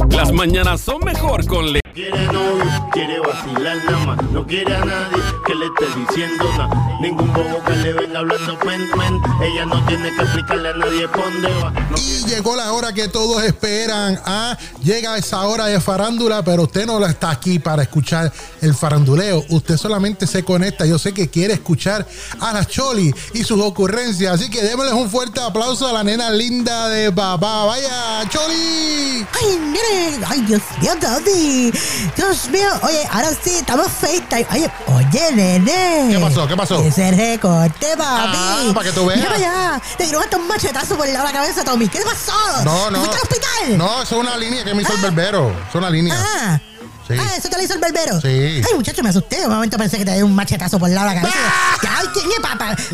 Las 0.10 0.32
mañanas 0.32 0.82
son 0.82 1.00
mejor 1.06 1.46
con 1.46 1.72
Le. 1.72 1.81
Quiere 1.94 2.26
novio, 2.28 2.90
quiere 2.94 3.20
vacilar 3.20 3.84
nada 3.84 4.06
más. 4.06 4.24
No 4.32 4.48
quiere 4.48 4.74
a 4.74 4.86
nadie 4.86 5.18
que 5.46 5.54
le 5.54 5.66
esté 5.66 6.00
diciendo 6.00 6.46
nada. 6.58 6.98
Ningún 7.02 7.34
bobo 7.34 7.62
que 7.66 7.76
le 7.76 7.92
venga 7.92 8.20
hablando 8.20 8.58
pen, 8.60 8.90
pen. 8.98 9.22
Ella 9.42 9.66
no 9.66 9.86
tiene 9.86 10.16
que 10.16 10.22
explicarle 10.22 10.70
a 10.70 10.74
nadie 10.74 11.08
por 11.10 11.24
dónde 11.26 11.50
va. 11.62 11.72
No 11.72 11.98
Y 11.98 12.24
llegó 12.30 12.56
la 12.56 12.72
hora 12.72 12.94
que 12.94 13.10
todos 13.10 13.44
esperan. 13.44 14.18
Ah, 14.24 14.58
llega 14.82 15.18
esa 15.18 15.46
hora 15.46 15.66
de 15.66 15.82
farándula, 15.82 16.42
pero 16.44 16.64
usted 16.64 16.86
no 16.86 17.06
está 17.06 17.30
aquí 17.30 17.60
para 17.60 17.84
escuchar 17.84 18.32
el 18.62 18.74
faranduleo. 18.74 19.44
Usted 19.50 19.76
solamente 19.76 20.28
se 20.28 20.46
conecta. 20.46 20.86
Yo 20.86 20.98
sé 20.98 21.14
que 21.14 21.30
quiere 21.30 21.56
escuchar 21.56 22.08
a 22.40 22.54
la 22.54 22.64
Choli 22.64 23.14
y 23.34 23.44
sus 23.44 23.60
ocurrencias. 23.60 24.36
Así 24.36 24.50
que 24.50 24.62
démosles 24.62 24.94
un 24.94 25.10
fuerte 25.10 25.42
aplauso 25.42 25.88
a 25.88 25.92
la 25.92 26.06
nena 26.06 26.30
linda 26.30 26.88
de 26.88 27.12
papá. 27.12 27.66
Vaya, 27.66 28.30
Choli. 28.30 29.26
Ay, 29.42 29.60
mire. 29.60 30.26
Ay, 30.26 30.42
Dios 30.42 30.62
mío, 30.80 30.94
Tommy. 31.02 31.81
Dios 32.16 32.50
mío. 32.50 32.70
Oye, 32.84 33.08
ahora 33.12 33.30
sí, 33.44 33.52
estamos 33.58 33.88
FaceTime. 33.88 34.48
Oye, 34.52 34.72
oye, 34.88 35.32
nene. 35.34 36.10
¿Qué 36.12 36.20
pasó? 36.20 36.48
¿Qué 36.48 36.58
pasó? 36.58 36.84
Ese 36.84 37.12
recorte, 37.12 37.88
papi. 37.98 38.38
Ah, 38.38 38.72
para 38.74 38.86
que 38.86 38.92
tú 38.92 39.06
veas. 39.06 39.20
Mira 39.20 39.36
allá. 39.36 39.82
Te 39.98 40.04
dieron 40.04 40.24
hasta 40.24 40.38
un 40.38 40.48
machetazo 40.48 40.96
por 40.96 41.08
la 41.08 41.32
cabeza, 41.32 41.64
Tommy. 41.64 41.88
¿Qué 41.88 42.00
te 42.00 42.06
pasó? 42.06 42.64
No, 42.64 42.92
no. 42.92 43.00
¿Fuiste 43.00 43.18
al 43.18 43.24
hospital? 43.24 43.78
No, 43.78 44.02
eso 44.02 44.16
es 44.16 44.22
una 44.22 44.38
línea 44.38 44.64
que 44.64 44.74
me 44.74 44.82
hizo 44.82 44.94
el 44.94 45.02
berbero. 45.02 45.54
Es 45.70 45.76
una 45.76 45.90
línea. 45.90 46.16
Ah. 46.18 46.60
Sí. 47.08 47.16
Ah, 47.20 47.36
eso 47.38 47.50
te 47.50 47.58
lo 47.58 47.64
hizo 47.64 47.74
el 47.74 47.80
barbero. 47.80 48.22
Sí. 48.22 48.28
Ay, 48.28 48.76
muchacho, 48.76 49.04
me 49.04 49.10
asusté. 49.10 49.46
Un 49.46 49.54
momento 49.54 49.78
pensé 49.78 49.98
que 49.98 50.06
te 50.06 50.16
dio 50.16 50.26
un 50.26 50.36
machetazo 50.36 50.80
por 50.80 50.90
el 50.90 50.96
lado 50.96 51.10
de 51.10 51.16
la 51.16 51.22
cabeza. 51.22 51.40
¡Ah! 51.46 51.78
Ya, 51.82 52.12
tiene 52.14 52.36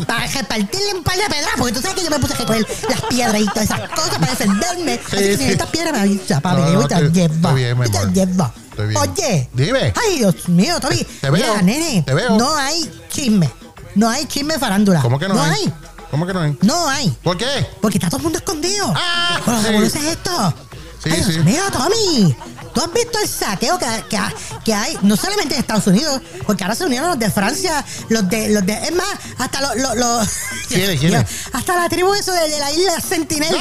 para 0.06 0.26
repartirle 0.26 0.94
un 0.94 1.02
par 1.02 1.16
de 1.16 1.24
pedras, 1.24 1.52
porque 1.56 1.74
tú 1.74 1.80
sabes 1.80 1.96
que 1.96 2.04
yo 2.04 2.10
me 2.10 2.18
puse 2.18 2.34
a 2.34 2.38
recoger 2.38 2.66
las 2.88 3.00
piedras 3.02 3.40
y 3.40 3.46
todas 3.46 3.64
esas 3.64 3.88
cosas 3.90 4.18
para 4.18 4.30
defenderme. 4.30 4.94
Así 4.94 5.16
que 5.16 5.16
si 5.16 5.24
sí. 5.24 5.38
necesitas 5.38 5.68
piedras, 5.68 5.92
me 5.92 6.00
avisa, 6.00 6.40
papi. 6.40 6.62
No, 6.62 6.72
no, 6.72 6.88
te 6.88 6.94
llevo. 7.10 7.34
estoy 7.34 7.54
bien, 7.54 7.82
te 7.82 8.12
llevo. 8.12 8.52
Estoy 8.78 8.86
bien. 8.88 9.00
Oye. 9.00 9.48
Dime. 9.54 9.92
Ay, 9.96 10.18
Dios 10.18 10.48
mío, 10.48 10.78
Toby. 10.78 11.04
Te 11.20 11.30
veo, 11.30 11.42
Mira, 11.52 11.62
nene. 11.62 12.02
te 12.06 12.14
veo. 12.14 12.36
No 12.36 12.54
hay 12.56 12.88
chisme. 13.10 13.50
No 13.96 14.08
hay 14.08 14.24
chisme 14.26 14.56
farándula. 14.58 15.00
¿Cómo 15.02 15.18
que 15.18 15.26
no, 15.26 15.34
No 15.34 15.42
hay? 15.42 15.50
hay. 15.64 15.74
¿Cómo 16.12 16.26
que 16.26 16.32
no 16.32 16.40
hay? 16.40 16.56
No 16.62 16.88
hay. 16.88 17.10
¿Por 17.22 17.36
qué? 17.36 17.66
Porque 17.82 17.98
está 17.98 18.08
todo 18.08 18.18
el 18.18 18.22
mundo 18.22 18.38
escondido. 18.38 18.92
Ah, 18.96 19.40
Bueno, 19.44 19.60
sí. 19.62 19.72
¿Conoces 19.72 20.04
esto? 20.04 20.54
Sí, 21.02 21.10
Ay, 21.12 21.16
Dios 21.22 21.32
sí. 21.34 21.38
mío, 21.40 21.62
Tommy. 21.72 22.36
¿Tú 22.74 22.80
has 22.84 22.92
visto 22.92 23.18
el 23.20 23.28
saqueo 23.28 23.78
que, 23.78 23.86
que, 24.08 24.18
que 24.64 24.74
hay, 24.74 24.96
no 25.02 25.16
solamente 25.16 25.54
en 25.54 25.60
Estados 25.60 25.86
Unidos, 25.88 26.20
porque 26.46 26.62
ahora 26.62 26.76
se 26.76 26.84
unieron 26.84 27.08
los 27.10 27.18
de 27.18 27.30
Francia, 27.30 27.84
los 28.08 28.28
de, 28.28 28.50
los 28.50 28.64
de, 28.64 28.74
es 28.74 28.92
más, 28.92 29.06
hasta 29.38 29.60
los, 29.60 29.76
los, 29.76 29.96
los- 29.96 30.28
¿Quiénes, 30.68 31.00
quiénes? 31.00 31.26
hasta 31.52 31.74
la 31.76 31.88
tribu 31.88 32.14
eso 32.14 32.30
de, 32.32 32.48
de 32.48 32.58
la 32.60 32.70
isla 32.70 33.00
Sentinel, 33.00 33.56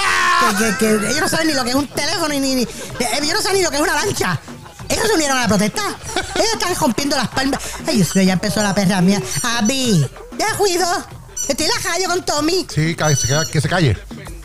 que, 0.60 0.65
que- 0.77 0.77
que 0.99 1.08
ellos 1.10 1.21
no 1.21 1.30
saben 1.30 1.47
ni 1.47 1.53
lo 1.53 1.63
que 1.63 1.69
es 1.71 1.75
un 1.75 1.88
teléfono, 1.88 2.27
ni, 2.27 2.39
ni, 2.39 2.56
ni- 2.56 2.67
ellos 3.21 3.34
no 3.34 3.41
saben 3.41 3.58
ni 3.58 3.63
lo 3.63 3.71
que 3.71 3.77
es 3.77 3.82
una 3.82 3.93
lancha. 3.95 4.39
Ellos 4.89 5.08
se 5.08 5.13
unieron 5.13 5.38
a 5.38 5.41
la 5.41 5.47
protesta. 5.47 5.82
Ellos 6.36 6.54
están 6.54 6.76
rompiendo 6.76 7.15
las 7.15 7.28
palmas. 7.30 7.60
Ay, 7.88 7.97
Dios 7.97 8.15
mío, 8.15 8.23
ya 8.26 8.34
empezó 8.34 8.62
la 8.63 8.73
perra 8.73 9.02
mía. 9.02 9.21
Abby, 9.43 10.06
ya 10.38 10.56
cuido. 10.58 10.88
Estoy 11.47 11.67
la 11.67 11.80
calle 11.82 12.06
con 12.06 12.26
Tommy. 12.26 12.65
Sí, 12.73 12.95
que 12.95 13.15
se, 13.15 13.28
que 13.52 13.62
se 13.62 13.69
calle. 13.69 13.97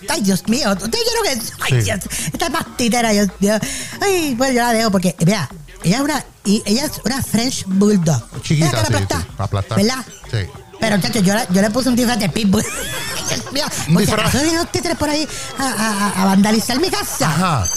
Ay, 0.09 0.21
Dios 0.21 0.47
mío, 0.49 0.73
usted 0.73 0.91
quiero 0.91 1.23
que. 1.23 1.31
Ay, 1.61 1.73
Sí. 1.81 1.83
Dios, 1.83 2.01
esta 2.33 2.51
pastitera, 2.51 3.11
Dios 3.11 3.29
mío. 3.41 3.59
Ay, 4.01 4.35
bueno, 4.37 4.53
yo 4.55 4.61
la 4.63 4.73
dejo 4.73 4.91
porque, 4.91 5.15
mira, 5.25 5.49
ella 5.85 5.97
es 5.97 6.03
una, 6.03 6.25
y 6.45 6.63
ella 6.67 6.85
es 6.87 6.93
una 7.05 7.23
French 7.23 7.65
Bulldog. 7.67 8.23
Chiquita, 8.43 8.69
sí, 8.71 8.75
la 8.77 8.83
aplasta, 8.83 9.21
sí, 9.21 9.27
aplasta. 9.39 9.75
¿Verdad? 9.77 10.05
Sí. 10.31 10.39
Pero, 10.81 11.01
chacho, 11.01 11.21
yo, 11.21 11.35
le- 11.35 11.47
yo 11.51 11.63
le 11.63 11.71
puse 11.71 11.89
un 11.89 11.97
disfraz 11.97 12.19
de 12.19 12.29
pitbull. 12.29 12.65
Dios 13.29 13.53
mío, 13.53 13.65
Un 13.89 13.95
por 13.95 14.03
si 14.03 14.07
disfraz. 14.07 14.21
acaso 14.29 14.39
vienen 14.43 14.57
los 14.61 14.73
títeres 14.73 14.99
por 14.99 15.09
ahí 15.09 15.27
a, 15.59 15.63
a- 15.69 16.23
a- 16.23 16.25
vandalizar 16.27 16.79
mi 16.81 16.91
casa. 16.91 17.29
Ajá. 17.29 17.69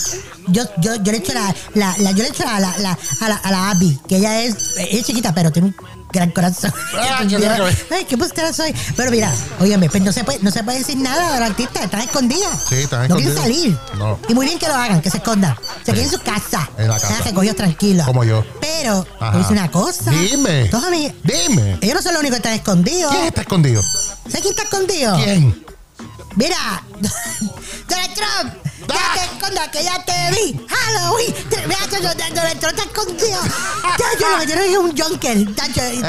Yo, 0.47 0.63
yo, 0.79 0.95
yo 0.95 1.11
le 1.11 1.19
echo 1.19 1.33
la, 1.33 1.53
la, 1.75 1.95
la- 1.99 2.11
yo 2.11 2.23
le 2.23 2.29
echo 2.29 2.43
la, 2.43 2.59
la, 2.59 2.77
la- 2.79 2.97
a 3.21 3.29
la, 3.29 3.35
a 3.35 3.51
la 3.51 3.69
Abby, 3.71 3.99
que 4.07 4.17
ella 4.17 4.41
es, 4.41 4.55
es 4.77 5.05
chiquita, 5.05 5.33
pero 5.33 5.51
tiene 5.51 5.67
un 5.69 5.75
gran 6.11 6.31
corazón. 6.31 6.73
Ah, 6.97 7.23
qué. 7.27 7.95
Ay, 7.95 8.05
qué 8.05 8.15
bustera 8.15 8.53
soy. 8.53 8.73
Pero 8.95 9.11
mira, 9.11 9.31
óyeme, 9.59 9.89
pues 9.89 10.01
no 10.03 10.11
se 10.11 10.23
puede, 10.23 10.39
no 10.39 10.51
se 10.51 10.63
puede 10.63 10.79
decir 10.79 10.97
nada 10.97 11.33
de 11.33 11.39
los 11.39 11.49
artistas, 11.49 11.83
están 11.83 12.01
escondidas. 12.01 12.57
Sí, 12.69 12.75
están 12.75 13.07
No 13.09 13.15
quieren 13.15 13.33
escondidas. 13.37 13.59
salir. 13.61 13.79
No. 13.97 14.19
Y 14.27 14.33
muy 14.33 14.45
bien 14.45 14.57
que 14.59 14.67
lo 14.67 14.75
hagan, 14.75 15.01
que 15.01 15.09
se 15.11 15.17
escondan. 15.17 15.55
Se 15.85 15.91
queden 15.91 16.05
en 16.05 16.11
su 16.11 16.19
casa. 16.19 16.69
En 16.77 16.87
la 16.87 16.95
casa. 16.95 17.07
Sean 17.07 17.23
recogidos 17.25 17.55
tranquilos. 17.57 18.05
Como 18.05 18.23
yo. 18.23 18.43
Pero, 18.61 19.03
te 19.03 19.37
decir 19.37 19.51
una 19.53 19.69
cosa. 19.71 20.11
Dime. 20.11 20.65
Todos 20.65 20.85
a 20.85 20.89
mí, 20.89 21.11
Dime. 21.23 21.77
ellos 21.81 21.95
no 21.95 22.01
son 22.01 22.13
los 22.13 22.19
únicos 22.21 22.37
que 22.39 22.47
están 22.47 22.53
escondidos. 22.53 23.11
¿Quién 23.11 23.25
está 23.25 23.41
escondido? 23.41 23.81
¿Sabes 23.83 24.41
quién 24.41 24.51
está 24.51 24.63
escondido? 24.63 25.15
¿Quién? 25.17 25.65
Mira, 26.35 26.83
Donald 27.87 28.13
Trump, 28.13 28.53
ya 28.87 28.95
Ah. 28.97 29.13
te 29.15 29.25
escondas 29.25 29.69
que 29.69 29.83
ya 29.83 30.03
te 30.03 30.13
vi. 30.31 30.65
Halloween, 30.67 31.33
Te- 31.49 31.67
mira, 31.67 31.79
Donald 31.89 32.59
Trump 32.59 32.73
está 32.77 32.83
escondido. 32.83 33.39
Yo 34.19 34.29
lo 34.29 34.37
metieron 34.37 34.65
en 34.65 34.77
un 34.77 34.97
junker. 34.97 35.37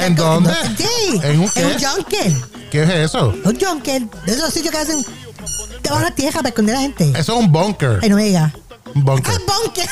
¿En 0.03 0.15
dónde? 0.15 0.53
Sí, 0.77 1.19
¿En 1.23 1.39
un 1.39 1.49
qué? 1.49 1.59
En 1.61 1.67
un 1.67 1.79
junker. 1.83 2.33
¿Qué 2.71 2.83
es 2.83 2.89
eso? 2.89 3.33
Un 3.45 3.59
junker. 3.59 4.03
Esos 4.25 4.53
sitios 4.53 4.73
que 4.73 4.79
hacen 4.79 5.05
debajo 5.81 6.03
de 6.03 6.09
la 6.09 6.15
tierra 6.15 6.37
para 6.39 6.49
esconder 6.49 6.75
a 6.75 6.79
la 6.79 6.83
gente. 6.83 7.09
Eso 7.17 7.33
es 7.33 7.39
un 7.39 7.51
bunker. 7.51 7.99
Ay, 8.01 8.09
no 8.09 8.15
me 8.17 8.23
digas. 8.25 8.51
Un 8.97 9.05
bunker. 9.05 9.31
¡Ah, 9.31 9.39
bunker! 9.45 9.87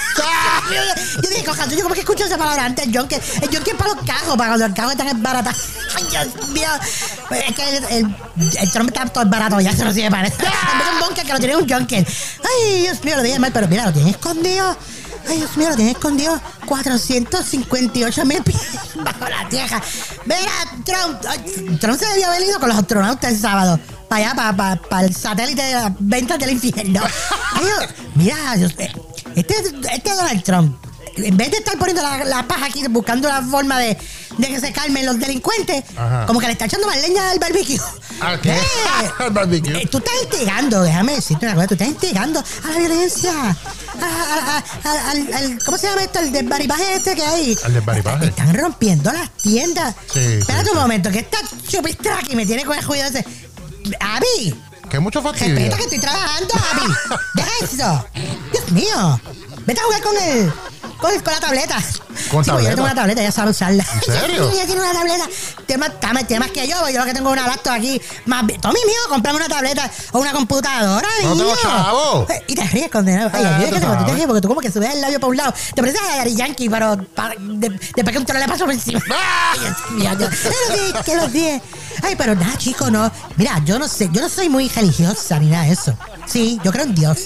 yo 1.21 1.29
dije, 1.29 1.43
coja, 1.45 1.67
yo 1.67 1.83
como 1.83 1.93
que 1.93 1.99
escucho 1.99 2.25
esa 2.25 2.39
palabra 2.39 2.65
antes, 2.65 2.85
junker. 2.91 3.21
El 3.35 3.49
junker 3.49 3.73
es 3.73 3.75
para 3.75 3.93
los 3.93 4.03
cajos, 4.03 4.35
para 4.35 4.49
cuando 4.49 4.65
el 4.65 4.73
cajo 4.73 4.91
está 4.91 5.13
barato. 5.13 5.49
Ay, 5.95 6.07
Dios 6.09 6.49
mío. 6.49 6.69
Es 7.29 7.55
que 7.55 7.77
el, 7.77 7.83
el, 7.83 8.15
el 8.61 8.71
Trump 8.71 8.89
está 8.89 9.05
todo 9.05 9.25
barato, 9.27 9.59
ya 9.59 9.73
se 9.73 9.85
lo 9.85 9.93
sigue 9.93 10.09
parece. 10.09 10.37
En 10.43 10.79
vez 10.79 10.87
un 10.93 10.99
bunker, 11.01 11.23
que 11.23 11.33
lo 11.33 11.39
tiene 11.39 11.55
un 11.55 11.69
junker. 11.69 12.07
Ay, 12.43 12.81
Dios 12.81 13.03
mío, 13.03 13.15
lo 13.17 13.21
dije 13.21 13.37
mal, 13.37 13.51
pero 13.51 13.67
mira, 13.67 13.85
lo 13.85 13.93
tienen 13.93 14.11
escondido. 14.11 14.75
Ay, 15.29 15.37
Dios 15.37 15.55
mío, 15.55 15.69
lo 15.69 15.75
tienen 15.75 15.95
escondido 15.95 16.41
458 16.65 18.25
mil 18.25 18.41
pies 18.41 18.57
bajo 18.95 19.29
la 19.29 19.47
tierra. 19.49 19.83
Mira, 20.25 20.51
Trump, 20.83 21.79
Trump 21.79 21.99
se 21.99 22.07
debió 22.07 22.27
haber 22.27 22.41
ido 22.41 22.59
con 22.59 22.69
los 22.69 22.77
astronautas 22.79 23.31
el 23.31 23.39
sábado. 23.39 23.79
Para 24.09 24.31
allá, 24.31 24.55
para, 24.55 24.75
para, 24.81 25.07
el 25.07 25.15
satélite 25.15 25.61
de 25.61 25.73
las 25.73 25.91
ventas 25.99 26.37
del 26.39 26.51
infierno. 26.51 27.01
Mira, 28.15 28.35
este, 28.55 28.91
este 29.35 30.09
Donald 30.15 30.43
Trump, 30.43 30.77
en 31.17 31.37
vez 31.37 31.51
de 31.51 31.57
estar 31.57 31.77
poniendo 31.77 32.01
la, 32.03 32.23
la 32.25 32.47
paja 32.47 32.65
aquí, 32.67 32.83
buscando 32.89 33.27
la 33.27 33.41
forma 33.41 33.79
de, 33.79 33.97
de 34.37 34.47
que 34.47 34.59
se 34.59 34.71
calmen 34.71 35.05
los 35.05 35.17
delincuentes, 35.19 35.83
Ajá. 35.97 36.25
como 36.25 36.39
que 36.39 36.45
le 36.47 36.53
está 36.53 36.65
echando 36.65 36.87
más 36.87 37.01
leña 37.01 37.29
al 37.31 37.39
barbecue. 37.39 37.79
¿A 38.21 38.37
qué? 38.39 38.57
Al 39.19 39.31
barbecue. 39.31 39.81
eh, 39.83 39.87
tú 39.91 39.97
estás 39.97 40.13
instigando, 40.23 40.81
déjame 40.81 41.15
decirte 41.15 41.45
una 41.45 41.55
cosa, 41.55 41.67
tú 41.67 41.73
estás 41.73 41.87
instigando 41.89 42.39
a 42.39 42.67
la 42.71 42.77
violencia. 42.77 43.31
A, 43.33 44.05
a- 44.05 44.57
a- 44.57 44.63
a- 44.89 45.11
al, 45.11 45.33
al- 45.33 45.59
¿Cómo 45.65 45.77
se 45.77 45.87
llama 45.87 46.03
esto? 46.03 46.19
El 46.19 46.31
desbaribaje 46.31 46.93
este 46.95 47.13
que 47.15 47.23
hay. 47.23 47.57
Al 47.65 47.73
desbaribaje. 47.73 48.25
Están 48.27 48.53
rompiendo 48.53 49.11
las 49.11 49.29
tiendas. 49.31 49.95
Sí, 50.13 50.19
Espérate 50.19 50.63
sí, 50.65 50.69
un 50.71 50.75
sí. 50.77 50.81
momento, 50.81 51.11
que 51.11 51.19
esta 51.19 51.37
chupistra 51.67 52.19
aquí 52.19 52.35
me 52.37 52.45
tiene 52.45 52.63
con 52.63 52.77
el 52.77 52.85
juicio 52.85 53.05
ese. 53.05 53.25
Abby, 53.99 54.55
Que 54.89 54.99
mucho 54.99 55.21
fastidio. 55.21 55.55
respeta 55.55 55.77
que 55.77 55.83
estoy 55.83 55.99
trabajando, 55.99 56.53
Abby. 56.53 56.93
Deja 57.35 57.51
eso. 57.61 58.05
Dios 58.51 58.71
mío. 58.71 59.21
Vete 59.65 59.81
a 59.81 59.83
jugar 59.83 60.01
con 60.01 60.17
el. 60.17 60.53
Con, 60.97 61.19
con 61.19 61.33
la 61.33 61.39
tableta. 61.39 61.75
¿Con 61.75 61.83
sí, 61.83 61.91
porque 62.31 62.45
tableta? 62.45 62.69
Yo 62.69 62.75
tengo 62.75 62.83
una 62.85 62.95
tableta, 62.95 63.21
ya 63.21 63.31
sabe 63.31 63.51
usarla. 63.51 63.85
¿En 64.07 64.13
serio? 64.13 64.49
Ella 64.51 64.65
tiene 64.65 64.81
una 64.81 64.93
tableta. 64.93 65.25
Tiene 65.65 65.79
más, 65.87 66.27
tiene 66.27 66.39
más- 66.39 66.51
que 66.51 66.67
yo. 66.67 66.89
Yo 66.89 66.99
lo 66.99 67.05
que 67.05 67.13
tengo 67.13 67.33
es 67.33 67.39
una 67.39 67.47
laptop 67.47 67.73
aquí. 67.73 68.01
Más, 68.25 68.41
Tommy 68.61 68.79
mío, 68.85 68.95
comprame 69.09 69.37
una 69.37 69.47
tableta 69.49 69.89
o 70.13 70.19
una 70.19 70.31
computadora, 70.31 71.07
No 71.23 71.29
tengo 71.35 71.43
niño. 71.43 71.55
chavo. 71.61 72.25
Eh, 72.29 72.43
Y 72.47 72.55
te 72.55 72.63
ríes, 72.67 72.89
condenado. 72.91 73.29
Ay, 73.33 73.43
Ah, 73.43 73.57
tú 73.59 73.65
que 73.65 73.79
te- 73.81 74.05
te 74.05 74.13
ríes 74.13 74.25
porque 74.27 74.41
tú 74.41 74.47
como 74.47 74.61
que 74.61 74.71
subes 74.71 74.93
el 74.93 75.01
labio 75.01 75.19
para 75.19 75.29
un 75.29 75.37
lado. 75.37 75.53
Te 75.73 75.81
pareces 75.81 76.01
a 76.01 76.15
Gary 76.17 76.35
Yankee, 76.35 76.69
pero 76.69 76.95
de- 76.95 77.69
después 77.69 78.11
que 78.11 78.17
un 78.17 78.25
toro 78.25 78.39
le 78.39 78.47
pasó 78.47 78.65
por 78.65 78.73
encima. 78.73 79.01
Ay, 79.53 79.59
Dios 79.59 79.91
mío, 79.91 80.11
yo- 80.19 80.29
que 80.29 80.49
los 80.69 80.79
dije, 80.79 81.03
que 81.03 81.15
los 81.15 81.31
dije. 81.33 81.61
Ay, 82.03 82.15
pero 82.15 82.35
nada, 82.35 82.57
chico, 82.57 82.89
no. 82.89 83.11
Mira, 83.35 83.59
yo 83.65 83.77
no 83.79 83.87
sé, 83.87 84.09
yo 84.11 84.21
no 84.21 84.29
soy 84.29 84.47
muy 84.49 84.69
religiosa 84.69 85.39
ni 85.39 85.47
nada 85.49 85.65
de 85.65 85.71
eso. 85.73 85.97
Sí, 86.25 86.59
yo 86.63 86.71
creo 86.71 86.85
en 86.85 86.95
Dios. 86.95 87.17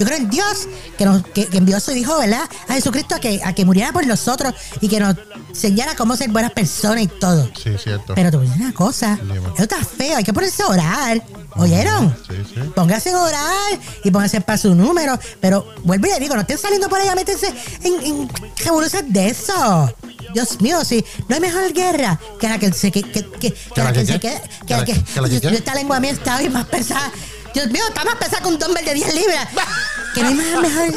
Yo 0.00 0.06
creo 0.06 0.16
en 0.16 0.30
Dios 0.30 0.66
que, 0.96 1.04
nos, 1.04 1.22
que, 1.22 1.46
que 1.46 1.58
envió 1.58 1.76
a 1.76 1.80
su 1.80 1.92
Hijo, 1.92 2.18
¿verdad? 2.18 2.48
A 2.68 2.72
Jesucristo 2.72 3.14
a 3.16 3.20
que, 3.20 3.38
a 3.44 3.52
que 3.52 3.66
muriera 3.66 3.92
por 3.92 4.06
nosotros 4.06 4.54
y 4.80 4.88
que 4.88 4.98
nos 4.98 5.14
enseñara 5.50 5.94
cómo 5.94 6.16
ser 6.16 6.30
buenas 6.30 6.52
personas 6.52 7.02
y 7.02 7.06
todo. 7.06 7.50
Sí, 7.62 7.76
cierto. 7.76 8.14
Pero 8.14 8.30
te 8.30 8.38
voy 8.38 8.46
a 8.46 8.48
decir 8.48 8.64
una 8.64 8.74
cosa. 8.74 9.18
Eso 9.54 9.62
está 9.62 9.84
feo. 9.84 10.16
Hay 10.16 10.24
que 10.24 10.32
ponerse 10.32 10.62
a 10.62 10.68
orar. 10.68 11.22
¿Oyeron? 11.56 12.16
Sí, 12.26 12.36
sí. 12.48 12.60
Póngase 12.74 13.10
a 13.10 13.18
orar 13.18 13.78
y 14.02 14.10
póngase 14.10 14.40
para 14.40 14.56
su 14.56 14.74
número. 14.74 15.18
Pero 15.38 15.66
vuelvo 15.84 16.06
y 16.06 16.10
le 16.10 16.18
digo, 16.18 16.34
no 16.34 16.40
estén 16.40 16.56
saliendo 16.56 16.88
por 16.88 16.98
ahí 16.98 17.08
a 17.08 17.14
meterse 17.14 17.52
en, 17.82 18.00
en 18.02 18.30
revoluciones 18.64 19.12
de 19.12 19.28
eso. 19.28 19.94
Dios 20.32 20.60
mío, 20.60 20.84
sí. 20.84 21.04
No 21.28 21.34
hay 21.34 21.40
mejor 21.40 21.72
guerra 21.72 22.18
que 22.38 22.48
la 22.48 22.58
que 22.58 22.72
se 22.72 22.90
que, 22.90 23.02
que, 23.02 23.24
que, 23.26 23.52
que 23.52 23.82
la 23.82 23.92
que 23.92 24.06
se 24.06 24.18
quede. 24.20 24.40
Que 24.66 24.76
la 24.76 24.84
que. 24.84 25.56
esta 25.56 25.74
lengua 25.74 26.00
mía 26.00 26.12
está 26.12 26.38
hoy 26.38 26.48
más 26.48 26.66
pesada. 26.66 27.12
Dios 27.54 27.66
mío, 27.68 27.82
está 27.88 28.04
más 28.04 28.14
pesada 28.16 28.42
que 28.42 28.48
un 28.48 28.58
dumbbell 28.58 28.84
de 28.84 28.94
10 28.94 29.14
libras. 29.14 29.48
Que 30.14 30.22
no 30.22 30.28
hay 30.28 30.34
más 30.34 30.60
mejor. 30.60 30.86
Eh, 30.88 30.92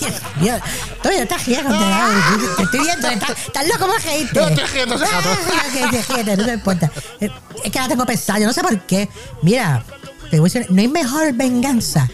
Dios 0.00 0.12
mío. 0.40 0.54
Todavía 1.02 1.22
estás 1.24 1.44
riendo. 1.44 1.70
Te, 2.56 2.62
estoy 2.62 2.80
viendo. 2.80 3.08
Estás, 3.08 3.68
loco 3.68 3.86
por 3.92 4.02
reírte. 4.02 4.40
No, 4.40 4.48
estoy 4.48 4.64
riendo, 4.68 4.94
ese 4.94 5.04
gato. 5.04 5.28
Ah, 5.28 6.34
no 6.38 6.44
te 6.46 6.52
importa. 6.54 6.90
Eh, 7.20 7.28
Es 7.62 7.70
que 7.70 7.78
la 7.78 7.88
tengo 7.88 8.06
pesada, 8.06 8.38
yo 8.38 8.46
no 8.46 8.54
sé 8.54 8.62
por 8.62 8.80
qué. 8.86 9.10
Mira, 9.42 9.84
te 10.30 10.40
voy 10.40 10.48
a 10.48 10.52
decir, 10.52 10.66
no 10.70 10.80
hay 10.80 10.88
mejor 10.88 11.34
venganza, 11.34 12.08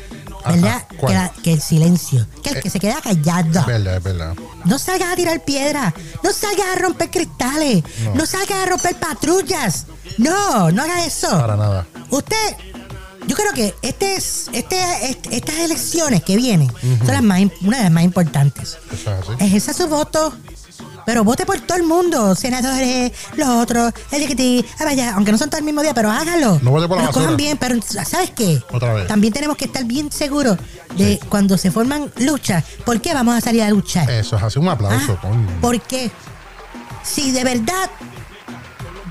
¿verdad? 0.44 0.88
Que, 0.88 1.12
la- 1.14 1.32
que 1.44 1.52
el 1.52 1.62
silencio. 1.62 2.26
Que 2.42 2.50
el 2.50 2.60
que 2.62 2.70
se 2.70 2.80
queda 2.80 3.00
callado. 3.00 3.60
Es 3.60 3.66
verdad, 3.66 3.96
es 3.98 4.02
verdad. 4.02 4.34
No 4.64 4.76
salgas 4.80 5.12
a 5.12 5.14
tirar 5.14 5.44
piedras. 5.44 5.94
No 6.24 6.32
salgas 6.32 6.66
a 6.76 6.80
romper 6.80 7.10
cristales. 7.12 7.84
No. 8.02 8.14
No, 8.16 8.26
salgas 8.26 8.58
a 8.58 8.66
romper 8.66 8.96
patrullas. 8.96 9.86
No, 10.18 10.72
no 10.72 10.82
haga 10.82 11.04
eso. 11.04 11.30
Para 11.30 11.54
nada. 11.56 11.86
Usted, 12.10 12.56
yo 13.28 13.36
creo 13.36 13.52
que 13.52 13.74
este 13.82 14.16
es, 14.16 14.48
este, 14.52 14.76
este- 15.10 15.36
estas 15.36 15.56
elecciones 15.56 16.22
que 16.24 16.36
vienen 16.36 16.70
son 17.04 17.06
las 17.06 17.22
más, 17.22 17.40
una 17.62 17.76
de 17.76 17.82
las 17.84 17.92
más 17.92 18.02
importantes. 18.02 18.78
Eso 18.92 19.12
es 19.12 19.28
así. 19.28 19.32
Ejerza 19.44 19.72
su 19.74 19.86
voto, 19.86 20.32
pero 21.06 21.24
vote 21.24 21.46
por 21.46 21.60
todo 21.60 21.76
el 21.78 21.84
mundo, 21.84 22.34
senadores, 22.34 23.12
los 23.36 23.48
otros, 23.48 23.92
LGBT, 24.10 24.64
ah, 24.80 24.84
vaya, 24.84 25.14
aunque 25.14 25.32
no 25.32 25.38
son 25.38 25.48
todo 25.50 25.58
el 25.58 25.64
mismo 25.64 25.82
día, 25.82 25.94
pero 25.94 26.10
hágalo. 26.10 26.58
No 26.62 26.70
vote 26.70 26.88
por 26.88 26.96
la 26.98 27.04
Pero 27.04 27.12
cojan 27.14 27.36
bien, 27.36 27.56
pero 27.58 27.76
¿sabes 27.82 28.30
qué? 28.30 28.62
Otra 28.72 28.92
vez. 28.94 29.06
También 29.06 29.32
tenemos 29.32 29.56
que 29.56 29.66
estar 29.66 29.84
bien 29.84 30.10
seguros 30.10 30.58
de 30.96 31.20
cuando 31.28 31.56
se 31.58 31.70
forman 31.70 32.10
luchas, 32.18 32.64
¿por 32.84 33.00
qué 33.00 33.14
vamos 33.14 33.34
a 33.36 33.40
salir 33.40 33.62
a 33.62 33.70
luchar? 33.70 34.10
Eso 34.10 34.36
es 34.36 34.42
así. 34.42 34.58
Un 34.58 34.68
aplauso, 34.68 35.18
Ah. 35.22 35.28
Porque 35.60 36.10
si 37.04 37.30
de 37.30 37.44
verdad 37.44 37.90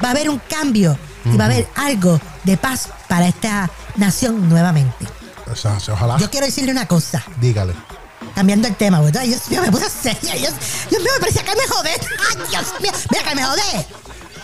va 0.04 0.10
a 0.10 0.12
haber 0.12 0.30
un 0.30 0.40
cambio 0.50 0.98
y 1.26 1.36
va 1.38 1.46
a 1.46 1.48
haber 1.48 1.68
algo 1.76 2.20
de 2.44 2.58
paz 2.58 2.90
para 3.08 3.28
esta 3.28 3.70
nación 3.96 4.50
nuevamente. 4.50 5.08
Ojalá. 5.90 6.18
Yo 6.18 6.30
quiero 6.30 6.46
decirle 6.46 6.72
una 6.72 6.88
cosa, 6.88 7.24
Dígale. 7.40 7.74
cambiando 8.36 8.68
el 8.68 8.76
tema, 8.76 9.00
güey. 9.00 9.14
Ay, 9.18 9.30
Dios 9.30 9.50
mío, 9.50 9.62
me 9.62 9.72
puse 9.72 9.90
seria. 9.90 10.36
Dios, 10.36 10.54
Dios 10.90 11.02
mío, 11.02 11.12
me 11.16 11.20
parecía 11.20 11.44
que 11.44 11.56
me 11.56 11.68
jodé. 11.68 11.92
Ay, 11.92 12.36
Dios 12.50 12.74
mío, 12.82 12.92
mira, 13.12 13.24
que 13.24 13.36
me 13.36 13.44
jodé. 13.44 13.88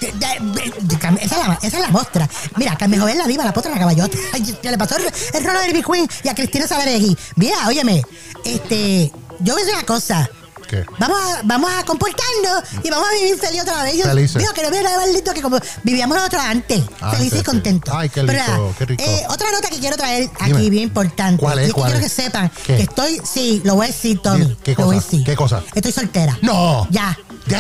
Esa, 0.02 1.22
es 1.22 1.32
la, 1.32 1.60
esa 1.62 1.78
es 1.78 1.80
la 1.80 1.88
mostra. 1.90 2.30
Mira, 2.58 2.76
Carmen 2.76 3.00
Joven 3.00 3.18
la 3.18 3.26
diva, 3.28 3.46
la 3.46 3.54
potra, 3.54 3.72
la 3.72 3.80
caballota. 3.80 4.18
Le 4.64 4.78
pasó 4.78 4.98
el, 4.98 5.06
el 5.34 5.44
rolo 5.46 5.60
de 5.60 5.70
Ivy 5.70 5.84
Queen 5.84 6.08
y 6.24 6.28
a 6.28 6.36
Cristina 6.36 6.68
Sabaregui. 6.68 7.18
Mira, 7.36 7.68
óyeme, 7.68 8.02
este, 8.44 9.12
yo 9.40 9.54
voy 9.54 9.62
a 9.62 9.66
decir 9.66 9.78
una 9.78 9.86
cosa. 9.86 10.30
¿Qué? 10.68 10.86
Vamos 11.00 11.18
a, 11.22 11.42
vamos 11.44 11.72
a 11.72 11.84
comportarnos 11.86 12.64
y 12.84 12.90
vamos 12.90 13.08
a 13.10 13.14
vivir 13.14 13.38
feliz 13.38 13.62
otra 13.62 13.84
vez. 13.84 13.98
Yo 13.98 14.04
Felices. 14.06 14.38
digo 14.42 14.54
que 14.54 14.64
no 14.64 14.70
viene 14.72 14.86
nada 14.86 14.98
maldito 14.98 15.34
que 15.34 15.42
como 15.42 15.60
vivíamos 15.84 16.18
nosotros 16.18 16.42
antes. 16.44 16.82
Felices 17.12 17.30
sí, 17.30 17.36
y 17.36 17.38
sí. 17.40 17.44
contentos. 17.44 17.94
Ay, 17.96 18.10
qué 18.10 18.22
rico, 18.22 18.34
nada, 18.34 18.60
qué 18.78 18.86
rico. 18.86 19.04
eh, 19.06 19.24
otra 19.30 19.52
nota 19.52 19.70
que 19.70 19.80
quiero 19.80 19.96
traer 19.98 20.30
Dime. 20.46 20.58
aquí, 20.60 20.70
bien 20.70 20.84
importante. 20.84 21.40
¿Cuál 21.40 21.60
es, 21.60 21.66
Y 21.66 21.68
es 21.68 21.74
que 21.74 21.80
cuál 21.80 21.92
quiero 21.92 22.06
es? 22.06 22.14
que 22.14 22.22
sepan 22.24 22.52
¿Qué? 22.66 22.76
que 22.78 22.84
estoy, 22.84 23.22
sí, 23.24 23.62
lo 23.66 23.76
voy 23.76 23.86
a 23.86 23.88
decir, 23.90 24.20
Tommy. 24.22 24.58
¿Qué 24.64 24.76
Lo 24.76 24.86
voy 24.86 24.96
a 24.96 25.00
cosa? 25.00 25.12
decir. 25.12 25.26
¿Qué 25.26 25.36
cosa? 25.36 25.64
Estoy 25.76 25.92
soltera. 25.92 26.38
No. 26.42 26.88
Ya. 26.90 27.18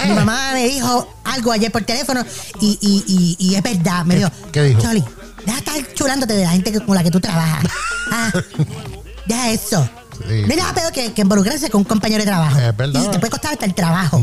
Mi 0.07 0.13
mamá 0.13 0.51
me 0.53 0.65
dijo 0.67 1.07
algo 1.25 1.51
ayer 1.51 1.71
por 1.71 1.83
teléfono 1.83 2.23
y, 2.61 2.77
y, 2.81 3.03
y, 3.39 3.47
y 3.51 3.55
es 3.55 3.61
verdad. 3.63 4.05
Me 4.05 4.15
¿Qué- 4.15 4.19
dijo, 4.21 4.31
qué 4.51 4.63
dijo? 4.63 4.81
Choli, 4.81 5.03
deja 5.45 5.59
de 5.61 5.79
estar 5.79 5.93
chulándote 5.93 6.33
de 6.33 6.43
la 6.45 6.51
gente 6.51 6.71
con 6.85 6.95
la 6.95 7.03
que 7.03 7.11
tú 7.11 7.19
trabajas. 7.19 7.65
Ah, 8.15 8.31
deja 9.25 9.49
eso. 9.49 9.89
Nada 10.55 10.73
peor 10.73 10.91
que, 10.91 11.13
que 11.13 11.21
involucrarse 11.21 11.69
con 11.69 11.79
un 11.81 11.85
compañero 11.85 12.21
de 12.23 12.27
trabajo. 12.27 12.57
Es 12.59 12.75
verdad. 12.75 13.03
Y 13.03 13.07
te 13.09 13.19
puede 13.19 13.31
costar 13.31 13.53
hasta 13.53 13.65
el 13.65 13.73
trabajo. 13.73 14.19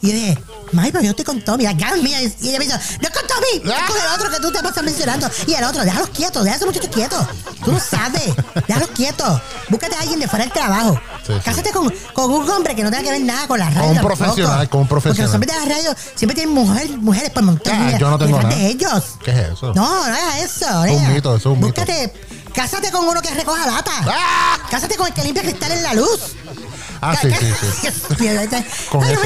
Y 0.00 0.08
yo 0.08 0.12
dije, 0.14 0.38
Mami, 0.72 0.90
pero 0.90 1.04
yo 1.04 1.10
estoy 1.10 1.24
con 1.24 1.40
Tommy, 1.42 1.64
la 1.64 1.74
gang 1.74 2.02
mía. 2.02 2.22
Y 2.22 2.48
ella 2.48 2.58
me 2.58 2.64
dice, 2.64 2.78
no 3.00 3.08
es 3.08 3.10
con 3.10 3.26
Tommy, 3.26 3.70
es 3.72 3.82
con 3.90 3.96
el 3.96 4.06
otro 4.14 4.30
que 4.30 4.36
tú 4.40 4.50
te 4.52 4.62
pasas 4.62 4.82
mencionando. 4.84 5.28
Y 5.46 5.54
el 5.54 5.64
otro, 5.64 5.82
déjalos 5.84 6.08
quietos, 6.10 6.44
deja 6.44 6.54
a 6.54 6.56
ese 6.56 6.66
muchacho 6.66 6.90
quieto. 6.90 7.28
Tú 7.64 7.72
no 7.72 7.78
sabes, 7.80 8.22
déjalos 8.68 8.88
quietos. 8.90 9.40
Búscate 9.68 9.96
a 9.96 10.00
alguien 10.00 10.20
de 10.20 10.28
fuera 10.28 10.44
del 10.44 10.52
trabajo. 10.52 10.98
Sí, 11.26 11.32
sí. 11.34 11.40
Cásate 11.44 11.70
con, 11.72 11.92
con 12.14 12.30
un 12.30 12.48
hombre 12.50 12.74
que 12.74 12.82
no 12.82 12.90
tenga 12.90 13.02
que 13.02 13.10
ver 13.10 13.22
nada 13.22 13.46
con 13.46 13.58
la 13.58 13.68
radio. 13.70 13.88
un 13.90 13.94
tampoco. 13.96 14.16
profesional, 14.16 14.68
con 14.68 14.80
un 14.82 14.88
profesional. 14.88 15.16
Porque 15.16 15.22
los 15.22 15.34
hombres 15.34 15.54
de 15.54 15.68
la 15.68 15.74
radio 15.76 15.96
siempre 16.14 16.34
tienen 16.34 16.54
mujer- 16.54 16.98
mujeres 16.98 17.30
por 17.30 17.42
montón. 17.42 17.72
Ah, 17.74 17.82
mira, 17.86 17.98
yo 17.98 18.10
no 18.10 18.18
tengo 18.18 18.40
nada. 18.42 18.54
de 18.54 18.66
ellos. 18.68 19.04
¿Qué 19.22 19.30
es 19.30 19.38
eso? 19.52 19.74
No, 19.74 19.84
no 20.08 20.14
hagas 20.14 20.42
eso. 20.42 20.84
Es 20.84 20.92
un 20.92 21.12
mito, 21.12 21.36
eso 21.36 21.50
es 21.50 21.56
un 21.56 21.64
mito. 21.64 21.66
Búscate, 21.82 22.14
cásate 22.54 22.90
con 22.90 23.06
uno 23.06 23.20
que 23.20 23.30
recoja 23.30 23.66
lata. 23.66 23.92
¡Ah! 24.06 24.58
Cásate 24.70 24.96
con 24.96 25.06
el 25.06 25.14
que 25.14 25.24
limpia 25.24 25.42
cristal 25.42 25.72
en 25.72 25.82
la 25.82 25.94
luz. 25.94 26.36
Ah, 27.04 27.16
sí, 27.20 27.28
sí, 27.32 27.46
sí. 27.80 27.88
Con 28.90 29.02
eso. 29.12 29.20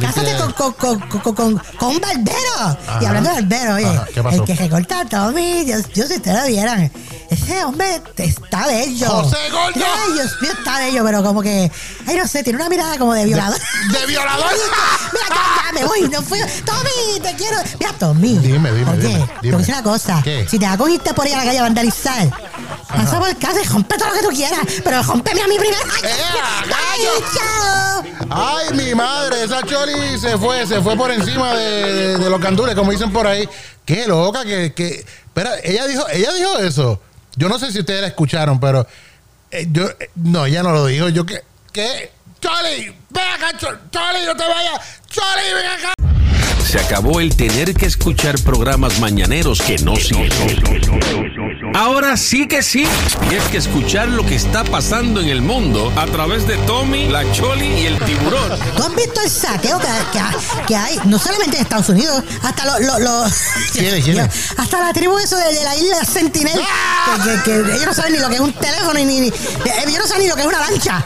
Cásate 0.00 0.36
con, 0.36 0.52
con, 0.52 0.72
con, 0.98 1.20
con, 1.20 1.34
con, 1.34 1.58
con 1.78 1.88
un 1.90 2.00
barbero. 2.00 2.54
Ajá. 2.58 2.98
Y 3.00 3.04
hablando 3.06 3.30
de 3.30 3.34
barbero, 3.36 3.74
oye, 3.74 3.86
Ajá, 3.86 4.06
¿qué 4.12 4.22
pasó? 4.22 4.36
el 4.36 4.44
que 4.44 4.54
recorta 4.56 5.00
a 5.00 5.04
Tommy, 5.04 5.64
Dios, 5.64 5.84
Dios, 5.94 6.08
si 6.08 6.16
ustedes 6.16 6.40
lo 6.40 6.46
vieran, 6.48 6.90
ese 7.30 7.64
hombre 7.64 8.02
está 8.16 8.66
bello. 8.66 9.08
¡José 9.08 9.36
Gordo! 9.52 9.86
Ay, 9.86 10.12
Dios 10.14 10.32
mío, 10.42 10.50
está 10.58 10.78
bello, 10.80 11.04
pero 11.04 11.22
como 11.22 11.40
que, 11.40 11.70
ay, 12.08 12.16
no 12.16 12.26
sé, 12.26 12.42
tiene 12.42 12.58
una 12.58 12.68
mirada 12.68 12.98
como 12.98 13.14
de 13.14 13.24
violador. 13.26 13.60
¡De 13.92 14.06
violador! 14.08 14.50
Mira, 15.12 15.26
ya, 15.28 15.72
me 15.72 15.84
voy, 15.84 16.08
no 16.08 16.20
fui. 16.22 16.40
Tommy, 16.64 17.20
te 17.22 17.34
quiero. 17.36 17.58
Mira, 17.78 17.92
Tommy. 17.92 18.38
Dime, 18.38 18.72
dime, 18.72 18.90
Oye, 18.90 19.08
dime, 19.08 19.30
te 19.40 19.52
voy 19.52 19.62
a 19.64 19.66
una 19.68 19.82
cosa. 19.84 20.20
¿Qué? 20.24 20.46
Si 20.50 20.58
te 20.58 20.64
vas 20.66 20.74
a 20.74 20.78
cogerte 20.78 21.14
por 21.14 21.28
ir 21.28 21.34
a 21.34 21.38
la 21.38 21.44
calle 21.44 21.58
a 21.60 21.62
vandalizar, 21.62 22.28
pasa 22.88 23.18
por 23.20 23.36
casa 23.38 23.60
y 23.62 23.68
rompe 23.68 23.96
todo 23.96 24.08
lo 24.08 24.14
que 24.14 24.22
tú 24.22 24.28
quieras. 24.30 24.60
Pero 24.82 25.02
rompeme 25.04 25.42
a 25.42 25.46
mí 25.46 25.56
primero. 25.56 25.82
¡Ay, 25.94 26.10
¡Eh, 26.10 26.39
Ay, 28.30 28.74
mi 28.74 28.94
madre, 28.94 29.42
esa 29.44 29.62
Choli 29.62 30.18
se 30.18 30.38
fue, 30.38 30.66
se 30.66 30.80
fue 30.80 30.96
por 30.96 31.10
encima 31.10 31.54
de, 31.54 32.18
de 32.18 32.30
los 32.30 32.40
candules, 32.40 32.74
como 32.74 32.92
dicen 32.92 33.12
por 33.12 33.26
ahí. 33.26 33.48
Qué 33.84 34.06
loca 34.06 34.44
que, 34.44 34.72
que. 34.72 35.04
Espera, 35.26 35.52
ella 35.62 35.86
dijo, 35.86 36.06
ella 36.08 36.32
dijo 36.32 36.58
eso. 36.58 37.00
Yo 37.36 37.48
no 37.48 37.58
sé 37.58 37.72
si 37.72 37.80
ustedes 37.80 38.00
la 38.02 38.08
escucharon, 38.08 38.58
pero 38.60 38.86
eh, 39.50 39.66
yo 39.70 39.88
eh, 39.88 40.10
no, 40.16 40.46
ella 40.46 40.62
no 40.62 40.72
lo 40.72 40.86
dijo. 40.86 41.08
Yo 41.08 41.24
que, 41.26 41.42
que, 41.72 42.12
Choli, 42.40 42.94
ven 43.10 43.24
acá, 43.34 43.56
Cho- 43.58 43.78
Choli, 43.90 44.24
no 44.26 44.36
te 44.36 44.46
vayas, 44.48 44.80
Choli, 45.08 45.54
ven 45.54 45.66
acá. 45.66 45.94
Se 46.70 46.78
acabó 46.78 47.18
el 47.20 47.34
tener 47.34 47.74
que 47.74 47.86
escuchar 47.86 48.38
programas 48.42 49.00
mañaneros 49.00 49.60
que 49.60 49.76
no 49.78 49.96
sirven. 49.96 50.30
Ahora 51.74 52.16
sí 52.16 52.46
que 52.46 52.62
sí. 52.62 52.84
Tienes 53.28 53.48
que 53.48 53.56
escuchar 53.58 54.08
lo 54.08 54.24
que 54.24 54.34
está 54.36 54.62
pasando 54.64 55.20
en 55.20 55.28
el 55.28 55.42
mundo 55.42 55.92
a 55.96 56.06
través 56.06 56.46
de 56.46 56.56
Tommy, 56.58 57.08
la 57.08 57.30
Choli 57.32 57.66
y 57.66 57.86
el 57.86 57.98
tiburón. 58.00 58.50
¿Tú 58.76 58.82
has 58.84 58.94
visto 58.94 59.20
el 59.24 59.30
saqueo 59.30 59.78
que, 59.78 59.86
que- 60.12 60.66
que 60.66 60.76
hay, 60.76 60.98
no 61.06 61.18
solamente 61.18 61.56
en 61.56 61.62
Estados 61.62 61.88
Unidos, 61.88 62.22
hasta 62.42 62.64
los. 62.66 62.80
Lo, 62.86 62.98
lo- 63.00 63.24
¿Quién 63.72 63.86
es, 63.94 64.04
quién 64.04 64.18
es? 64.20 64.28
Hasta 64.56 64.80
la 64.80 64.92
tribu 64.92 65.18
eso 65.18 65.36
de, 65.36 65.52
de 65.54 65.64
la 65.64 65.76
isla 65.76 66.04
Sentinel, 66.04 66.60
que, 67.24 67.30
que- 67.50 67.62
que 67.62 67.72
ellos 67.74 67.86
no 67.86 67.94
saben 67.94 68.12
ni 68.12 68.18
lo 68.20 68.28
que 68.28 68.34
es 68.34 68.40
un 68.40 68.52
teléfono, 68.52 68.94
ni, 68.94 69.04
ni- 69.04 69.28
eh, 69.28 69.32
ellos 69.86 69.98
no 70.00 70.06
saben 70.06 70.22
ni 70.22 70.28
lo 70.28 70.34
que 70.36 70.42
es 70.42 70.46
una 70.48 70.60
lancha. 70.60 71.04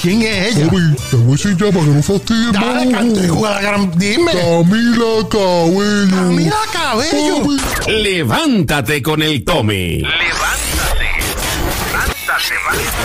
¿Quién 0.00 0.22
es 0.22 0.56
ella? 0.56 0.66
Obi, 0.66 0.96
te 1.10 1.16
voy 1.16 1.28
a 1.28 1.36
decir 1.36 1.56
ya 1.56 1.66
para 1.72 1.84
que 1.84 1.90
no 1.90 2.02
fastidies 2.02 2.52
Dale, 2.52 2.90
cante, 2.92 3.28
juega, 3.28 3.78
dime. 3.96 4.32
Camila 4.72 5.28
Cabello. 5.28 6.32
Mira 6.32 6.56
cabello. 6.72 7.36
Obi, 7.36 7.58
Levántate 8.02 9.02
con 9.02 9.20
el 9.20 9.44
Tommy. 9.44 10.02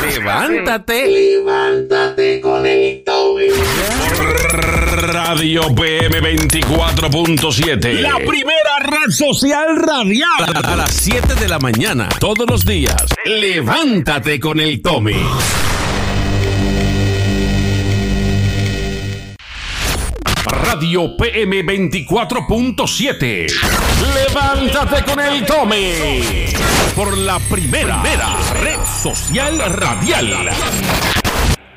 Levántate. 0.01 1.07
Levántate 1.07 2.39
con 2.39 2.65
el 2.65 3.03
Tommy. 3.03 3.47
Radio 5.11 5.75
PM 5.75 6.21
24.7. 6.21 7.99
La 7.99 8.15
primera 8.15 8.79
red 8.83 9.11
social 9.11 9.75
radial. 9.75 10.55
A 10.63 10.75
las 10.77 10.93
7 10.93 11.35
de 11.35 11.49
la 11.49 11.59
mañana, 11.59 12.07
todos 12.17 12.49
los 12.49 12.65
días. 12.65 12.95
Levántate 13.25 14.39
con 14.39 14.61
el 14.61 14.81
Tommy. 14.81 15.21
Radio 20.77 21.17
PM 21.17 21.65
24.7. 21.65 23.47
Levántate 24.13 25.03
con 25.05 25.19
el 25.19 25.43
Tommy. 25.43 26.45
Por 26.95 27.17
la 27.17 27.39
primera, 27.39 28.03
red 28.61 28.77
social 29.01 29.57
radial. 29.73 30.51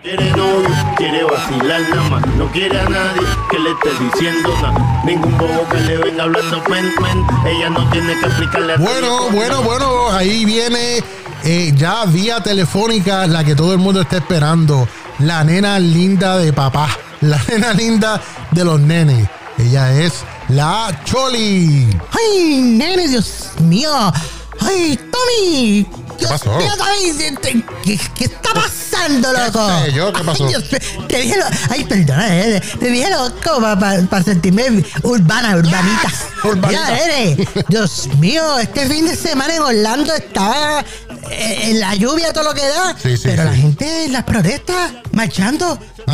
Quiere 0.02 0.30
novio, 0.32 0.68
quiere 0.98 1.24
vacilar 1.24 1.80
nada 1.88 2.10
más. 2.10 2.26
No 2.36 2.52
quiere 2.52 2.78
a 2.78 2.84
nadie 2.90 3.22
que 3.50 3.58
le 3.58 3.70
esté 3.70 4.04
diciendo 4.04 4.54
nada. 4.60 5.02
Ningún 5.06 5.38
bobo 5.38 5.66
que 5.70 5.80
le 5.80 5.96
venga 5.96 6.24
hablando 6.24 6.62
pen, 6.64 6.92
pen. 7.00 7.24
Ella 7.46 7.70
no 7.70 7.90
tiene 7.90 8.20
que 8.20 8.26
explicarle 8.26 8.76
Bueno, 8.76 9.30
bueno, 9.30 9.54
nada. 9.54 9.66
bueno, 9.66 10.12
ahí 10.12 10.44
viene 10.44 10.98
eh, 11.44 11.72
ya 11.74 12.04
vía 12.04 12.42
telefónica 12.42 13.26
la 13.26 13.44
que 13.44 13.54
todo 13.54 13.72
el 13.72 13.78
mundo 13.78 14.02
está 14.02 14.18
esperando. 14.18 14.86
La 15.20 15.42
nena 15.42 15.78
linda 15.78 16.36
de 16.36 16.52
papá. 16.52 16.86
La 17.20 17.38
nena 17.48 17.72
linda 17.74 18.20
de 18.50 18.64
los 18.64 18.80
nenes. 18.80 19.28
Ella 19.58 19.92
es 19.92 20.24
la 20.48 20.98
Choli. 21.04 21.86
¡Ay, 22.12 22.62
nene, 22.62 23.08
Dios 23.08 23.50
mío! 23.60 23.90
¡Ay, 24.60 24.98
Tommy! 25.10 25.86
Dios 26.20 26.30
pasó? 26.30 26.56
mío, 26.56 26.72
¿qué, 27.42 27.62
qué, 27.84 28.00
qué 28.14 28.24
está 28.24 28.52
pasando, 28.54 29.32
loco? 29.32 29.86
yo? 29.94 30.12
¿Qué 30.12 30.22
pasó? 30.24 30.44
Ay, 30.46 30.50
Dios 30.50 30.64
mío, 30.72 31.06
te 31.08 31.18
dije, 31.20 31.36
lo- 31.38 31.44
ay, 31.70 31.84
perdona, 31.84 32.36
eh, 32.38 32.60
te 32.78 32.90
dije 32.90 33.10
loco 33.10 33.60
para 34.08 34.22
sentirme 34.22 34.84
urbana, 35.02 35.56
urbanita. 35.56 36.12
Urbanita. 36.44 36.90
Mira, 37.36 37.64
Dios 37.68 38.08
mío, 38.18 38.58
este 38.58 38.86
fin 38.88 39.06
de 39.06 39.16
semana 39.16 39.54
en 39.56 39.62
Orlando 39.62 40.14
estaba 40.14 40.84
eh, 41.30 41.70
en 41.70 41.80
la 41.80 41.94
lluvia, 41.94 42.32
todo 42.32 42.44
lo 42.44 42.54
que 42.54 42.66
da. 42.66 42.96
Sí, 43.02 43.16
sí, 43.16 43.22
pero 43.24 43.44
la 43.44 43.54
gente 43.54 44.04
en 44.06 44.12
las 44.12 44.24
protestas, 44.24 44.92
marchando. 45.12 45.78
Ah, 46.06 46.12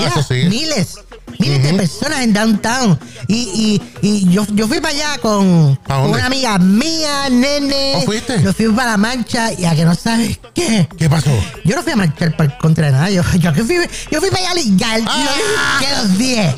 Mira, 0.48 0.76
eso 0.76 1.00
miles. 1.38 1.62
De 1.62 1.74
personas 1.74 2.20
en 2.20 2.32
downtown. 2.32 2.98
Y, 3.28 3.80
y, 4.02 4.06
y 4.06 4.30
yo, 4.30 4.46
yo 4.52 4.68
fui 4.68 4.80
para 4.80 4.94
allá 4.94 5.18
con, 5.18 5.78
una 5.88 6.26
amiga 6.26 6.58
mía, 6.58 7.28
nene. 7.30 7.94
¿Oh, 7.96 8.02
fuiste? 8.02 8.42
Yo 8.42 8.52
fui 8.52 8.68
para 8.68 8.92
la 8.92 8.96
mancha 8.96 9.52
y 9.52 9.64
a 9.64 9.74
que 9.74 9.84
no 9.84 9.94
sabes 9.94 10.38
qué. 10.54 10.88
¿Qué 10.96 11.08
pasó? 11.08 11.30
Yo 11.64 11.76
no 11.76 11.82
fui 11.82 11.92
a 11.92 11.96
marchar 11.96 12.36
para 12.36 12.56
contra 12.58 12.86
de 12.86 12.92
nada. 12.92 13.10
Yo, 13.16 13.22
yo, 13.38 13.52
fui, 13.64 13.76
yo 14.10 14.20
fui 14.20 14.30
para 14.30 14.42
allá 14.42 14.50
a 14.50 14.54
ligar. 14.54 15.00
Ah. 15.06 15.78
Y 15.80 15.84
yo 15.84 15.86
que 15.86 15.96
los 15.96 16.18
10. 16.18 16.54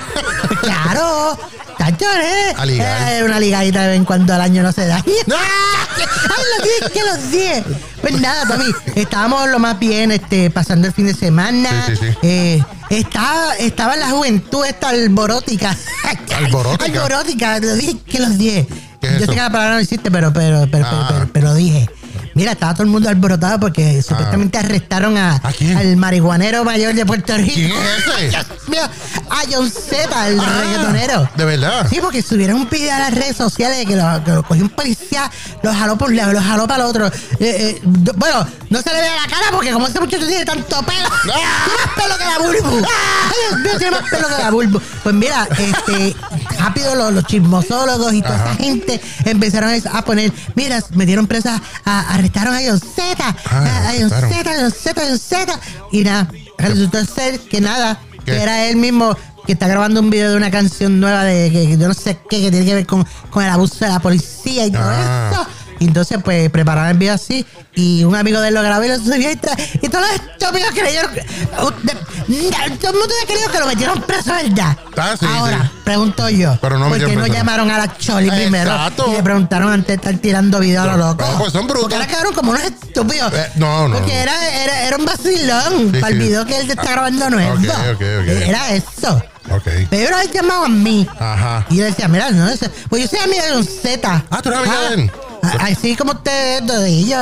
claro. 0.60 1.38
Tacho, 1.78 2.04
¿eh? 2.22 2.54
A 2.56 2.64
ligar. 2.66 3.12
Eh, 3.12 3.24
una 3.24 3.40
ligadita 3.40 3.82
de 3.82 3.88
vez 3.88 3.96
en 3.96 4.04
cuando 4.04 4.34
al 4.34 4.40
año 4.40 4.62
no 4.62 4.72
se 4.72 4.86
da. 4.86 4.96
¡Ah! 5.34 5.86
Ay, 5.98 6.44
los 6.58 6.68
10, 6.80 6.92
que 6.92 7.00
los 7.04 7.30
10. 7.30 7.64
Pues 8.00 8.20
nada, 8.20 8.46
Tommy, 8.46 8.64
estábamos 8.94 9.48
lo 9.48 9.58
más 9.58 9.78
bien 9.78 10.10
este, 10.12 10.50
pasando 10.50 10.86
el 10.88 10.92
fin 10.92 11.06
de 11.06 11.14
semana. 11.14 11.84
Sí, 11.86 11.96
sí, 11.96 12.06
sí. 12.10 12.16
Eh, 12.22 12.62
estaba, 12.90 13.54
estaba 13.56 13.96
la 13.96 14.10
juventud 14.10 14.64
esta 14.64 14.88
alborótica. 14.90 15.76
¿Alborótica? 16.36 16.84
Alborótica, 16.84 17.58
lo 17.60 17.74
dije 17.74 17.98
que 18.06 18.18
los 18.20 18.36
10. 18.38 18.66
¿Qué 19.00 19.06
es 19.08 19.12
Yo 19.12 19.16
eso? 19.18 19.26
sé 19.26 19.32
que 19.32 19.36
la 19.42 19.50
palabra 19.50 19.74
no 19.74 19.80
existe, 19.80 20.10
pero, 20.10 20.32
pero, 20.32 20.66
pero, 20.70 20.86
Ah. 20.86 21.06
pero, 21.08 21.18
pero, 21.20 21.32
pero 21.32 21.54
dije. 21.54 21.88
Mira, 22.34 22.52
estaba 22.52 22.72
todo 22.74 22.84
el 22.84 22.88
mundo 22.90 23.08
alborotado 23.08 23.60
porque 23.60 24.02
supuestamente 24.02 24.58
arrestaron 24.58 25.16
a, 25.18 25.36
¿A 25.36 25.78
al 25.78 25.96
marihuanero 25.96 26.64
mayor 26.64 26.94
de 26.94 27.04
Puerto 27.06 27.36
Rico. 27.36 27.52
¿Quién 27.54 27.72
es 27.72 28.34
ese? 28.34 28.46
Mío, 28.70 28.82
a 29.30 29.40
John 29.50 29.70
Z, 29.70 30.28
el 30.28 30.40
Ah, 30.40 30.60
reggaetonero. 30.62 31.28
¿De 31.36 31.44
verdad? 31.44 31.86
Sí, 31.90 31.98
porque 32.00 32.22
subieron 32.22 32.56
un 32.56 32.68
video 32.70 32.94
a 32.94 32.98
las 32.98 33.14
redes 33.14 33.36
sociales 33.36 33.78
de 33.78 33.86
que 33.86 33.96
lo, 33.96 34.24
que 34.24 34.30
lo 34.30 34.42
cogió 34.44 34.62
un 34.64 34.70
policía, 34.70 35.30
lo 35.62 35.72
jaló 35.74 35.96
por 35.98 36.08
un 36.10 36.16
lado, 36.16 36.32
lo 36.32 36.40
jaló 36.40 36.66
para 36.66 36.84
el 36.84 36.88
otro. 36.90 37.06
Eh, 37.06 37.12
eh, 37.40 37.80
bueno, 38.16 38.46
no 38.70 38.80
se 38.82 38.90
le 38.92 39.00
ve 39.00 39.08
la 39.08 39.28
cara 39.30 39.46
porque 39.52 39.72
como 39.72 39.86
ese 39.88 40.00
muchacho 40.00 40.26
tiene 40.26 40.44
tanto 40.44 40.82
pelo, 40.84 41.08
tiene 41.22 41.40
más 41.42 41.94
pelo 41.96 42.18
que 42.18 42.24
la 42.24 42.38
bulbu. 42.38 42.76
Ay, 42.86 43.48
Dios 43.50 43.60
mío, 43.60 43.78
tiene 43.78 43.90
más 43.96 44.10
pelo 44.10 44.28
que 44.28 44.42
la 44.42 44.50
bulbu. 44.50 44.80
Pues 45.02 45.14
mira, 45.14 45.48
este, 45.58 46.16
rápido 46.64 46.94
los, 46.94 47.12
los 47.12 47.24
chismosólogos 47.24 48.12
y 48.14 48.22
toda 48.22 48.36
esa 48.36 48.54
gente 48.56 49.00
empezaron 49.24 49.70
a 49.70 49.98
a 49.98 50.04
poner, 50.04 50.32
mira, 50.54 50.82
metieron 50.94 51.26
presa, 51.26 51.60
a- 51.84 52.14
arrestaron 52.14 52.54
a 52.54 52.58
John 52.64 52.78
Z, 52.80 53.24
a, 53.50 53.88
a 53.88 53.92
John. 53.98 54.10
Z, 54.10 54.26
a 54.50 54.54
John 54.60 54.70
Z, 54.70 55.00
a 55.00 55.04
John 55.08 55.18
Z, 55.18 55.60
y 55.92 56.02
nada. 56.04 56.28
resultó 56.58 57.04
ser 57.04 57.40
que 57.40 57.60
nada, 57.60 57.98
¿Qué? 58.24 58.32
que 58.32 58.42
era 58.42 58.66
él 58.66 58.76
mismo 58.76 59.16
que 59.46 59.52
está 59.54 59.66
grabando 59.66 60.00
un 60.00 60.08
video 60.10 60.30
de 60.30 60.36
una 60.36 60.50
canción 60.52 61.00
nueva 61.00 61.24
de 61.24 61.50
que, 61.50 61.66
que 61.66 61.76
yo 61.76 61.88
no 61.88 61.94
sé 61.94 62.16
qué, 62.30 62.40
que 62.42 62.50
tiene 62.52 62.64
que 62.64 62.74
ver 62.74 62.86
con, 62.86 63.04
con 63.30 63.42
el 63.44 63.50
abuso 63.50 63.84
de 63.84 63.88
la 63.90 63.98
policía 63.98 64.66
y 64.66 64.70
todo 64.70 64.82
Ah. 64.84 65.30
eso. 65.32 65.46
Y 65.80 65.86
entonces, 65.86 66.18
pues, 66.22 66.48
prepararon 66.50 66.90
el 66.90 66.96
video 66.98 67.14
así 67.14 67.44
y 67.74 68.04
un 68.04 68.14
amigo 68.14 68.40
de 68.40 68.48
él 68.48 68.54
lo 68.54 68.62
grabó 68.62 68.84
y 68.84 68.88
lo 68.88 68.98
subió 68.98 69.30
y, 69.30 69.32
y 69.32 69.88
todos 69.88 70.04
los 70.06 70.12
estúpidos 70.12 70.70
creyeron... 70.74 71.10
todo 71.56 72.90
el 72.90 72.98
mundo 72.98 73.14
ha 73.22 73.26
creído 73.26 73.50
que 73.50 73.58
lo 73.58 73.66
metieron 73.66 74.02
preso, 74.02 74.32
¿verdad? 74.32 74.76
Ah, 74.96 75.14
sí, 75.18 75.26
Ahora, 75.26 75.62
sí. 75.64 75.78
pregunto 75.84 76.28
yo. 76.28 76.58
Pero 76.60 76.78
no 76.78 76.88
¿Por 76.88 76.98
qué 76.98 77.06
metieron 77.06 77.28
no 77.28 77.34
llamaron 77.34 77.70
a 77.70 77.78
la 77.78 77.96
Choli 77.96 78.30
primero? 78.30 78.70
Exacto. 78.70 79.06
Y 79.08 79.12
le 79.12 79.22
preguntaron 79.22 79.72
antes 79.72 79.88
de 79.88 79.94
estar 79.94 80.14
tirando 80.16 80.58
video 80.60 80.82
a 80.82 80.86
lo 80.86 80.96
loco. 80.98 81.24
No, 81.24 81.38
pues 81.38 81.52
son 81.52 81.66
brutos. 81.66 81.82
Porque 81.82 81.94
ahora 81.96 82.06
quedaron 82.06 82.34
como 82.34 82.50
unos 82.50 82.62
estúpidos. 82.62 83.32
Eh, 83.32 83.52
no, 83.56 83.88
no. 83.88 83.96
Porque 83.96 84.14
era, 84.14 84.62
era, 84.62 84.82
era 84.86 84.96
un 84.96 85.04
vacilón 85.06 85.92
Sí, 85.92 86.00
para 86.00 86.12
el 86.12 86.18
video 86.18 86.44
que 86.44 86.56
él 86.58 86.66
te 86.66 86.72
está 86.74 86.90
grabando 86.92 87.30
nuevo. 87.30 87.54
Ok, 87.54 87.68
ok, 87.94 88.02
ok. 88.20 88.28
Era 88.28 88.70
eso. 88.74 89.22
Ok. 89.50 89.68
Pero 89.90 90.18
él 90.20 90.30
llamado 90.30 90.64
a 90.64 90.68
mí. 90.68 91.06
Ajá. 91.18 91.66
Y 91.70 91.76
yo 91.76 91.84
decía, 91.84 92.06
mira, 92.08 92.30
no, 92.30 92.48
eso. 92.48 92.66
Pues 92.88 93.02
yo 93.02 93.08
soy 93.08 93.18
amiga 93.20 93.46
de 93.46 93.56
un 93.56 93.64
Z. 93.64 94.24
Ah, 94.30 94.42
¿tú 94.42 94.50
eres 94.50 94.60
amiga 94.60 94.80
de 94.90 94.94
él? 94.94 95.10
Ah, 95.58 95.66
Así 95.70 95.96
como 95.96 96.12
ustedes, 96.12 96.62
y 96.88 97.08
yo, 97.08 97.18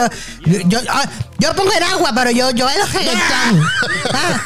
yo, 0.47 0.59
yo, 0.66 0.78
ah, 0.89 1.05
yo 1.39 1.55
pongo 1.55 1.72
el 1.72 1.83
agua, 1.83 2.12
pero 2.14 2.31
yo, 2.31 2.51
yo 2.51 2.64
bailo 2.64 2.85
reggaetón. 2.87 3.64
Ah, 4.12 4.41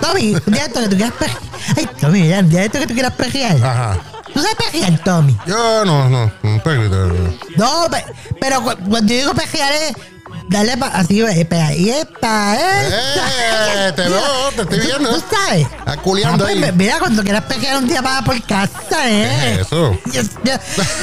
Tommy, 0.00 0.34
un 0.34 0.52
día 0.52 0.66
esto 0.66 0.80
que 0.80 0.88
tú 0.88 0.96
quieras 0.96 1.14
pejear. 1.18 1.38
Ay, 1.76 1.88
Tommy, 2.00 2.22
mira, 2.22 2.38
un 2.40 2.48
día 2.50 2.64
esto 2.64 2.78
que 2.78 2.86
tú 2.86 2.94
quieras 2.94 3.12
pejear. 3.14 3.56
Ajá. 3.56 3.98
¿Tú 4.32 4.40
sabes 4.40 4.56
pejear, 4.56 4.98
Tommy? 5.04 5.36
Yo 5.46 5.84
no, 5.84 6.08
no. 6.08 6.32
poquito. 6.62 7.08
No, 7.56 7.88
pe- 7.90 8.04
pero 8.40 8.62
cu- 8.62 8.76
cuando 8.88 9.12
yo 9.12 9.18
digo 9.20 9.34
pejear 9.34 9.72
es 9.72 9.92
darle 10.48 10.76
pa, 10.76 10.86
así, 10.88 11.20
epa, 11.20 11.72
y 11.74 11.90
epa, 11.90 12.56
Eh, 12.56 13.92
te 13.94 14.02
veo, 14.02 14.20
te 14.56 14.62
estoy 14.62 14.78
¿Tú- 14.80 14.86
viendo. 14.86 15.14
¿Tú 15.14 15.22
sabes? 15.30 15.66
Estás 15.78 15.96
culeando 15.98 16.44
pues, 16.44 16.62
ahí. 16.62 16.72
Mira, 16.76 16.98
cuando 16.98 17.22
quieras 17.22 17.44
pejear 17.44 17.78
un 17.78 17.88
día 17.88 18.02
para 18.02 18.22
por 18.22 18.40
casa, 18.44 19.08
¿eh? 19.08 19.60
Eso. 19.60 19.96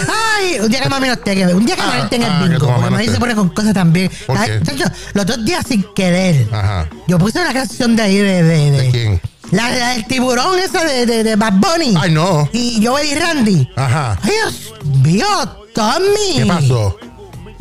Ay, 0.08 0.60
un 0.60 0.70
día 0.70 0.82
que 0.82 0.90
mami 0.90 1.08
no 1.08 1.14
esté, 1.14 1.36
que- 1.36 1.46
un 1.48 1.66
día 1.66 1.76
que 1.76 1.82
Ah, 1.82 1.88
mami 1.88 2.02
esté 2.02 2.16
en 2.18 2.24
el 2.24 2.32
ah, 2.32 2.40
tu 2.40 2.50
bingo, 2.50 2.68
porque 2.68 2.90
mami 2.90 3.08
se 3.08 3.20
pone 3.20 3.36
con 3.36 3.50
cosas 3.50 3.74
también. 3.74 4.12
¿Por 4.26 4.38
Ay, 4.38 4.50
qué? 4.64 4.66
chacho, 4.78 4.92
los 5.14 5.26
dos 5.26 5.46
días 5.46 5.64
sin 5.68 5.84
querer. 5.94 6.48
Ajá. 6.52 6.90
Yo 7.08 7.18
puse 7.18 7.40
una 7.40 7.54
canción 7.54 7.96
de 7.96 8.04
ahí 8.04 8.18
de. 8.18 8.44
¿De, 8.44 8.72
¿De 8.72 8.92
quién? 8.92 9.22
La, 9.52 9.70
la 9.70 9.90
del 9.90 10.06
tiburón 10.08 10.58
esa 10.58 10.84
de, 10.84 11.06
de, 11.06 11.24
de 11.24 11.36
Bad 11.36 11.54
Bunny. 11.54 11.96
Ay, 12.00 12.12
no. 12.12 12.50
Y 12.52 12.80
yo 12.80 12.98
y 13.02 13.14
Randy. 13.14 13.70
Ajá. 13.76 14.18
Ay, 14.24 14.32
Dios 14.32 14.74
mío, 15.04 15.26
Tommy. 15.74 16.36
¿Qué 16.38 16.46
pasó? 16.48 16.98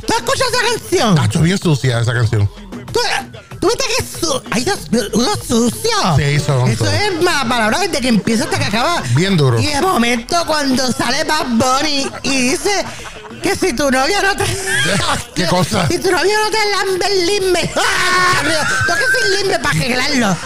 ¿Tú 0.07 0.13
escuchas 0.17 0.49
esa 0.49 0.63
canción? 0.73 1.19
Ah, 1.19 1.29
bien 1.43 1.59
sucia 1.59 2.01
esa 2.01 2.13
canción. 2.13 2.49
¿Tú, 2.93 3.01
tú 3.65 3.71
viste 3.71 3.85
que 3.97 4.27
su 4.27 4.43
Ay, 4.51 4.65
Dios 4.65 4.79
uno 5.15 5.31
sucio? 5.37 5.91
Sí, 6.17 6.39
sonso. 6.39 6.67
Eso 6.67 6.93
es 6.93 7.23
mala 7.23 7.49
palabra 7.49 7.79
desde 7.81 8.01
que 8.01 8.09
empieza 8.09 8.45
hasta 8.45 8.59
que 8.59 8.65
acaba. 8.67 9.03
Bien 9.15 9.37
duro. 9.37 9.59
Y 9.59 9.67
de 9.67 9.81
momento 9.81 10.37
cuando 10.47 10.93
sale 10.93 11.25
Bad 11.25 11.47
Bunny 11.47 12.11
y 12.23 12.51
dice 12.51 12.85
que 13.43 13.55
si 13.57 13.73
tu 13.75 13.91
novio 13.91 14.23
no 14.23 14.37
te... 14.37 14.45
¿Qué 15.35 15.47
cosa? 15.47 15.87
Si 15.89 15.99
tu 15.99 16.11
novio 16.11 16.33
no 16.45 16.51
te 16.51 16.59
lambe 16.71 17.07
el 17.07 17.27
limbe. 17.27 17.73
¡Ah! 17.77 18.43
Tengo 18.87 18.99
que 18.99 19.07
decir 19.07 19.39
limbe 19.39 19.59
para 19.59 19.79
arreglarlo. 19.79 20.37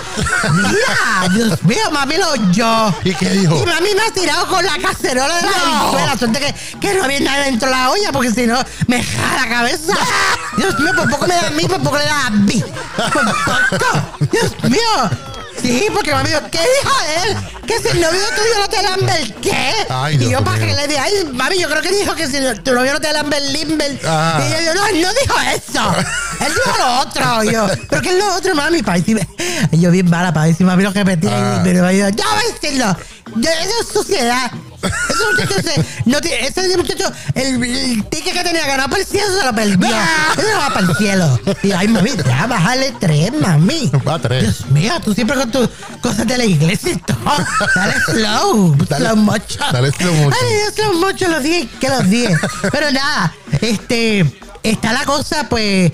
Mira, 0.53 1.35
Dios 1.35 1.63
mío, 1.65 1.91
mami 1.93 2.17
lo 2.17 2.31
oyó. 2.31 2.95
¿Y 3.05 3.15
qué 3.15 3.31
dijo? 3.31 3.57
Y 3.57 3.67
mami 3.67 3.95
me 3.95 4.03
ha 4.03 4.13
tirado 4.13 4.47
con 4.49 4.65
la 4.65 4.79
cacerola 4.79 5.37
de 5.37 5.43
la 5.43 6.07
No. 6.07 6.19
Suerte 6.19 6.41
que, 6.41 6.79
que 6.81 6.95
no 6.95 7.05
había 7.05 7.21
nada 7.21 7.45
dentro 7.45 7.69
de 7.69 7.75
la 7.75 7.91
olla, 7.91 8.11
porque 8.13 8.33
si 8.33 8.47
no, 8.47 8.59
me 8.89 9.03
jala 9.03 9.45
la 9.45 9.49
cabeza. 9.49 9.93
Dios 10.57 10.79
mío, 10.81 10.93
por 10.97 11.09
poco 11.09 11.27
me 11.29 11.35
da 11.35 11.47
a 11.47 11.51
mí, 11.51 11.65
por 11.67 11.81
poco 11.81 11.99
le 11.99 12.05
da 12.05 12.27
a 12.27 12.31
mí. 12.31 12.65
Dios 14.31 14.65
mío. 14.65 15.11
Sí, 15.61 15.89
porque 15.93 16.15
mami 16.15 16.29
dijo, 16.29 16.41
¿qué 16.53 16.61
dijo 16.61 16.95
él? 17.25 17.37
Que 17.67 17.79
si 17.81 17.89
el 17.89 18.01
novio 18.01 18.21
tuyo 18.37 18.61
no 18.61 18.69
te 18.69 18.83
lambe 18.83 19.13
el 19.21 19.35
qué. 19.35 19.75
Ay, 19.91 20.17
y 20.21 20.31
yo 20.31 20.43
para 20.45 20.59
que 20.59 20.73
le 20.73 20.87
diga, 20.87 21.03
ay, 21.03 21.13
mami, 21.33 21.59
yo 21.59 21.69
creo 21.69 21.83
que 21.83 21.91
dijo 21.91 22.15
que 22.15 22.27
si 22.29 22.39
tu 22.63 22.75
novio 22.75 22.93
no 22.93 23.01
te 23.01 23.13
lambe 23.13 23.37
el 23.39 23.53
limber. 23.53 24.01
Ah. 24.07 24.41
Y 24.41 24.47
ella 24.47 24.61
dijo, 24.61 24.75
no, 24.75 24.87
él 24.87 25.03
no 25.03 25.09
dijo 25.13 25.35
eso. 25.55 25.95
Él 26.47 26.53
dijo 26.55 26.79
lo 26.79 27.01
otro. 27.01 27.45
Y 27.45 27.53
yo, 27.53 27.67
¿pero 27.91 28.03
qué 28.03 28.11
es 28.11 28.19
lo 28.19 28.35
otro, 28.35 28.55
mami? 28.55 28.83
Decirme, 28.83 29.29
y 29.73 29.81
yo 29.81 29.91
bien 29.91 30.09
mala, 30.09 30.33
para 30.33 30.47
decir, 30.47 30.65
mami, 30.65 30.85
lo 30.85 30.93
que 30.93 31.05
metí. 31.05 31.29
Ah. 31.29 31.61
Pero 31.65 31.91
yo, 31.91 32.09
ya 32.09 32.25
voy 32.25 32.45
a 32.45 32.53
decirlo. 32.61 32.97
Yo, 33.37 33.51
eso 33.51 33.73
es 33.83 33.89
suciedad. 33.93 34.51
Ese 34.81 35.25
muchacho, 35.33 35.61
se, 35.63 35.85
no, 36.05 36.21
tiene- 36.21 36.47
ese 36.47 36.77
muchacho, 36.77 37.11
el, 37.35 37.63
el 37.65 38.05
ticket 38.05 38.33
que 38.33 38.45
tenía 38.45 38.65
ganado 38.65 38.89
para 38.89 39.03
el 39.03 39.07
cielo 39.09 39.27
se 39.39 39.45
lo 39.45 39.53
perdió. 39.53 39.89
Ese 40.37 40.53
no 40.53 40.59
va 40.61 40.69
para 40.69 40.87
el 40.87 40.97
cielo. 40.97 41.41
Y 41.65 41.73
ay, 41.73 41.89
mami, 41.89 42.11
ya, 42.25 42.47
bájale 42.47 42.95
tres, 43.01 43.33
mami. 43.41 43.91
Va 44.07 44.21
tres. 44.21 44.43
Dios 44.43 44.71
mío, 44.71 44.93
tú 45.05 45.15
siempre 45.15 45.37
con 45.37 45.51
tus 45.51 45.69
cosas 46.01 46.27
de 46.29 46.39
la 46.39 46.45
iglesia 46.45 46.93
y 46.93 46.97
todo. 46.99 47.19
Dale 47.75 47.95
slow, 48.07 48.77
Dale- 48.89 49.05
slow 49.07 49.17
mucho. 49.17 49.59
dale 49.73 49.91
slow 49.93 50.15
motion. 50.15 50.31
Dale 50.31 50.73
slow 50.75 50.95
mucho 50.95 51.29
los 51.29 51.43
10, 51.43 51.69
que 51.81 51.89
los 51.89 52.09
10. 52.09 52.39
Pero 52.71 52.91
nada, 52.93 53.35
este, 53.61 54.39
está 54.63 54.93
la 54.93 55.05
cosa, 55.05 55.49
pues, 55.49 55.91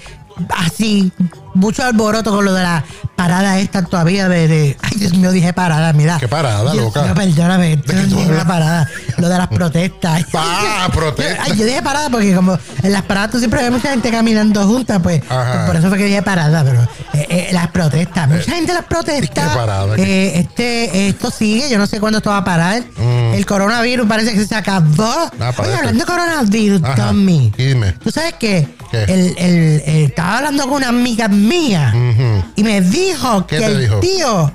así, 0.51 1.11
mucho 1.55 1.83
alboroto 1.85 2.31
con 2.35 2.45
lo 2.45 2.53
de 2.53 2.63
la 2.63 2.85
parada 3.17 3.59
esta 3.59 3.83
todavía 3.85 4.29
de, 4.29 4.49
de- 4.49 4.77
ay 4.83 4.93
Dios 4.99 5.15
mío, 5.15 5.31
dije 5.33 5.53
parada, 5.53 5.93
mira. 5.93 6.19
¿Qué 6.19 6.29
parada, 6.29 6.73
Dios 6.73 6.85
loca? 6.85 7.03
mío, 7.03 7.15
perdóname, 7.15 7.79
yo 7.87 8.19
una 8.19 8.45
parada, 8.47 8.89
lo 9.19 9.29
de 9.29 9.39
las 9.39 9.49
protestas. 9.49 10.25
Ah, 10.37 10.89
protestas. 10.93 11.39
Ay, 11.49 11.57
yo 11.57 11.65
dije 11.65 11.83
parada 11.83 12.11
porque 12.11 12.35
como 12.35 12.59
en 12.83 12.93
las 12.93 13.03
paradas 13.03 13.31
tú 13.31 13.39
siempre 13.39 13.63
ves 13.63 13.71
mucha 13.71 13.91
gente 13.91 14.11
caminando 14.11 14.67
juntas, 14.67 15.01
pues, 15.03 15.23
Ajá. 15.29 15.53
pues 15.53 15.67
por 15.67 15.77
eso 15.77 15.89
fue 15.89 15.99
que 15.99 16.05
dije 16.05 16.23
parada, 16.23 16.63
pero 16.65 16.83
eh, 17.15 17.27
eh, 17.31 17.49
las 17.53 17.69
protestas, 17.69 18.29
mucha 18.29 18.53
gente 18.53 18.75
las 18.75 18.85
protestas. 18.85 19.49
¿qué 19.49 19.57
parada? 19.57 19.95
eh, 19.97 20.41
este, 20.41 21.09
esto 21.09 21.31
sigue, 21.31 21.71
yo 21.71 21.79
no 21.79 21.87
sé 21.87 22.01
cuándo 22.01 22.19
esto 22.19 22.31
va 22.31 22.39
a 22.39 22.45
parar. 22.45 22.83
Mm. 22.97 23.35
El 23.35 23.47
coronavirus 23.47 24.07
parece 24.07 24.33
que 24.35 24.45
se 24.45 24.55
acabó. 24.55 25.31
Ah, 25.41 25.53
Oye, 25.59 25.75
hablando 25.75 26.01
de 26.05 26.05
coronavirus. 26.11 26.83
Tommy. 26.97 27.53
Dime. 27.57 27.93
¿Tú 27.93 28.11
sabes 28.11 28.35
qué? 28.39 28.69
¿Qué? 28.91 29.03
El, 29.05 29.35
el- 29.39 29.83
el- 29.87 30.05
estaba 30.05 30.39
hablando 30.39 30.65
con 30.65 30.75
una 30.75 30.89
amiga 30.89 31.29
mía 31.29 31.44
Ujú. 31.95 32.45
y 32.57 32.65
me 32.65 32.81
dijo 32.81 33.47
¿Qué 33.47 33.59
que 33.59 33.67
el 33.67 33.81
dijo? 33.81 34.01
tío, 34.01 34.53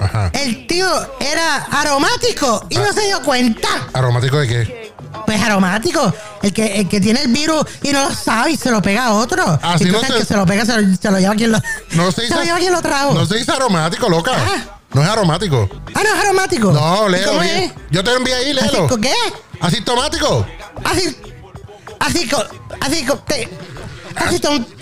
Ajá. 0.00 0.30
el 0.34 0.66
tío 0.66 0.86
era 1.20 1.56
aromático 1.70 2.66
y 2.68 2.76
no 2.76 2.92
se 2.92 3.06
dio 3.06 3.22
cuenta. 3.22 3.68
¿Aromático 3.92 4.38
de 4.38 4.48
qué? 4.48 4.92
Pues 5.26 5.40
aromático, 5.40 6.12
el 6.42 6.52
que, 6.52 6.80
el 6.80 6.88
que 6.88 7.00
tiene 7.00 7.22
el 7.22 7.28
virus 7.28 7.64
y 7.82 7.92
no 7.92 8.08
lo 8.08 8.14
sabe 8.14 8.52
y 8.52 8.56
se 8.56 8.70
lo 8.70 8.82
pega 8.82 9.06
a 9.06 9.12
otro. 9.14 9.42
Así 9.62 9.84
Entonces 9.84 10.10
no 10.10 10.16
el 10.16 10.20
que 10.22 10.26
se 10.26 10.36
lo 10.36 10.46
pega 10.46 10.64
se 10.66 10.80
lo, 10.82 10.96
se 10.96 11.10
lo 11.10 11.18
lleva 11.18 11.34
quien 11.34 11.52
lo, 11.52 11.58
No 11.92 12.10
se 12.10 12.28
lo 12.28 12.42
lleva 12.42 12.58
quien 12.58 12.72
lo 12.72 12.82
trajo. 12.82 13.14
No 13.14 13.24
se 13.26 13.36
dice 13.36 13.52
aromático, 13.52 14.08
loca. 14.08 14.32
Ah. 14.34 14.78
No 14.92 15.02
es 15.02 15.08
aromático. 15.08 15.68
Ah, 15.94 16.00
no 16.02 16.14
es 16.14 16.24
aromático. 16.24 16.72
No, 16.72 17.08
¿Y 17.08 17.12
léelo 17.12 17.28
¿Cómo 17.30 17.42
es? 17.42 17.72
Yo 17.90 18.04
te 18.04 18.10
lo 18.10 18.16
envié 18.18 18.34
ahí, 18.34 18.50
¿Así 18.50 18.70
léelo. 18.72 18.88
con 18.88 19.00
qué? 19.00 19.14
¿Asintomático? 19.60 20.46
Así, 20.84 22.28
con, 22.28 22.46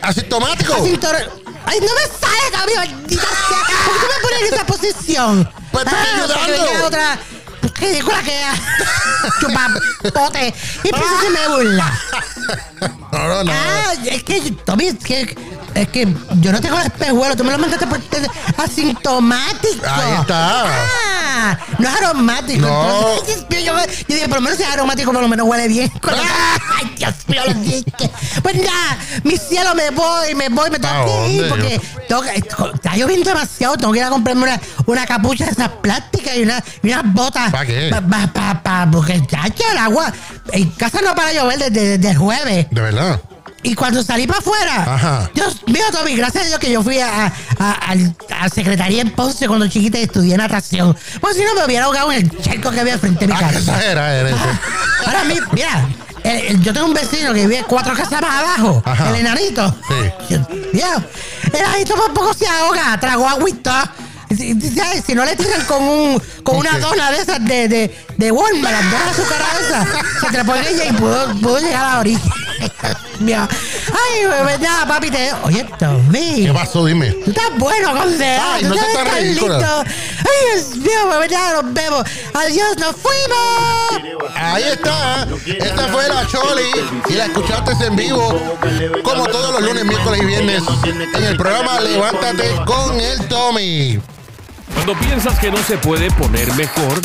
¿Asintomático? 0.03 0.75
Ay, 1.67 1.79
no 1.81 1.87
me 1.87 2.03
sale, 2.19 2.51
cabrón, 2.53 2.75
maldita 2.77 3.23
sea. 3.23 3.87
¿Por 3.87 4.01
qué 4.01 4.07
me 4.07 4.23
pones 4.23 4.41
en 4.49 4.55
esa 4.55 4.67
posición? 4.67 5.53
Pues 5.73 5.85
estoy 5.87 5.99
Ah, 6.01 6.25
porque 6.27 6.41
ayudando. 6.41 6.73
venga 6.73 6.87
otra 6.87 7.19
ridícula 7.81 8.23
que 8.23 8.43
chupapote. 9.41 10.55
Y 10.85 10.91
por 10.91 11.01
eso 11.01 11.21
se 11.23 11.31
me 11.31 11.49
burla. 11.49 12.01
No, 13.13 13.29
no, 13.29 13.45
no. 13.45 13.53
Ah, 13.53 13.93
es 14.05 14.23
que, 14.25 14.41
Tommy, 14.65 14.87
es 14.89 14.99
que, 15.05 15.37
es 15.75 15.89
que 15.89 16.15
yo 16.41 16.53
no 16.53 16.61
tengo 16.61 16.79
el 16.79 16.87
espejuelo, 16.87 17.37
tú 17.37 17.45
me 17.45 17.53
lo 17.53 17.59
mandaste 17.59 17.87
por 17.87 18.01
asintomático. 18.63 19.87
Ahí 19.87 20.15
está. 20.21 20.65
Ah, 20.67 21.59
no 21.79 21.89
es 21.89 21.95
aromático. 21.97 22.67
No. 22.67 23.11
Entonces, 23.19 23.45
yo, 23.51 23.73
yo 23.75 23.75
dije, 24.09 24.29
por 24.29 24.37
lo 24.39 24.43
menos 24.43 24.61
es 24.61 24.67
aromático, 24.67 25.13
por 25.13 25.23
lo 25.23 25.29
menos 25.29 25.47
huele 25.49 25.69
bien. 25.69 25.91
Ay, 26.03 26.93
Dios 26.97 27.15
mío, 27.29 27.43
lo 27.47 27.55
dije. 27.55 28.11
Pues 28.43 28.57
nada, 28.57 28.99
mi 29.25 29.37
cielo, 29.37 29.75
me 29.75 29.91
voy, 29.91 30.35
me 30.35 30.49
voy, 30.49 30.71
me 30.71 30.79
tengo 30.79 30.95
¿A 30.95 31.05
que 31.27 31.29
ir 31.33 31.49
porque 31.49 31.81
tengo 32.09 32.23
que- 32.23 32.35
está 32.75 32.97
lloviendo 32.97 33.29
demasiado, 33.31 33.77
tengo 33.77 33.93
que 33.93 33.99
ir 33.99 34.05
a 34.05 34.11
comprarme 34.11 34.43
una, 34.45 34.61
una 34.87 35.07
capucha 35.07 35.45
de 35.47 35.53
esas 35.53 35.69
plásticas 35.81 36.37
y, 36.37 36.43
una, 36.43 36.63
y 36.83 36.89
unas 36.93 37.13
botas. 37.13 37.51
¿Pa 37.53 37.65
qué? 37.65 37.91
Pa, 37.91 38.01
pa, 38.33 38.63
pa, 38.63 38.89
porque 38.91 39.23
ya 39.31 39.45
el 39.71 39.79
agua, 39.79 40.13
en 40.53 40.71
casa 40.73 41.01
no 41.03 41.15
para 41.15 41.33
llover 41.33 41.59
desde, 41.59 41.99
desde 41.99 42.11
el 42.11 42.19
jueves. 42.19 42.67
De 42.71 42.81
verdad. 42.81 43.21
Y 43.63 43.75
cuando 43.75 44.03
salí 44.03 44.27
para 44.27 44.39
afuera, 44.39 44.95
Ajá. 44.95 45.31
Dios 45.35 45.57
mío, 45.67 45.83
Tommy, 45.93 46.17
gracias 46.17 46.45
a 46.45 46.47
Dios 46.47 46.59
que 46.59 46.71
yo 46.73 46.83
fui 46.83 46.99
a, 46.99 47.27
a, 47.59 47.93
a- 48.41 48.49
Secretaría 48.49 49.03
en 49.03 49.11
Ponce 49.11 49.47
cuando 49.49 49.69
chiquita 49.69 49.99
y 49.99 50.05
estudié 50.05 50.37
natación. 50.39 50.97
Pues 51.21 51.37
si 51.37 51.45
no 51.45 51.55
me 51.55 51.65
hubiera 51.67 51.85
ahogado 51.85 52.11
en 52.13 52.23
el 52.23 52.41
charco 52.41 52.71
que 52.71 52.81
había 52.81 52.99
frente 52.99 53.27
a 53.27 53.29
mi 53.29 53.35
Ah, 53.35 53.41
casa. 53.41 53.59
exagera 53.59 54.15
eres. 54.17 54.35
Ahora 55.07 55.25
mi, 55.25 55.35
mira, 55.53 55.87
el- 56.25 56.39
el- 56.47 56.63
yo 56.63 56.73
tengo 56.73 56.87
un 56.87 56.95
vecino 56.95 57.35
que 57.35 57.47
vive 57.47 57.65
cuatro 57.69 57.95
casas 57.95 58.23
más 58.23 58.35
abajo, 58.35 58.83
Ajá. 58.87 59.11
el 59.11 59.17
enanito. 59.17 59.77
Sí. 60.29 60.37
Mío, 60.73 60.87
el 61.53 61.61
enanito 61.61 61.95
por 61.97 62.15
poco 62.15 62.33
se 62.33 62.47
ahoga, 62.49 62.99
tragó 62.99 63.29
agüita. 63.29 63.93
Si, 64.35 64.55
no 65.15 65.25
le 65.25 65.35
tiran 65.35 65.65
con 65.67 65.83
un 65.83 66.19
con 66.45 66.55
¿Con 66.55 66.57
una 66.59 66.79
dona 66.79 67.11
de 67.11 67.19
esas 67.19 67.45
de, 67.45 67.67
de, 67.69 68.05
de 68.17 68.31
Walmart, 68.33 68.73
las 68.75 68.91
donas 68.91 69.09
azucaradas 69.19 69.61
esas, 69.61 69.89
se 70.21 70.27
te 70.31 70.37
la 70.39 70.45
pone 70.45 70.69
ella 70.71 70.85
y 70.87 70.93
pudo, 70.93 71.35
pudo 71.41 71.59
llegar 71.59 71.85
a 71.85 71.89
la 71.95 71.99
orilla. 71.99 72.21
mío. 73.21 73.49
Ay, 73.89 74.27
pues 74.43 74.61
nada, 74.61 74.87
papi, 74.87 75.11
te. 75.11 75.33
Oye, 75.45 75.65
Tommy. 75.79 76.47
¿Qué 76.47 76.53
pasó? 76.53 76.85
Dime. 76.85 77.11
Tú 77.13 77.31
estás 77.31 77.59
bueno 77.59 77.97
con 77.97 78.19
Leo. 78.19 78.43
Ay, 78.43 78.65
no 78.65 78.75
estás 78.75 78.93
tan 78.95 79.17
ridícula. 79.17 79.59
lindo. 79.59 79.85
Ay, 80.19 80.55
Dios 80.55 80.77
mío, 80.77 81.17
pues 81.17 81.31
ya 81.31 81.53
nos 81.53 81.73
vemos. 81.73 82.05
Adiós, 82.35 82.77
nos 82.79 82.97
fuimos. 82.97 84.31
Ahí 84.35 84.65
está. 84.65 85.27
Esta 85.47 85.89
fue 85.89 86.09
la 86.09 86.27
Choli. 86.27 86.71
Y 87.09 87.15
la 87.15 87.27
escuchaste 87.27 87.73
en 87.87 87.97
vivo. 87.97 88.57
Como 89.03 89.27
todos 89.27 89.53
los 89.53 89.63
lunes, 89.63 89.85
miércoles 89.85 90.21
y 90.23 90.27
viernes. 90.27 90.63
En 90.85 91.25
el 91.25 91.37
programa 91.37 91.81
Levántate 91.81 92.55
con 92.67 92.99
el 92.99 93.27
Tommy. 93.29 94.01
Cuando 94.75 94.95
piensas 94.99 95.39
que 95.39 95.51
no 95.51 95.59
se 95.59 95.79
puede 95.79 96.11
poner 96.13 96.53
mejor, 96.55 97.01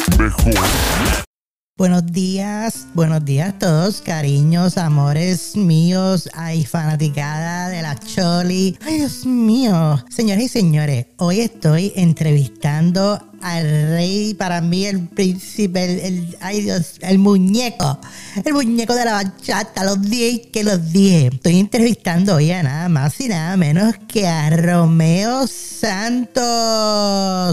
Buenos 1.77 2.05
días, 2.05 2.87
buenos 2.93 3.25
días 3.25 3.49
a 3.49 3.59
todos, 3.59 4.01
cariños, 4.01 4.77
amores 4.77 5.57
míos, 5.57 6.29
ay, 6.33 6.63
fanaticada 6.65 7.67
de 7.67 7.81
la 7.81 7.99
Choli. 7.99 8.77
Ay, 8.85 8.99
Dios 8.99 9.25
mío. 9.25 10.01
Señoras 10.09 10.45
y 10.45 10.47
señores, 10.47 11.07
hoy 11.17 11.41
estoy 11.41 11.91
entrevistando 11.97 13.19
al 13.41 13.63
rey, 13.89 14.33
para 14.35 14.61
mí 14.61 14.85
el 14.85 15.05
príncipe, 15.09 15.83
el, 15.83 15.99
el- 15.99 16.37
ay 16.39 16.61
Dios, 16.61 16.93
el 17.01 17.17
muñeco, 17.19 17.99
el 18.45 18.53
muñeco 18.53 18.95
de 18.95 19.03
la 19.03 19.11
bachata, 19.11 19.83
los 19.83 20.01
10 20.01 20.47
que 20.53 20.63
los 20.63 20.93
10. 20.93 21.33
Estoy 21.33 21.59
entrevistando 21.59 22.35
hoy 22.35 22.51
a 22.51 22.63
nada 22.63 22.87
más 22.87 23.19
y 23.19 23.27
nada 23.27 23.57
menos 23.57 23.95
que 24.07 24.25
a 24.25 24.49
Romeo 24.49 25.45
Santos. 25.45 26.37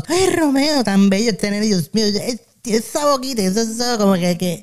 Ay, 0.06 0.30
Romeo, 0.36 0.84
tan 0.84 1.10
bello 1.10 1.36
tener, 1.36 1.64
Dios 1.64 1.90
mío, 1.92 2.04
es- 2.06 2.38
esa 2.64 3.06
boquita, 3.06 3.42
eso, 3.42 3.60
eso 3.62 3.98
como 3.98 4.14
que, 4.14 4.36
que- 4.38 4.62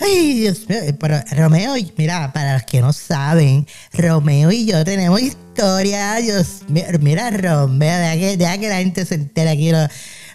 Ay, 0.00 0.40
Dios 0.40 0.68
mío, 0.68 0.78
pero 0.98 1.20
Romeo, 1.36 1.76
y- 1.76 1.92
mira, 1.96 2.32
para 2.32 2.54
los 2.54 2.64
que 2.64 2.80
no 2.80 2.92
saben, 2.92 3.64
Romeo 3.92 4.50
y 4.50 4.66
yo 4.66 4.84
tenemos 4.84 5.20
historia, 5.20 6.14
Dios 6.16 6.62
mío, 6.68 6.84
mira, 7.00 7.30
Romeo, 7.30 7.96
deja 7.98 8.14
que, 8.16 8.36
deja 8.36 8.58
que 8.58 8.68
la 8.68 8.78
gente 8.78 9.04
se 9.06 9.14
entere 9.14 9.50
aquí, 9.50 9.70
lo- 9.70 9.86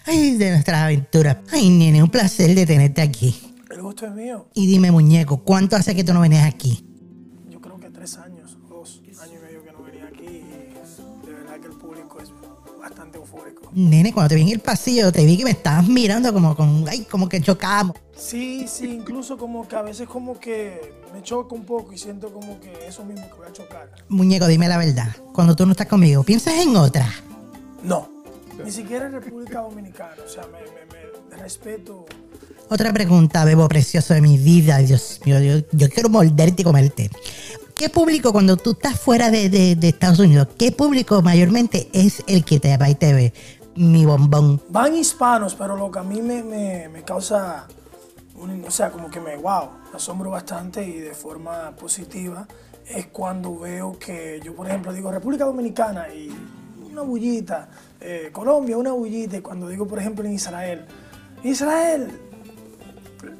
ay, 0.06 0.36
de 0.36 0.50
nuestras 0.52 0.80
aventuras. 0.84 1.36
Ay, 1.52 1.68
nene, 1.68 2.02
un 2.02 2.08
placer 2.08 2.54
de 2.54 2.64
tenerte 2.64 3.02
aquí. 3.02 3.38
El 3.70 3.82
gusto 3.82 4.06
es 4.06 4.12
mío. 4.12 4.48
Y 4.54 4.66
dime, 4.66 4.90
muñeco, 4.90 5.44
¿cuánto 5.44 5.76
hace 5.76 5.94
que 5.94 6.04
tú 6.04 6.14
no 6.14 6.20
venías 6.22 6.46
aquí? 6.46 6.86
Nene, 13.72 14.12
cuando 14.12 14.30
te 14.30 14.34
vi 14.34 14.42
en 14.42 14.48
el 14.48 14.58
pasillo, 14.60 15.12
te 15.12 15.24
vi 15.24 15.36
que 15.36 15.44
me 15.44 15.50
estabas 15.52 15.86
mirando 15.86 16.32
como 16.32 16.56
con, 16.56 16.84
ay, 16.88 17.06
como 17.10 17.28
que 17.28 17.40
chocamos. 17.40 17.96
Sí, 18.16 18.66
sí, 18.68 18.86
incluso 18.86 19.38
como 19.38 19.66
que 19.68 19.76
a 19.76 19.82
veces 19.82 20.08
como 20.08 20.38
que 20.38 20.80
me 21.14 21.22
choca 21.22 21.54
un 21.54 21.64
poco 21.64 21.92
y 21.92 21.98
siento 21.98 22.32
como 22.32 22.58
que 22.60 22.72
eso 22.86 23.04
mismo 23.04 23.26
que 23.28 23.34
voy 23.34 23.46
a 23.48 23.52
chocar. 23.52 23.90
Muñeco, 24.08 24.46
dime 24.46 24.68
la 24.68 24.76
verdad. 24.76 25.14
Cuando 25.32 25.54
tú 25.56 25.64
no 25.66 25.72
estás 25.72 25.86
conmigo, 25.86 26.22
¿piensas 26.24 26.54
en 26.54 26.76
otra? 26.76 27.08
No, 27.84 28.08
ni 28.64 28.70
siquiera 28.72 29.06
en 29.06 29.12
República 29.12 29.60
Dominicana, 29.60 30.14
o 30.26 30.28
sea, 30.28 30.42
me, 30.46 30.58
me- 30.60 31.36
me 31.36 31.42
respeto. 31.42 32.06
Otra 32.68 32.92
pregunta, 32.92 33.44
bebo 33.44 33.68
precioso 33.68 34.14
de 34.14 34.20
mi 34.20 34.36
vida. 34.36 34.78
Dios 34.78 35.20
mío, 35.24 35.40
yo, 35.40 35.64
yo 35.72 35.88
quiero 35.88 36.08
morderte 36.08 36.62
y 36.62 36.64
comerte. 36.64 37.10
¿Qué 37.74 37.88
público, 37.88 38.32
cuando 38.32 38.56
tú 38.58 38.72
estás 38.72 39.00
fuera 39.00 39.30
de, 39.30 39.48
de- 39.48 39.74
de 39.76 39.88
Estados 39.88 40.18
Unidos, 40.18 40.48
qué 40.58 40.70
público 40.72 41.22
mayormente 41.22 41.88
es 41.92 42.22
el 42.26 42.44
que 42.44 42.60
te 42.60 42.76
va 42.76 42.90
y 42.90 42.94
te 42.94 43.14
ve? 43.14 43.32
Mi. 43.76 44.04
Van 44.68 44.94
hispanos, 44.94 45.54
pero 45.54 45.76
lo 45.76 45.90
que 45.90 45.98
a 45.98 46.02
mí 46.02 46.20
me, 46.22 46.42
me- 46.42 46.88
me 46.88 47.02
causa, 47.02 47.66
o 48.66 48.70
sea, 48.70 48.90
como 48.90 49.10
que 49.10 49.20
me, 49.20 49.36
wow, 49.36 49.70
asombro 49.94 50.30
bastante 50.30 50.84
y 50.84 50.98
de 51.00 51.14
forma 51.14 51.70
positiva, 51.76 52.46
es 52.86 53.06
cuando 53.08 53.58
veo 53.58 53.98
que 53.98 54.40
yo, 54.42 54.54
por 54.54 54.66
ejemplo, 54.66 54.92
digo 54.92 55.10
República 55.10 55.44
Dominicana 55.44 56.12
y 56.12 56.30
una 56.90 57.02
bullita, 57.02 57.68
eh, 58.00 58.30
Colombia, 58.32 58.76
una 58.76 58.92
bullita, 58.92 59.36
y 59.36 59.40
cuando 59.40 59.68
digo, 59.68 59.86
por 59.86 59.98
ejemplo, 60.00 60.24
en 60.24 60.32
Israel, 60.32 60.84
Israel, 61.44 62.10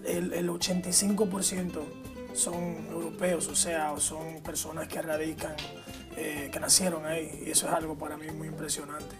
el, 0.05 0.33
el 0.33 0.49
85% 0.49 1.81
son 2.35 2.55
europeos, 2.93 3.49
o 3.49 3.57
sea, 3.57 3.95
son 3.99 4.41
personas 4.45 4.87
que 4.87 5.03
radican, 5.03 5.55
eh, 6.17 6.49
que 6.53 6.61
nacieron 6.61 7.05
ahí, 7.07 7.45
y 7.47 7.51
eso 7.51 7.67
es 7.67 7.73
algo 7.73 7.97
para 7.97 8.17
mí 8.17 8.27
muy 8.31 8.47
impresionante. 8.49 9.17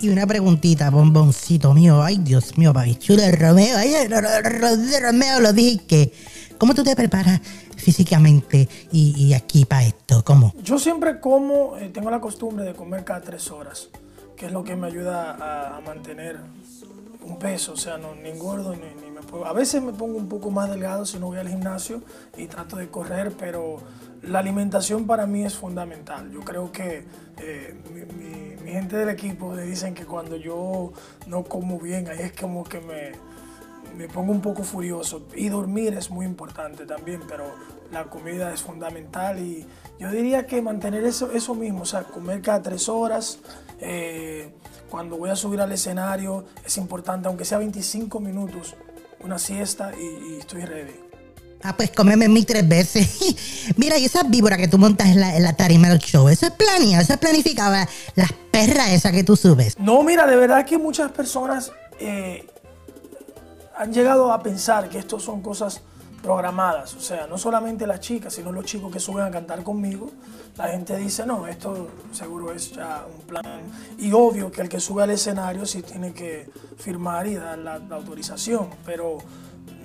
Y 0.00 0.08
una 0.08 0.26
preguntita, 0.26 0.88
bomboncito 0.90 1.74
mío. 1.74 2.02
Ay, 2.02 2.18
Dios 2.18 2.56
mío, 2.56 2.72
papi 2.72 2.96
chulo, 2.96 3.22
Romeo. 3.32 3.76
Ay, 3.76 3.92
Ro- 4.08 4.20
Romeo, 5.02 5.40
lo 5.40 5.52
dije. 5.52 6.12
¿Cómo 6.56 6.74
tú 6.74 6.82
te 6.82 6.96
preparas 6.96 7.40
físicamente 7.76 8.68
y, 8.92 9.14
y 9.26 9.34
aquí 9.34 9.64
para 9.66 9.84
esto? 9.84 10.24
¿Cómo? 10.24 10.54
Yo 10.62 10.78
siempre 10.78 11.20
como, 11.20 11.76
eh, 11.76 11.90
tengo 11.92 12.10
la 12.10 12.20
costumbre 12.20 12.64
de 12.64 12.74
comer 12.74 13.04
cada 13.04 13.20
tres 13.20 13.50
horas, 13.50 13.88
que 14.36 14.46
es 14.46 14.52
lo 14.52 14.64
que 14.64 14.74
me 14.74 14.86
ayuda 14.86 15.76
a, 15.76 15.80
mantener 15.82 16.38
un 17.22 17.38
peso, 17.38 17.72
o 17.74 17.76
sea, 17.76 17.98
no, 17.98 18.14
ni 18.14 18.30
engordo 18.30 18.72
ni, 18.74 19.04
ni 19.04 19.10
me 19.10 19.20
puedo. 19.20 19.44
A 19.46 19.52
veces 19.52 19.82
me 19.82 19.92
pongo 19.92 20.16
un 20.16 20.28
poco 20.28 20.50
más 20.50 20.70
delgado 20.70 21.04
si 21.04 21.18
no 21.18 21.26
voy 21.26 21.38
al 21.38 21.48
gimnasio 21.48 22.02
y 22.38 22.46
trato 22.46 22.76
de 22.76 22.88
correr, 22.88 23.32
pero 23.38 23.78
la 24.22 24.38
alimentación 24.38 25.06
para 25.06 25.26
mí 25.26 25.44
es 25.44 25.54
fundamental. 25.54 26.30
Yo 26.30 26.40
creo 26.40 26.70
que 26.72 27.04
eh, 27.38 27.74
mi, 28.64 28.70
gente 28.70 28.96
del 28.96 29.08
equipo 29.08 29.50
me 29.50 29.62
dicen 29.62 29.94
que 29.94 30.04
cuando 30.04 30.36
yo 30.36 30.92
no 31.26 31.42
como 31.42 31.78
bien, 31.80 32.08
ahí 32.08 32.20
es 32.20 32.32
como 32.32 32.62
que 32.62 32.80
me, 32.80 33.12
me 33.96 34.06
pongo 34.06 34.30
un 34.32 34.40
poco 34.40 34.62
furioso. 34.62 35.26
Y 35.34 35.48
dormir 35.48 35.94
es 35.94 36.10
muy 36.10 36.24
importante 36.24 36.86
también, 36.86 37.20
pero 37.28 37.52
la 37.90 38.04
comida 38.04 38.52
es 38.52 38.62
fundamental 38.62 39.40
y 39.40 39.66
yo 39.98 40.10
diría 40.10 40.46
que 40.46 40.62
mantener 40.62 41.04
eso, 41.04 41.32
eso 41.32 41.54
mismo, 41.54 41.82
o 41.82 41.86
sea, 41.86 42.04
comer 42.04 42.42
cada 42.42 42.62
tres 42.62 42.88
horas. 42.88 43.40
eh, 43.80 44.52
cuando 44.90 45.16
voy 45.16 45.30
a 45.30 45.36
subir 45.36 45.60
al 45.60 45.70
escenario 45.70 46.44
es 46.64 46.76
importante, 46.76 47.28
aunque 47.28 47.44
sea 47.44 47.58
25 47.58 48.18
minutos, 48.18 48.74
una 49.20 49.38
siesta 49.38 49.92
y, 49.96 50.34
y 50.34 50.38
estoy 50.38 50.64
ready. 50.64 51.09
Ah, 51.62 51.76
pues 51.76 51.90
cómeme 51.90 52.28
mi 52.28 52.44
tres 52.44 52.66
veces. 52.66 53.18
Mira, 53.76 53.98
y 53.98 54.06
esa 54.06 54.22
víbora 54.22 54.56
que 54.56 54.66
tú 54.68 54.78
montas 54.78 55.08
en 55.08 55.20
la, 55.20 55.36
en 55.36 55.56
tarima 55.56 55.88
del 55.88 55.98
show, 55.98 56.28
eso 56.28 56.46
es 56.46 56.52
planeado, 56.52 57.02
eso 57.02 57.12
es 57.12 57.18
planificado. 57.18 57.72
la- 57.72 57.88
Las 58.16 58.32
perras 58.50 58.90
esas 58.90 59.12
que 59.12 59.24
tú 59.24 59.36
subes. 59.36 59.78
No, 59.78 60.02
mira, 60.02 60.26
de 60.26 60.36
verdad 60.36 60.64
que 60.64 60.78
muchas 60.78 61.12
personas 61.12 61.70
eh, 61.98 62.46
han 63.76 63.92
llegado 63.92 64.32
a 64.32 64.42
pensar 64.42 64.88
que 64.88 64.98
esto 64.98 65.18
son 65.20 65.42
cosas 65.42 65.80
programadas. 66.22 66.94
O 66.94 67.00
sea, 67.00 67.26
no 67.26 67.38
solamente 67.38 67.86
las 67.86 68.00
chicas, 68.00 68.34
sino 68.34 68.52
los 68.52 68.64
chicos 68.64 68.92
que 68.92 69.00
suben 69.00 69.24
a 69.24 69.30
cantar 69.30 69.62
conmigo. 69.62 70.10
La 70.56 70.68
gente 70.68 70.96
dice, 70.98 71.24
no, 71.24 71.46
esto 71.46 71.88
seguro 72.12 72.52
es 72.52 72.72
ya 72.72 73.06
un 73.14 73.26
plan. 73.26 73.62
Y 73.98 74.12
obvio 74.12 74.50
que 74.52 74.60
el 74.62 74.68
que 74.68 74.80
sube 74.80 75.02
al 75.02 75.10
escenario 75.10 75.64
sí 75.64 75.82
tiene 75.82 76.12
que 76.12 76.48
firmar 76.78 77.26
y 77.26 77.36
dar 77.36 77.56
la, 77.58 77.78
la 77.78 77.96
autorización. 77.96 78.68
Pero 78.84 79.18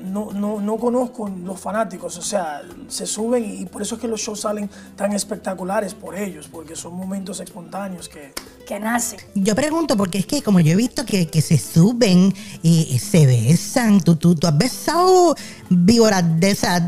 no, 0.03 0.31
no, 0.33 0.61
no 0.61 0.77
conozco 0.77 1.27
los 1.29 1.59
fanáticos, 1.59 2.17
o 2.17 2.21
sea, 2.21 2.61
se 2.87 3.05
suben 3.07 3.61
y 3.61 3.65
por 3.65 3.81
eso 3.81 3.95
es 3.95 4.01
que 4.01 4.07
los 4.07 4.21
shows 4.21 4.41
salen 4.41 4.69
tan 4.95 5.13
espectaculares 5.13 5.93
por 5.93 6.15
ellos, 6.15 6.47
porque 6.51 6.75
son 6.75 6.93
momentos 6.95 7.39
espontáneos 7.39 8.07
que, 8.07 8.33
que 8.67 8.79
nacen. 8.79 9.19
Yo 9.33 9.55
pregunto 9.55 9.97
porque 9.97 10.19
es 10.19 10.25
que 10.27 10.41
como 10.43 10.59
yo 10.59 10.73
he 10.73 10.75
visto 10.75 11.05
que, 11.05 11.27
que 11.27 11.41
se 11.41 11.57
suben 11.57 12.33
y, 12.61 12.87
y 12.91 12.99
se 12.99 13.25
besan, 13.25 13.99
tú, 14.01 14.15
tú, 14.15 14.35
tú 14.35 14.47
has 14.47 14.57
besado 14.57 15.35
víboras 15.69 16.23
de 16.39 16.51
esas 16.51 16.83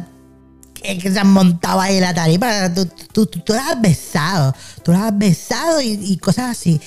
que, 0.76 0.98
que 1.00 1.12
se 1.12 1.20
han 1.20 1.32
montado 1.32 1.82
ahí 1.82 1.96
en 1.96 2.02
la 2.02 2.14
tarima, 2.14 2.72
tú, 2.74 2.86
tú, 3.14 3.26
tú, 3.26 3.40
tú 3.40 3.54
las 3.54 3.72
has 3.72 3.82
besado, 3.82 4.54
tú 4.84 4.92
las 4.92 5.02
has 5.02 5.18
besado 5.18 5.82
y, 5.82 5.94
y 5.94 6.18
cosas 6.18 6.52
así. 6.52 6.80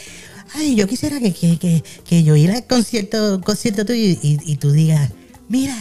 Ay, 0.55 0.75
yo 0.77 0.87
quisiera 0.87 1.19
que, 1.19 1.33
que, 1.33 1.83
que, 2.05 2.23
yo 2.23 2.37
ir 2.37 2.51
al 2.53 2.67
concierto, 2.67 3.41
concierto 3.41 3.85
tuyo 3.85 4.01
y- 4.01 4.39
y 4.45 4.57
tú 4.57 4.71
digas, 4.73 5.11
mira, 5.51 5.75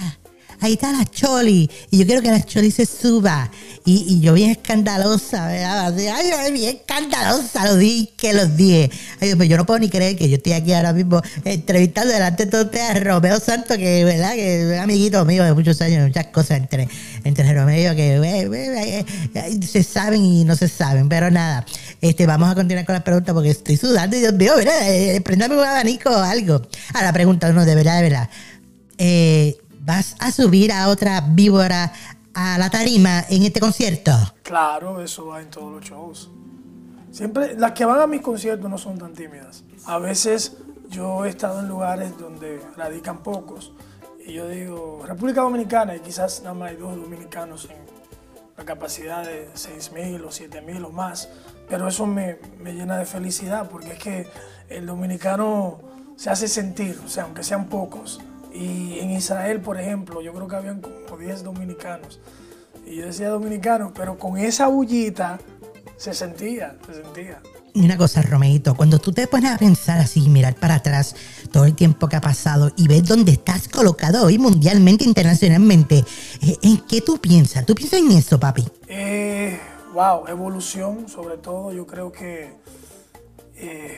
ahí 0.59 0.73
está 0.73 0.91
la 0.91 1.05
Choli, 1.05 1.69
y 1.91 1.99
yo 1.99 2.05
quiero 2.05 2.21
que 2.21 2.31
la 2.31 2.43
Choli 2.43 2.71
se 2.71 2.85
suba. 2.85 3.49
Y, 3.85 4.19
yo 4.19 4.33
bien 4.33 4.51
escandalosa, 4.51 5.47
¿verdad? 5.47 5.95
Ay, 5.97 6.51
bien 6.51 6.77
escandalosa, 6.77 7.65
lo 7.65 7.75
dije, 7.75 8.33
los 8.33 8.55
dije. 8.55 8.91
Ay, 9.19 9.33
pues 9.35 9.49
yo 9.49 9.57
no 9.57 9.65
puedo 9.65 9.79
ni 9.79 9.89
creer 9.89 10.15
que 10.15 10.29
yo 10.29 10.35
estoy 10.35 10.53
aquí 10.53 10.73
ahora 10.73 10.93
mismo 10.93 11.21
entrevistando 11.43 12.13
delante 12.13 12.45
de 12.45 12.51
todos 12.51 12.65
ustedes 12.65 12.89
a 12.89 12.93
Romeo 12.99 13.39
Santos, 13.39 13.77
que, 13.77 14.03
¿verdad? 14.05 14.33
Que 14.33 14.73
es 14.73 14.79
amiguito 14.79 15.25
mío 15.25 15.43
de 15.43 15.53
muchos 15.53 15.81
años, 15.81 16.05
muchas 16.05 16.27
cosas 16.27 16.57
entre, 16.57 16.87
entre 17.23 17.51
Romeo 17.53 17.95
que 17.95 18.17
eh, 18.17 18.49
eh, 18.53 19.05
eh, 19.33 19.59
se 19.65 19.81
saben 19.81 20.23
y 20.23 20.43
no 20.43 20.55
se 20.55 20.67
saben. 20.67 21.09
Pero 21.09 21.31
nada, 21.31 21.65
este, 22.01 22.27
vamos 22.27 22.49
a 22.49 22.55
continuar 22.55 22.85
con 22.85 22.93
las 22.93 23.03
preguntas 23.03 23.33
porque 23.33 23.49
estoy 23.49 23.75
sudando 23.75 24.15
y 24.15 24.19
Dios 24.19 24.33
mío, 24.33 24.53
mira, 24.57 24.87
eh, 24.87 25.19
prendame 25.21 25.57
un 25.57 25.65
abanico 25.65 26.11
o 26.11 26.21
algo. 26.21 26.61
Ahora 26.93 27.11
pregunta 27.11 27.49
uno, 27.49 27.65
de 27.65 27.75
verdad, 27.75 27.97
de 27.97 28.03
verdad. 28.03 28.29
Eh, 28.99 29.57
¿Vas 29.79 30.17
a 30.19 30.29
subir 30.29 30.73
a 30.73 30.89
otra 30.89 31.21
víbora 31.21 31.93
a 32.33 32.57
la 32.57 32.69
tarima 32.69 33.23
en 33.29 33.43
este 33.43 33.61
concierto? 33.61 34.11
Claro, 34.43 35.01
eso 35.01 35.27
va 35.27 35.41
en 35.41 35.49
todos 35.49 35.71
los 35.71 35.83
shows. 35.83 36.29
Siempre, 37.09 37.55
las 37.57 37.71
que 37.71 37.85
van 37.85 38.01
a 38.01 38.07
mis 38.07 38.21
conciertos 38.21 38.69
no 38.69 38.77
son 38.77 38.97
tan 38.97 39.13
tímidas. 39.13 39.63
A 39.85 39.99
veces 39.99 40.57
yo 40.89 41.23
he 41.23 41.29
estado 41.29 41.61
en 41.61 41.69
lugares 41.69 42.17
donde 42.19 42.61
radican 42.75 43.23
pocos 43.23 43.71
y 44.23 44.33
yo 44.33 44.49
digo, 44.49 45.01
República 45.07 45.41
Dominicana, 45.41 45.95
y 45.95 46.01
quizás 46.01 46.41
nada 46.43 46.53
más 46.53 46.71
hay 46.71 46.75
dos 46.75 46.97
dominicanos 46.97 47.69
en 47.71 47.77
la 48.57 48.65
capacidad 48.65 49.23
de 49.23 49.49
6.000 49.53 50.25
o 50.25 50.29
7.000 50.29 50.85
o 50.85 50.89
más. 50.91 51.29
Pero 51.69 51.87
eso 51.87 52.05
me, 52.05 52.37
me 52.59 52.73
llena 52.73 52.97
de 52.97 53.05
felicidad 53.05 53.69
porque 53.69 53.93
es 53.93 53.99
que 53.99 54.27
el 54.67 54.85
dominicano 54.85 55.79
se 56.17 56.29
hace 56.29 56.49
sentir, 56.49 56.99
o 57.05 57.07
sea, 57.07 57.23
aunque 57.23 57.43
sean 57.43 57.69
pocos. 57.69 58.19
Y 58.53 58.99
en 58.99 59.11
Israel, 59.11 59.61
por 59.61 59.79
ejemplo, 59.79 60.21
yo 60.21 60.33
creo 60.33 60.47
que 60.47 60.55
habían 60.55 60.81
como 60.81 61.17
10 61.17 61.43
dominicanos. 61.43 62.19
Y 62.85 62.95
yo 62.95 63.05
decía 63.05 63.29
dominicanos, 63.29 63.91
pero 63.93 64.17
con 64.17 64.37
esa 64.37 64.67
bullita 64.67 65.39
se 65.97 66.13
sentía, 66.13 66.77
se 66.87 67.03
sentía. 67.03 67.41
Y 67.73 67.85
una 67.85 67.97
cosa, 67.97 68.21
Romeito, 68.21 68.75
cuando 68.75 68.99
tú 68.99 69.11
te 69.11 69.27
pones 69.27 69.51
a 69.51 69.57
pensar 69.57 69.99
así, 69.99 70.27
mirar 70.27 70.55
para 70.55 70.75
atrás 70.75 71.15
todo 71.51 71.65
el 71.65 71.75
tiempo 71.75 72.09
que 72.09 72.15
ha 72.15 72.21
pasado 72.21 72.71
y 72.75 72.87
ves 72.87 73.05
dónde 73.05 73.33
estás 73.33 73.67
colocado 73.67 74.25
hoy 74.25 74.37
mundialmente, 74.37 75.03
internacionalmente, 75.03 76.03
eh, 76.41 76.57
¿en 76.63 76.77
qué 76.77 77.01
tú 77.01 77.19
piensas? 77.19 77.65
¿Tú 77.65 77.75
piensas 77.75 77.99
en 77.99 78.11
eso, 78.11 78.39
papi? 78.39 78.65
Eh, 78.87 79.59
wow, 79.93 80.27
evolución 80.27 81.07
sobre 81.07 81.37
todo. 81.37 81.71
Yo 81.71 81.85
creo 81.85 82.11
que 82.11 82.53
eh, 83.55 83.97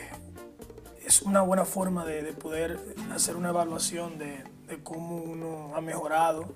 es 1.12 1.20
una 1.20 1.42
buena 1.42 1.66
forma 1.66 2.06
de, 2.06 2.22
de 2.22 2.32
poder 2.32 2.80
hacer 3.14 3.36
una 3.36 3.50
evaluación 3.50 4.18
de, 4.18 4.44
de 4.66 4.82
cómo 4.82 5.16
uno 5.16 5.76
ha 5.76 5.82
mejorado 5.82 6.46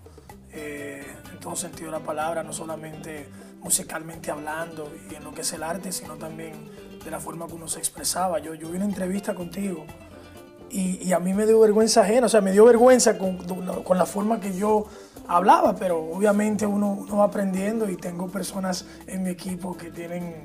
eh, 0.50 1.04
en 1.30 1.40
todo 1.40 1.56
sentido 1.56 1.90
de 1.90 1.98
la 1.98 2.04
palabra, 2.04 2.42
no 2.42 2.54
solamente 2.54 3.28
musicalmente 3.60 4.30
hablando 4.30 4.90
y 5.10 5.14
en 5.14 5.24
lo 5.24 5.34
que 5.34 5.42
es 5.42 5.52
el 5.52 5.62
arte, 5.62 5.92
sino 5.92 6.14
también 6.14 6.54
de 7.04 7.10
la 7.10 7.20
forma 7.20 7.46
que 7.46 7.52
uno 7.52 7.68
se 7.68 7.80
expresaba. 7.80 8.38
Yo, 8.38 8.54
yo 8.54 8.70
vi 8.70 8.76
una 8.76 8.86
entrevista 8.86 9.34
contigo 9.34 9.84
y, 10.70 11.06
y 11.06 11.12
a 11.12 11.18
mí 11.18 11.34
me 11.34 11.44
dio 11.44 11.60
vergüenza 11.60 12.00
ajena, 12.00 12.24
o 12.24 12.30
sea, 12.30 12.40
me 12.40 12.52
dio 12.52 12.64
vergüenza 12.64 13.18
con, 13.18 13.36
con 13.84 13.98
la 13.98 14.06
forma 14.06 14.40
que 14.40 14.56
yo 14.56 14.86
hablaba, 15.28 15.76
pero 15.76 15.98
obviamente 15.98 16.66
uno, 16.66 16.92
uno 16.92 17.18
va 17.18 17.24
aprendiendo 17.24 17.90
y 17.90 17.96
tengo 17.96 18.28
personas 18.28 18.86
en 19.06 19.22
mi 19.22 19.28
equipo 19.28 19.76
que 19.76 19.90
tienen 19.90 20.42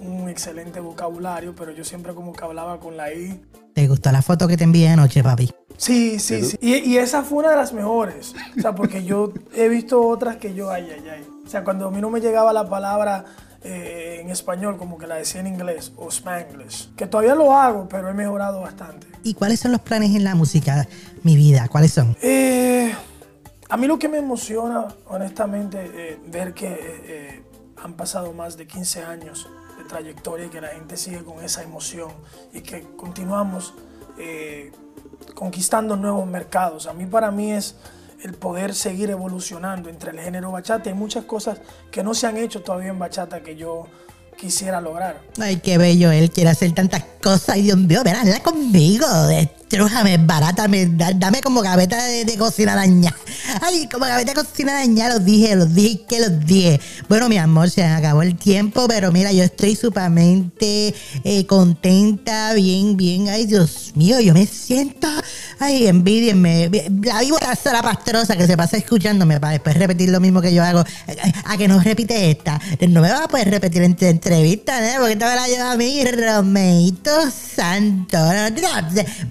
un 0.00 0.28
excelente 0.28 0.80
vocabulario, 0.80 1.54
pero 1.54 1.72
yo 1.72 1.84
siempre 1.84 2.14
como 2.14 2.32
que 2.32 2.44
hablaba 2.44 2.80
con 2.80 2.96
la 2.96 3.12
I. 3.12 3.40
¿Te 3.74 3.86
gustó 3.86 4.10
la 4.10 4.22
foto 4.22 4.48
que 4.48 4.56
te 4.56 4.64
envié 4.64 4.88
anoche, 4.88 5.22
papi? 5.22 5.50
Sí, 5.76 6.18
sí, 6.18 6.42
sí. 6.44 6.58
Y, 6.60 6.74
y 6.76 6.98
esa 6.98 7.22
fue 7.22 7.38
una 7.38 7.50
de 7.50 7.56
las 7.56 7.72
mejores. 7.72 8.34
O 8.56 8.60
sea, 8.60 8.74
porque 8.74 9.04
yo 9.04 9.32
he 9.54 9.68
visto 9.68 10.00
otras 10.06 10.36
que 10.36 10.54
yo, 10.54 10.70
ay, 10.70 10.88
ay, 10.92 11.08
ay. 11.08 11.26
O 11.44 11.48
sea, 11.48 11.62
cuando 11.64 11.86
a 11.86 11.90
mí 11.90 12.00
no 12.00 12.10
me 12.10 12.20
llegaba 12.20 12.52
la 12.52 12.68
palabra 12.68 13.24
eh, 13.62 14.18
en 14.20 14.30
español, 14.30 14.76
como 14.76 14.98
que 14.98 15.06
la 15.06 15.16
decía 15.16 15.40
en 15.40 15.46
inglés 15.46 15.92
o 15.96 16.08
spanglish. 16.08 16.94
Que 16.96 17.06
todavía 17.06 17.34
lo 17.34 17.54
hago, 17.54 17.88
pero 17.88 18.08
he 18.08 18.14
mejorado 18.14 18.60
bastante. 18.60 19.06
¿Y 19.22 19.34
cuáles 19.34 19.60
son 19.60 19.72
los 19.72 19.80
planes 19.80 20.14
en 20.16 20.24
la 20.24 20.34
música, 20.34 20.88
mi 21.22 21.36
vida? 21.36 21.68
¿Cuáles 21.68 21.92
son? 21.92 22.16
Eh, 22.22 22.92
a 23.70 23.76
mí 23.76 23.86
lo 23.86 23.98
que 23.98 24.08
me 24.08 24.18
emociona, 24.18 24.88
honestamente, 25.08 25.78
eh, 25.94 26.18
ver 26.26 26.54
que 26.54 26.68
eh, 26.68 26.78
eh, 26.80 27.42
han 27.76 27.94
pasado 27.94 28.32
más 28.32 28.56
de 28.56 28.66
15 28.66 29.02
años 29.02 29.46
trayectoria 29.88 30.46
y 30.46 30.48
que 30.50 30.60
la 30.60 30.68
gente 30.68 30.96
sigue 30.96 31.24
con 31.24 31.42
esa 31.42 31.62
emoción 31.62 32.10
y 32.52 32.60
que 32.60 32.86
continuamos 32.96 33.74
eh, 34.18 34.70
conquistando 35.34 35.96
nuevos 35.96 36.26
mercados. 36.26 36.86
A 36.86 36.92
mí 36.92 37.06
para 37.06 37.30
mí 37.30 37.52
es 37.52 37.74
el 38.22 38.34
poder 38.34 38.74
seguir 38.74 39.10
evolucionando 39.10 39.88
entre 39.88 40.12
el 40.12 40.20
género 40.20 40.52
bachata. 40.52 40.90
Hay 40.90 40.94
muchas 40.94 41.24
cosas 41.24 41.60
que 41.90 42.02
no 42.02 42.14
se 42.14 42.26
han 42.26 42.36
hecho 42.36 42.62
todavía 42.62 42.90
en 42.90 42.98
bachata 42.98 43.42
que 43.42 43.56
yo 43.56 43.86
quisiera 44.36 44.80
lograr. 44.80 45.20
Ay, 45.40 45.56
qué 45.56 45.78
bello, 45.78 46.10
él 46.12 46.30
quiere 46.30 46.50
hacer 46.50 46.72
tantas 46.72 47.04
cosas. 47.22 47.50
Ay, 47.50 47.62
Dios 47.62 47.78
mío, 47.78 48.02
ven, 48.04 48.16
habla 48.16 48.40
conmigo. 48.40 49.06
Destrújame, 49.70 50.16
barátame, 50.16 50.86
da- 50.86 51.12
dame 51.12 51.42
como 51.42 51.60
gaveta 51.60 52.02
de, 52.02 52.38
cocina 52.38 52.74
daña. 52.74 53.14
Ay, 53.60 53.86
como 53.92 54.06
gaveta 54.06 54.32
de 54.32 54.42
cocina 54.42 54.72
daña, 54.72 55.10
los 55.10 55.22
dije, 55.22 55.54
los 55.56 55.74
dije, 55.74 56.00
que 56.08 56.20
los 56.20 56.46
dije. 56.46 56.80
Bueno, 57.06 57.28
mi 57.28 57.36
amor, 57.36 57.68
se 57.68 57.84
acabó 57.84 58.22
el 58.22 58.34
tiempo, 58.34 58.86
pero 58.88 59.12
mira, 59.12 59.30
yo 59.30 59.44
estoy 59.44 59.76
sumamente 59.76 60.94
eh, 61.22 61.44
contenta, 61.46 62.54
bien, 62.54 62.96
bien. 62.96 63.28
Ay, 63.28 63.44
Dios 63.44 63.92
mío, 63.94 64.18
yo 64.20 64.32
me 64.32 64.46
siento. 64.46 65.06
Ay, 65.58 65.86
envidienme. 65.86 66.70
La 67.02 67.20
víbora 67.20 67.52
la 67.70 67.82
pastrosa 67.82 68.36
que 68.36 68.46
se 68.46 68.56
pasa 68.56 68.78
escuchándome 68.78 69.38
para 69.38 69.52
después 69.52 69.76
repetir 69.76 70.08
lo 70.08 70.20
mismo 70.20 70.40
que 70.40 70.54
yo 70.54 70.64
hago. 70.64 70.82
A 71.44 71.56
que 71.58 71.68
no 71.68 71.78
repite 71.80 72.30
esta. 72.30 72.58
No 72.88 73.02
me 73.02 73.10
vas 73.10 73.22
a 73.22 73.28
poder 73.28 73.50
repetir 73.50 73.82
en 73.82 73.94
entrevista, 74.00 74.78
¿eh? 74.82 74.96
Porque 74.98 75.16
te 75.16 75.26
me 75.26 75.34
la 75.36 75.46
lleva 75.46 75.72
a 75.72 75.76
mí, 75.76 76.02
Romeito 76.06 77.10
Santo. 77.30 78.16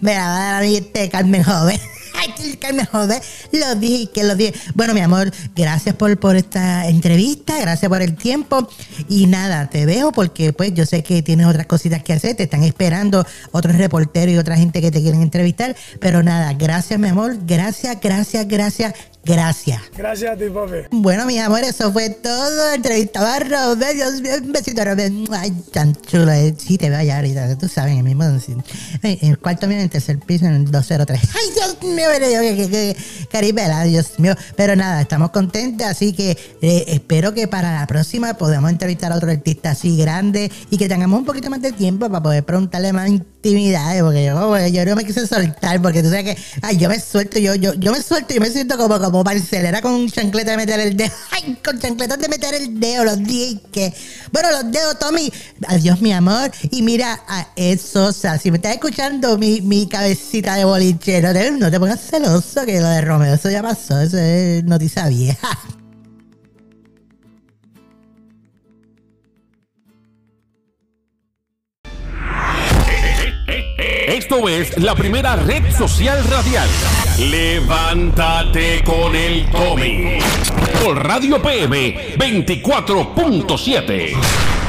Me 0.02 0.14
la 0.14 0.27
va 0.28 0.58
a 0.58 0.62
dar 0.62 1.10
Carmen 1.10 1.44
Joven. 1.44 1.97
Ay, 2.20 2.34
Carmen 2.60 2.86
Joven, 2.86 3.20
lo 3.52 3.76
dije, 3.76 4.10
que 4.12 4.24
lo 4.24 4.36
dije. 4.36 4.54
Bueno, 4.74 4.94
mi 4.94 5.02
amor, 5.02 5.32
gracias 5.56 5.96
por, 5.96 6.18
por 6.20 6.36
esta 6.36 6.88
entrevista, 6.88 7.60
gracias 7.62 7.88
por 7.90 8.02
el 8.02 8.16
tiempo. 8.16 8.68
Y 9.08 9.28
nada, 9.28 9.70
te 9.70 9.86
dejo 9.86 10.12
porque 10.12 10.52
pues 10.54 10.74
yo 10.74 10.86
sé 10.86 11.04
que 11.04 11.22
tienes 11.22 11.46
otras 11.46 11.68
cositas 11.68 12.02
que 12.04 12.14
hacer, 12.14 12.36
te 12.36 12.44
están 12.44 12.64
esperando 12.64 13.26
otros 13.52 13.76
reporteros 13.76 14.34
y 14.34 14.38
otra 14.38 14.58
gente 14.58 14.82
que 14.82 14.92
te 14.92 15.02
quieren 15.02 15.22
entrevistar. 15.22 15.76
Pero 16.00 16.24
nada, 16.24 16.54
gracias, 16.54 17.00
mi 17.00 17.08
amor, 17.08 17.38
gracias, 17.46 17.98
gracias, 18.02 18.48
gracias, 18.48 18.94
gracias. 19.24 19.82
Gracias 19.96 20.32
a 20.32 20.38
ti, 20.38 20.46
papi. 20.50 20.88
Bueno, 20.92 21.26
mi 21.26 21.38
amor, 21.38 21.60
eso 21.64 21.92
fue 21.92 22.10
todo. 22.10 22.74
Entrevistaba 22.74 23.36
a 23.36 23.40
Robert. 23.40 23.94
Dios 23.94 24.22
mío, 24.22 24.32
un 24.42 24.52
besito, 24.54 24.84
Robert. 24.84 25.14
Ay, 25.32 25.52
tan 25.72 25.94
chulo. 25.96 26.32
eh. 26.32 26.56
Sí, 26.58 26.78
te 26.78 26.90
veo 26.90 27.00
allá 27.00 27.18
ahorita. 27.18 27.58
Tú 27.58 27.68
sabes, 27.68 27.92
en 27.94 28.00
el 28.00 28.04
mismo. 28.04 28.24
En 29.04 29.30
el 29.30 29.38
cuarto 29.38 29.68
mío, 29.68 29.78
en 29.78 29.84
el 29.84 29.90
tercer 29.90 30.18
piso, 30.20 30.46
en 30.46 30.54
el 30.54 30.72
203. 30.72 31.22
Ay, 31.24 31.54
Dios 31.54 31.94
mío, 31.94 32.07
mire 32.14 32.34
yo, 32.34 32.42
que, 32.42 32.70
que, 32.70 32.98
caribela, 33.30 33.84
Dios 33.84 34.20
mío. 34.20 34.36
Pero 34.56 34.76
nada, 34.76 35.02
estamos 35.02 35.32
contentos. 35.32 35.88
Así 35.88 36.14
que 36.14 36.38
eh, 36.62 36.86
espero 36.88 37.34
que 37.34 37.48
para 37.48 37.74
la 37.74 37.88
próxima 37.88 38.34
podamos 38.36 38.72
entrevistar 38.72 39.12
a 39.12 39.16
otro 39.16 39.32
artista 39.32 39.72
así 39.72 39.98
grande 39.98 40.52
y 40.70 40.78
que 40.78 40.88
tengamos 40.88 41.20
un 41.20 41.26
poquito 41.26 41.50
más 41.50 41.62
de 41.62 41.72
tiempo 41.72 42.10
para 42.10 42.24
poder 42.24 42.44
preguntarle 42.44 42.94
más 42.94 43.10
intimidades. 43.10 44.02
Porque 44.02 44.26
yo, 44.26 44.48
porque 44.48 44.72
yo 44.72 44.86
no 44.86 44.96
me 44.96 45.06
quise 45.06 45.26
soltar. 45.28 45.82
Porque 45.82 46.04
tú 46.04 46.10
sabes 46.10 46.36
que, 46.36 46.38
ay, 46.62 46.78
yo 46.78 46.90
me 46.90 47.00
suelto, 47.00 47.40
yo, 47.40 47.56
yo, 47.56 47.74
yo 47.76 47.92
me 47.92 48.02
suelto, 48.02 48.34
yo 48.34 48.42
me 48.42 48.50
siento 48.50 48.78
como, 48.78 49.00
como 49.00 49.24
parcelera 49.24 49.82
con 49.82 50.10
chancleta 50.10 50.52
de 50.52 50.58
meter 50.58 50.80
el 50.80 50.96
dedo. 50.96 51.12
Ay, 51.32 51.58
con 51.64 51.80
chancletas 51.80 52.20
de 52.20 52.28
meter 52.28 52.54
el 52.56 52.80
dedo, 52.80 53.04
los 53.04 53.18
que 53.72 53.94
Bueno, 54.32 54.52
los 54.52 54.72
dedos, 54.72 55.00
Tommy. 55.00 55.32
Adiós, 55.68 56.02
mi 56.02 56.14
amor. 56.14 56.52
Y 56.72 56.82
mira 56.82 57.22
a 57.28 57.48
eso, 57.56 58.06
o 58.06 58.12
sea, 58.12 58.38
si 58.38 58.52
me 58.52 58.58
estás 58.58 58.74
escuchando 58.74 59.38
mi, 59.38 59.62
mi 59.62 59.88
cabecita 59.88 60.56
de 60.56 60.66
boliche, 60.66 61.22
no 61.22 61.34
te, 61.34 61.52
no 61.52 61.72
te 61.72 61.80
pongas 61.80 61.97
celoso 61.98 62.66
que 62.66 62.80
lo 62.80 62.88
de 62.88 63.02
Romeo, 63.02 63.34
eso 63.34 63.50
ya 63.50 63.62
pasó, 63.62 64.00
eso 64.00 64.18
es 64.18 64.64
noticia 64.64 65.08
vieja. 65.08 65.50
Esto 74.08 74.50
es 74.50 74.78
la 74.78 74.96
primera 74.96 75.36
red 75.36 75.64
social 75.76 76.24
radial. 76.26 76.68
Levántate 77.20 78.84
con 78.84 79.16
el 79.16 79.50
Tommy. 79.52 80.18
Por 80.84 81.06
Radio 81.06 81.40
PM 81.42 82.18
24.7. 82.18 84.67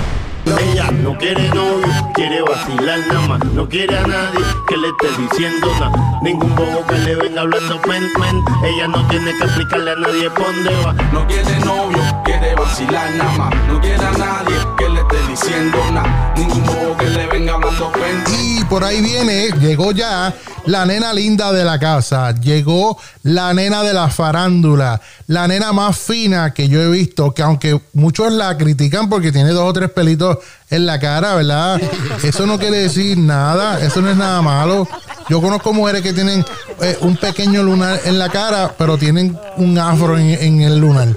Ella 0.57 0.91
no 0.91 1.17
quiere 1.19 1.49
novio, 1.51 1.89
quiere 2.15 2.41
vacilar 2.43 2.99
nada 3.09 3.29
más. 3.29 3.45
No 3.53 3.69
quiere 3.69 3.99
a 3.99 4.07
nadie 4.07 4.41
que 4.69 4.77
le 4.77 4.89
esté 4.89 5.23
diciendo 5.23 5.67
nada. 5.79 6.21
Ningún 6.23 6.55
bobo 6.57 6.87
que 6.87 6.99
le 6.99 7.15
venga 7.17 7.43
hablando 7.43 7.81
pen, 7.83 8.09
pen. 8.19 8.45
Ella 8.65 8.89
no 8.89 9.07
tiene 9.09 9.37
que 9.37 9.45
explicarle 9.45 9.91
a 9.91 9.97
nadie 9.97 10.31
por 10.31 10.47
dónde 10.47 10.71
va. 10.85 10.93
No 11.13 11.27
quiere 11.27 11.59
novio, 11.61 12.03
quiere 12.25 12.55
vacilar 12.55 13.11
nada 13.13 13.33
más. 13.39 13.55
No 13.69 13.81
quiere 13.81 14.05
a 14.05 14.13
nadie 14.13 14.57
que 14.79 14.89
le 14.89 14.98
diciendo 15.41 15.79
nada. 15.93 16.35
Ningún 16.37 16.65
bobo 16.65 16.97
que 16.97 17.09
le 17.09 17.27
venga 17.27 17.55
hablando 17.55 17.91
frente. 17.91 18.31
Y 18.39 18.65
por 18.65 18.85
ahí 18.85 19.01
viene, 19.01 19.51
llegó 19.61 19.93
ya 19.93 20.35
la 20.67 20.85
nena 20.85 21.13
linda 21.13 21.53
de 21.53 21.65
la 21.65 21.79
casa, 21.79 22.33
llegó 22.33 22.99
la 23.23 23.55
nena 23.55 23.83
de 23.83 23.95
la 23.95 24.09
farándula, 24.09 25.01
la 25.27 25.49
nena 25.49 25.73
más 25.73 25.97
fina 25.97 26.53
que 26.53 26.69
yo 26.69 26.81
he 26.83 26.91
visto, 26.91 27.33
que 27.33 27.43
aunque 27.43 27.81
muchos 27.95 28.33
la 28.33 28.57
critican 28.59 29.09
porque 29.09 29.33
tiene 29.33 29.51
dos 29.51 29.69
o 29.69 29.73
tres 29.73 29.91
pelitos 29.91 30.39
en 30.71 30.87
la 30.87 30.99
cara, 30.99 31.35
¿verdad? 31.35 31.81
Eso 32.23 32.47
no 32.47 32.59
quiere 32.59 32.79
decir 32.79 33.17
nada, 33.17 33.81
eso 33.81 34.01
no 34.01 34.11
es 34.11 34.17
nada 34.17 34.43
malo. 34.43 34.87
Yo 35.29 35.41
conozco 35.41 35.73
mujeres 35.73 36.03
que 36.03 36.13
tienen 36.13 36.45
eh, 36.81 36.99
un 37.01 37.17
pequeño 37.17 37.63
lunar 37.63 38.01
en 38.05 38.19
la 38.19 38.29
cara, 38.29 38.75
pero 38.77 38.99
tienen 38.99 39.39
un 39.57 39.79
afro 39.79 40.19
en, 40.19 40.31
en 40.31 40.61
el 40.63 40.79
lunar. 40.79 41.09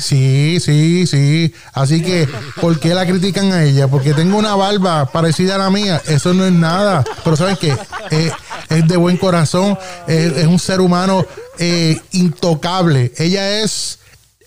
Sí, 0.00 0.58
sí, 0.60 1.06
sí. 1.06 1.54
Así 1.72 2.02
que, 2.02 2.28
¿por 2.60 2.78
qué 2.80 2.94
la 2.94 3.06
critican 3.06 3.52
a 3.52 3.64
ella? 3.64 3.88
Porque 3.88 4.14
tengo 4.14 4.38
una 4.38 4.54
barba 4.54 5.10
parecida 5.10 5.56
a 5.56 5.58
la 5.58 5.70
mía. 5.70 6.00
Eso 6.06 6.34
no 6.34 6.44
es 6.46 6.52
nada. 6.52 7.04
Pero 7.24 7.36
¿saben 7.36 7.56
qué? 7.56 7.76
Eh, 8.10 8.30
es 8.68 8.88
de 8.88 8.96
buen 8.96 9.16
corazón. 9.16 9.78
Es, 10.06 10.36
es 10.36 10.46
un 10.46 10.58
ser 10.58 10.80
humano 10.80 11.24
eh, 11.58 12.00
intocable. 12.12 13.12
Ella 13.16 13.60
es, 13.62 13.98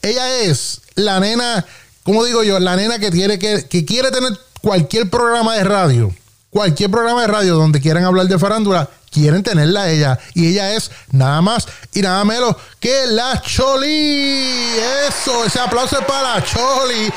ella 0.02 0.42
es 0.42 0.82
la 0.96 1.20
nena, 1.20 1.66
¿cómo 2.04 2.24
digo 2.24 2.44
yo? 2.44 2.60
La 2.60 2.76
nena 2.76 3.00
que, 3.00 3.12
tiene 3.12 3.40
que, 3.40 3.66
que 3.68 3.86
quiere 3.86 4.12
tener 4.12 4.32
cualquier 4.62 5.10
programa 5.10 5.56
de 5.56 5.64
radio. 5.64 6.14
Cualquier 6.50 6.89
programa 6.89 7.22
de 7.22 7.28
radio 7.28 7.56
donde 7.56 7.80
quieran 7.80 8.06
hablar 8.06 8.26
de 8.26 8.39
farándula, 8.39 8.89
quieren 9.12 9.43
tenerla 9.43 9.89
ella. 9.89 10.18
Y 10.34 10.47
ella 10.47 10.74
es 10.74 10.89
nada 11.12 11.41
más 11.41 11.68
y 11.93 12.02
nada 12.02 12.26
menos 12.26 12.56
que 12.80 13.06
la 13.08 13.39
Choli. 13.41 14.74
Eso, 15.08 15.45
ese 15.45 15.60
aplauso 15.60 16.00
es 16.00 16.06
para 16.06 16.36
la 16.36 16.43
Choli. 16.43 17.14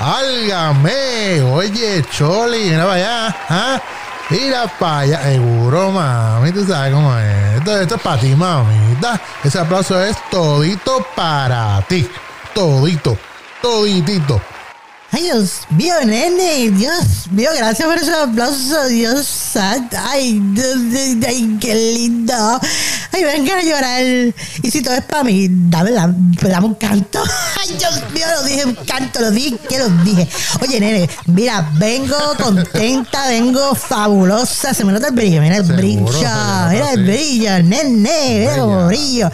Álgame, 0.00 1.42
oye, 1.42 2.04
Choli, 2.16 2.70
mira 2.70 2.84
para 2.84 2.94
allá, 2.94 3.36
¿ah? 3.48 3.82
Mira 4.30 4.66
para 4.78 4.98
allá, 5.00 5.22
seguro, 5.22 5.90
mami, 5.90 6.52
tú 6.52 6.64
sabes 6.64 6.94
cómo 6.94 7.18
es. 7.18 7.56
Esto, 7.56 7.80
esto 7.80 7.94
es 7.96 8.00
para 8.00 8.20
ti, 8.20 8.36
mamita. 8.36 9.20
Ese 9.42 9.58
aplauso 9.58 10.00
es 10.00 10.16
todito 10.30 11.04
para 11.16 11.82
ti. 11.88 12.08
Todito, 12.54 13.18
toditito. 13.60 14.40
Ay, 15.10 15.22
Dios 15.22 15.60
mío, 15.70 15.94
nene, 16.04 16.70
Dios 16.70 17.28
mío, 17.30 17.48
gracias 17.56 17.88
por 17.88 17.96
ese 17.96 18.12
aplauso, 18.12 18.86
Dios 18.88 19.26
santo. 19.26 19.96
Ay, 19.98 20.38
Dios, 20.52 20.76
ay, 21.26 21.56
qué 21.58 21.74
lindo. 21.94 22.34
Ay, 23.12 23.24
venga 23.24 23.56
a 23.56 23.62
llorar. 23.62 24.02
Y 24.62 24.70
si 24.70 24.82
todo 24.82 24.94
es 24.94 25.02
para 25.04 25.24
mí, 25.24 25.48
dame, 25.50 25.92
la- 25.92 26.12
dame 26.42 26.66
un 26.66 26.74
canto. 26.74 27.22
Ay, 27.60 27.74
Dios 27.78 28.02
mío, 28.12 28.26
lo 28.36 28.42
dije, 28.44 28.64
un 28.66 28.74
canto, 28.74 29.20
lo 29.20 29.30
dije, 29.30 29.56
que 29.66 29.78
lo 29.78 29.88
dije. 30.04 30.28
Oye, 30.60 30.78
nene, 30.78 31.08
mira, 31.24 31.66
vengo 31.78 32.16
contenta, 32.42 33.28
vengo 33.28 33.74
fabulosa. 33.74 34.74
Se 34.74 34.84
me 34.84 34.92
nota 34.92 35.08
el 35.08 35.14
brillo, 35.14 35.40
mira 35.40 35.56
el 35.56 35.62
Seguro, 35.66 35.78
brillo. 35.78 36.02
Mira 36.70 36.92
el 36.92 37.04
brillo, 37.04 37.62
nene, 37.62 38.40
mira 38.40 38.52
Bella, 38.66 38.86
brillo. 38.86 39.30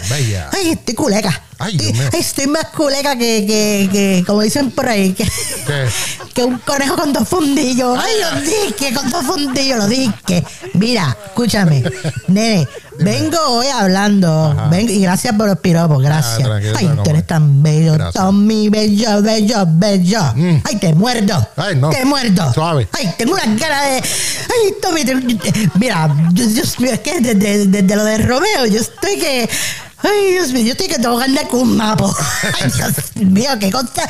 Ay, 0.52 0.70
estoy 0.70 0.94
culeca. 0.94 1.42
Ay, 1.64 1.76
Dios 1.76 1.90
estoy, 1.90 2.00
mío. 2.00 2.10
ay, 2.12 2.20
estoy 2.26 2.46
más 2.46 2.64
culeca 2.76 3.16
que, 3.16 3.44
que, 3.46 3.88
que, 3.90 4.24
como 4.26 4.42
dicen 4.42 4.70
por 4.70 4.88
ahí, 4.88 5.12
que, 5.12 5.26
que 6.34 6.44
un 6.44 6.58
conejo 6.58 6.96
con 6.96 7.12
dos 7.12 7.28
fundillos. 7.28 7.98
Ay, 8.00 8.12
lo 8.20 8.40
dije, 8.40 8.94
con 8.94 9.10
dos 9.10 9.24
fundillos, 9.24 9.78
lo 9.78 9.88
dije. 9.88 10.44
Mira, 10.74 11.16
escúchame, 11.26 11.82
nene, 12.28 12.68
vengo 12.98 13.38
hoy 13.48 13.66
hablando, 13.68 14.54
vengo, 14.70 14.92
y 14.92 15.00
gracias 15.00 15.34
por 15.34 15.48
los 15.48 15.58
piropos, 15.58 16.02
gracias. 16.02 16.48
Ah, 16.48 16.60
Ay, 16.76 16.90
tú 17.02 17.10
eres 17.10 17.26
tan 17.26 17.62
bello, 17.62 17.94
Gracias. 17.94 18.14
Tommy, 18.22 18.68
bello, 18.68 19.22
bello, 19.22 19.64
bello. 19.68 20.20
Mm. 20.34 20.56
Ay, 20.64 20.76
te 20.76 20.94
muerdo. 20.94 21.48
Ay, 21.56 21.76
no. 21.76 21.90
Te 21.90 22.04
muerdo. 22.04 22.52
Suave. 22.52 22.88
Ay, 22.92 23.14
tengo 23.16 23.34
una 23.34 23.56
cara 23.58 23.82
de. 23.82 23.96
Ay, 23.96 24.74
Tommy, 24.82 25.04
te- 25.04 25.70
mira, 25.78 26.08
Dios 26.32 26.78
mío, 26.80 26.92
es 26.92 27.00
que 27.00 27.20
desde, 27.20 27.66
desde 27.66 27.96
lo 27.96 28.04
de 28.04 28.18
Romeo, 28.18 28.66
yo 28.66 28.80
estoy 28.80 29.18
que. 29.18 29.48
Ay, 30.04 30.32
Dios 30.32 30.52
mío, 30.52 30.64
yo 30.66 30.72
estoy 30.72 30.86
que 30.88 30.98
tengo 30.98 31.18
que 31.18 31.24
andar 31.24 31.48
con 31.48 31.60
un 31.60 31.76
mapo. 31.76 32.14
Ay, 32.62 32.70
Dios 32.70 32.92
mío, 33.26 33.50
qué 33.58 33.70
cosa. 33.72 34.08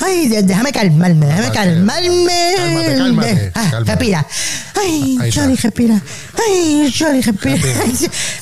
Ay, 0.00 0.28
déjame 0.28 0.72
calmarme, 0.72 1.26
déjame 1.26 1.50
calmarme. 1.52 2.52
Cálmate, 2.56 2.96
cálmate, 2.96 3.52
Ah, 3.54 3.68
cálmate. 3.70 3.90
respira. 3.92 4.26
Ay. 4.76 5.30
Johnny, 5.34 5.54
respira. 5.56 6.02
Ay, 6.46 6.94
Johnny, 6.96 7.20
respira. 7.22 7.56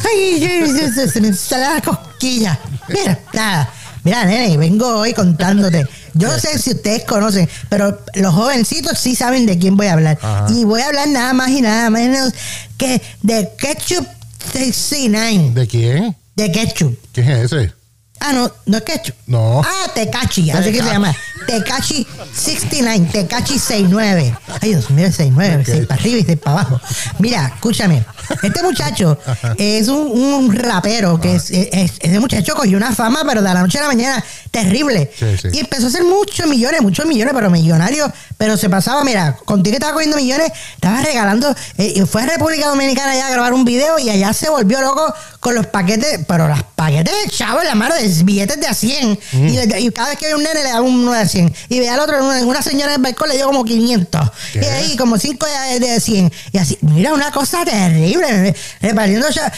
Ay, 0.04 0.90
se- 0.94 1.08
se 1.10 1.20
me 1.20 1.32
sale 1.34 1.64
la 1.74 1.80
cosquilla. 1.82 2.58
Mira, 2.88 3.18
nada. 3.32 3.70
Mira, 4.04 4.24
nene, 4.24 4.56
vengo 4.56 4.86
hoy 4.98 5.12
contándote. 5.12 5.86
Yo 6.14 6.28
no 6.28 6.38
sé 6.38 6.58
si 6.58 6.70
ustedes 6.70 7.04
conocen, 7.04 7.48
pero 7.68 8.00
los 8.14 8.32
jovencitos 8.34 8.98
sí 8.98 9.16
saben 9.16 9.44
de 9.46 9.58
quién 9.58 9.76
voy 9.76 9.88
a 9.88 9.94
hablar. 9.94 10.18
Ajá. 10.22 10.46
Y 10.50 10.64
voy 10.64 10.80
a 10.80 10.86
hablar 10.86 11.08
nada 11.08 11.32
más 11.32 11.50
y 11.50 11.60
nada 11.60 11.90
menos 11.90 12.32
que 12.78 13.02
de 13.22 13.48
Ketchup 13.58 14.06
69. 14.52 15.50
¿De 15.54 15.66
quién? 15.66 16.16
De 16.36 16.52
Ketchup. 16.52 16.94
¿Quién 17.12 17.30
es 17.30 17.50
ese? 17.52 17.72
Ah, 18.18 18.32
no, 18.32 18.50
no 18.64 18.76
es 18.78 18.82
Ketchup. 18.82 19.14
No. 19.26 19.60
Ah, 19.62 19.90
Tecachi, 19.94 20.50
así 20.50 20.72
que 20.72 20.78
se 20.82 20.84
llama. 20.88 21.14
Tecachi 21.46 22.06
69, 22.34 23.08
Tecachi 23.12 23.58
69. 23.58 24.36
Ay, 24.62 24.70
Dios 24.70 24.90
mío, 24.90 25.06
69, 25.06 25.56
Ok. 25.58 25.62
6 25.66 25.86
para 25.86 26.00
arriba 26.00 26.18
y 26.18 26.24
6 26.24 26.38
para 26.38 26.60
abajo. 26.60 26.80
Mira, 27.18 27.52
escúchame. 27.54 28.04
Este 28.42 28.62
muchacho 28.62 29.18
es 29.58 29.88
un, 29.88 29.98
un 30.10 30.54
rapero 30.56 31.20
que 31.20 31.36
es, 31.36 31.50
es- 31.50 31.92
ese 32.00 32.18
muchacho 32.18 32.54
cogió 32.54 32.76
una 32.78 32.92
fama, 32.92 33.20
pero 33.28 33.42
de 33.42 33.52
la 33.52 33.60
noche 33.60 33.78
a 33.78 33.82
la 33.82 33.88
mañana, 33.88 34.24
terrible. 34.50 35.12
Sí, 35.16 35.36
sí. 35.40 35.48
Y 35.52 35.58
empezó 35.60 35.84
a 35.84 35.88
hacer 35.88 36.02
muchos 36.04 36.46
millones, 36.46 36.80
muchos 36.80 37.04
millones, 37.06 37.34
pero 37.34 37.50
millonario. 37.50 38.10
Pero 38.38 38.56
se 38.56 38.68
pasaba, 38.70 39.04
mira, 39.04 39.36
contigo 39.44 39.72
que 39.72 39.76
estaba 39.76 39.92
cogiendo 39.92 40.16
millones, 40.16 40.50
estaba 40.74 41.02
regalando. 41.02 41.54
eh, 41.76 41.92
y 41.96 42.00
fue 42.06 42.22
a 42.22 42.26
República 42.26 42.68
Dominicana 42.68 43.14
ya 43.14 43.26
a 43.26 43.30
grabar 43.30 43.52
un 43.52 43.64
video 43.66 43.98
y 43.98 44.08
allá 44.08 44.32
se 44.32 44.48
volvió 44.48 44.80
loco 44.80 45.14
con 45.46 45.54
los 45.54 45.66
paquetes, 45.68 46.18
pero 46.26 46.48
los 46.48 46.60
paquetes 46.74 47.14
de 47.24 47.30
chavo 47.30 47.60
en 47.60 47.68
la 47.68 47.76
mano, 47.76 47.94
de 47.94 48.08
billetes 48.24 48.60
de 48.60 48.66
a 48.66 48.74
100. 48.74 49.16
Mm. 49.32 49.46
Y, 49.46 49.52
le- 49.64 49.80
y 49.80 49.90
cada 49.92 50.08
vez 50.08 50.18
que 50.18 50.26
ve 50.26 50.34
un 50.34 50.42
nene 50.42 50.54
le 50.64 50.70
daba 50.70 50.80
uno 50.80 51.12
de 51.12 51.24
100. 51.28 51.54
Y 51.68 51.78
ve 51.78 51.88
al 51.88 52.00
otro, 52.00 52.18
una, 52.26 52.44
una 52.44 52.62
señora 52.62 52.86
en 52.94 52.96
el 52.96 53.02
balcón 53.02 53.28
le 53.28 53.36
dio 53.36 53.46
como 53.46 53.64
500. 53.64 54.30
¿Qué? 54.52 54.58
Y 54.60 54.64
ahí 54.64 54.96
como 54.96 55.16
5 55.18 55.46
de, 55.70 55.78
de 55.78 56.00
100. 56.00 56.32
Y 56.50 56.58
así, 56.58 56.78
mira, 56.80 57.14
una 57.14 57.30
cosa 57.30 57.64
terrible. 57.64 58.56
Repartiendo 58.80 59.28
ya- 59.30 59.52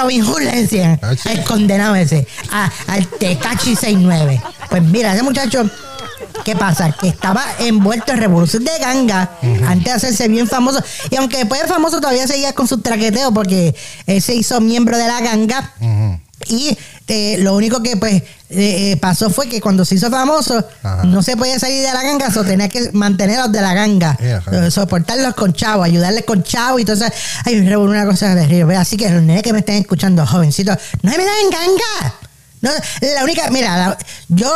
Robin 0.00 0.24
Hood 0.24 0.42
le 0.42 0.62
decían. 0.62 1.00
Ah. 1.02 1.14
El 1.24 1.42
condenado 1.42 1.96
ese. 1.96 2.28
A, 2.52 2.70
al 2.86 3.04
Tecachi 3.08 3.74
69. 3.74 4.40
Pues 4.70 4.82
mira, 4.84 5.14
ese 5.14 5.24
muchacho. 5.24 5.68
¿Qué 6.44 6.54
pasa? 6.56 6.92
Que 6.92 7.08
estaba 7.08 7.42
envuelto 7.60 8.12
en 8.12 8.18
revolución 8.18 8.64
de 8.64 8.78
ganga 8.78 9.30
antes 9.66 9.84
de 9.84 9.92
hacerse 9.92 10.28
bien 10.28 10.46
famoso. 10.46 10.82
Y 11.10 11.16
aunque 11.16 11.38
después 11.38 11.62
de 11.62 11.68
famoso 11.68 12.00
todavía 12.00 12.26
seguía 12.26 12.52
con 12.52 12.68
su 12.68 12.78
traqueteo 12.80 13.32
porque 13.32 13.74
él 14.06 14.20
se 14.22 14.34
hizo 14.34 14.60
miembro 14.60 14.96
de 14.98 15.06
la 15.06 15.20
ganga. 15.20 15.72
Y 16.46 16.76
eh, 17.08 17.36
lo 17.38 17.54
único 17.54 17.82
que 17.82 17.96
pues 17.96 18.14
eh, 18.16 18.22
eh, 18.50 18.96
pasó 19.00 19.30
fue 19.30 19.48
que 19.48 19.60
cuando 19.62 19.84
se 19.86 19.94
hizo 19.94 20.10
famoso 20.10 20.62
Ajá. 20.82 21.04
no 21.04 21.22
se 21.22 21.36
podía 21.38 21.58
salir 21.58 21.80
de 21.80 21.90
la 21.92 22.02
ganga, 22.02 22.30
so 22.30 22.44
tenía 22.44 22.68
que 22.68 22.90
mantenerlos 22.92 23.50
de 23.50 23.62
la 23.62 23.72
ganga, 23.72 24.18
soportarlos 24.70 25.34
con 25.34 25.54
chavo, 25.54 25.82
ayudarles 25.84 26.24
con 26.24 26.42
chavo 26.42 26.78
y 26.78 26.82
entonces 26.82 27.10
hay 27.46 27.60
una 27.60 28.04
cosa 28.04 28.34
terrible. 28.34 28.76
Así 28.76 28.96
que 28.98 29.08
los 29.08 29.22
nenes 29.22 29.42
que 29.42 29.52
me 29.54 29.60
estén 29.60 29.76
escuchando, 29.76 30.26
jovencitos, 30.26 30.76
no 31.02 31.10
metan 31.12 31.26
en 31.44 31.50
ganga. 31.50 32.14
No, 32.60 32.70
la 33.14 33.24
única, 33.24 33.50
mira, 33.50 33.76
la- 33.78 33.98
yo 34.28 34.50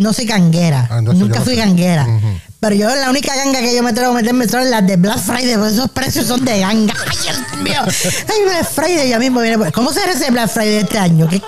no 0.00 0.12
soy 0.12 0.24
ganguera, 0.26 0.88
Ah, 0.90 0.98
entonces 0.98 1.20
nunca 1.20 1.34
yo 1.34 1.38
no 1.40 1.44
fui 1.44 1.54
sé. 1.54 1.60
ganguera. 1.60 2.06
Ujú. 2.06 2.26
Pero 2.60 2.76
yo 2.76 2.94
la 2.94 3.08
única 3.08 3.34
ganga 3.34 3.58
que 3.60 3.74
yo 3.74 3.82
me 3.82 3.88
atrevo 3.88 4.10
a 4.12 4.14
meterme 4.16 4.46
son 4.46 4.70
las 4.70 4.86
de 4.86 4.96
Black 4.96 5.18
Friday, 5.18 5.54
porque 5.54 5.72
esos 5.72 5.90
precios 5.92 6.26
son 6.26 6.44
de 6.44 6.60
ganga. 6.60 6.92
Ay, 7.08 7.16
Dios 7.22 7.62
mío. 7.62 7.80
Ay, 8.28 8.44
Black 8.44 8.70
Friday 8.70 9.08
ya 9.08 9.18
mismo 9.18 9.40
viene. 9.40 9.72
¿Cómo 9.72 9.92
será 9.94 10.12
ese 10.12 10.30
Black 10.30 10.50
Friday 10.50 10.76
este 10.82 10.98
año? 10.98 11.26
¿Qué, 11.26 11.40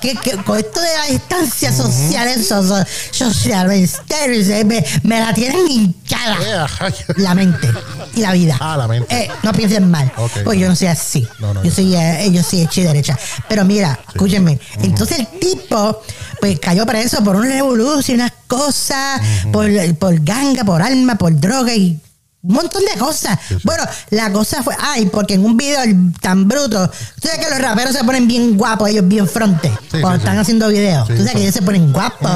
qué- 0.00 0.16
qué- 0.20 0.36
con 0.38 0.58
esto 0.58 0.80
de 0.80 0.88
la 0.92 1.06
distancia 1.12 1.70
social, 1.72 2.26
eso, 2.26 2.62
so- 2.66 2.84
social, 3.12 3.68
me, 3.68 4.64
me, 4.64 4.84
me 5.04 5.20
la 5.20 5.32
tienen 5.32 5.70
hinchada. 5.70 6.36
Eh. 6.42 6.94
La 7.18 7.34
mente 7.34 7.68
y 8.14 8.20
la 8.20 8.32
vida. 8.32 8.56
Ah, 8.60 8.76
la 8.76 8.88
mente. 8.88 9.14
Eh, 9.16 9.28
no 9.42 9.52
piensen 9.52 9.88
mal. 9.90 10.10
Ok. 10.16 10.30
Pues 10.44 10.58
yo 10.58 10.68
no 10.68 10.74
soy 10.74 10.88
así. 10.88 11.26
No, 11.38 11.54
no, 11.54 11.62
yo 11.62 11.70
yo 11.70 11.74
soy, 11.76 11.94
eh, 11.94 12.28
yo 12.32 12.42
soy 12.42 12.62
hecha 12.62 12.80
y 12.80 12.84
derecha. 12.84 13.18
Pero 13.48 13.64
mira, 13.64 13.98
escúchenme. 14.08 14.58
Entonces 14.82 15.20
el 15.20 15.26
tipo, 15.38 16.02
pues 16.40 16.58
cayó 16.60 16.86
preso 16.86 17.22
por 17.22 17.36
una 17.36 17.48
revolución, 17.48 18.20
unas 18.20 18.32
cosas, 18.46 19.20
por, 19.52 19.68
por 19.96 20.22
ganga, 20.22 20.64
por 20.64 20.82
alma, 20.82 21.16
por 21.16 21.38
droga 21.38 21.74
y 21.74 22.00
un 22.42 22.54
montón 22.54 22.82
de 22.84 22.96
cosas. 22.98 23.38
Sí, 23.48 23.54
sí. 23.54 23.60
Bueno, 23.64 23.82
la 24.10 24.30
cosa 24.30 24.62
fue, 24.62 24.74
ay, 24.78 25.06
porque 25.06 25.34
en 25.34 25.44
un 25.44 25.56
video 25.56 25.80
tan 26.20 26.46
bruto, 26.46 26.88
tú 27.20 27.28
sabes 27.28 27.44
que 27.44 27.50
los 27.50 27.58
raperos 27.58 27.92
se 27.92 28.04
ponen 28.04 28.28
bien 28.28 28.56
guapos, 28.56 28.88
ellos 28.88 29.08
bien 29.08 29.26
fronte, 29.26 29.68
Sí, 29.90 30.00
cuando 30.00 30.18
están 30.18 30.38
haciendo 30.38 30.68
videos. 30.68 31.08
Tú 31.08 31.16
sabes 31.16 31.32
que 31.32 31.42
ellos 31.42 31.54
se 31.54 31.62
ponen 31.62 31.92
guapos. 31.92 32.30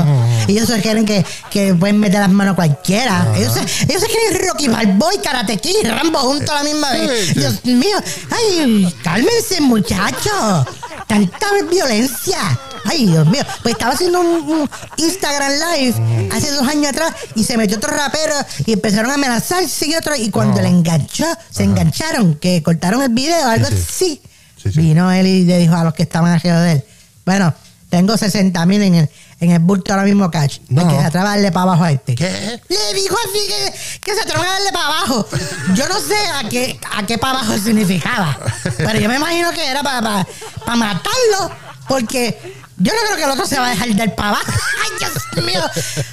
Y 0.49 0.53
ellos 0.53 0.69
se 0.69 0.83
creen 0.83 1.05
que, 1.07 1.25
que 1.51 1.75
pueden 1.75 2.01
meter 2.01 2.19
las 2.21 2.31
manos 2.31 2.55
a 2.55 2.57
cualquiera. 2.57 3.29
Ellos 3.37 3.55
se, 3.55 3.61
ellos 3.61 4.03
se 4.03 4.09
creen 4.09 4.49
Rocky 4.49 4.69
Balboa 4.69 5.15
y 5.15 5.19
Karate 5.19 5.59
Kid 5.59 5.77
y 5.85 5.87
Rambo 5.87 6.19
juntos 6.19 6.51
a 6.51 6.55
la 6.55 6.65
misma 6.65 6.91
vez. 6.91 7.35
Dios 7.35 7.65
mío, 7.65 7.97
ay, 8.31 8.93
cálmense, 9.05 9.61
muchachos. 9.61 10.67
Tanta 11.11 11.47
violencia. 11.71 12.39
Ay, 12.85 13.07
Dios 13.07 13.27
mío. 13.27 13.43
Pues 13.63 13.75
estaba 13.75 13.95
haciendo 13.95 14.21
un, 14.21 14.29
un 14.49 14.71
Instagram 14.97 15.53
Live 15.75 16.31
hace 16.33 16.51
dos 16.53 16.67
años 16.69 16.87
atrás 16.91 17.13
y 17.35 17.43
se 17.45 17.57
metió 17.57 17.77
otro 17.79 17.91
rapero 17.91 18.35
y 18.65 18.73
empezaron 18.75 19.11
a 19.11 19.15
amenazarse 19.15 19.87
y 19.89 19.95
otro. 19.97 20.15
Y 20.15 20.31
cuando 20.31 20.57
No. 20.57 20.63
le 20.63 20.69
enganchó, 20.69 21.27
se 21.51 21.65
engancharon, 21.65 22.37
que 22.37 22.63
cortaron 22.63 23.03
el 23.03 23.09
video, 23.11 23.45
algo 23.49 23.67
Sí, 23.67 23.75
sí. 23.77 23.83
así. 23.89 24.23
Sí, 24.63 24.73
sí. 24.73 24.81
Vino 24.81 25.11
él 25.11 25.27
y 25.27 25.45
le 25.45 25.59
dijo 25.59 25.75
a 25.75 25.83
los 25.85 25.95
que 25.95 26.05
estaban 26.05 26.33
alrededor 26.33 26.63
de 26.65 26.73
él: 26.73 26.85
Bueno, 27.27 27.53
tengo 27.89 28.17
60 28.17 28.65
mil 28.67 28.81
en 28.83 28.95
el, 28.95 29.11
en 29.41 29.51
el 29.51 29.59
bulto 29.59 29.93
ahora 29.93 30.05
mismo, 30.05 30.31
cash. 30.31 30.59
No. 30.69 30.87
Que 30.87 30.99
atrás 30.99 31.25
darle 31.25 31.51
para 31.51 31.63
abajo 31.63 31.85
a 31.85 31.93
este. 31.93 32.15
¿Qué? 32.15 32.61
Le 32.69 33.01
dijo 33.01 33.17
así 33.17 33.47
que, 33.49 34.01
que 34.01 34.15
se 34.15 34.21
atrevan 34.21 34.47
a 34.47 34.51
darle 34.51 34.73
para 34.73 34.87
abajo. 34.87 35.27
Yo 35.75 35.89
no 35.89 35.99
sé 35.99 36.17
a 36.35 36.49
qué, 36.49 36.79
a 36.95 37.07
qué 37.07 37.17
para 37.17 37.39
abajo 37.39 37.59
significaba. 37.59 38.39
Pero 38.77 39.01
yo 39.01 39.09
me 39.09 39.17
imagino 39.17 39.51
que 39.53 39.67
era 39.67 39.83
para, 39.83 40.03
para, 40.03 40.27
para 40.65 40.77
matarlo. 40.77 41.51
Porque 41.89 42.39
yo 42.77 42.93
no 42.95 42.99
creo 43.05 43.17
que 43.17 43.25
el 43.25 43.31
otro 43.31 43.47
se 43.47 43.59
va 43.59 43.67
a 43.67 43.71
dejar 43.71 43.95
dar 43.97 44.15
para 44.15 44.29
abajo. 44.31 44.45
Ay, 44.83 44.91
Dios 44.99 45.45
mío. 45.45 45.63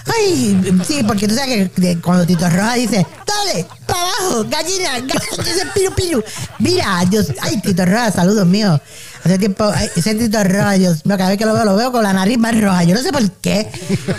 Ay, 0.05 0.83
sí, 0.85 1.03
porque 1.03 1.27
tú 1.27 1.35
sabes 1.35 1.69
que 1.71 1.99
cuando 2.01 2.25
Tito 2.25 2.49
Roja 2.49 2.73
dice, 2.73 3.05
dale, 3.25 3.65
para 3.85 4.01
abajo, 4.01 4.45
gallina, 4.49 4.99
gallina, 4.99 5.73
piru 5.73 5.95
piru. 5.95 6.23
Mira, 6.59 7.05
Dios, 7.09 7.27
ay, 7.41 7.61
Tito 7.61 7.85
Roja, 7.85 8.11
saludos 8.11 8.45
míos. 8.45 8.81
Hace 9.27 9.39
tiempo, 9.39 9.69
ay, 9.75 9.89
ese 9.93 10.15
tito 10.15 10.39
mío, 10.41 11.17
cada 11.17 11.27
vez 11.27 11.37
que 11.37 11.45
lo 11.45 11.53
veo, 11.53 11.65
lo 11.65 11.75
veo 11.75 11.91
con 11.91 12.01
la 12.01 12.13
nariz 12.13 12.37
más 12.37 12.57
roja. 12.59 12.83
Yo 12.85 12.95
no 12.95 13.01
sé 13.01 13.11
por 13.11 13.29
qué. 13.41 13.69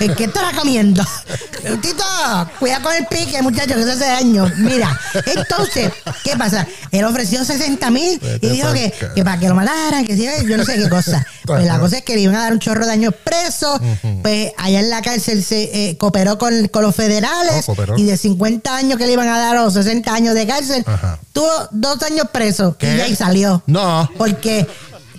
¿En 0.01 0.15
qué 0.15 0.25
estará 0.25 0.53
comiendo? 0.55 1.03
Tito, 1.81 2.05
cuida 2.59 2.83
con 2.83 2.95
el 2.95 3.07
pique, 3.07 3.41
muchacho, 3.41 3.75
que 3.75 3.81
eso 3.81 3.93
hace 3.93 4.05
daño. 4.05 4.53
Mira, 4.59 5.01
entonces, 5.35 5.91
¿qué 6.23 6.37
pasa? 6.37 6.67
Él 6.91 7.05
ofreció 7.05 7.43
60 7.43 7.91
mil 7.91 8.21
y 8.43 8.49
dijo 8.51 8.71
que, 8.75 8.93
que 9.15 9.25
para 9.25 9.39
que 9.39 9.49
lo 9.49 9.55
mataran, 9.55 10.05
que 10.07 10.15
sí, 10.15 10.27
yo 10.47 10.59
no 10.59 10.65
sé 10.67 10.77
qué 10.77 10.91
cosa. 10.91 11.27
Pues 11.47 11.65
la 11.65 11.79
cosa 11.79 11.97
es 11.97 12.03
que 12.05 12.15
le 12.15 12.21
iban 12.21 12.37
a 12.37 12.43
dar 12.43 12.53
un 12.53 12.59
chorro 12.59 12.85
de 12.85 12.93
años 12.93 13.15
preso. 13.25 13.81
Pues 14.21 14.53
allá 14.59 14.81
en 14.81 14.91
la 14.91 15.01
cárcel 15.01 15.43
se 15.43 15.89
eh, 15.89 15.97
cooperó 15.97 16.37
con, 16.37 16.69
con 16.69 16.83
los 16.83 16.95
federales 16.95 17.65
Oh, 17.67 17.75
y 17.97 18.05
de 18.05 18.17
50 18.17 18.77
años 18.77 18.99
que 18.99 19.07
le 19.07 19.13
iban 19.13 19.29
a 19.29 19.39
dar 19.39 19.57
o 19.59 19.71
60 19.71 20.13
años 20.13 20.35
de 20.35 20.47
cárcel, 20.47 20.85
Ajá. 20.87 21.19
tuvo 21.33 21.51
dos 21.71 22.03
años 22.03 22.27
preso 22.33 22.77
¿Qué? 22.79 22.97
y 22.97 23.01
ahí 23.01 23.17
salió. 23.17 23.63
No. 23.67 24.09
Porque 24.19 24.67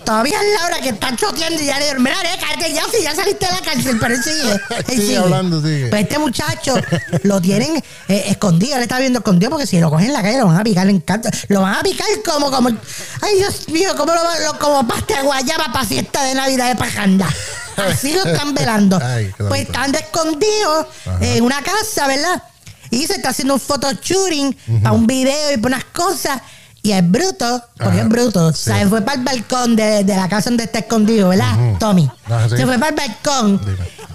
todavía 0.04 0.38
es 0.40 0.60
la 0.60 0.66
hora 0.66 0.80
que 0.80 0.88
están 0.90 1.16
choteando 1.16 1.62
y 1.62 1.66
ya 1.66 1.74
le 1.78 1.84
dijeron, 1.84 2.02
mira, 2.02 2.16
eh, 2.22 2.38
cállate 2.40 2.72
ya, 2.74 2.82
si 2.90 3.02
ya 3.02 3.14
saliste 3.14 3.46
de 3.46 3.52
la 3.52 3.60
cárcel, 3.60 3.98
pero 4.00 4.14
él 4.14 4.22
sigue. 4.22 4.60
él 4.94 5.00
Sigue 5.00 5.16
hablando, 5.16 5.60
sigue. 5.62 5.88
Pues 5.88 6.02
este 6.02 6.18
muchacho 6.18 6.74
lo 7.22 7.40
tienen 7.40 7.76
eh, 8.08 8.24
escondido, 8.28 8.76
él 8.76 8.82
está 8.82 8.98
viendo 8.98 9.18
escondido 9.20 9.50
porque 9.50 9.66
si 9.66 9.78
lo 9.80 9.90
cogen 9.90 10.06
en 10.06 10.12
la 10.12 10.22
calle 10.22 10.38
lo 10.38 10.46
van 10.46 10.58
a 10.58 10.64
picar, 10.64 10.86
le 10.86 10.92
encanta. 10.92 11.30
Lo 11.48 11.62
van 11.62 11.74
a 11.74 11.82
picar 11.82 12.06
como, 12.24 12.50
como, 12.50 12.68
ay 13.22 13.34
Dios 13.36 13.68
mío, 13.68 13.94
como, 13.96 14.12
lo, 14.14 14.22
lo- 14.22 14.58
como 14.58 14.86
pasta 14.86 15.16
de 15.18 15.22
guayaba 15.22 15.72
para 15.72 15.84
fiesta 15.84 16.24
de 16.24 16.34
Navidad 16.34 16.68
de 16.68 16.76
Pajanda. 16.76 17.28
Así 17.76 18.12
lo 18.12 18.24
están 18.24 18.54
velando. 18.54 18.98
Ay, 19.02 19.32
pues 19.38 19.62
están 19.62 19.94
escondidos 19.94 20.86
en 21.20 21.42
una 21.44 21.62
casa, 21.62 22.06
¿verdad? 22.06 22.42
Y 22.90 23.06
se 23.06 23.14
está 23.14 23.28
haciendo 23.30 23.54
un 23.54 23.60
photoshooting 23.60 24.56
para 24.82 24.92
un 24.92 25.06
video 25.06 25.52
y 25.52 25.56
para 25.58 25.76
unas 25.76 25.84
cosas. 25.92 26.40
Y 26.82 26.92
el 26.92 27.02
bruto, 27.02 27.62
porque 27.76 28.00
es 28.00 28.08
bruto, 28.08 28.52
sí. 28.52 28.70
o 28.70 28.74
sea, 28.74 28.88
fue 28.88 29.02
para 29.02 29.18
el 29.18 29.24
balcón 29.24 29.76
de, 29.76 30.02
de, 30.02 30.16
la 30.16 30.28
casa 30.28 30.48
donde 30.48 30.64
está 30.64 30.78
escondido, 30.78 31.28
¿verdad. 31.28 31.76
Tommy? 31.78 32.10
Ah, 32.26 32.46
Se 32.48 32.64
fue 32.64 32.78
para 32.78 32.88
el 32.88 32.94
balcón. 32.94 33.60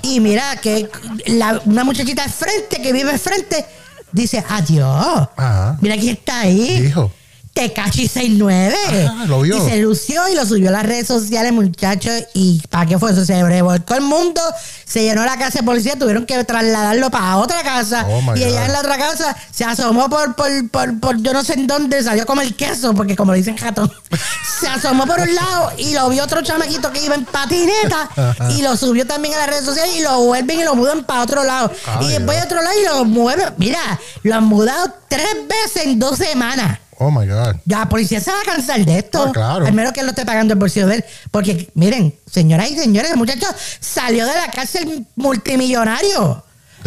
Y 0.02 0.20
mira 0.20 0.56
que 0.58 0.90
la, 1.28 1.62
una 1.66 1.84
muchachita 1.84 2.24
al 2.24 2.32
frente, 2.32 2.82
que 2.82 2.92
vive 2.92 3.12
al 3.12 3.20
frente, 3.20 3.66
dice, 4.12 4.44
adiós. 4.50 5.28
Ajá. 5.36 5.78
Mira 5.80 5.96
quién 5.96 6.16
está 6.16 6.42
ahí. 6.42 6.88
Hijo. 6.88 7.12
Tecachi69. 7.56 8.76
Ah, 9.10 9.26
lo 9.28 9.42
vio. 9.42 9.58
Y 9.58 9.70
se 9.70 9.78
lució 9.78 10.28
y 10.28 10.36
lo 10.36 10.46
subió 10.46 10.70
a 10.70 10.74
las 10.74 10.86
redes 10.86 11.08
sociales, 11.08 11.54
muchachos. 11.54 12.26
¿Y 12.34 12.62
para 12.70 12.86
qué 12.86 13.00
fue 13.00 13.12
eso? 13.12 13.24
Se 13.24 13.42
revolcó 13.42 13.96
el 13.96 14.02
mundo, 14.02 14.42
se 14.86 15.04
llenó 15.04 15.26
la 15.26 15.38
casa 15.38 15.60
de 15.60 15.64
policía, 15.64 15.98
tuvieron 15.98 16.26
que 16.26 16.44
trasladarlo 16.44 17.10
para 17.10 17.38
otra 17.38 17.64
casa. 17.64 18.06
Oh, 18.10 18.36
y 18.36 18.44
ella 18.44 18.66
en 18.66 18.74
la 18.74 18.80
otra 18.80 18.98
casa 18.98 19.36
se 19.52 19.64
asomó 19.64 20.10
por, 20.10 20.36
por, 20.36 20.70
por, 20.70 21.00
por, 21.00 21.22
yo 21.22 21.32
no 21.32 21.44
sé 21.44 21.54
en 21.54 21.66
dónde, 21.66 22.04
salió 22.04 22.26
a 22.28 22.44
el 22.44 22.56
queso, 22.56 22.94
porque 22.94 23.16
como 23.16 23.32
dicen 23.34 23.58
ratón, 23.58 23.92
se 24.60 24.68
asomó 24.68 25.06
por 25.08 25.20
un 25.22 25.34
lado 25.34 25.72
y 25.78 25.94
lo 25.94 26.10
vio 26.10 26.24
otro 26.24 26.42
chamaquito 26.42 26.92
que 26.92 27.06
iba 27.06 27.16
en 27.16 27.24
patineta 27.24 28.10
y 28.50 28.62
lo 28.62 28.76
subió 28.76 29.08
también 29.08 29.34
a 29.36 29.38
las 29.38 29.48
redes 29.48 29.66
sociales 29.66 29.96
y 29.96 30.02
lo 30.02 30.20
vuelven 30.24 30.60
y 30.60 30.64
lo 30.64 30.76
mudan 30.76 31.06
para 31.06 31.22
otro 31.22 31.44
lado. 31.44 31.72
Y 32.02 32.08
después 32.08 32.38
de 32.38 32.44
otro 32.44 32.62
lado 32.62 32.80
y 32.80 32.84
lo 32.84 33.06
mueven. 33.06 33.54
Mira, 33.58 34.00
lo 34.24 34.36
han 34.36 34.44
mudado 34.44 34.94
tres 35.08 35.36
veces 35.48 35.86
en 35.86 36.00
dos 36.00 36.18
semanas. 36.18 36.80
Oh 36.98 37.12
my 37.12 37.28
God. 37.28 37.56
La 37.66 37.88
policía 37.90 38.20
se 38.22 38.32
va 38.32 38.40
a 38.42 38.44
cansar 38.44 38.84
de 38.86 39.00
esto. 39.00 39.26
Ah, 39.28 39.32
claro. 39.34 39.66
Al 39.66 39.74
menos 39.74 39.92
que 39.92 40.00
él 40.00 40.06
lo 40.06 40.12
esté 40.12 40.26
pagando 40.26 40.54
el 40.54 40.60
bolsillo 40.60 40.88
de 40.88 40.96
él. 40.96 41.06
Porque, 41.32 41.70
miren, 41.74 42.18
señoras 42.32 42.72
y 42.72 42.78
señores, 42.78 43.12
el 43.12 43.18
muchacho 43.18 43.48
salió 43.80 44.26
de 44.26 44.34
la 44.34 44.50
cárcel 44.52 45.06
multimillonario. 45.16 46.44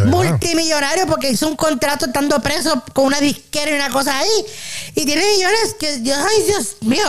Multimillonario 0.06 1.06
porque 1.06 1.30
hizo 1.30 1.48
un 1.48 1.56
contrato 1.56 2.06
estando 2.06 2.40
preso 2.40 2.84
con 2.92 3.06
una 3.06 3.20
disquera 3.20 3.70
y 3.70 3.74
una 3.74 3.90
cosa 3.90 4.16
ahí. 4.18 4.46
Y 4.94 5.04
tiene 5.04 5.22
millones 5.34 5.76
que, 5.78 5.98
Dios, 5.98 6.18
ay, 6.18 6.42
Dios 6.46 6.76
mío. 6.82 7.06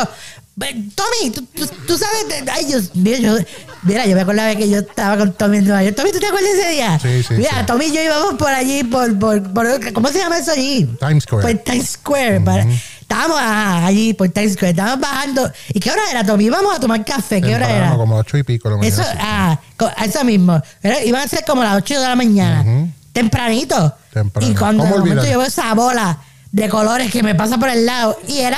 Tommy, 0.59 1.31
tú, 1.33 1.41
tú- 1.55 1.67
tú 1.87 1.97
sabes, 1.97 2.27
de- 2.45 2.51
ay 2.51 2.65
Dios 2.65 2.93
mío, 2.95 3.17
yo, 3.17 3.35
mira, 3.83 4.05
yo 4.05 4.15
me 4.15 4.21
acordaba 4.21 4.53
que 4.55 4.69
yo 4.69 4.79
estaba 4.79 5.17
con 5.17 5.31
Tommy 5.33 5.57
en 5.59 5.65
Nueva 5.65 5.83
York. 5.83 5.95
Tommy, 5.95 6.11
¿tú 6.11 6.19
te 6.19 6.27
acuerdas 6.27 6.51
de 6.51 6.59
ese 6.61 6.69
día? 6.71 6.99
Sí, 6.99 7.23
sí, 7.23 7.33
Mira, 7.35 7.51
sí. 7.59 7.65
Tommy 7.65 7.85
y 7.85 7.93
yo 7.93 8.01
íbamos 8.03 8.33
por 8.35 8.49
allí, 8.49 8.83
por, 8.83 9.17
por, 9.17 9.53
por- 9.53 9.93
¿cómo 9.93 10.09
se 10.09 10.19
llama 10.19 10.37
eso 10.37 10.51
allí? 10.51 10.85
Times 10.99 11.23
Square. 11.23 11.41
Por 11.55 11.63
Times 11.63 11.89
Square. 11.91 12.41
para- 12.41 12.65
estábamos 13.01 13.37
ah, 13.39 13.85
allí 13.85 14.13
por 14.13 14.27
Times 14.29 14.53
Square, 14.53 14.71
estábamos 14.71 14.99
bajando. 14.99 15.51
¿Y 15.73 15.79
qué 15.79 15.91
hora 15.91 16.01
era, 16.11 16.25
Tommy? 16.25 16.45
Íbamos 16.45 16.75
a 16.75 16.79
tomar 16.79 17.03
café, 17.05 17.41
¿qué 17.41 17.55
hora 17.55 17.69
era? 17.71 17.91
Como 17.95 18.17
ocho 18.17 18.37
y 18.37 18.43
pico 18.43 18.69
la 18.69 18.85
Eso, 18.85 19.01
ah, 19.17 19.57
eso 20.03 20.23
mismo. 20.25 20.61
Era- 20.83 21.03
iban 21.05 21.21
a 21.21 21.27
ser 21.27 21.45
como 21.45 21.63
las 21.63 21.75
8 21.77 22.01
de 22.01 22.07
la 22.07 22.15
mañana. 22.15 22.87
Tempranito. 23.13 23.95
Temprano. 24.13 24.51
Y 24.51 24.55
cuando 24.55 24.83
de 24.83 24.89
¿Cómo 24.91 25.03
momento 25.05 25.23
yo 25.25 25.39
veo 25.39 25.43
esa 25.47 25.73
bola 25.73 26.19
de 26.51 26.67
colores 26.69 27.11
que 27.11 27.21
me 27.23 27.35
pasa 27.35 27.57
por 27.57 27.69
el 27.69 27.85
lado 27.85 28.17
y 28.27 28.39
era 28.39 28.57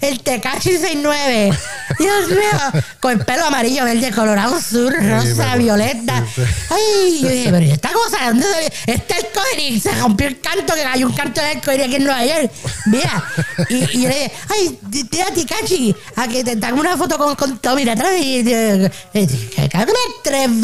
el 0.00 0.20
Tecachi 0.20 0.70
69. 0.70 1.50
Dios 1.98 2.28
mío, 2.28 2.82
con 3.00 3.12
el 3.12 3.24
pelo 3.24 3.44
amarillo, 3.46 3.84
verde, 3.84 4.10
colorado, 4.12 4.56
azul, 4.56 4.94
rosa, 5.00 5.56
violeta. 5.56 6.24
sí, 6.34 6.42
sí. 6.42 6.50
Ay, 6.70 7.20
yo 7.22 7.28
dije, 7.28 7.50
pero 7.50 7.64
¿y 7.64 7.70
esta 7.70 7.90
cosa, 7.92 8.26
¿dónde 8.26 8.46
salió? 8.46 8.68
Este 8.86 9.14
arcoíris, 9.14 9.82
se 9.82 9.92
rompió 9.92 10.28
el 10.28 10.40
canto, 10.40 10.74
que 10.74 10.82
hay 10.82 11.04
un 11.04 11.12
canto 11.12 11.40
de 11.40 11.48
arcoíris 11.48 11.86
aquí 11.86 11.96
en 11.96 12.04
Nueva 12.04 12.24
York. 12.24 12.52
Mira, 12.86 13.24
y, 13.68 13.74
y 13.76 14.02
yo 14.02 14.08
le 14.08 14.14
dije, 14.14 14.32
ay, 14.48 14.78
tira 15.10 15.26
Tecachi, 15.26 15.94
a 16.16 16.28
que 16.28 16.44
te 16.44 16.52
hagan 16.52 16.78
una 16.78 16.96
foto 16.96 17.16
con, 17.18 17.34
con 17.36 17.58
Tommy 17.58 17.84
de 17.84 17.90
atrás 17.92 18.12
y 18.20 18.38
eh, 18.46 18.90
eh, 19.14 19.50
que 19.54 19.68
cago 19.68 19.92
en. 20.24 20.60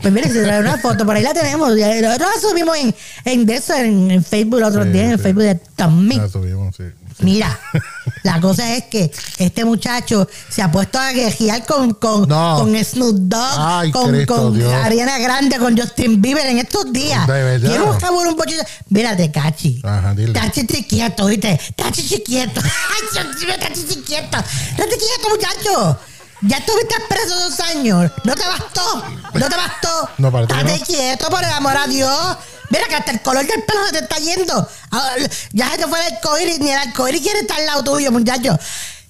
Pues 0.00 0.12
mire, 0.12 0.28
se 0.30 0.42
trae 0.42 0.60
una 0.60 0.78
foto, 0.78 1.04
por 1.04 1.16
ahí 1.16 1.22
la 1.22 1.34
tenemos. 1.34 1.70
Nosotros 1.70 2.30
la 2.34 2.40
subimos 2.40 2.76
en, 2.76 2.94
en, 3.24 3.50
eso, 3.50 3.74
en, 3.74 4.10
en 4.10 4.24
Facebook 4.24 4.58
el 4.58 4.64
otro 4.64 4.84
día, 4.84 5.04
en 5.04 5.10
el. 5.12 5.18
Facebook 5.18 5.42
de 5.42 5.54
Tommy. 5.56 6.16
La 6.16 6.28
subimos, 6.28 6.76
sí. 6.76 6.84
Mira, 7.22 7.58
la 8.22 8.40
cosa 8.40 8.74
es 8.74 8.84
que 8.84 9.10
este 9.38 9.64
muchacho 9.64 10.28
se 10.48 10.62
ha 10.62 10.70
puesto 10.70 10.98
a 10.98 11.10
guerrear 11.12 11.64
con, 11.66 11.94
con, 11.94 12.28
No. 12.28 12.58
con 12.58 12.84
Snoop 12.84 13.16
Dogg, 13.16 13.54
Ay, 13.58 13.90
con, 13.90 14.10
Cristo 14.10 14.34
con. 14.36 14.62
Ariana 14.62 15.18
Grande, 15.18 15.58
con 15.58 15.76
Justin 15.76 16.22
Bieber 16.22 16.46
en 16.46 16.58
estos 16.58 16.92
días. 16.92 17.26
De 17.26 17.42
verdad. 17.42 17.68
Quiero 17.68 17.98
jabón, 18.00 18.28
un 18.28 18.36
poquito. 18.36 18.62
Mírate, 18.88 19.30
Cachi. 19.32 19.80
Ajá, 19.84 20.14
dile. 20.14 20.32
Tachi 20.32 20.66
quieto, 20.66 21.26
¿viste? 21.26 21.60
Tachi 21.74 22.22
quieto. 22.22 22.60
Ay, 22.64 23.08
Dios 23.12 23.36
mío, 23.42 23.54
Tachi 23.58 23.82
quieto. 24.02 24.38
Estate 24.38 24.96
quieto, 24.96 25.28
muchacho. 25.30 25.98
Ya 26.42 26.58
estuviste 26.58 26.94
preso 27.08 27.34
dos 27.40 27.60
años. 27.60 28.12
No 28.24 28.34
te 28.34 28.46
bastó. 28.46 29.04
No 29.34 29.48
te 29.48 29.56
bastó. 29.56 30.08
No, 30.18 30.28
Estate 30.40 30.78
no. 30.78 30.86
quieto, 30.86 31.28
por 31.30 31.42
el 31.42 31.50
amor 31.50 31.76
a 31.76 31.86
Dios. 31.88 32.36
Mira 32.70 32.86
que 32.88 32.96
hasta 32.96 33.12
el 33.12 33.20
color 33.22 33.46
del 33.46 33.62
pelo 33.62 33.86
se 33.86 33.92
te 33.92 33.98
está 33.98 34.16
yendo. 34.18 34.68
Ah, 34.90 35.14
Ya 35.52 35.70
se 35.70 35.78
te 35.78 35.86
fue 35.86 35.98
el 36.06 36.14
arcoíris, 36.14 36.58
ni 36.60 36.70
el 36.70 36.78
arcoíris 36.78 37.22
quiere 37.22 37.40
estar 37.40 37.58
al 37.58 37.66
lado 37.66 37.84
tuyo, 37.84 38.12
muchacho. 38.12 38.58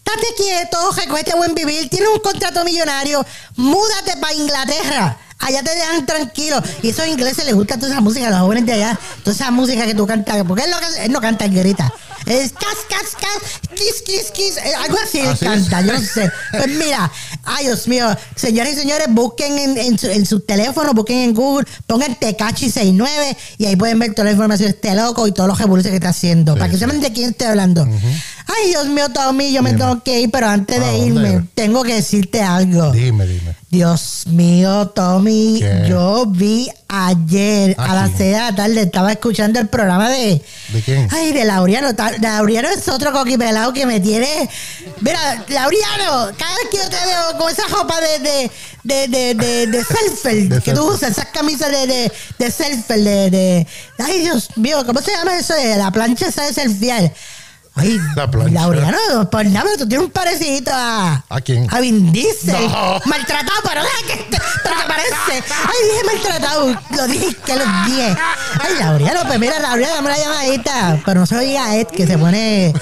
Estate 0.08 0.34
quieto, 0.36 0.90
recogete 0.92 1.34
buen 1.34 1.54
vivir, 1.54 1.90
tienes 1.90 2.08
un 2.08 2.20
contrato 2.20 2.64
millonario, 2.64 3.24
múdate 3.56 4.16
para 4.16 4.32
Inglaterra. 4.32 5.18
Allá 5.40 5.62
te 5.62 5.70
dejan 5.74 6.04
tranquilo. 6.06 6.60
Y 6.82 6.90
esos 6.90 7.06
ingleses 7.06 7.44
les 7.46 7.54
gusta 7.54 7.76
toda 7.76 7.92
esa 7.92 8.00
música, 8.00 8.26
a 8.26 8.30
los 8.30 8.40
jóvenes 8.40 8.66
de 8.66 8.72
allá. 8.72 8.98
Toda 9.22 9.34
esa 9.34 9.50
música 9.50 9.86
que 9.86 9.94
tú 9.94 10.06
cantas. 10.06 10.36
Porque 10.46 10.64
él, 10.64 10.70
que- 10.96 11.04
él 11.04 11.12
no 11.12 11.20
canta, 11.20 11.44
él 11.44 11.54
grita. 11.54 11.92
Es 12.26 12.52
cas, 12.52 12.76
cas, 12.90 13.14
cas, 13.18 13.60
kiss, 13.74 14.02
kiss, 14.04 14.30
kiss. 14.32 14.58
Algo 14.84 14.98
así 15.02 15.20
él 15.20 15.28
es. 15.32 15.38
canta, 15.38 15.80
yo 15.80 15.92
no 15.94 16.00
sé. 16.00 16.30
Pues 16.50 16.68
mira, 16.68 17.10
ay 17.44 17.66
Dios 17.66 17.88
mío, 17.88 18.06
señoras 18.36 18.72
y 18.74 18.76
señores, 18.76 19.06
busquen 19.08 19.56
en, 19.58 19.78
en 19.78 19.98
su, 19.98 20.08
en 20.08 20.26
su 20.26 20.40
teléfono, 20.40 20.92
busquen 20.92 21.18
en 21.18 21.34
Google, 21.34 21.66
pongan 21.86 22.16
Tecachi 22.16 22.66
69 22.66 23.36
y 23.56 23.64
ahí 23.66 23.76
pueden 23.76 23.98
ver 23.98 24.12
toda 24.14 24.24
la 24.26 24.32
información 24.32 24.70
de 24.70 24.74
este 24.76 24.94
loco 24.94 25.26
y 25.26 25.32
todos 25.32 25.48
los 25.48 25.58
revoluciones 25.58 25.92
que 25.92 26.04
está 26.04 26.10
haciendo. 26.10 26.54
para 26.54 26.66
que 26.66 26.74
sí. 26.74 26.80
sepan 26.80 27.00
de 27.00 27.12
quién 27.12 27.30
estoy 27.30 27.46
hablando. 27.46 27.84
Ay, 27.84 28.68
Dios 28.68 28.86
mío, 28.88 29.08
Tommy, 29.10 29.52
yo 29.52 29.62
me 29.62 29.70
Dime. 29.72 29.80
tengo 29.84 30.02
que 30.02 30.20
ir, 30.20 30.30
pero 30.30 30.48
antes 30.48 30.80
¿A 30.80 30.84
de 30.86 30.98
irme, 30.98 31.46
tengo 31.54 31.82
que 31.82 31.94
decirte 31.94 32.42
algo. 32.42 32.90
Dime, 32.92 33.26
dime. 33.26 33.54
Dios 33.70 34.24
mío, 34.26 34.88
Tommy, 34.88 35.27
¿Qué? 35.60 35.86
yo 35.88 36.24
vi 36.26 36.68
ayer 36.88 37.74
a 37.78 37.84
¿A 37.84 37.94
las 37.94 38.06
quién? 38.10 38.18
6 38.18 38.32
de 38.32 38.38
la 38.38 38.54
tarde, 38.54 38.80
estaba 38.82 39.12
escuchando 39.12 39.60
el 39.60 39.68
programa 39.68 40.08
de. 40.08 40.42
¿De 40.68 40.82
quién? 40.82 41.08
Ay, 41.10 41.32
de 41.32 41.44
Laureano. 41.44 41.88
Laureano 42.20 42.68
es 42.68 42.88
otro 42.88 43.12
coquipelado 43.12 43.72
que 43.72 43.86
me 43.86 44.00
tiene. 44.00 44.48
Mira, 45.00 45.44
Laureano, 45.48 46.30
cada 46.36 46.54
vez 46.56 46.68
que 46.70 46.76
yo 46.78 46.88
te 46.88 46.96
veo 46.96 47.38
con 47.38 47.50
esa 47.50 47.66
ropa 47.68 48.00
de. 48.00 48.18
de 48.18 48.50
de, 48.84 49.06
de, 49.08 49.34
de, 49.34 49.66
de 49.66 49.84
surfer, 49.84 50.62
que 50.62 50.72
tú 50.72 50.84
usas, 50.86 51.10
esas 51.10 51.26
camisas 51.26 51.70
de, 51.70 51.86
de, 51.86 52.12
de 52.38 52.50
surfer, 52.50 52.98
de, 53.00 53.30
de. 53.30 53.66
Ay, 53.98 54.20
Dios 54.20 54.56
mío, 54.56 54.82
¿cómo 54.86 55.02
se 55.02 55.10
llama 55.10 55.36
eso? 55.36 55.52
De 55.52 55.76
la 55.76 55.90
plancha 55.90 56.28
esa 56.28 56.44
de 56.44 56.54
surfear. 56.54 57.12
Ay, 57.78 58.00
La 58.16 58.30
plancha. 58.30 58.52
Laureano, 58.60 59.30
por 59.30 59.46
nada, 59.46 59.64
pero 59.64 59.78
tú 59.78 59.88
tienes 59.88 60.06
un 60.06 60.12
parecito 60.12 60.70
a. 60.74 61.24
¿A 61.28 61.40
quién? 61.40 61.66
A 61.70 61.80
Vin 61.80 62.12
Diesel. 62.12 62.68
No. 62.68 63.00
Maltratado, 63.04 63.60
pero 63.62 63.82
deja 63.82 64.06
que 64.06 64.16
te, 64.30 64.38
parece. 64.86 65.44
Ay, 65.64 65.88
dije 65.90 66.04
maltratado. 66.04 66.80
Lo 66.96 67.06
dije 67.06 67.36
que 67.44 67.54
los 67.56 67.66
dije. 67.86 68.16
Ay, 68.60 68.74
Laureano, 68.80 69.20
pues 69.26 69.38
mira, 69.38 69.58
Laureano, 69.60 69.94
dame 69.94 70.08
una 70.08 70.18
llamadita. 70.18 71.00
Pero 71.04 71.20
no 71.20 71.26
se 71.26 71.34
lo 71.36 71.40
diga 71.42 71.66
a 71.66 71.76
Ed, 71.76 71.86
que 71.86 72.06
se 72.06 72.18
pone. 72.18 72.72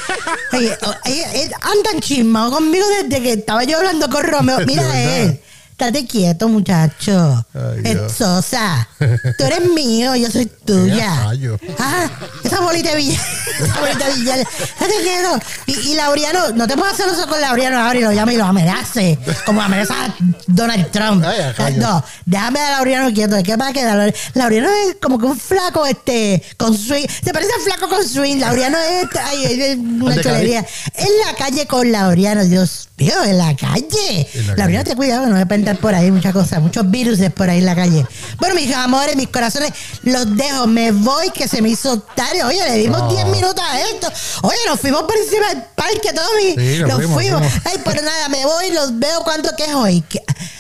Ay, 0.53 0.71
Ed, 1.05 1.53
andan 1.61 2.01
chismado 2.01 2.53
conmigo 2.53 2.87
desde 3.03 3.23
que 3.23 3.33
estaba 3.35 3.65
yo 3.65 3.79
hablando 3.79 4.09
con 4.09 4.25
Romeo. 4.25 4.59
Mira. 4.67 4.85
Ed. 4.99 5.41
Estate 5.79 6.07
quieto, 6.07 6.49
muchacho. 6.49 7.45
Es 7.85 8.13
Sosa. 8.13 8.89
Tú 8.99 9.45
eres 9.45 9.61
mío, 9.75 10.17
yo 10.17 10.31
soy 10.31 10.47
tuya. 10.47 11.31
Ah, 11.79 12.09
esa 12.43 12.61
bolita 12.61 12.91
de 12.93 12.97
billar. 12.97 13.21
Esa 13.61 13.81
bolita 13.81 14.07
de. 14.07 14.41
Estate 14.43 14.95
quieto. 15.03 15.39
Y, 15.67 15.73
y 15.91 15.95
Laureano, 15.95 16.49
no 16.55 16.67
te 16.67 16.77
puedo 16.79 16.95
celoso 16.95 17.27
con 17.29 17.39
Laureano 17.41 17.79
ahora 17.79 17.99
y 17.99 18.03
lo 18.03 18.13
llama 18.13 18.33
y 18.33 18.37
lo 18.39 18.45
amenace. 18.47 19.19
Como 19.45 19.61
amenaza 19.61 20.07
a 20.07 20.15
Donald 20.47 20.91
Trump. 20.91 21.23
Ay, 21.59 21.75
no, 21.77 22.03
déjame 22.25 22.59
a 22.61 22.71
Laureano 22.73 23.13
quieto. 23.15 23.37
¿Qué 23.45 23.57
pasa 23.59 23.73
que 23.75 23.83
Laure- 23.83 24.15
Laureano 24.35 24.69
es 24.89 24.97
como 25.01 25.19
que 25.19 25.27
un 25.27 25.39
flaco 25.39 25.85
este 25.85 26.43
con 26.57 26.77
swing? 26.77 27.07
Se 27.23 27.33
parece 27.35 27.53
a 27.53 27.63
flaco 27.65 27.89
con 27.91 28.03
swing. 28.07 28.39
Laureano 28.39 28.79
es, 28.79 29.09
ay, 29.23 29.45
es 29.45 29.77
una 29.79 30.15
chulería. 30.23 30.61
En 30.95 31.09
la 31.27 31.35
calle 31.37 31.67
con 31.67 31.91
Laureano, 31.93 32.45
Dios 32.45 32.89
mío, 32.97 33.13
en 33.25 33.37
la 33.39 33.55
calle. 33.57 34.27
En 34.35 34.47
la 34.49 34.57
Laureano, 34.57 34.85
calle. 34.85 34.85
ten 34.85 34.97
cuidado, 34.97 35.27
no 35.27 35.33
voy 35.33 35.41
por 35.75 35.95
ahí 35.95 36.11
muchas 36.11 36.33
cosas, 36.33 36.61
muchos 36.61 36.89
virus 36.91 37.19
por 37.35 37.51
ahí 37.51 37.59
en 37.59 37.67
la 37.67 37.75
calle. 37.75 38.07
Bueno, 38.39 38.55
mis 38.55 38.73
amores, 38.75 39.17
mis 39.17 39.29
corazones, 39.29 39.73
los 40.03 40.37
dejo, 40.37 40.67
me 40.67 40.93
voy, 40.93 41.31
que 41.31 41.49
se 41.49 41.61
me 41.63 41.71
hizo 41.71 41.99
tarde. 42.01 42.45
Oye, 42.45 42.63
le 42.69 42.77
dimos 42.77 43.01
No. 43.01 43.09
10 43.11 43.27
minutos 43.27 43.63
a 43.69 43.81
esto. 43.81 44.09
Oye, 44.43 44.57
nos 44.67 44.79
fuimos 44.81 45.03
por 45.03 45.17
encima 45.17 45.49
del 45.49 45.63
parque, 45.75 46.13
Tommy. 46.15 46.55
Sí, 46.75 46.79
nos 46.81 46.95
fuimos, 46.95 47.15
fuimos. 47.15 47.41
fuimos. 47.43 47.63
Ay, 47.65 47.81
pero 47.85 48.03
nada, 48.03 48.29
me 48.29 48.45
voy, 48.45 48.71
los 48.73 48.99
veo 48.99 49.23
cuánto 49.25 49.55
que 49.57 49.65
es 49.65 49.75
hoy. 49.75 50.05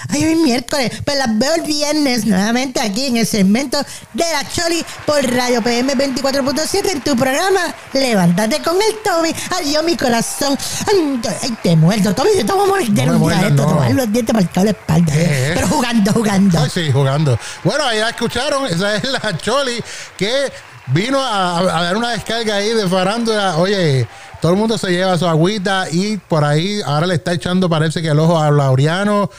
Ay, 0.09 0.25
hoy 0.25 0.33
es 0.33 0.39
miércoles. 0.39 0.91
Pues 1.05 1.19
las 1.19 1.39
veo 1.39 1.55
el 1.55 1.63
viernes 1.63 2.25
nuevamente 2.27 2.81
aquí 2.81 3.07
en 3.07 3.17
el 3.17 3.27
segmento 3.27 3.79
de 4.15 4.25
la 4.33 4.49
Choli 4.51 4.85
por 5.05 5.23
Radio 5.33 5.63
PM 5.63 5.95
24.7 5.95 6.91
en 6.93 7.01
tu 7.01 7.17
programa 7.17 7.61
Levántate 7.93 8.61
con 8.63 8.77
el 8.77 8.97
Tommy. 9.05 9.35
Adiós, 9.61 9.85
mi 9.85 9.97
corazón. 9.97 10.57
Ay, 10.87 11.57
te 11.63 11.77
muerdo, 11.77 12.15
Tommy. 12.15 12.31
Yo 12.39 12.47
te 12.47 12.53
voy 12.53 12.65
a 12.65 12.67
morder 12.67 12.89
No 12.89 12.95
me 12.95 13.03
un 13.03 13.07
día 13.07 13.19
muerdas, 13.19 13.51
esto. 13.51 13.63
no. 13.75 13.81
Dar 13.81 13.95
los 13.95 14.13
dientes 14.13 14.35
la 14.35 14.73
espalda. 14.97 15.13
Eh. 15.15 15.53
Pero 15.55 15.69
jugando, 15.69 16.13
jugando. 16.13 16.59
Ay, 16.61 16.71
sí, 16.73 16.91
jugando. 16.93 17.39
Bueno, 17.65 17.85
ahí 17.85 17.99
la 18.01 18.11
escucharon. 18.11 18.67
Esa 18.67 18.97
es 18.97 19.05
la 19.11 19.37
Choli 19.39 19.83
que 20.17 20.53
vino 20.89 21.21
a, 21.23 21.59
a 21.59 21.83
dar 21.83 21.97
una 21.97 22.11
descarga 22.11 22.57
ahí 22.57 22.71
de 22.71 22.89
farándula. 22.89 23.57
Oye, 23.57 24.07
todo 24.41 24.53
el 24.53 24.59
mundo 24.59 24.79
se 24.79 24.91
lleva 24.91 25.17
su 25.19 25.27
agüita 25.27 25.87
y 25.91 26.17
por 26.17 26.45
ahí 26.45 26.81
ahora 26.85 27.07
le 27.07 27.15
está 27.15 27.33
echando, 27.33 27.69
parece 27.69 28.03
que 28.03 28.09
el 28.09 28.19
ojo 28.19 28.39
a 28.39 28.51
Laureano. 28.51 29.31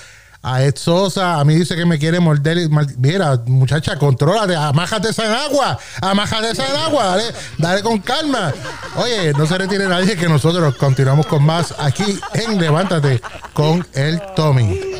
A 0.43 0.63
Ed 0.63 0.75
Sosa, 0.77 1.39
a 1.39 1.43
mí 1.43 1.55
dice 1.55 1.75
que 1.75 1.83
me 1.85 1.97
quiere 1.99 2.21
morder. 2.21 2.57
y 2.57 2.69
mal- 2.69 2.87
Mira, 2.99 3.41
muchacha, 3.47 3.97
contrólate, 3.97 4.55
amájate 4.55 5.09
esa 5.09 5.25
en 5.25 5.31
agua, 5.31 5.77
amájate 5.99 6.51
esa 6.51 6.65
en 6.69 6.75
agua, 6.77 7.03
dale, 7.05 7.23
dale 7.57 7.81
con 7.81 7.99
calma. 7.99 8.53
Oye, 8.95 9.33
no 9.33 9.45
se 9.45 9.57
retire 9.57 9.87
nadie 9.89 10.15
que 10.15 10.29
nosotros 10.29 10.75
continuamos 10.77 11.25
con 11.25 11.43
más 11.43 11.73
aquí 11.79 12.17
en 12.33 12.61
Levántate 12.61 13.19
con 13.51 13.85
el 13.93 14.21
Tommy. 14.37 14.96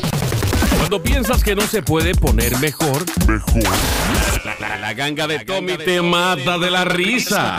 Cuando 0.88 1.04
piensas 1.04 1.44
que 1.44 1.54
no 1.54 1.60
se 1.66 1.82
puede 1.82 2.14
poner 2.14 2.56
mejor, 2.60 3.04
mejor. 3.28 3.62
La, 4.42 4.56
la- 4.58 4.78
la 4.78 4.94
ganga 4.94 5.26
de 5.26 5.40
Tommy 5.40 5.76
te 5.76 6.00
mata 6.00 6.56
de 6.56 6.70
la 6.70 6.82
risa. 6.86 7.58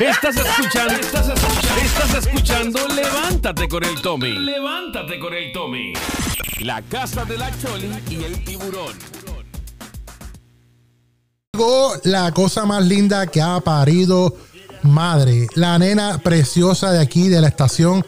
Estás 0.00 0.34
escuchando, 0.36 0.94
estás 0.94 1.28
escuchando, 1.28 1.80
estás 1.80 2.26
escuchando 2.26 2.88
Levántate 2.88 3.68
con 3.68 3.84
el 3.84 4.02
Tommy. 4.02 4.32
Levántate 4.32 5.20
con 5.20 5.32
el 5.32 5.52
Tommy. 5.52 5.92
La 6.58 6.82
casa 6.82 7.24
de 7.24 7.38
la 7.38 7.48
Choli 7.62 7.88
y 8.10 8.24
el 8.24 8.42
tiburón. 8.44 8.94
Llegó 11.52 11.92
la 12.02 12.32
cosa 12.32 12.64
más 12.64 12.84
linda 12.84 13.28
que 13.28 13.40
ha 13.40 13.60
parido 13.60 14.36
madre, 14.82 15.46
la 15.54 15.78
nena 15.78 16.18
preciosa 16.18 16.90
de 16.90 17.00
aquí 17.00 17.28
de 17.28 17.40
la 17.40 17.46
estación 17.48 18.04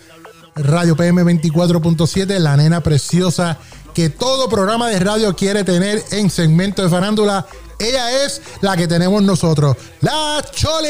Radio 0.62 0.96
PM 0.96 1.22
24.7, 1.24 2.38
la 2.38 2.56
nena 2.56 2.80
preciosa 2.82 3.58
que 3.94 4.10
todo 4.10 4.48
programa 4.48 4.88
de 4.88 4.98
radio 5.00 5.34
quiere 5.34 5.64
tener 5.64 6.04
en 6.10 6.30
segmento 6.30 6.82
de 6.82 6.88
farándula. 6.88 7.46
Ella 7.80 8.24
es 8.24 8.42
la 8.60 8.76
que 8.76 8.88
tenemos 8.88 9.22
nosotros, 9.22 9.76
la 10.00 10.44
Choli. 10.52 10.88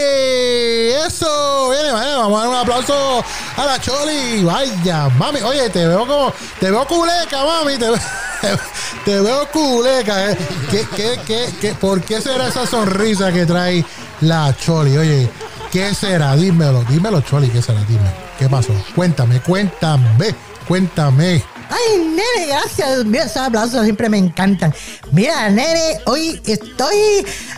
Eso, 1.07 1.71
viene, 1.71 1.93
vamos 1.93 2.39
a 2.39 2.41
dar 2.45 2.49
un 2.49 2.55
aplauso 2.57 3.23
a 3.57 3.65
la 3.67 3.79
Choli. 3.81 4.43
Vaya, 4.43 5.09
mami, 5.11 5.41
oye, 5.41 5.69
te 5.69 5.87
veo 5.87 6.07
como, 6.07 6.33
te 6.59 6.71
veo 6.71 6.87
culeca, 6.87 7.45
mami, 7.45 7.77
te 7.77 7.91
veo, 7.91 7.99
te 9.05 9.21
veo 9.21 9.49
culeca. 9.53 10.31
¿eh? 10.33 10.39
¿Qué, 10.71 10.87
qué, 10.97 11.21
qué, 11.27 11.55
qué- 11.61 11.75
por 11.75 12.01
qué 12.01 12.21
será 12.23 12.49
esa 12.49 12.67
sonrisa 12.67 13.31
que 13.33 13.45
trae 13.45 13.85
la 14.23 14.57
Choli? 14.57 14.97
Oye, 14.97 15.29
¿qué 15.73 15.95
será? 15.95 16.37
Dímelo, 16.37 16.85
dímelo, 16.85 17.21
Choli, 17.21 17.49
¿qué 17.49 17.63
será? 17.63 17.83
Dime, 17.85 18.11
¿qué 18.39 18.49
pasó? 18.49 18.73
Cuéntame, 18.95 19.41
cuéntame, 19.41 20.35
cuéntame. 20.67 21.43
Ay, 21.71 21.99
nene, 21.99 22.47
gracias. 22.49 23.05
Mío, 23.05 23.23
esos 23.23 23.37
aplausos 23.37 23.85
siempre 23.85 24.09
me 24.09 24.19
encantan. 24.19 24.75
Mira, 25.13 25.49
nene, 25.51 26.01
hoy 26.07 26.41
estoy. 26.47 26.97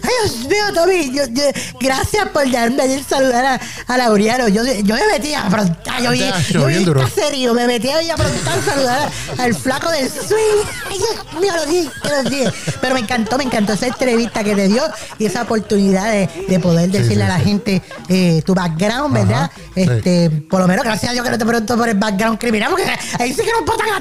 Ay, 0.03 0.11
Dios 0.23 0.39
mío, 0.49 0.65
Tommy. 0.75 1.13
yo- 1.15 1.27
yo- 1.31 1.51
gracias 1.81 2.29
por 2.31 2.51
darme 2.51 2.83
ayer 2.83 3.03
saludar 3.05 3.45
a, 3.45 3.61
a 3.87 3.99
Laureano. 3.99 4.49
Yo, 4.49 4.63
yo 4.65 4.95
me 4.95 5.07
metí 5.13 5.33
a 5.35 5.47
aprontar. 5.47 6.03
Yo 6.03 6.11
vi, 6.11 6.19
Ya, 6.21 6.41
yo 6.51 6.67
vi 6.67 6.73
bien 6.73 6.85
duro. 6.85 7.09
serio. 7.09 7.55
Me 7.55 7.67
metí 7.67 7.89
a 7.89 7.99
aprontar 8.15 8.59
a 8.59 8.63
saludar 8.63 9.11
al 9.39 9.55
flaco 9.55 9.91
del 9.91 10.09
swing. 10.11 10.65
Ay, 10.91 10.99
Dios 10.99 11.41
mío, 11.41 11.53
lo 11.55 11.67
dije, 11.67 11.91
lo 12.25 12.31
dije. 12.31 12.53
Pero 12.81 12.95
me 12.95 13.01
encantó, 13.01 13.39
me 13.39 13.45
encantó 13.45 13.73
esa 13.75 13.87
entrevista 13.87 14.43
que 14.43 14.55
te 14.55 14.69
dio 14.69 14.83
y 15.19 15.27
esa 15.27 15.43
oportunidad 15.43 16.11
de, 16.13 16.29
de 16.49 16.59
poder 16.61 16.91
decirle 16.91 17.17
sí, 17.17 17.23
a 17.23 17.29
la 17.29 17.39
sí. 17.39 17.45
gente 17.45 17.83
eh, 18.09 18.43
tu 18.45 18.55
background, 18.55 19.15
¿verdad? 19.15 19.43
Ajá. 19.45 19.53
Este, 19.77 20.31
por 20.31 20.61
lo 20.61 20.67
menos, 20.67 20.85
gracias 20.85 21.11
a 21.11 21.13
Dios 21.13 21.25
que 21.25 21.31
no 21.31 21.39
te 21.39 21.47
pregunto 21.47 21.77
por 21.77 21.89
el 21.89 21.97
background 21.97 22.39
criminal, 22.39 22.71
porque 22.71 22.85
ahí 23.19 23.31
sí 23.33 23.43
que 23.43 23.51
nos 23.53 23.65
botan 23.65 23.89
a 23.95 24.00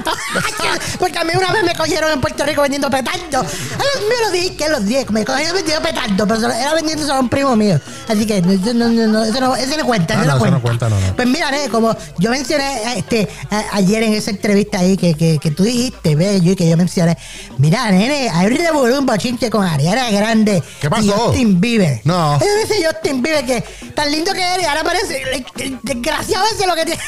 porque 0.98 1.18
a 1.18 1.24
mí 1.24 1.32
una 1.36 1.52
vez 1.52 1.64
me 1.64 1.74
cogieron 1.74 2.10
en 2.12 2.20
Puerto 2.20 2.44
Rico 2.44 2.62
vendiendo 2.62 2.90
petardo. 2.90 3.40
Ay, 3.40 3.86
Dios 3.94 4.04
mío, 4.08 4.18
lo 4.22 4.30
dije, 4.30 4.56
que 4.56 4.68
los 4.68 4.84
dije, 4.84 5.06
me 5.10 5.24
cogieron 5.24 5.54
vendiendo 5.54 5.82
petardo, 5.82 6.26
pero 6.26 6.50
era 6.52 6.74
vendiendo 6.74 7.02
solo 7.04 7.14
a 7.18 7.20
un 7.20 7.28
primo 7.28 7.56
mío. 7.56 7.80
Así 8.08 8.26
que 8.26 8.40
no, 8.42 8.52
no, 8.74 8.88
no, 9.06 9.24
eso, 9.24 9.40
no, 9.40 9.56
eso 9.56 9.76
no 9.76 9.84
cuenta, 9.84 10.14
Ah, 10.18 10.22
eso 10.22 10.38
no, 10.38 10.46
eso 10.46 10.60
cuenta. 10.60 10.88
no. 10.88 10.96
Pues 11.16 11.28
mira, 11.28 11.50
nene, 11.50 11.68
como 11.68 11.96
yo 12.18 12.30
mencioné 12.30 12.98
este, 12.98 13.28
a- 13.50 13.76
ayer 13.76 14.02
en 14.02 14.14
esa 14.14 14.30
entrevista 14.30 14.78
ahí 14.80 14.96
que, 14.96 15.14
que, 15.14 15.38
que 15.38 15.50
tú 15.50 15.62
dijiste, 15.64 16.14
bello, 16.16 16.52
y 16.52 16.56
que 16.56 16.68
yo 16.68 16.76
mencioné, 16.76 17.16
mira, 17.58 17.90
nene, 17.90 18.28
hay 18.30 18.46
un 18.46 18.56
revolú, 18.56 18.98
un 18.98 19.06
bochinche 19.06 19.50
con 19.50 19.64
Ariana 19.64 20.10
Grande 20.10 20.62
¿Qué 20.80 20.90
pasó? 20.90 21.04
y 21.04 21.10
Justin 21.10 21.60
Bieber. 21.60 22.00
No. 22.04 22.36
Ella 22.40 22.54
dice 22.66 22.84
Justin 22.86 23.22
Bieber 23.22 23.44
que 23.44 23.62
tan 23.94 24.10
lindo 24.10 24.32
que 24.32 24.42
eres, 24.42 24.66
ahora 24.66 24.82
parece 24.84 25.16
eh, 25.22 25.44
eh, 25.58 25.76
desgraciado 25.82 26.44
ese 26.54 26.66
lo 26.66 26.74
que 26.74 26.84
tiene. 26.84 27.00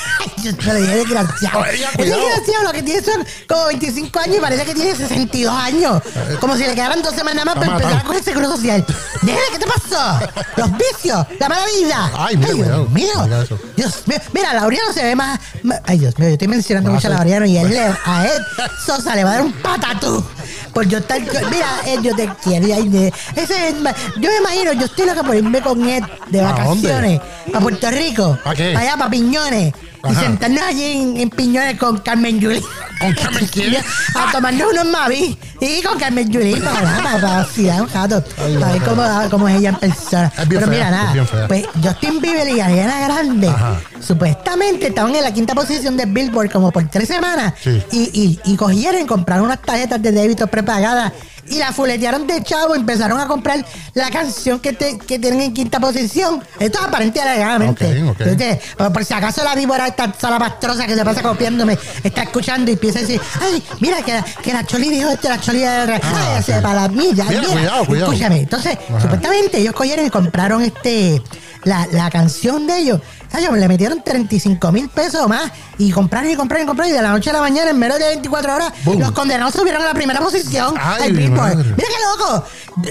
Yo 0.43 0.57
te 0.57 0.65
lo 0.65 0.75
dije 0.75 0.97
desgraciado. 0.97 1.65
Ese 1.65 1.85
cuidado. 1.97 2.21
desgraciado 2.27 2.65
lo 2.65 2.73
que 2.73 2.82
tiene 2.83 3.03
son 3.03 3.25
como 3.49 3.67
25 3.67 4.19
años 4.19 4.37
y 4.37 4.41
parece 4.41 4.65
que 4.65 4.75
tiene 4.75 4.95
62 4.95 5.55
años. 5.55 6.03
Como 6.41 6.57
si 6.57 6.65
le 6.65 6.75
quedaran 6.75 7.03
dos 7.03 7.15
semanas 7.15 7.45
más 7.45 7.55
para 7.55 7.73
empezar 7.73 7.97
a 7.99 8.03
coger 8.05 8.23
seguro 8.23 8.47
social. 8.51 8.85
Nene, 9.23 9.39
¿qué 9.53 9.59
te 9.59 9.67
pasó? 9.67 10.21
Los 10.57 10.71
vicios, 10.77 11.27
la 11.39 11.49
mala 11.49 11.63
vida. 11.81 12.11
Ay, 12.17 12.37
mira, 12.37 12.53
Dios 12.53 12.59
cuidado. 12.67 12.87
mío. 12.89 13.47
Dios 13.77 14.03
mío. 14.07 14.19
Mira, 14.33 14.55
Laureano 14.55 14.93
se 14.93 15.03
ve 15.05 15.15
más, 15.17 15.39
Ay, 15.85 15.99
Dios 15.99 16.19
mío, 16.19 16.29
yo 16.29 16.33
estoy 16.35 16.49
mencionando 16.49 16.91
a 16.91 16.95
mucho 16.95 17.09
a 17.09 17.11
Laureano 17.11 17.47
y 17.47 17.57
él 17.57 17.69
le, 17.69 17.81
a 18.05 18.27
Ed 18.27 18.43
Sosa 18.85 19.15
le 19.15 19.25
va 19.25 19.31
a 19.31 19.35
dar 19.35 19.43
un 19.43 19.53
patatú. 19.53 20.25
Por 20.73 20.87
yo 20.89 20.99
estar. 20.99 21.21
Mira, 21.21 21.81
Ed, 21.87 22.01
yo 22.01 22.15
te 22.17 22.29
quiero. 22.43 22.67
y 22.67 22.73
ay, 22.73 23.13
ese 23.37 23.69
es 23.69 23.75
yo 24.17 24.31
me 24.31 24.37
imagino, 24.39 24.73
yo 24.73 24.87
estoy 24.87 25.07
loca 25.07 25.23
por 25.23 25.37
irme 25.37 25.61
con 25.61 25.87
Ed 25.89 26.03
de 26.29 26.41
¿A 26.41 26.45
vacaciones 26.53 27.21
para 27.47 27.61
Puerto 27.61 27.91
Rico. 27.91 28.39
¿Pa 28.43 28.55
qué? 28.55 28.75
Allá, 28.77 28.97
para 28.97 29.11
Piñones. 29.11 29.75
Y 30.11 30.15
sentarnos 30.17 30.63
allí 30.63 30.85
en, 30.85 31.17
en 31.17 31.31
Piñones 31.31 31.79
con 31.79 31.99
Carmen 31.99 32.41
Yuli. 32.41 32.61
¿Con 33.01 33.13
Carmen 33.15 33.47
quién? 33.53 33.77
A 34.15 34.33
tomarnos 34.33 34.73
unos 34.73 34.87
mavis. 34.87 35.37
Y 35.61 35.81
con 35.83 35.99
Carmen 35.99 36.29
Yuli 36.29 36.57
para, 36.57 36.73
para, 36.81 37.03
para 37.03 37.37
vacilar 37.39 37.83
un 37.83 37.89
rato. 37.89 38.25
Ay, 38.45 38.57
Para 38.59 38.73
ver 38.73 38.83
cómo, 38.83 39.03
cómo 39.31 39.49
es 39.49 39.59
ella 39.59 39.69
en 39.71 39.77
persona. 39.77 40.33
Pero 40.49 40.61
fea, 40.63 40.69
mira, 40.69 40.91
nada. 40.91 41.47
Pues 41.47 41.67
Justin 41.83 42.21
Bieber 42.21 42.49
y 42.49 42.61
Ariana 42.61 43.01
Grande 43.01 43.49
Ajá. 43.49 43.81
supuestamente 44.01 44.89
estaban 44.89 45.15
en 45.15 45.23
la 45.23 45.33
quinta 45.33 45.55
posición 45.55 45.97
de 45.97 46.07
Billboard 46.07 46.51
como 46.51 46.71
por 46.73 46.89
tres 46.89 47.09
semanas 47.09 47.55
Sí. 47.63 47.83
y, 47.93 48.41
y, 48.45 48.53
y 48.53 48.57
cogieron 48.57 49.01
y 49.03 49.07
compraron 49.07 49.45
unas 49.47 49.63
tarjetas 49.63 50.03
de 50.03 50.11
débito 50.13 50.47
prepagadas 50.49 51.13
y 51.49 51.57
la 51.59 51.73
fuletearon 51.73 52.27
de 52.27 52.43
chavo 52.43 52.75
y 52.77 52.79
empezaron 52.81 53.19
a 53.21 53.27
comprar 53.27 53.65
la 53.95 54.11
canción 54.11 54.61
que, 54.61 54.73
te- 54.73 54.99
que 54.99 55.19
tienen 55.19 55.41
en 55.41 55.53
quinta 55.55 55.81
posición. 55.81 56.43
Esto 56.59 56.79
es 56.81 56.85
aparente 56.85 57.21
alegadamente. 57.21 58.03
Ok, 58.03 58.11
ok. 58.11 58.21
Entonces, 58.21 58.59
por, 58.93 59.05
si 59.05 59.15
acaso 59.15 59.43
la 59.45 59.55
víbora 59.55 59.87
esta 59.89 60.13
salapastrosa 60.19 60.87
que 60.87 60.95
se 60.95 61.05
pasa 61.05 61.23
copiándome 61.23 61.79
está 62.05 62.23
escuchando 62.23 62.71
y 62.71 62.75
empieza 62.75 62.99
a 63.01 63.03
decir, 63.03 63.21
ay, 63.41 63.63
mira 63.81 64.03
que, 64.03 64.13
la- 64.13 64.25
que 64.25 64.53
la 64.53 64.65
Choli 64.65 64.89
dijo 64.89 65.09
esto, 65.11 65.29
la 65.29 65.41
Choli 65.41 65.59
de 65.61 65.67
ay, 65.67 66.01
Ah, 66.03 66.43
se 66.45 66.57
ok. 66.57 66.63
para 66.63 66.89
mí, 66.89 67.09
ya, 67.15 67.25
Mira, 67.25 67.43
cuidado, 67.43 67.85
cuidado. 67.87 68.13
Escúchame, 68.13 68.41
entonces, 68.41 68.79
Ajá. 68.89 69.01
supuestamente 69.01 69.59
ellos 69.59 69.75
cogieron 69.75 70.07
y 70.07 70.11
compraron 70.11 70.63
este 70.63 71.21
la, 71.65 71.87
la 71.93 72.11
canción 72.11 72.67
de 72.67 72.79
ellos. 72.79 73.01
Le 73.33 73.69
metieron 73.69 74.03
35 74.03 74.73
mil 74.73 74.89
pesos 74.89 75.27
más 75.29 75.51
y 75.79 75.91
compraron 75.91 76.31
y 76.31 76.37
compraron 76.37 76.65
y 76.65 76.67
compraron 76.67 76.93
y 76.93 76.97
de 76.97 77.03
la 77.03 77.11
noche 77.11 77.31
a 77.31 77.33
la 77.35 77.41
mañana 77.41 77.71
en 77.71 77.79
menos 77.79 77.99
de 77.99 78.07
24 78.07 78.55
horas 78.55 78.73
Boom. 78.85 79.01
los 79.01 79.13
condenados 79.13 79.55
subieron 79.55 79.83
a 79.83 79.87
la 79.87 79.95
primera 79.95 80.21
posición 80.21 80.75
Ay, 80.79 81.05
al 81.05 81.13
Billboard. 81.13 81.57
madre. 81.57 81.71
Mira 81.71 81.89
qué 81.89 82.19
loco. 82.19 82.45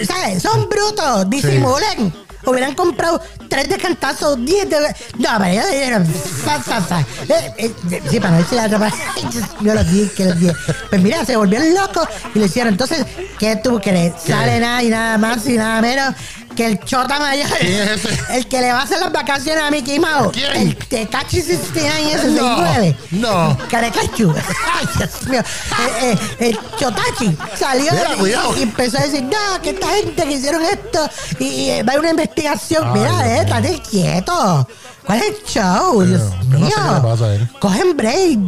¿Sabes? 0.06 0.42
Son 0.44 0.68
brutos, 0.70 1.30
disimulen. 1.30 2.14
hubieran 2.46 2.74
comprado 2.76 3.22
tres 3.50 3.70
de 3.70 3.78
cantazo, 3.78 4.36
diez 4.36 4.70
de. 4.70 4.78
No, 5.20 5.30
pero 5.40 5.54
yo 5.62 5.68
dijeron. 5.68 6.04
Eh, 6.08 7.54
eh, 7.58 7.74
eh, 7.92 8.04
sí, 8.10 8.20
para 8.20 8.32
no 8.32 8.38
decir 8.40 8.58
la 8.58 8.66
otra 8.66 8.92
Yo 9.62 9.74
los 9.74 9.92
di, 9.92 10.10
que 10.16 10.26
los 10.26 10.40
di. 10.40 10.52
Pues 10.90 11.02
mira, 11.02 11.24
se 11.26 11.36
volvieron 11.36 11.74
locos 11.74 12.08
y 12.34 12.40
le 12.40 12.46
hicieron. 12.46 12.74
Entonces, 12.74 13.06
¿qué 13.40 13.56
tú 13.58 13.80
crees? 13.80 14.14
Sale 14.26 14.60
nada 14.60 14.82
y 14.84 14.90
nada 14.90 15.18
más 15.18 15.46
y 15.48 15.58
nada 15.58 15.82
menos 15.82 16.16
que 16.62 16.68
el 16.68 16.80
chota 16.82 17.18
mayor. 17.20 17.48
¿Quién 17.60 17.72
es 17.82 18.06
ese? 18.06 18.20
El 18.38 18.48
que 18.48 18.62
le 18.62 18.72
va 18.72 18.82
a 18.82 18.84
hacer 18.84 19.00
las 19.00 19.12
vacaciones 19.12 19.64
a 19.64 19.72
Mickey 19.72 19.98
Mouse. 20.00 20.32
¿Quién? 20.34 20.52
El 20.56 20.76
Tecachi 20.78 21.42
69 21.42 22.12
ese 22.14 22.28
No, 22.30 22.56
69. 22.56 22.98
no. 23.12 23.58
Carecachu. 23.70 24.34
Ay, 24.80 24.88
Dios 24.98 25.24
mío. 25.28 25.42
Eh, 25.42 26.16
eh, 26.40 26.48
el 26.50 26.60
Chotachi 26.78 27.36
salió 27.56 27.92
Mira, 27.92 28.16
y- 28.56 28.60
y, 28.60 28.64
empezó 28.64 28.98
a 29.00 29.02
decir, 29.02 29.24
no, 29.24 29.62
que 29.62 29.72
esta 29.72 29.88
gente 29.88 30.24
que 30.24 30.32
hicieron 30.32 30.62
esto 30.62 31.10
y, 31.40 31.46
y, 31.46 31.70
eh, 31.72 31.84
va 31.84 31.94
a 31.94 31.96
haber 31.96 32.00
una 32.02 32.10
investigación. 32.12 32.84
Ay, 32.88 32.94
Mira, 33.00 33.28
eh, 33.28 33.40
estate 33.42 33.82
quieto. 33.90 34.68
¿Cuál 35.12 35.24
es 35.24 35.28
el 35.28 35.46
show? 35.46 36.02
Dios 36.04 36.22
yo 36.22 36.50
no 36.52 36.60
mío. 36.60 36.68
sé 36.70 36.76
qué 36.76 36.94
le 36.96 37.02
pasa 37.02 37.26
a 37.26 37.34
él. 37.36 37.50
Cogen 37.60 37.98
break, 37.98 38.40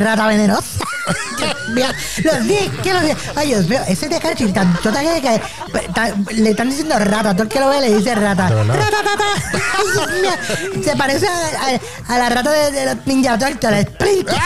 rata 0.00 0.26
venenosa. 0.28 0.84
Dios 1.38 1.54
mío, 1.74 1.86
los 2.24 2.44
días 2.44 2.62
que 2.82 2.92
los 2.94 3.02
días. 3.02 3.18
Ay, 3.34 3.48
Dios 3.48 3.68
mío, 3.68 3.80
ese 3.86 4.08
Tecachi 4.08 4.50
tan 4.52 4.76
chota 4.82 5.00
que, 5.02 5.20
que 5.20 6.34
le 6.42 6.50
están 6.50 6.70
diciendo 6.70 6.98
rata. 6.98 7.32
Todo 7.34 7.42
el 7.42 7.48
que 7.50 7.60
lo 7.60 7.68
ve 7.68 7.80
le 7.82 7.94
dice 7.98 8.14
rata. 8.14 8.48
¿De 8.48 8.54
verdad? 8.54 8.74
Rata, 8.76 8.96
rata. 9.02 9.24
Ay, 9.52 9.84
Dios 9.92 10.10
mío. 10.22 10.82
Se 10.84 10.96
parece 10.96 11.28
a, 11.28 11.32
a- 12.10 12.14
a 12.14 12.18
la 12.18 12.28
rata 12.30 12.50
de, 12.50 12.70
de 12.72 12.86
los 12.94 13.06
Ninja 13.06 13.38
Turtles, 13.38 13.86
Splinter. 13.86 14.34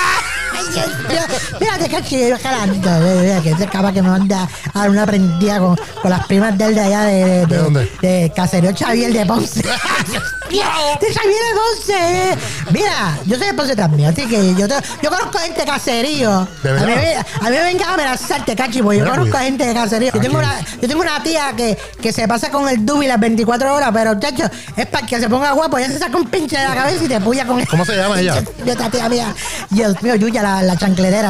Ay, 0.52 0.64
Dios 0.74 0.88
mío. 1.08 1.20
Mira, 1.60 1.78
Tecachi, 1.78 2.30
jalando. 2.42 2.90
Mira, 3.20 3.40
que 3.42 3.56
se 3.56 3.64
acaba 3.64 3.92
que 3.92 4.02
me 4.02 4.08
manda 4.10 4.48
a 4.74 4.80
una 4.84 5.06
prendida 5.06 5.58
con, 5.60 5.76
con 6.02 6.10
las 6.10 6.26
primas 6.26 6.58
de 6.58 6.64
él 6.66 6.74
de 6.74 6.80
allá 6.80 7.00
de, 7.02 7.24
de, 7.24 7.46
¿De 7.46 7.56
dónde? 7.56 7.92
de 8.02 8.32
Caserío 8.34 8.72
Xavier 8.76 9.12
de 9.12 9.24
Ponce. 9.24 9.62
Ay, 9.68 10.04
Dios 10.10 10.22
mío, 10.50 10.64
de 11.00 11.14
Xavier 11.14 11.32
de 11.32 11.59
Ponce. 11.60 12.36
Mira, 12.72 13.18
yo 13.26 13.36
soy 13.36 13.46
de 13.48 13.54
Ponce 13.54 13.76
también, 13.76 14.10
así 14.10 14.26
que 14.26 14.54
yo, 14.54 14.66
te- 14.68 14.74
yo 15.02 15.10
conozco 15.10 15.38
gente 15.38 15.60
de 15.60 15.66
caserío. 15.66 16.46
¿De 16.62 16.70
a, 16.70 16.74
mí, 16.86 16.92
a 17.40 17.44
mí 17.44 17.50
me 17.50 17.62
venga 17.62 17.86
a 17.90 17.94
amenazarte, 17.94 18.54
cachi, 18.56 18.82
porque 18.82 18.98
yo 18.98 19.04
conozco 19.04 19.24
cuidado. 19.24 19.44
gente 19.44 19.66
de 19.66 19.74
caserío. 19.74 20.12
Yo 20.14 20.20
tengo, 20.20 20.38
una, 20.38 20.60
yo 20.80 20.88
tengo 20.88 21.00
una 21.02 21.22
tía 21.22 21.52
que, 21.56 21.76
que 22.00 22.12
se 22.12 22.26
pasa 22.28 22.50
con 22.50 22.68
el 22.68 22.84
dubi 22.84 23.06
las 23.06 23.20
24 23.20 23.74
horas, 23.74 23.90
pero 23.92 24.18
chacho, 24.18 24.44
es 24.76 24.86
para 24.86 25.06
que 25.06 25.20
se 25.20 25.28
ponga 25.28 25.52
guapo, 25.52 25.78
ella 25.78 25.88
se 25.88 25.98
saca 25.98 26.16
un 26.16 26.26
pinche 26.28 26.56
de 26.58 26.64
la 26.68 26.74
cabeza 26.74 27.04
y 27.04 27.08
te 27.08 27.20
puya 27.20 27.46
con 27.46 27.64
¿Cómo 27.66 27.84
se 27.84 27.96
llama 27.96 28.20
ella? 28.20 28.42
Yo, 28.64 28.72
esta 28.72 28.90
tía 28.90 29.08
mía, 29.08 29.34
Dios 29.70 30.02
mío, 30.02 30.14
Yuya 30.16 30.42
la, 30.42 30.62
la 30.62 30.74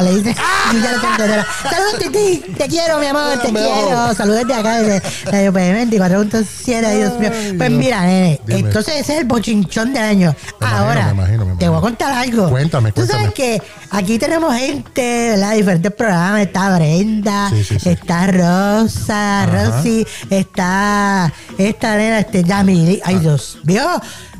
le 0.01 0.15
dice. 0.15 0.35
Yuya 0.73 0.91
la 0.91 1.01
chancletera. 1.01 1.47
Saludos, 1.69 1.99
Titi, 1.99 2.53
te 2.57 2.67
quiero, 2.67 2.99
mi 2.99 3.07
amor, 3.07 3.39
te 3.39 3.51
quiero. 3.51 4.13
Saludos 4.15 4.47
de 4.47 4.53
acá, 4.53 4.79
desde 4.81 5.01
de 5.31 5.49
UPM 5.49 5.89
24.7, 5.91 6.95
Dios 6.97 7.19
mío. 7.19 7.31
Pues 7.57 7.71
mira, 7.71 8.01
nene, 8.01 8.41
entonces 8.47 8.95
ese 9.01 9.13
es 9.13 9.19
el 9.19 9.25
bochinchón 9.25 9.93
del 9.93 10.03
año. 10.11 10.35
Me 10.59 10.67
imagino, 10.67 10.79
Ahora, 10.85 11.05
me 11.07 11.11
imagino, 11.13 11.45
me 11.45 11.55
te 11.55 11.67
voy 11.69 11.77
a 11.77 11.81
contar 11.81 12.11
algo. 12.13 12.49
Cuéntame, 12.49 12.91
Tú 12.91 13.01
sabes 13.05 13.31
cuéntame. 13.31 13.33
que 13.33 13.61
aquí 13.91 14.19
tenemos 14.19 14.55
gente, 14.55 15.29
¿verdad? 15.31 15.53
Diferentes 15.53 15.91
programas. 15.93 16.41
Está 16.41 16.75
Brenda, 16.77 17.49
Sí, 17.49 17.63
sí, 17.63 17.79
sí. 17.79 17.89
está 17.89 18.27
Rosa, 18.27 19.45
Rosy, 19.47 20.05
está 20.29 21.31
esta 21.57 21.95
nena, 21.97 22.19
este 22.19 22.43
Yamili. 22.43 23.01
Ay, 23.03 23.17
Dios 23.19 23.59
mío. 23.63 23.83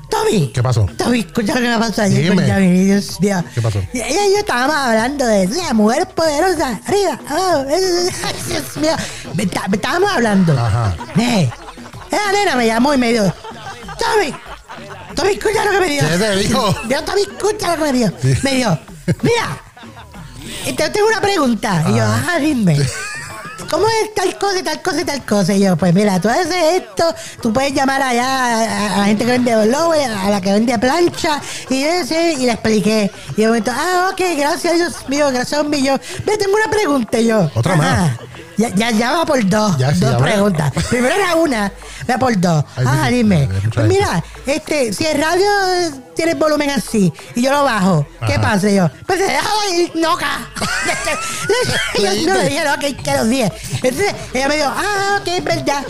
Tommy. 0.10 0.48
¿Qué 0.54 0.62
pasó? 0.62 0.86
Tommy, 0.98 1.20
escucha 1.22 1.56
lo 1.56 1.62
que 1.62 1.68
me 1.70 1.78
pasó 1.78 2.02
ayer 2.02 2.28
con 2.28 2.36
Dime. 2.38 2.48
Yamili, 2.48 2.84
Dios 2.84 3.22
mío. 3.22 3.42
¿Qué 3.56 3.62
pasó? 3.62 3.80
Y 3.94 4.00
Ella 4.02 4.26
y 4.28 4.32
yo 4.34 4.40
estábamos 4.40 4.76
hablando 4.76 5.26
de 5.26 5.48
la 5.48 5.74
mujer 5.74 6.06
poderosa. 6.08 6.82
Arriba, 6.86 7.18
abajo. 7.30 7.66
Ay, 7.70 8.36
Dios 8.48 8.78
mío. 8.78 8.92
Estábamos 9.72 10.12
hablando. 10.12 10.52
Ajá. 10.60 10.94
Eh, 11.18 11.50
esa 12.12 12.32
nena 12.34 12.56
me 12.58 12.68
llamó 12.68 12.94
y 12.94 12.98
me 12.98 13.14
dijo, 13.14 13.34
Tommy, 13.98 14.34
Tommy, 15.16 15.32
escucha 15.34 15.66
lo 15.66 15.72
que 15.72 15.80
me 15.80 15.88
dijo. 15.90 16.08
¿Qué 16.08 16.18
te 16.18 16.36
dijo? 16.38 16.76
Yo, 16.90 17.04
Tommy, 17.04 17.22
escucha 17.22 17.76
lo 17.76 17.84
que 17.86 17.92
me 17.92 17.98
dijo. 18.00 18.12
Sí. 18.22 18.34
Me 18.44 18.52
dijo, 18.56 18.78
mira, 19.22 19.62
te 20.66 20.90
tengo 20.90 21.08
una 21.08 21.22
pregunta. 21.22 21.84
Y 21.90 21.92
yo, 21.96 22.04
Ah. 22.04 22.16
ajá, 22.18 22.40
dime. 22.40 22.78
¿Cómo 23.70 23.86
es 23.88 24.14
tal 24.14 24.38
cosa 24.38 24.60
y 24.60 24.64
tal 24.64 24.82
cosa 24.82 25.02
y 25.02 25.06
tal 25.06 25.26
cosa? 25.26 25.54
Y 25.54 25.62
yo, 25.62 25.78
pues 25.78 25.94
mira, 25.94 26.20
tú 26.20 26.28
haces 26.28 26.54
esto, 26.76 27.16
tú 27.42 27.54
puedes 27.54 27.74
llamar 27.74 28.02
allá 28.02 28.96
a, 28.96 28.98
la 28.98 29.06
gente 29.06 29.24
que 29.24 29.32
vende 29.32 29.56
blower, 29.68 30.12
a 30.12 30.30
la 30.30 30.42
que 30.42 30.52
vende 30.52 30.78
plancha, 30.78 31.40
y, 31.70 31.84
ese, 31.84 32.34
y 32.34 32.46
le 32.48 32.52
expliqué. 32.52 33.10
Y 33.38 33.42
de 33.42 33.48
momento, 33.48 33.72
ah, 33.74 34.10
ok, 34.12 34.22
gracias, 34.38 34.76
Dios 34.76 34.94
mío, 35.08 35.28
gracias 35.32 35.54
a 35.54 35.62
un 35.62 35.70
millón. 35.70 36.02
Ve, 36.26 36.38
tengo 36.38 36.54
una 36.56 36.70
pregunta 36.70 37.18
y 37.20 37.28
yo. 37.28 37.50
Otra 37.56 37.76
"Ajá". 37.76 37.82
más. 37.82 38.12
Ya, 38.58 38.70
ya, 38.76 38.92
ya 38.92 39.12
va 39.14 39.26
por 39.26 39.48
dos. 39.48 39.78
Ya, 39.78 39.94
sí, 39.94 40.02
dos 40.02 40.12
ya 40.12 40.18
preguntas. 40.18 40.72
Primero 40.90 41.16
era 41.16 41.36
una, 41.36 41.72
ah, 42.08 43.06
sí, 43.08 43.10
sí, 43.10 43.16
dime. 43.16 43.50
Pues 43.74 43.88
mira, 43.88 44.24
este, 44.46 44.94
si 44.94 45.06
el 45.06 45.20
radio 45.20 45.46
tiene 46.16 46.32
el 46.34 46.38
volumen 46.38 46.70
así 46.70 47.12
y 47.36 47.42
yo 47.42 47.52
lo 47.52 47.64
bajo, 47.64 48.06
¿qué 48.26 48.34
Ajá. 48.34 48.42
pasa? 48.42 48.70
Y 48.70 48.76
yo, 48.76 48.90
pues 49.06 49.20
se 49.20 49.26
deja 49.26 49.50
ir, 49.76 49.92
noca. 49.96 50.50
yo 51.98 52.28
no 52.28 52.34
le 52.38 52.50
dije, 52.50 52.64
no, 52.66 52.78
que, 52.80 52.96
que 52.96 53.18
los 53.18 53.30
10. 53.30 53.52
Entonces 53.84 54.16
ella 54.34 54.48
me 54.48 54.56
dijo, 54.56 54.70
ah, 54.70 55.20
ok, 55.22 55.28
es 55.28 55.44
verdad. 55.44 55.84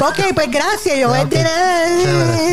ok, 0.00 0.34
pues 0.34 0.50
gracias. 0.50 0.98
Yo 0.98 1.08
voy 1.08 1.18
a 1.20 1.28
tirar. 1.28 1.88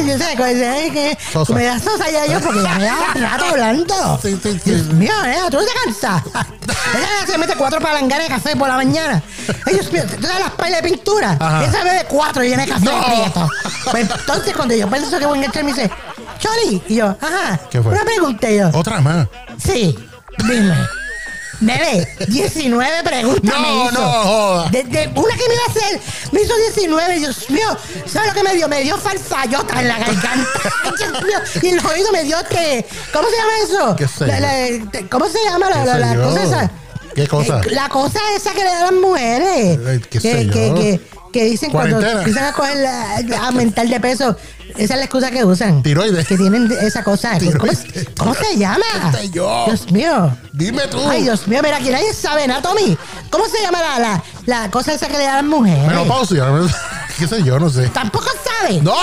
Yo 0.06 0.18
sé, 0.18 0.34
pues, 0.38 0.56
eh, 0.57 0.90
que 0.94 1.18
Sosa. 1.32 1.53
me 1.53 1.64
da 1.66 1.80
sosa 1.80 2.10
ya 2.10 2.26
yo 2.26 2.40
porque 2.41 2.61
ya 2.64 2.76
me 2.76 2.86
da 2.86 3.14
rato 3.16 3.45
hablando. 3.45 4.20
Sí, 4.22 4.40
sí, 4.41 4.60
sí. 4.64 4.72
Dios 4.72 4.88
mío, 4.88 5.14
nena, 5.24 5.49
tú 5.49 5.57
no 5.57 5.64
te 5.66 5.72
cansas. 5.84 6.24
Ella 6.95 7.07
se 7.28 7.38
mete 7.38 7.56
cuatro 7.56 7.80
palanganas 7.80 8.28
de 8.28 8.36
café 8.36 8.56
por 8.56 8.68
la 8.68 8.76
mañana. 8.76 9.22
Mío, 9.91 10.03
¿tú 10.06 10.22
sabes 10.22 10.40
las 10.40 10.52
pailas 10.52 10.82
de 10.82 10.90
pintura? 10.90 11.38
Ajá. 11.40 11.66
Esa 11.66 11.84
bebe 11.84 12.06
cuatro 12.07 12.44
y 12.44 12.49
llena 12.49 12.66
de 12.66 12.72
No. 12.81 13.06
prieto. 13.06 13.47
Pues 13.91 14.10
entonces 14.10 14.56
cuando 14.56 14.76
yo 14.76 14.89
pienso 14.89 15.18
que 15.19 15.26
voy 15.26 15.38
a 15.38 15.41
enganchar 15.41 15.64
me 15.64 15.73
dice, 15.73 15.89
Choli, 16.39 16.81
y 16.88 16.95
yo, 16.95 17.15
ajá, 17.22 17.60
¿Qué 17.69 17.81
fue? 17.81 17.91
una 17.91 18.03
pregunta 18.03 18.49
y 18.49 18.57
yo, 18.57 18.69
Otra 18.73 19.01
más. 19.01 19.27
sí, 19.64 19.97
dime. 20.47 20.76
Nene, 21.61 22.07
19 22.30 23.03
preguntas 23.03 23.43
No, 23.43 23.60
me 23.60 23.84
hizo. 23.85 23.91
no, 23.91 24.10
joda. 24.23 24.69
Desde 24.72 25.07
una 25.14 25.35
que 25.35 25.47
me 25.49 25.53
iba 25.56 25.64
a 25.68 25.69
hacer, 25.72 26.01
me 26.31 26.41
hizo 26.41 26.56
19, 26.56 27.19
Dios 27.19 27.49
mío. 27.49 27.77
¿Sabes 28.06 28.30
lo 28.30 28.34
que 28.34 28.43
me 28.43 28.53
dio? 28.56 28.69
Me 28.69 28.81
dio 28.81 28.97
falsayota 28.97 29.81
en 29.81 29.89
la 29.89 29.99
garganta. 29.99 30.47
Ay, 30.85 30.91
Dios 30.97 31.22
mío. 31.23 31.38
Y 31.61 31.68
en 31.68 31.76
los 31.76 31.84
oídos 31.85 32.11
me 32.14 32.23
dio 32.23 32.38
este. 32.39 32.85
¿Cómo 33.11 33.27
se 33.27 33.35
llama 33.35 33.51
eso? 33.65 33.95
¿Qué 33.97 34.07
sé 34.07 34.27
La- 34.27 34.39
yo? 34.69 34.85
la- 34.93 35.10
¿Cómo 35.10 35.27
se 35.27 35.38
llama 35.43 35.69
la, 35.69 35.80
¿Qué 35.81 35.85
la- 35.85 35.93
sé 35.95 35.99
la 35.99 36.14
yo? 36.15 36.23
cosa 36.23 36.43
esa? 36.43 36.72
¿Qué 37.14 37.27
cosa? 37.27 37.60
Eh, 37.60 37.72
la 37.72 37.89
cosa 37.89 38.19
esa 38.38 38.51
que 38.53 38.64
le 38.64 38.69
dan 38.69 38.81
las 38.84 38.93
mujeres. 38.93 39.80
Ay, 39.85 39.99
qué 39.99 40.07
que, 40.07 40.19
sé 40.22 40.45
yo. 40.45 40.53
que, 40.53 40.73
que, 40.76 41.01
que 41.31 41.45
dicen 41.45 41.72
cuando 41.72 41.97
Cuarentena. 41.97 42.19
empiezan 42.23 42.45
a 42.45 42.53
coger 42.53 42.77
la- 42.77 43.38
a 43.41 43.47
aumentar 43.47 43.88
de 43.88 43.99
peso. 43.99 44.35
Esa 44.77 44.93
es 44.93 44.99
la 44.99 45.06
excusa 45.06 45.31
que 45.31 45.43
usan. 45.43 45.81
Tiroides. 45.81 46.27
Que 46.27 46.38
tienen 46.38 46.72
esa 46.81 47.03
cosa. 47.03 47.38
¿Cómo, 47.57 47.72
cómo 48.18 48.34
se 48.35 48.56
llama? 48.57 48.85
¿Qué 49.11 49.18
sé 49.18 49.30
yo? 49.31 49.65
Dios 49.68 49.91
mío. 49.91 50.31
Dime 50.53 50.84
tú. 50.88 50.99
Ay, 51.10 51.23
Dios 51.23 51.47
mío, 51.47 51.60
mira, 51.64 51.77
aquí 51.77 51.89
nadie 51.89 52.14
sabe 52.14 52.47
nada, 52.47 52.61
Tommy. 52.61 52.95
¿Cómo 53.31 53.45
se 53.47 53.61
llama 53.61 53.80
la, 53.81 53.99
la, 53.99 54.23
la 54.45 54.72
cosa 54.72 54.93
esa 54.93 55.07
que 55.07 55.18
le 55.18 55.23
dan 55.23 55.31
a 55.34 55.41
las 55.41 55.45
mujeres? 55.45 55.85
Menopausia. 55.88 56.45
¿Qué 57.18 57.27
sé 57.27 57.43
yo? 57.43 57.60
No 57.60 57.69
sé. 57.69 57.88
Tampoco 57.89 58.27
sabe. 58.43 58.80
¡No! 58.81 58.93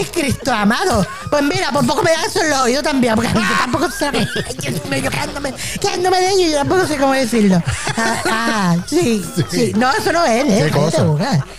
Ay, 0.00 0.06
Cristo 0.06 0.50
amado. 0.50 1.06
Pues 1.28 1.42
mira, 1.42 1.70
por 1.70 1.86
poco 1.86 2.02
me 2.02 2.10
da 2.10 2.24
eso 2.24 2.42
en 2.42 2.50
los 2.50 2.60
oídos 2.60 2.82
también, 2.82 3.14
porque 3.14 3.30
yo 3.32 3.40
tampoco 3.58 3.90
sé. 3.90 4.06
Ay, 4.06 4.26
Dios 4.58 4.84
mío, 4.86 4.98
yo 5.00 5.10
quedándome, 5.10 5.52
quedándome 5.78 6.20
de 6.20 6.30
ello 6.30 6.40
y 6.40 6.50
yo 6.52 6.56
tampoco 6.58 6.86
sé 6.86 6.96
cómo 6.96 7.12
decirlo. 7.12 7.62
Ah, 7.96 8.22
ah, 8.30 8.76
sí, 8.86 9.22
sí, 9.36 9.44
Sí. 9.50 9.72
No, 9.76 9.92
eso 9.92 10.12
no 10.12 10.24
es, 10.24 10.44
¿eh? 10.44 10.64
¿Qué 10.64 10.70
cosa? 10.70 11.06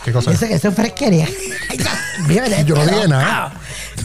¿Qué 0.03 0.11
cosa? 0.11 0.31
Eso, 0.31 0.45
eso 0.45 0.69
es 0.69 0.75
fresquería. 0.75 1.27
Ay, 1.69 1.77
Dios 1.77 1.91
mío, 2.27 2.41
me 2.49 2.65
Yo 2.65 2.75
no 2.75 2.85
dije 2.85 3.07
nada. 3.07 3.53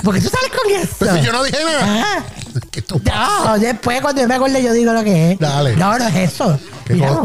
Porque 0.02 0.20
tú 0.20 0.28
sales 0.28 0.50
con 0.50 0.70
eso. 0.70 0.94
Pues 0.98 1.12
si 1.12 1.22
yo 1.22 1.32
no 1.32 1.42
dije 1.42 1.64
nada. 1.64 2.04
Ah. 2.04 2.24
¿Qué 2.70 2.82
tú? 2.82 3.00
No, 3.04 3.58
después 3.58 4.00
cuando 4.02 4.20
yo 4.20 4.28
me 4.28 4.34
acuerde 4.34 4.62
yo 4.62 4.72
digo 4.72 4.92
lo 4.92 5.02
que 5.02 5.32
es. 5.32 5.38
Dale. 5.38 5.76
No, 5.76 5.98
no 5.98 6.08
es 6.08 6.16
eso. 6.32 6.58
¿Qué 6.86 6.94
Mira, 6.94 7.20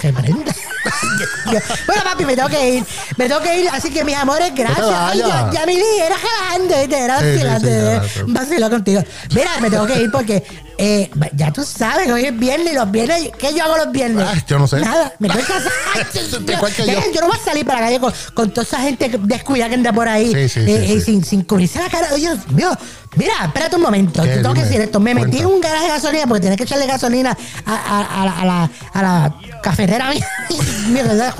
se 0.00 0.12
prenda. 0.12 0.54
bueno, 1.86 2.02
papi, 2.04 2.24
me 2.24 2.36
tengo 2.36 2.48
que 2.48 2.74
ir. 2.76 2.84
Me 3.16 3.28
tengo 3.28 3.40
que 3.40 3.60
ir, 3.60 3.68
así 3.70 3.90
que 3.90 4.04
mis 4.04 4.14
amores, 4.14 4.52
gracias. 4.54 4.86
Ay, 4.88 5.18
ya, 5.18 5.50
ya 5.52 5.66
mi 5.66 5.74
día 5.74 6.06
era 6.06 6.16
jalando, 6.16 6.74
era 6.74 7.20
Sí, 7.20 7.26
sí, 7.34 8.56
sí, 8.56 8.62
contigo. 8.70 9.02
Mira, 9.34 9.50
me 9.60 9.68
tengo 9.68 9.86
que 9.86 10.00
ir 10.00 10.10
porque 10.12 10.44
eh, 10.78 11.10
ya 11.36 11.52
tú 11.52 11.64
sabes 11.64 12.10
hoy 12.10 12.24
es 12.24 12.38
viernes 12.38 12.72
y 12.72 12.76
los 12.76 12.90
viernes, 12.90 13.30
¿qué 13.38 13.54
yo 13.54 13.64
hago 13.64 13.76
los 13.76 13.92
viernes? 13.92 14.26
Ay, 14.28 14.42
yo 14.46 14.58
no 14.58 14.66
sé. 14.66 14.80
Nada, 14.80 15.12
me. 15.18 15.28
Igual 16.48 16.72
que 16.72 16.86
yo. 16.86 16.92
Yo 17.14 17.20
no 17.20 17.26
voy 17.28 17.36
a 17.40 17.44
salir 17.44 17.64
para 17.64 17.80
la 17.80 17.86
calle 17.86 18.00
con, 18.00 18.12
con 18.34 18.50
toda 18.50 18.62
esa 18.66 18.80
gente 18.80 19.10
descuidada 19.22 19.68
que 19.70 19.74
anda 19.76 19.92
por 19.92 20.08
ahí. 20.08 20.32
Sí, 20.32 20.48
sí, 20.48 20.60
eh, 20.60 20.84
sí, 20.86 20.92
eh. 20.94 21.00
Sin, 21.00 21.24
sin 21.24 21.42
cubrirse 21.42 21.78
la 21.80 21.88
cara. 21.88 22.08
Oye, 22.12 22.30
Dios 22.50 22.76
mira, 23.16 23.32
espérate 23.44 23.76
un 23.76 23.82
momento. 23.82 24.22
Te 24.22 24.36
tengo 24.38 24.54
que 24.54 24.62
decir 24.64 24.80
esto. 24.80 24.98
Me 25.00 25.14
metí 25.14 25.38
en 25.38 25.46
un 25.46 25.60
garaje 25.60 25.84
de 25.84 25.90
gasolina 25.90 26.26
porque 26.26 26.40
tienes 26.40 26.56
que 26.56 26.64
echarle 26.64 26.86
gasolina 26.86 27.36
a, 27.66 27.72
a- 27.74 28.22
a 28.22 28.24
la, 28.24 28.32
a 28.40 28.44
la, 28.44 28.70
a 28.92 29.02
la 29.02 29.34
cafetera 29.62 30.10
mía. 30.10 30.26
Mira, 30.88 31.32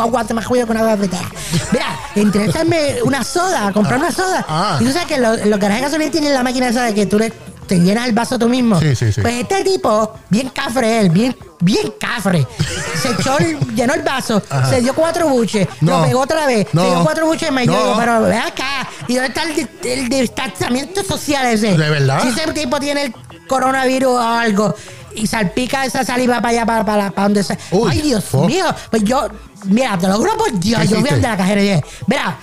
aguante 0.00 0.34
más 0.34 0.44
juego 0.46 0.66
con 0.66 0.76
una 0.76 0.96
cafetera. 0.96 1.22
Mira, 1.70 2.44
echarme 2.44 3.02
una 3.04 3.22
soda, 3.24 3.72
comprar 3.72 3.98
una 4.00 4.10
soda. 4.12 4.44
Ah. 4.48 4.78
Y 4.80 4.84
tú 4.84 4.92
sabes 4.92 5.06
que 5.06 5.18
los, 5.18 5.46
los 5.46 5.58
garajes 5.60 5.82
de 5.82 5.86
gasolina 5.88 6.10
tienen 6.10 6.34
la 6.34 6.42
máquina 6.42 6.68
esa 6.68 6.82
de 6.84 6.94
que 6.94 7.06
tú 7.06 7.18
le 7.18 7.32
te 7.72 7.80
llenas 7.80 8.06
el 8.06 8.12
vaso 8.12 8.38
tú 8.38 8.48
mismo. 8.48 8.78
Sí, 8.78 8.94
sí, 8.94 9.12
sí. 9.12 9.20
Pues 9.22 9.34
este 9.40 9.64
tipo, 9.64 10.14
bien 10.28 10.50
cafre 10.50 11.00
él, 11.00 11.08
bien, 11.10 11.34
bien 11.60 11.92
cafre, 11.98 12.46
se 13.00 13.10
echó, 13.12 13.38
el- 13.38 13.58
llenó 13.74 13.94
el 13.94 14.02
vaso, 14.02 14.42
se 14.68 14.80
dio 14.82 14.94
cuatro 14.94 15.28
buches, 15.28 15.66
No. 15.80 16.00
lo 16.00 16.04
pegó 16.06 16.20
otra 16.20 16.46
vez, 16.46 16.66
No. 16.72 16.82
se 16.82 16.88
dio 16.90 17.02
cuatro 17.02 17.26
buches 17.26 17.50
más. 17.50 17.64
Yo 17.64 17.72
No. 17.72 17.78
digo, 17.78 17.96
pero 17.98 18.22
ve 18.22 18.36
acá, 18.36 18.86
¿y 19.08 19.14
dónde 19.14 19.28
está 19.28 19.42
el, 19.44 19.54
di- 19.56 19.88
el 19.88 20.08
distanciamiento 20.08 21.02
social 21.02 21.46
ese? 21.46 21.76
¿De 21.76 21.90
verdad? 21.90 22.20
Si 22.22 22.28
ese 22.28 22.52
tipo 22.52 22.78
tiene 22.78 23.04
el 23.04 23.14
coronavirus 23.48 24.10
o 24.12 24.20
algo 24.20 24.74
y 25.14 25.26
salpica 25.26 25.84
esa 25.86 26.04
saliva 26.04 26.36
para 26.36 26.48
allá, 26.50 26.66
para, 26.66 26.84
para, 26.84 27.10
para 27.10 27.22
donde 27.24 27.42
sea. 27.42 27.56
Uy, 27.70 27.90
Ay, 27.92 28.00
Dios 28.02 28.24
mío. 28.46 28.66
Pues 28.90 29.02
yo, 29.04 29.28
mira, 29.64 29.96
te 29.98 30.08
lo 30.08 30.16
juro 30.18 30.36
por 30.36 30.52
Dios, 30.58 30.80
¿Qué 30.82 30.88
yo 30.88 30.96
fui 31.00 31.08
hiciste? 31.08 31.26
a 31.26 31.30
la 31.30 31.36
cajera 31.38 31.60
y 31.60 31.64
dije, 31.64 31.84
mira, 32.06 32.36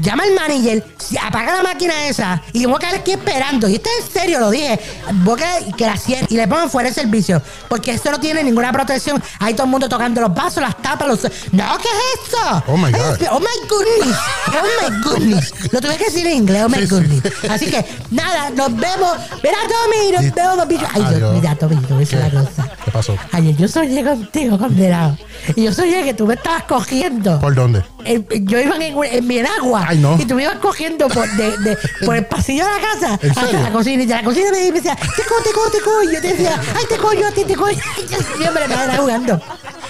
llama 0.00 0.22
al 0.24 0.34
manager, 0.34 0.84
apaga 1.22 1.56
la 1.56 1.62
máquina 1.62 2.06
esa 2.06 2.42
y 2.52 2.66
voy 2.66 2.76
a 2.76 2.78
quedar 2.78 2.94
aquí 2.96 3.12
esperando. 3.12 3.68
Y 3.68 3.76
esto 3.76 3.88
es 3.98 4.06
en 4.06 4.12
serio, 4.12 4.40
lo 4.40 4.50
dije. 4.50 4.78
Voy 5.24 5.40
a 5.40 5.44
quedar- 5.44 5.76
que 5.76 5.86
la 5.86 5.96
cierren 5.96 6.26
y 6.30 6.36
le 6.36 6.46
pongan 6.48 6.70
fuera 6.70 6.88
de 6.88 6.94
servicio. 6.94 7.40
Porque 7.68 7.92
esto 7.92 8.10
no 8.10 8.20
tiene 8.20 8.42
ninguna 8.42 8.72
protección. 8.72 9.22
Hay 9.40 9.54
todo 9.54 9.64
el 9.64 9.70
mundo 9.70 9.88
tocando 9.88 10.20
los 10.20 10.34
vasos, 10.34 10.62
las 10.62 10.76
tapas, 10.80 11.08
los. 11.08 11.22
No, 11.52 11.78
¿qué 11.78 11.88
es 11.88 12.28
eso? 12.28 12.62
Oh, 12.66 12.76
my 12.76 12.90
God. 12.92 13.18
Oh 13.30 13.40
my 13.40 13.68
goodness. 13.68 14.16
Oh 14.48 14.90
my 14.90 15.02
goodness. 15.02 15.54
Lo 15.72 15.80
tuve 15.80 15.96
que 15.96 16.04
decir 16.06 16.26
en 16.26 16.32
inglés, 16.34 16.62
oh 16.64 16.68
my 16.68 16.76
Sí, 16.78 16.86
sí. 16.86 16.88
goodness. 16.94 17.22
Así 17.50 17.66
que, 17.66 17.84
nada, 18.10 18.50
nos 18.50 18.74
vemos. 18.74 19.16
Mira, 19.42 19.58
Tommy, 19.68 20.12
nos 20.12 20.24
Y- 20.24 20.30
vemos, 20.30 20.56
papi. 20.56 20.78
Ay, 20.94 21.14
Dios, 21.16 21.34
mira, 21.34 21.54
Tommy, 21.56 21.76
te 21.76 21.86
voy 21.88 21.96
a 21.96 22.00
decir 22.00 22.18
¿Qué? 22.18 22.36
una 22.36 22.44
cosa. 22.44 22.68
¿Qué 22.84 22.90
pasó? 22.90 23.16
Ayer 23.32 23.56
yo 23.56 23.68
soñé 23.68 24.04
contigo, 24.04 24.58
condenado. 24.58 25.16
Y 25.56 25.64
yo 25.64 25.72
soñé 25.72 26.02
que 26.04 26.14
tú 26.14 26.26
me 26.26 26.34
estabas 26.34 26.64
cogiendo. 26.64 27.38
¿Por 27.40 27.54
dónde? 27.54 27.82
El- 28.04 28.26
yo 28.46 28.58
iba 28.60 28.76
en, 28.76 28.96
en 29.04 29.26
mi 29.26 29.38
enagua. 29.38 29.67
Ay, 29.76 29.98
no. 29.98 30.16
Y 30.18 30.24
tú 30.24 30.34
me 30.34 30.42
ibas 30.44 30.56
cogiendo 30.56 31.08
por, 31.08 31.28
de, 31.32 31.56
de- 31.58 31.78
por 32.04 32.16
el 32.16 32.26
pasillo 32.26 32.64
de 32.64 32.70
la 32.72 32.80
casa 32.80 33.18
¿En 33.22 33.30
hasta 33.30 33.44
serio? 33.46 33.60
la 33.62 33.70
cocina. 33.72 34.02
Y 34.02 34.06
de 34.06 34.14
la 34.14 34.22
cocina 34.22 34.50
me, 34.50 34.70
decía, 34.72 34.96
te 34.96 35.22
cojo, 35.24 35.42
te 35.42 35.52
cojo, 35.52 35.70
te 35.70 35.80
cojo. 35.80 36.02
Y 36.04 36.14
yo 36.14 36.20
te 36.20 36.28
decía, 36.28 36.60
ay, 36.76 36.84
te 36.88 36.96
cojo 36.96 37.14
yo 37.14 37.26
a 37.26 37.30
ti, 37.32 37.44
te 37.44 37.54
cojo. 37.56 37.70
Y 37.98 38.06
yo 38.08 38.18
siempre 38.36 38.68
me 38.68 38.74
era 38.74 38.96
jugando. 38.96 39.40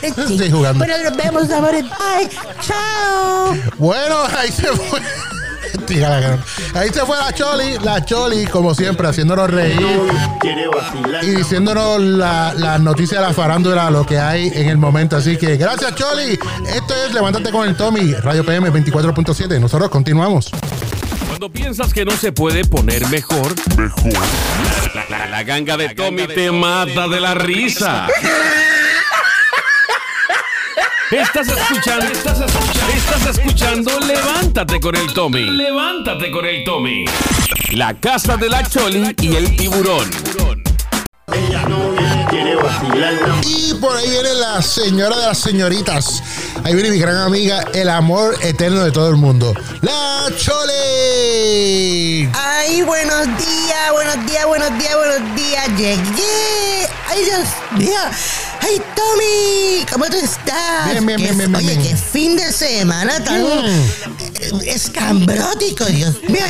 Sí, 0.00 0.50
jugando. 0.50 0.78
Bueno, 0.84 0.94
nos 1.10 1.16
vemos, 1.16 1.50
amores. 1.50 1.82
Bye. 1.84 2.28
Chao. 2.60 3.54
Bueno, 3.78 4.16
ahí 4.36 4.50
se 4.52 4.66
fue. 4.68 5.00
Ahí 6.74 6.88
se 6.90 7.00
fue 7.04 7.16
la 7.16 7.32
Choli, 7.32 7.78
la 7.82 8.04
Choli, 8.04 8.46
como 8.46 8.74
siempre, 8.74 9.08
haciéndonos 9.08 9.50
reír 9.50 9.80
y 11.22 11.26
diciéndonos 11.30 12.00
la- 12.00 12.54
las 12.54 12.80
noticias 12.80 13.20
de 13.20 13.26
la 13.26 13.32
farándula, 13.34 13.90
lo 13.90 14.04
que 14.06 14.18
hay 14.18 14.48
en 14.54 14.68
el 14.68 14.76
momento. 14.78 15.16
Así 15.16 15.36
que 15.36 15.56
gracias, 15.56 15.94
Choli. 15.94 16.38
Esto 16.74 16.94
es 17.06 17.12
Levántate 17.14 17.50
con 17.50 17.66
el 17.68 17.76
Tommy, 17.76 18.12
Radio 18.14 18.44
PM 18.44 18.70
24.7. 18.70 19.58
Nosotros 19.60 19.88
continuamos. 19.90 20.50
Cuando 21.26 21.50
piensas 21.50 21.92
que 21.92 22.04
no 22.04 22.12
se 22.12 22.32
puede 22.32 22.64
poner 22.64 23.06
mejor, 23.08 23.54
mejor. 23.76 24.12
La, 24.94 25.04
la- 25.08 25.26
la 25.26 25.42
ganga 25.44 25.76
de 25.76 25.90
Tommy 25.90 26.26
te 26.26 26.50
mata 26.50 27.08
de 27.08 27.20
la 27.20 27.34
risa. 27.34 28.08
Estás 31.10 31.48
escuchando, 31.48 32.04
estás 32.04 32.38
escuchando, 32.38 32.92
estás 32.94 33.26
escuchando 33.38 34.00
Levántate 34.00 34.78
con 34.78 34.94
el 34.94 35.10
Tommy. 35.14 35.42
Levántate 35.42 36.30
con 36.30 36.44
el 36.44 36.62
Tommy. 36.64 37.06
La 37.72 37.94
casa 37.94 38.36
de 38.36 38.50
la 38.50 38.62
Choli 38.62 39.16
y 39.22 39.34
el 39.34 39.56
tiburón. 39.56 40.06
Ella 41.32 41.62
no 41.66 41.94
quiere 42.28 42.56
vacilar. 42.56 43.14
Y 43.42 43.72
por 43.80 43.96
ahí 43.96 44.10
viene 44.10 44.34
la 44.34 44.60
señora 44.60 45.16
de 45.16 45.26
las 45.28 45.38
señoritas. 45.38 46.22
Ahí 46.62 46.74
viene 46.74 46.90
mi 46.90 46.98
gran 46.98 47.16
amiga, 47.16 47.64
el 47.72 47.88
amor 47.88 48.36
eterno 48.42 48.84
de 48.84 48.90
todo 48.90 49.08
el 49.08 49.16
mundo. 49.16 49.54
La 49.80 50.26
Choli. 50.36 52.28
Ay, 52.34 52.82
buenos 52.82 53.26
días, 53.38 53.92
buenos 53.92 54.26
días, 54.26 54.46
buenos 54.46 54.78
días, 54.78 54.94
buenos 54.94 55.34
días. 55.34 55.68
Llegué. 55.68 56.86
Ay, 57.08 57.24
Dios 57.24 57.48
mío. 57.78 57.98
Ay, 58.60 58.80
Tommy, 58.96 59.86
¿cómo 59.92 60.04
tú 60.06 60.16
estás? 60.16 60.90
Bien, 60.90 61.06
bien, 61.06 61.16
bien, 61.20 61.36
bien, 61.38 61.54
Oye, 61.54 61.76
bien. 61.76 61.82
qué 61.82 61.96
fin 61.96 62.36
de 62.36 62.52
semana 62.52 63.22
tan 63.24 63.44
eh, 63.46 63.84
escambrótico, 64.66 65.84
Dios 65.86 66.16
mío. 66.28 66.40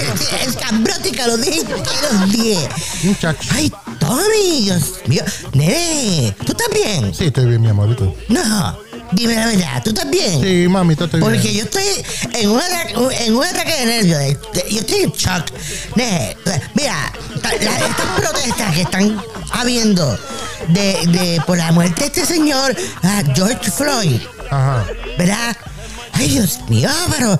Escambrótica, 0.46 1.26
lo 1.26 1.36
dije, 1.36 1.62
que 1.64 1.72
los 1.72 2.30
dije. 2.32 2.68
Muchacho. 3.04 3.48
Ay, 3.54 3.72
Tommy, 4.00 4.62
Dios 4.64 4.82
mío. 5.06 5.22
Nene, 5.52 6.34
¿tú 6.44 6.52
estás 6.52 6.68
bien? 6.72 7.14
Sí, 7.14 7.26
estoy 7.26 7.46
bien, 7.46 7.60
mi 7.60 7.68
amorito. 7.68 8.14
No, 8.28 8.78
dime 9.12 9.34
la 9.34 9.46
verdad, 9.46 9.82
¿tú 9.84 9.90
estás 9.90 10.08
bien? 10.10 10.40
Sí, 10.42 10.68
mamita, 10.68 11.04
estoy 11.04 11.20
Porque 11.20 11.38
bien. 11.38 11.54
yo 11.56 11.64
estoy 11.64 11.84
en 12.34 12.50
un 12.50 12.60
ataque, 12.60 12.94
en 13.26 13.36
un 13.36 13.44
ataque 13.44 13.72
de 13.72 13.86
nervios. 13.86 14.18
de- 14.52 14.64
Yo 14.70 14.80
estoy 14.80 15.02
en 15.02 15.12
shock. 15.12 15.44
Ne, 15.96 16.36
Mira, 16.74 17.12
estas 17.52 18.20
protestas 18.20 18.74
que 18.74 18.82
están 18.82 19.22
habiendo 19.52 20.18
de, 20.68 21.06
de- 21.06 21.42
por 21.46 21.56
la 21.58 21.72
muerte 21.72 22.00
de 22.00 22.06
este 22.06 22.26
señor 22.26 22.74
ah, 23.02 23.22
George 23.34 23.70
Floyd, 23.70 24.20
Ajá. 24.50 24.84
¿verdad? 25.16 25.56
Ay, 26.12 26.28
Dios 26.28 26.58
mío, 26.68 26.90
pero 27.16 27.38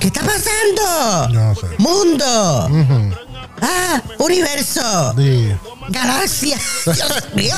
¿qué 0.00 0.08
está 0.08 0.20
pasando? 0.22 1.28
No 1.32 1.54
sé. 1.54 1.66
Mundo. 1.78 2.66
Ujú. 2.70 3.14
Ah, 3.62 4.02
universo. 4.18 5.14
Sí. 5.16 5.52
Galaxia. 5.88 6.58
Dios 6.84 7.24
mío. 7.34 7.54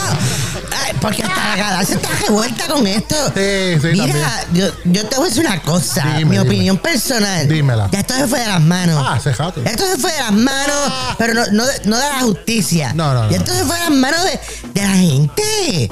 Ay, 0.85 0.93
porque 1.01 1.23
hasta 1.23 1.49
la 1.49 1.57
galaxia 1.57 1.97
está 1.97 2.09
revuelta 2.27 2.67
con 2.67 2.87
esto. 2.87 3.17
Sí, 3.35 3.81
sí, 3.81 3.89
Mira, 4.01 4.45
yo, 4.53 4.67
yo 4.85 5.07
te 5.07 5.17
voy 5.17 5.27
a 5.27 5.29
decir 5.29 5.45
una 5.47 5.63
cosa. 5.63 6.03
Dime, 6.03 6.25
mi 6.25 6.31
dime. 6.37 6.41
opinión 6.41 6.79
personal. 6.79 7.49
Dímela. 7.49 7.89
Ya 7.91 8.01
esto 8.01 8.15
se 8.15 8.27
fue 8.29 8.41
de 8.41 8.47
las 8.47 8.61
manos. 8.61 9.05
Ah, 9.07 9.19
se 9.21 9.33
jato. 9.33 9.63
Esto 9.65 9.87
se 9.87 9.99
fue 9.99 10.13
de 10.13 10.19
las 10.19 10.33
manos, 10.33 10.93
pero 11.19 11.35
no, 11.35 11.47
no, 11.53 11.67
de, 11.67 11.73
no 11.85 11.97
de 11.97 12.05
la 12.09 12.21
justicia. 12.21 12.93
No, 12.95 13.15
no, 13.15 13.25
no. 13.25 13.31
Y 13.31 13.35
esto 13.35 13.53
se 13.55 13.65
fue 13.65 13.75
de 13.77 13.83
las 13.85 13.91
manos 13.93 14.21
de, 14.25 14.41
de 14.75 14.83
la 14.83 14.95
gente. 14.95 15.91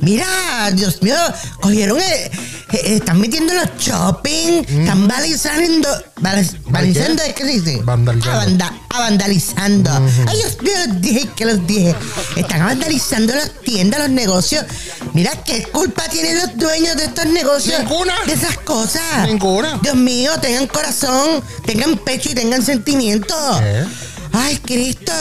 Mira, 0.00 0.26
Dios 0.72 1.02
mío, 1.02 1.16
cogieron, 1.60 1.98
el- 2.00 2.30
están 2.72 3.20
metiendo 3.20 3.54
los 3.54 3.68
shopping, 3.78 4.62
están 4.68 5.06
vandalizando, 5.06 5.88
vandalizando, 6.16 7.22
qué? 7.24 7.34
¿qué 7.34 7.44
se 7.44 7.50
dice? 7.60 7.80
Vandalizando. 7.84 8.32
Ah, 8.40 8.44
vanda- 8.44 8.72
ah, 8.90 8.98
vandalizando. 9.00 9.90
Ay, 10.26 10.36
Dios 10.36 10.58
mío, 10.62 10.72
los 10.86 11.00
dije 11.00 11.28
que 11.36 11.44
los 11.44 11.66
dije. 11.66 11.94
Están 12.36 12.60
vandalizando 12.66 13.34
las 13.34 13.52
tiendas, 13.62 14.00
los 14.00 14.10
negocios. 14.10 14.64
Mira, 15.14 15.30
¿qué 15.44 15.62
culpa 15.64 16.02
tienen 16.08 16.36
los 16.38 16.56
dueños 16.56 16.96
de 16.96 17.04
estos 17.04 17.26
negocios? 17.26 17.78
Ninguna. 17.80 18.14
De 18.26 18.32
esas 18.32 18.58
cosas. 18.58 19.02
Ninguna. 19.26 19.78
Dios 19.82 19.94
mío, 19.96 20.32
tengan 20.40 20.66
corazón, 20.66 21.42
tengan 21.64 21.96
pecho 21.98 22.30
y 22.30 22.34
tengan 22.34 22.62
sentimiento. 22.64 23.34
¿Qué? 23.60 23.84
Ay, 24.38 24.56
Cristo. 24.58 25.12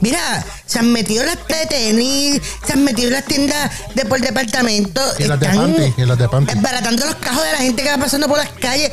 Mira, 0.00 0.44
se 0.66 0.78
han 0.78 0.92
metido 0.92 1.22
en 1.22 1.28
las 1.28 1.38
de 1.46 1.66
tenis, 1.68 2.40
se 2.66 2.72
han 2.72 2.84
metido 2.84 3.10
las 3.10 3.24
tiendas 3.24 3.70
de 3.94 4.04
por 4.06 4.20
departamento. 4.20 5.00
Y 5.18 5.24
en 5.24 5.28
las 5.28 5.40
de 5.40 5.46
panty, 5.48 5.94
y 5.96 6.00
en 6.02 6.08
las 6.08 6.18
de 6.18 6.28
panty. 6.28 6.54
Desbaratando 6.54 7.06
los 7.06 7.14
cajos 7.16 7.44
de 7.44 7.52
la 7.52 7.58
gente 7.58 7.82
que 7.82 7.90
va 7.90 7.98
pasando 7.98 8.28
por 8.28 8.38
las 8.38 8.48
calles. 8.60 8.90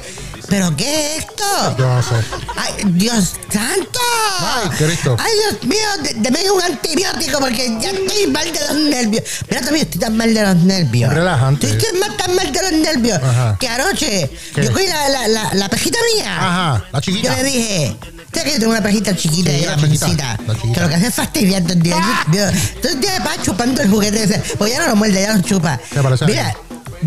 ¿Pero 0.50 0.76
qué 0.76 1.16
es 1.18 1.20
esto? 1.26 1.76
Yo 1.78 1.88
no 1.88 2.02
sé. 2.02 2.16
¡Ay, 2.58 2.74
Dios 2.94 3.34
santo! 3.54 4.00
Ay, 4.40 4.70
Cristo. 4.78 5.16
¡Ay, 5.20 5.32
Dios 5.52 5.64
mío! 5.64 5.88
de- 6.04 6.14
Deme 6.16 6.50
un 6.50 6.62
antibiótico 6.62 7.40
porque 7.40 7.78
ya 7.80 7.92
estoy 7.92 8.26
mal 8.28 8.52
de 8.52 8.60
los 8.60 8.74
nervios. 8.90 9.24
Mira, 9.48 9.62
también 9.62 9.86
estoy 9.86 10.02
tan 10.02 10.18
mal 10.18 10.34
de 10.34 10.42
los 10.42 10.56
nervios. 10.56 11.14
Relajante. 11.14 11.70
Estoy 11.70 12.00
mal, 12.00 12.18
tan 12.18 12.34
mal 12.36 12.52
de 12.52 12.62
los 12.64 12.72
nervios 12.72 13.20
Ajá. 13.22 13.58
que 13.60 13.68
anoche 13.68 14.32
¿Qué? 14.56 14.64
yo 14.64 14.74
cogí 14.74 14.88
la, 14.88 15.10
la, 15.10 15.28
la, 15.28 15.54
la 15.54 15.70
pejita 15.70 16.00
mía. 16.16 16.36
Ajá, 16.36 16.86
la 16.92 17.02
chiquita. 17.02 17.30
Yo 17.30 17.36
le 17.36 17.44
dije, 17.44 17.96
¿sabes 18.34 18.44
que 18.44 18.52
yo 18.54 18.60
tengo 18.60 18.72
una 18.72 18.82
pejita 18.84 19.16
chiquita 19.16 19.52
Sí, 19.52 19.58
y 19.62 19.64
una 19.68 19.78
chiquita. 19.90 20.38
Que 20.74 20.80
lo 20.82 20.90
que 20.90 20.96
hace 20.96 21.08
es 21.08 21.14
fastidiar 21.16 21.62
todo 21.64 21.74
el 21.74 21.82
día. 21.82 21.96
Mío. 22.28 22.44
Todo 22.82 22.92
el 22.94 23.00
día 23.00 23.20
va 23.26 23.42
chupando 23.42 23.82
el 23.82 23.90
juguete 23.90 24.24
ese. 24.24 24.40
Pues 24.58 24.72
ya 24.72 24.80
no 24.80 24.88
lo 24.88 24.96
muerde, 24.96 25.22
ya 25.22 25.34
lo 25.36 25.42
chupa. 25.42 25.80
Mira, 26.28 26.54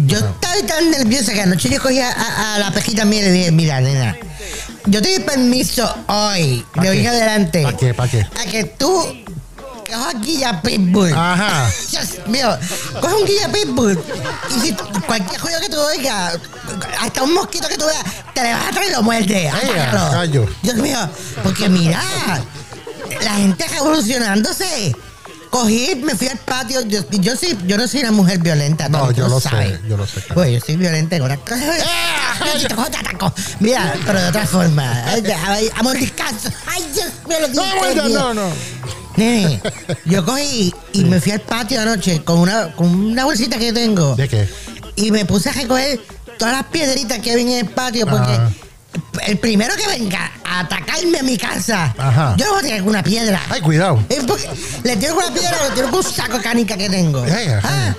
yo 0.06 0.18
estaba 0.18 0.54
tan 0.66 0.90
nerviosa 0.90 1.32
que 1.32 1.42
anoche 1.42 1.68
yo 1.68 1.80
cogí 1.80 2.00
a, 2.00 2.10
a- 2.10 2.54
a 2.54 2.58
la 2.58 2.72
pejita 2.72 3.04
mía 3.04 3.20
y 3.20 3.22
le 3.24 3.32
dije, 3.32 3.50
mira, 3.52 3.80
nena, 3.80 4.16
yo 4.86 5.00
te 5.02 5.10
doy 5.10 5.20
permiso 5.24 5.84
hoy, 6.08 6.64
¿Pa 6.74 6.82
de 6.82 6.90
hoy 6.90 7.06
adelante. 7.06 7.62
¿Pa 7.62 7.76
qué? 7.76 7.94
¿Pa 7.94 8.08
qué? 8.08 8.20
A 8.22 8.50
que 8.50 8.64
tú 8.64 9.21
cojas 9.92 10.20
guía 10.20 10.60
pitbull. 10.62 11.12
Ajá. 11.12 11.70
Dios 11.90 12.26
mío, 12.26 12.58
coge 13.00 13.14
un 13.14 13.26
guía 13.26 13.48
pitbull 13.52 14.02
y 14.56 14.60
si 14.60 14.72
cualquier 15.06 15.40
juego 15.40 15.60
que 15.60 15.68
tú 15.68 15.80
oigas, 15.80 16.38
hasta 17.00 17.22
un 17.22 17.34
mosquito 17.34 17.68
que 17.68 17.76
tú 17.76 17.84
veas, 17.86 18.04
te 18.34 18.42
le 18.42 18.52
vas 18.52 18.68
a 18.68 18.70
traer 18.70 18.90
y 18.90 18.92
lo 18.94 19.02
muerde. 19.02 19.50
Gallo. 19.92 20.46
Dios 20.62 20.76
mío, 20.76 20.98
porque 21.42 21.68
mira, 21.68 22.02
la 23.22 23.34
gente 23.34 23.66
revolucionándose. 23.68 24.94
Cogí, 25.50 26.00
me 26.02 26.14
fui 26.14 26.28
al 26.28 26.38
patio. 26.38 26.80
Yo, 26.80 27.00
yo, 27.10 27.36
sí, 27.36 27.58
yo 27.66 27.76
no 27.76 27.86
soy 27.86 28.00
una 28.00 28.12
mujer 28.12 28.38
violenta. 28.38 28.88
No, 28.88 29.10
yo 29.10 29.28
lo 29.28 29.38
sé, 29.38 29.78
yo 29.86 29.98
lo 29.98 30.06
sé. 30.06 30.22
Pues 30.32 30.50
yo 30.50 30.60
soy 30.64 30.76
violenta 30.76 31.16
en 31.16 31.22
una. 31.22 31.38
Mira, 33.60 33.94
pero 34.06 34.22
de 34.22 34.28
otra 34.28 34.46
forma. 34.46 35.04
Ay, 35.04 35.22
ay, 35.46 35.70
A 35.76 35.82
mordiscazo. 35.82 36.48
Ay, 36.66 36.90
Dios 36.94 37.12
mío, 37.28 37.36
lo 37.40 37.48
No, 37.48 37.76
bueno, 37.76 38.08
no, 38.08 38.32
no. 38.32 38.52
Nene, 39.16 39.60
yo 40.04 40.24
cogí 40.24 40.72
y 40.92 41.04
me 41.04 41.20
fui 41.20 41.32
al 41.32 41.40
patio 41.40 41.80
anoche 41.80 42.22
con 42.24 42.38
una, 42.38 42.72
con 42.74 42.88
una 42.88 43.24
bolsita 43.24 43.58
que 43.58 43.72
tengo. 43.72 44.14
¿De 44.16 44.28
qué? 44.28 44.48
Y 44.96 45.10
me 45.10 45.24
puse 45.24 45.50
a 45.50 45.52
recoger 45.52 46.00
todas 46.38 46.54
las 46.54 46.64
piedritas 46.66 47.18
que 47.20 47.32
había 47.32 47.42
en 47.60 47.66
el 47.66 47.72
patio 47.72 48.06
porque 48.06 48.32
Ajá. 48.32 48.50
el 49.26 49.38
primero 49.38 49.74
que 49.76 49.86
venga 49.86 50.30
a 50.44 50.60
atacarme 50.60 51.18
a 51.18 51.22
mi 51.22 51.36
casa, 51.38 51.94
Ajá. 51.96 52.34
yo 52.36 52.44
le 52.46 52.50
voy 52.50 52.60
a 52.60 52.62
tirar 52.62 52.78
con 52.80 52.88
una 52.88 53.02
piedra. 53.02 53.40
Ay, 53.48 53.60
cuidado. 53.60 54.02
Le 54.84 54.96
tiro 54.96 55.14
con 55.14 55.24
una 55.24 55.34
piedra 55.34 55.56
o 55.64 55.68
le 55.68 55.74
tiro 55.74 55.90
con 55.90 55.98
un 55.98 56.02
saco 56.12 56.38
de 56.38 56.42
canica 56.42 56.76
que 56.76 56.88
tengo. 56.90 57.22
Ay. 57.22 57.48
Ah, 57.62 57.94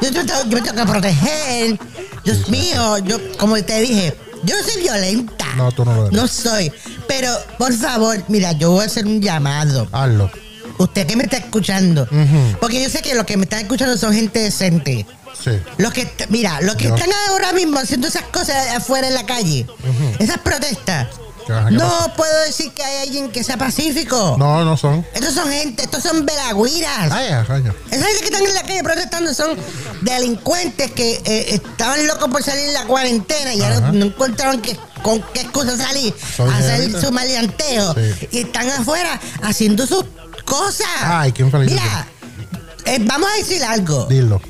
yo 0.00 0.10
me 0.10 0.60
tengo 0.60 0.74
que 0.74 0.90
proteger. 0.90 1.78
Dios 2.24 2.48
mío, 2.48 2.98
yo, 2.98 3.18
como 3.38 3.62
te 3.62 3.80
dije, 3.80 4.16
yo 4.44 4.56
no 4.56 4.62
soy 4.64 4.82
violenta. 4.82 5.46
No, 5.56 5.70
tú 5.70 5.84
no 5.84 5.94
lo 5.94 6.06
eres. 6.06 6.12
No 6.12 6.26
soy. 6.26 6.72
Pero, 7.06 7.28
por 7.58 7.72
favor, 7.72 8.22
mira, 8.28 8.52
yo 8.52 8.70
voy 8.70 8.82
a 8.84 8.86
hacer 8.86 9.06
un 9.06 9.20
llamado. 9.20 9.86
Hazlo. 9.92 10.30
Usted 10.78 11.06
que 11.06 11.16
me 11.16 11.24
está 11.24 11.36
escuchando. 11.38 12.06
Porque 12.60 12.82
yo 12.82 12.88
sé 12.88 13.02
que 13.02 13.14
los 13.14 13.24
que 13.24 13.36
me 13.36 13.44
están 13.44 13.60
escuchando 13.60 13.96
son 13.96 14.14
gente 14.14 14.38
decente. 14.40 15.06
Sí. 15.42 15.50
Los 15.78 15.92
que, 15.92 16.08
mira, 16.28 16.60
los 16.60 16.76
que 16.76 16.88
están 16.88 17.08
ahora 17.28 17.52
mismo 17.52 17.78
haciendo 17.78 18.06
esas 18.08 18.22
cosas 18.24 18.68
afuera 18.76 19.08
en 19.08 19.14
la 19.14 19.24
calle, 19.26 19.66
esas 20.18 20.38
protestas, 20.38 21.08
¿Qué 21.46 21.52
vas 21.52 21.66
a- 21.66 21.68
qué 21.70 21.74
no 21.74 21.88
pasa? 21.88 22.14
puedo 22.14 22.40
decir 22.42 22.70
que 22.72 22.84
hay 22.84 23.06
alguien 23.08 23.30
que 23.32 23.42
sea 23.42 23.56
pacífico. 23.56 24.36
No, 24.38 24.64
no 24.64 24.76
son. 24.76 25.04
Estos 25.14 25.34
son 25.34 25.50
gente, 25.50 25.82
estos 25.82 26.02
son 26.02 26.24
velagüiras. 26.24 27.10
Ay. 27.10 27.26
Esa 27.28 27.44
gente 28.06 28.18
que 28.20 28.24
están 28.26 28.42
en 28.46 28.54
la 28.54 28.62
calle 28.62 28.82
protestando 28.84 29.34
son 29.34 29.56
delincuentes 30.02 30.90
que 30.92 31.20
eh, 31.24 31.54
estaban 31.54 32.06
locos 32.06 32.28
por 32.28 32.42
salir 32.42 32.66
en 32.68 32.74
la 32.74 32.84
cuarentena 32.84 33.54
y 33.54 33.62
ahora 33.62 33.92
no 33.92 34.06
encontraron 34.06 34.60
que, 34.60 34.76
con 35.02 35.20
qué 35.32 35.40
excusa 35.40 35.76
salir 35.76 36.14
a 36.38 36.56
hacer 36.58 36.82
gente. 36.82 37.00
su 37.00 37.10
maleanteo. 37.10 37.94
Sí. 37.94 38.28
Y 38.32 38.38
están 38.40 38.68
afuera 38.70 39.18
haciendo 39.42 39.86
sus 39.86 40.04
cosas. 40.42 40.86
Ay, 41.02 41.32
qué 41.32 41.42
infeliz. 41.42 41.70
Mira, 41.70 42.06
eh, 42.84 42.98
vamos 43.02 43.28
a 43.32 43.36
decir 43.38 43.62
algo. 43.64 44.06
Dilo. 44.06 44.40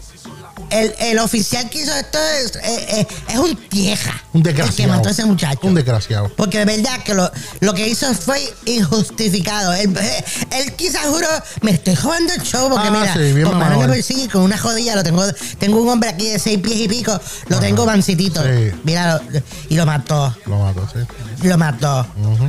El, 0.70 0.94
el 1.00 1.18
oficial 1.18 1.68
que 1.68 1.82
hizo 1.82 1.94
esto 1.94 2.18
es, 2.18 2.56
eh, 2.56 3.00
eh, 3.00 3.06
es 3.28 3.36
un 3.38 3.54
tieja. 3.68 4.22
Un 4.32 4.38
El 4.40 4.42
que 4.44 4.52
desgraciado. 4.54 4.92
mató 4.94 5.08
a 5.10 5.12
ese 5.12 5.24
muchacho. 5.26 5.58
Un 5.64 5.74
desgraciado. 5.74 6.30
Porque 6.34 6.58
de 6.60 6.64
verdad 6.64 6.98
que 7.04 7.12
lo, 7.12 7.30
lo 7.60 7.74
que 7.74 7.86
hizo 7.86 8.14
fue 8.14 8.42
injustificado. 8.64 9.74
Él, 9.74 9.94
él 10.50 10.72
quizás 10.74 11.04
juró, 11.08 11.26
me 11.60 11.72
estoy 11.72 11.94
jugando 11.94 12.32
el 12.32 12.40
show 12.42 12.70
porque 12.70 12.88
Ah, 12.88 12.90
mira, 12.90 13.12
sí, 13.12 13.42
con 13.42 13.58
mano 13.58 13.80
persigue 13.86 14.28
con 14.30 14.42
una 14.44 14.56
jodilla, 14.56 14.96
lo 14.96 15.02
tengo, 15.02 15.22
tengo 15.58 15.82
un 15.82 15.90
hombre 15.90 16.08
aquí 16.08 16.28
de 16.30 16.38
seis 16.38 16.58
pies 16.58 16.80
y 16.80 16.88
pico, 16.88 17.20
lo 17.48 17.60
tengo 17.60 17.84
mancitito. 17.84 18.42
Sí. 18.42 18.70
Mira, 18.84 19.20
lo- 19.28 19.42
y 19.68 19.76
lo 19.76 19.84
mató, 19.84 20.34
Lo 20.46 20.58
mato, 20.58 20.88
sí. 20.90 21.46
lo 21.48 21.58
mató, 21.58 22.06
Ujú. 22.16 22.48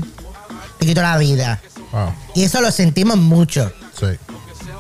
le 0.80 0.88
quitó 0.88 1.02
la 1.02 1.18
vida. 1.18 1.62
Wow. 1.94 2.14
Y 2.36 2.44
eso 2.44 2.60
lo 2.60 2.72
sentimos 2.72 3.16
mucho. 3.18 3.72
Sí. 3.98 4.08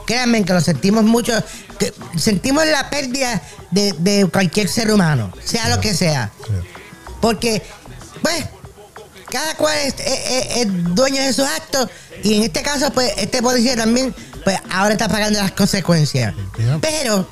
Créanme 0.05 0.43
que 0.43 0.51
lo 0.51 0.59
sentimos 0.59 1.03
mucho, 1.05 1.31
que 1.79 1.93
sentimos 2.17 2.65
la 2.65 2.89
pérdida 2.89 3.41
de, 3.71 3.93
de 3.99 4.27
cualquier 4.27 4.67
ser 4.67 4.91
humano, 4.91 5.31
sea 5.45 5.69
lo 5.69 5.79
que 5.79 5.93
sea. 5.93 6.29
Sí. 6.45 6.53
Porque, 7.21 7.63
pues, 8.21 8.45
cada 9.29 9.55
cual 9.55 9.77
es, 9.77 9.95
es- 9.99 10.67
dueño 10.93 11.21
de 11.21 11.31
sus 11.31 11.45
actos 11.45 11.87
y 12.21 12.35
en 12.35 12.43
este 12.43 12.61
caso, 12.61 12.91
pues, 12.91 13.13
este 13.17 13.41
policía 13.41 13.77
también, 13.77 14.13
pues, 14.43 14.57
ahora 14.71 14.91
está 14.91 15.07
pagando 15.07 15.39
las 15.39 15.51
consecuencias. 15.53 16.33
Pero 16.81 17.25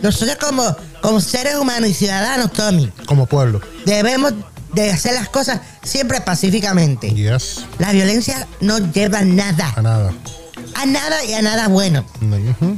nosotros 0.00 0.36
como, 0.36 0.76
como 1.02 1.20
seres 1.20 1.56
humanos 1.56 1.88
y 1.90 1.94
ciudadanos, 1.94 2.52
Tommy, 2.52 2.92
Como 3.06 3.26
pueblo. 3.26 3.60
debemos 3.84 4.32
de 4.76 4.90
hacer 4.90 5.14
las 5.14 5.28
cosas 5.28 5.60
siempre 5.82 6.20
pacíficamente. 6.20 7.10
Yes. 7.12 7.64
La 7.78 7.92
violencia 7.92 8.46
no 8.60 8.78
lleva 8.92 9.22
nada, 9.22 9.72
A 9.76 9.82
nada. 9.82 10.12
a 10.74 10.86
nada 10.86 11.24
y 11.24 11.32
a 11.34 11.42
nada 11.42 11.68
bueno. 11.68 12.04
Ujú. 12.20 12.76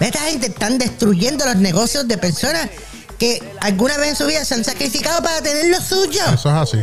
Esta 0.00 0.20
gente 0.20 0.46
están 0.46 0.78
destruyendo 0.78 1.44
los 1.44 1.56
negocios 1.56 2.08
de 2.08 2.16
personas 2.18 2.68
que 3.18 3.42
alguna 3.60 3.96
vez 3.98 4.10
en 4.10 4.16
su 4.16 4.26
vida 4.26 4.44
se 4.44 4.54
han 4.54 4.64
sacrificado 4.64 5.22
para 5.22 5.42
tener 5.42 5.66
lo 5.66 5.80
suyo. 5.82 6.22
Eso 6.32 6.48
es 6.50 6.54
así. 6.56 6.78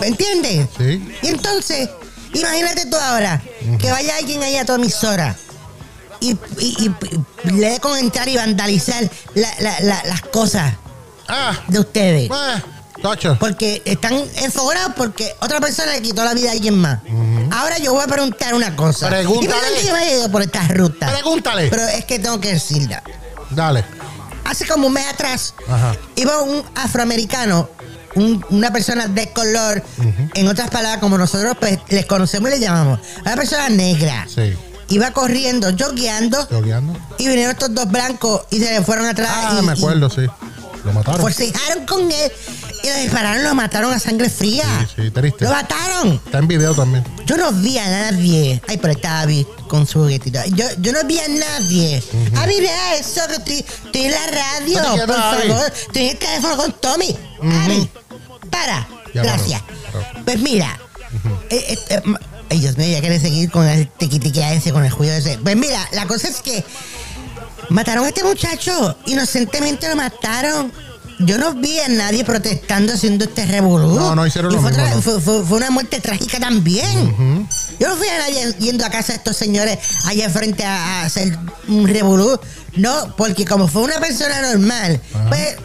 ¿Me 0.00 0.06
entiendes? 0.08 0.68
Sí. 0.78 1.02
Y 1.22 1.26
entonces, 1.28 1.88
imagínate 2.34 2.86
tú 2.86 2.96
ahora 2.96 3.42
que 3.80 3.90
vaya 3.90 4.16
alguien 4.16 4.42
ahí 4.42 4.56
a 4.56 4.64
tu 4.64 4.74
emisora 4.74 5.34
y, 6.20 6.30
y- 6.30 6.36
y- 6.78 6.94
y 7.44 7.50
le 7.52 7.70
dé 7.70 7.80
con 7.80 7.98
entrar 7.98 8.28
y 8.28 8.36
vandalizar 8.36 9.08
la- 9.34 9.54
la- 9.60 9.80
la- 9.80 10.04
las 10.04 10.20
cosas 10.22 10.74
Ah. 11.28 11.58
de 11.68 11.80
ustedes. 11.80 12.30
Eh. 12.30 12.62
Tacho. 13.10 13.36
Porque 13.38 13.82
están 13.84 14.14
enfogonados 14.36 14.92
porque 14.96 15.34
otra 15.40 15.60
persona 15.60 15.92
le 15.92 16.02
quitó 16.02 16.24
la 16.24 16.34
vida 16.34 16.48
a 16.50 16.52
alguien 16.52 16.78
más. 16.78 17.00
Ahora 17.52 17.78
yo 17.78 17.92
voy 17.92 18.02
a 18.04 18.06
preguntar 18.06 18.54
una 18.54 18.74
cosa. 18.76 19.08
Pregúntale. 19.08 19.44
Y 19.44 19.48
perdón 19.48 19.68
que 19.80 19.86
yo 19.86 19.92
me 19.92 19.98
haya 20.00 20.12
ido 20.12 20.30
por 20.30 20.42
esta 20.42 20.66
ruta. 20.68 21.12
Pregúntale. 21.12 21.68
Pero 21.68 21.82
es 21.88 22.04
que 22.04 22.18
tengo 22.18 22.40
que 22.40 22.52
decirla. 22.54 23.02
Dale. 23.50 23.84
Hace 24.44 24.66
como 24.66 24.86
un 24.86 24.92
mes 24.92 25.06
atrás, 25.06 25.54
Ajá. 25.68 25.96
iba 26.14 26.40
un 26.42 26.62
afroamericano, 26.76 27.68
un- 28.14 28.44
una 28.50 28.72
persona 28.72 29.08
de 29.08 29.30
color, 29.32 29.82
en 30.34 30.48
otras 30.48 30.70
palabras, 30.70 31.00
como 31.00 31.18
nosotros 31.18 31.56
pues, 31.58 31.78
les 31.88 32.06
conocemos 32.06 32.48
y 32.50 32.52
les 32.52 32.60
llamamos, 32.60 33.00
una 33.22 33.34
persona 33.34 33.68
negra. 33.68 34.26
Sí. 34.32 34.54
Iba 34.88 35.10
corriendo, 35.10 35.68
jogueando, 35.76 36.46
¿Jogueando? 36.46 36.96
y 37.18 37.26
vinieron 37.26 37.52
estos 37.52 37.74
dos 37.74 37.88
blancos 37.90 38.42
y 38.50 38.60
se 38.60 38.70
le 38.70 38.82
fueron 38.82 39.06
atrás. 39.06 39.28
Ah, 39.32 39.58
y, 39.60 39.64
me 39.66 39.72
acuerdo, 39.72 40.08
sí. 40.08 40.22
Lo 40.84 40.92
mataron. 40.92 41.20
forcejaron 41.20 41.84
con 41.84 42.02
él 42.12 42.32
y 42.82 42.86
le 42.88 43.02
dispararon, 43.02 43.42
lo 43.44 43.54
mataron 43.54 43.92
a 43.92 43.98
sangre 43.98 44.28
fría. 44.30 44.64
Sí, 44.94 45.02
sí, 45.04 45.10
triste. 45.10 45.44
Lo 45.44 45.50
mataron. 45.50 46.14
Está 46.24 46.38
en 46.38 46.48
video 46.48 46.74
también. 46.74 47.04
Yo 47.26 47.36
no 47.36 47.52
vi 47.52 47.78
a 47.78 47.88
nadie. 47.88 48.60
Ay, 48.68 48.76
pero 48.78 48.92
está 48.92 49.20
Abby 49.20 49.46
con 49.68 49.86
su 49.86 50.00
juguetito. 50.00 50.38
Yo, 50.54 50.64
yo 50.78 50.92
no 50.92 51.02
vi 51.04 51.18
a 51.18 51.28
nadie. 51.28 52.02
Abby, 52.36 52.60
vea 52.60 52.96
eso, 52.96 53.20
que 53.28 53.34
estoy, 53.34 53.58
estoy 53.86 54.02
en 54.04 54.10
la 54.12 54.26
radio. 54.26 54.80
Quieta, 54.92 55.06
por 55.06 55.16
Abby. 55.16 55.48
favor. 55.48 55.72
Estoy 55.74 56.02
en 56.04 56.10
el 56.10 56.18
teléfono 56.18 56.56
con 56.56 56.72
Tommy. 56.80 57.16
Abby, 57.42 57.88
para. 58.50 58.88
Ya, 59.14 59.22
Gracias. 59.22 59.62
paró, 59.62 60.02
paró. 60.12 60.24
Pues 60.24 60.38
mira. 60.40 60.78
eh, 61.50 61.64
eh, 61.68 61.78
eh, 61.88 62.00
ma- 62.04 62.20
ay, 62.50 62.60
Dios 62.60 62.76
mío, 62.76 62.88
ya 62.88 63.00
quiere 63.00 63.18
seguir 63.18 63.50
con 63.50 63.66
el 63.66 63.88
tiquitiquea 63.88 64.52
ese, 64.54 64.72
con 64.72 64.84
el 64.84 64.90
juicio 64.90 65.14
ese. 65.16 65.38
Pues 65.38 65.56
mira, 65.56 65.88
la 65.92 66.06
cosa 66.06 66.28
es 66.28 66.36
que 66.42 66.62
mataron 67.70 68.04
a 68.04 68.08
este 68.08 68.22
muchacho. 68.24 68.96
Inocentemente 69.06 69.88
lo 69.88 69.96
mataron. 69.96 70.72
Yo 71.20 71.38
no 71.38 71.54
vi 71.54 71.78
a 71.80 71.88
nadie 71.88 72.24
protestando 72.24 72.92
haciendo 72.92 73.24
este 73.24 73.46
revolú. 73.46 73.94
No, 73.94 74.14
no 74.14 74.26
hicieron 74.26 74.52
Y 74.52 74.56
lo 74.56 74.60
fue 74.60 74.70
mismo, 74.70 74.84
otra- 74.84 74.96
no. 74.96 75.02
fue, 75.02 75.20
fue- 75.20 75.44
fue 75.44 75.56
una 75.58 75.70
muerte 75.70 76.00
trágica 76.00 76.38
también. 76.38 77.48
Yo 77.80 77.88
no 77.88 77.96
fui 77.96 78.08
a 78.08 78.18
nadie 78.18 78.54
yendo 78.58 78.84
a 78.84 78.90
casa 78.90 79.12
de 79.12 79.18
estos 79.18 79.36
señores 79.36 79.78
allá 80.04 80.28
frente 80.28 80.64
a, 80.64 81.00
a 81.02 81.04
hacer 81.06 81.38
un 81.68 81.88
revolú. 81.88 82.38
No, 82.76 83.14
porque 83.16 83.44
como 83.46 83.66
fue 83.66 83.82
una 83.82 83.98
persona 83.98 84.42
normal, 84.52 85.00
pues 85.28 85.56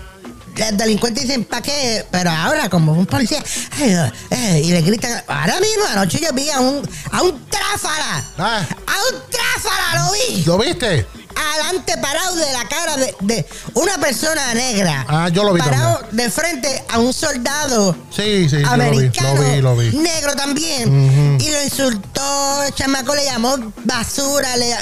los 0.56 0.78
delincuentes 0.78 1.24
dicen, 1.24 1.44
¿para 1.44 1.62
qué? 1.62 2.06
Pero 2.12 2.30
ahora, 2.30 2.70
como 2.70 2.94
un 2.94 3.06
policía, 3.06 3.44
ay, 3.80 3.98
eh, 4.30 4.62
y 4.64 4.72
le 4.72 4.82
gritan, 4.82 5.22
ahora 5.28 5.60
mismo 5.60 5.84
anoche 5.92 6.20
yo 6.22 6.32
vi 6.34 6.50
a 6.50 6.60
un, 6.62 6.88
a 7.12 7.22
un 7.24 7.46
tráfala. 7.48 8.24
Ah. 8.38 8.66
A 8.88 9.14
un 9.14 9.22
tráfala, 9.30 10.06
lo 10.06 10.12
vi. 10.14 10.44
¿Lo 10.46 10.58
viste? 10.58 11.06
Adelante 11.36 11.98
parado 11.98 12.36
de 12.36 12.52
la 12.54 12.68
cara 12.68 12.98
de, 12.98 13.16
de 13.22 13.46
una 13.74 13.98
persona 13.98 14.54
negra. 14.54 15.06
Ah, 15.08 15.30
yo 15.30 15.44
lo 15.44 15.54
vi 15.54 15.60
Parado 15.62 16.02
de 16.12 16.30
frente 16.30 16.84
a 16.90 17.00
un 17.00 17.14
soldado 17.14 17.96
Sí, 18.16 18.50
sí, 18.50 18.58
yo 18.62 18.76
lo 18.76 18.76
vi. 18.78 18.82
americano, 18.88 19.42
Lo 19.42 19.52
vi, 19.52 19.62
lo 19.62 19.76
vi. 19.78 19.98
negro 19.98 20.36
también, 20.36 21.38
y 21.40 21.50
lo 21.50 21.64
insultó, 21.64 22.64
el 22.64 22.74
chamaco 22.74 23.16
le 23.16 23.26
llamó 23.26 23.56
basura, 23.84 24.56
le 24.58 24.76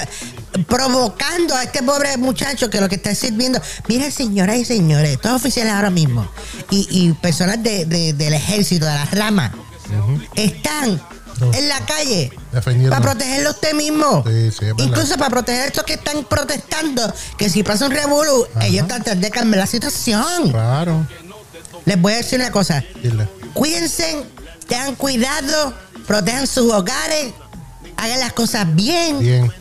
provocando 0.68 1.56
a 1.56 1.64
este 1.64 1.82
pobre 1.84 2.18
muchacho 2.18 2.70
que 2.70 2.82
lo 2.82 2.90
que 2.90 2.96
está 2.96 3.14
sirviendo. 3.16 3.62
Miren, 3.88 4.12
señoras 4.12 4.58
y 4.58 4.66
señores, 4.66 5.20
todos 5.22 5.36
oficiales 5.38 5.74
ahora 5.74 5.90
mismo 5.90 6.28
y, 6.70 6.88
y 6.90 7.14
personas 7.14 7.62
de- 7.64 7.86
de- 7.86 8.14
del 8.14 8.34
ejército, 8.34 8.86
de 8.86 8.94
las 8.94 9.12
ramas, 9.12 9.52
están 10.36 11.02
en 11.42 11.70
la 11.70 11.80
calle 11.86 12.32
Defendiendo. 12.52 12.90
para 12.92 13.02
protegerlo 13.12 13.52
usted 13.52 13.74
mismo. 13.74 14.24
Sí. 14.28 14.66
Incluso 14.78 15.16
para 15.18 15.30
proteger 15.30 15.62
a 15.62 15.66
estos 15.66 15.84
que 15.84 15.94
están 15.94 16.24
protestando, 16.26 17.14
que 17.38 17.50
si 17.50 17.64
pasa 17.64 17.86
un 17.86 17.92
revolú, 17.92 18.46
ellos 18.62 18.88
tratan 18.88 19.20
de 19.22 19.30
calmar 19.30 19.60
la 19.60 19.68
situación. 19.68 20.52
Claro. 20.52 21.06
Les 21.86 22.00
voy 22.00 22.14
a 22.14 22.18
decir 22.18 22.40
una 22.40 22.52
cosa. 22.52 22.84
Dile. 23.02 23.28
Cuídense, 23.54 24.24
tengan 24.68 24.96
cuidado, 24.96 25.74
protejan 26.06 26.46
sus 26.48 26.72
hogares, 26.72 27.34
hagan 27.98 28.20
las 28.20 28.34
cosas 28.34 28.66
bien, 28.76 29.20
Bien. 29.20 29.52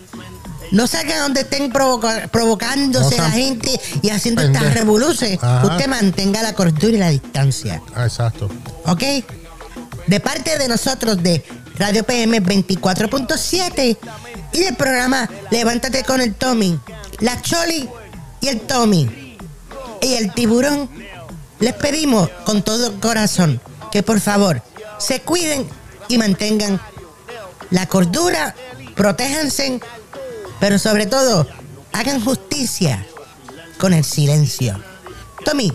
no 0.72 0.86
salgan 0.86 1.18
donde 1.20 1.40
estén 1.42 1.72
provoca- 1.72 2.28
provocándose 2.28 3.16
No 3.16 3.22
la 3.22 3.30
gente 3.30 3.80
y 4.02 4.10
haciendo 4.10 4.42
estas 4.42 4.74
revoluciones. 4.74 5.38
Usted 5.64 5.86
mantenga 5.88 6.42
la 6.42 6.52
cordura 6.55 6.88
y 6.94 6.98
la 6.98 7.09
distancia, 7.09 7.80
Ah, 7.94 8.05
exacto. 8.05 8.48
¿ok? 8.86 9.02
De 10.06 10.20
parte 10.20 10.59
de 10.59 10.68
nosotros 10.68 11.22
de 11.22 11.44
Radio 11.78 12.05
PM 12.05 12.42
24.7 12.42 13.96
y 14.52 14.59
del 14.59 14.76
programa 14.76 15.28
Levántate 15.50 16.02
con 16.02 16.20
el 16.20 16.34
Tommy, 16.34 16.78
la 17.20 17.40
Choli 17.40 17.88
y 18.40 18.48
el 18.48 18.60
Tommy 18.62 19.28
y 20.00 20.14
el 20.14 20.32
tiburón, 20.32 20.88
les 21.60 21.74
pedimos 21.74 22.28
con 22.44 22.62
todo 22.62 23.00
corazón 23.00 23.60
que 23.90 24.02
por 24.02 24.20
favor 24.20 24.62
se 24.98 25.20
cuiden 25.20 25.66
y 26.09 26.18
mantengan 26.18 26.80
la 27.70 27.86
cordura, 27.86 28.55
protéjanse, 28.94 29.80
pero 30.60 30.78
sobre 30.78 31.06
todo 31.06 31.46
hagan 31.92 32.24
justicia 32.24 33.05
con 33.78 33.92
el 33.92 34.05
silencio. 34.05 34.82
Tommy, 35.44 35.72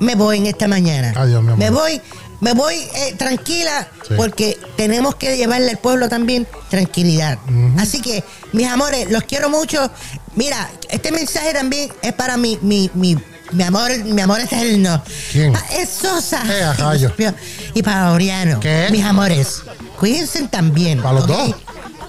me 0.00 0.14
voy 0.14 0.38
en 0.38 0.46
esta 0.46 0.68
mañana. 0.68 1.12
Adiós, 1.16 1.42
mi 1.42 1.48
amor. 1.48 1.58
Me 1.58 1.70
voy, 1.70 2.00
me 2.44 2.52
voy 2.52 2.74
eh, 2.76 3.14
tranquila 3.18 3.88
Sí. 4.06 4.14
porque 4.18 4.58
tenemos 4.76 5.14
que 5.14 5.34
llevarle 5.36 5.70
al 5.70 5.78
pueblo 5.78 6.10
también 6.10 6.46
tranquilidad. 6.68 7.38
Así 7.78 8.02
que, 8.02 8.22
mis 8.52 8.68
amores, 8.68 9.10
los 9.10 9.22
quiero 9.24 9.48
mucho. 9.48 9.90
Mira, 10.36 10.70
este 10.90 11.10
mensaje 11.10 11.54
también 11.54 11.90
es 12.02 12.12
para 12.12 12.36
mi, 12.36 12.58
mi, 12.60 12.90
mi, 12.92 13.16
mi 13.52 13.62
amor, 13.62 13.90
mi 14.04 14.20
amor 14.20 14.40
eterno. 14.40 15.02
¿Quién? 15.32 15.56
Ah, 15.56 15.64
Es 15.78 15.88
Sosa. 15.88 16.42
Eh. 16.46 17.32
Y 17.74 17.82
para 17.82 18.12
Oriano. 18.12 18.60
¿Qué? 18.60 18.88
Mis 18.90 19.04
amores, 19.04 19.62
cuídense 19.98 20.42
también. 20.48 21.00
¿Para 21.00 21.14
los 21.14 21.26
dos? 21.26 21.54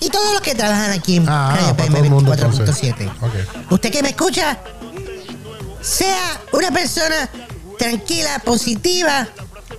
Y 0.02 0.10
todos 0.10 0.34
los 0.34 0.42
que 0.42 0.54
trabajan 0.54 0.92
aquí 0.92 1.16
en 1.16 1.30
Ah, 1.30 1.54
Radio 1.56 1.78
para 1.78 1.84
PM 1.88 1.96
todo 1.96 2.04
el 2.04 2.10
mundo, 2.12 2.32
24.7. 2.36 2.96
entonces. 3.00 3.48
Usted 3.70 3.90
que 3.92 4.04
me 4.04 4.10
escucha, 4.10 4.60
sea 5.82 6.42
una 6.52 6.72
persona 6.72 7.30
tranquila, 7.80 8.40
positiva, 8.44 9.28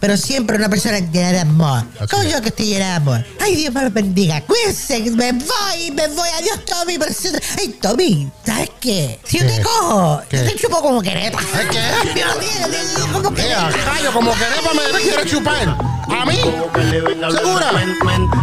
pero 0.00 0.16
siempre 0.16 0.56
una 0.56 0.68
persona 0.68 0.98
llena 0.98 1.32
de 1.32 1.40
amor. 1.40 1.84
Así 1.98 2.06
Como 2.10 2.22
es. 2.22 2.32
yo 2.32 2.40
que 2.42 2.48
estoy 2.48 2.66
llena 2.66 2.86
de 2.86 2.92
amor. 2.94 3.24
Ay, 3.40 3.56
Dios 3.56 3.72
me 3.74 3.82
lo 3.82 3.90
bendiga. 3.90 4.40
Cuídense, 4.42 4.98
me 5.12 5.32
voy, 5.32 5.90
me 5.94 6.08
voy. 6.08 6.28
Adiós, 6.38 6.64
Tommy. 6.64 6.98
pero 6.98 7.12
si- 7.12 7.28
Ay, 7.58 7.68
Tommy, 7.80 8.30
¿sabes 8.44 8.70
qué? 8.80 9.18
Si 9.24 9.38
yo 9.38 9.46
te 9.46 9.62
cojo, 9.62 10.22
¿Qué? 10.28 10.36
yo 10.38 10.44
te 10.44 10.54
chupo 10.56 10.80
como 10.82 11.02
quereta. 11.02 11.38
¿Eh, 11.38 11.68
qué? 11.70 12.20
Yo 12.20 12.34
te- 12.34 13.12
como 13.12 13.32
quereta. 13.34 13.70
rayo, 13.70 14.12
como 14.12 14.32
que 14.32 14.38
Nepa 14.40 14.74
me 14.92 15.00
quiere 15.00 15.26
chupar. 15.30 15.76
¿A 16.08 16.24
mí? 16.24 16.36
¿Segura? 16.36 17.70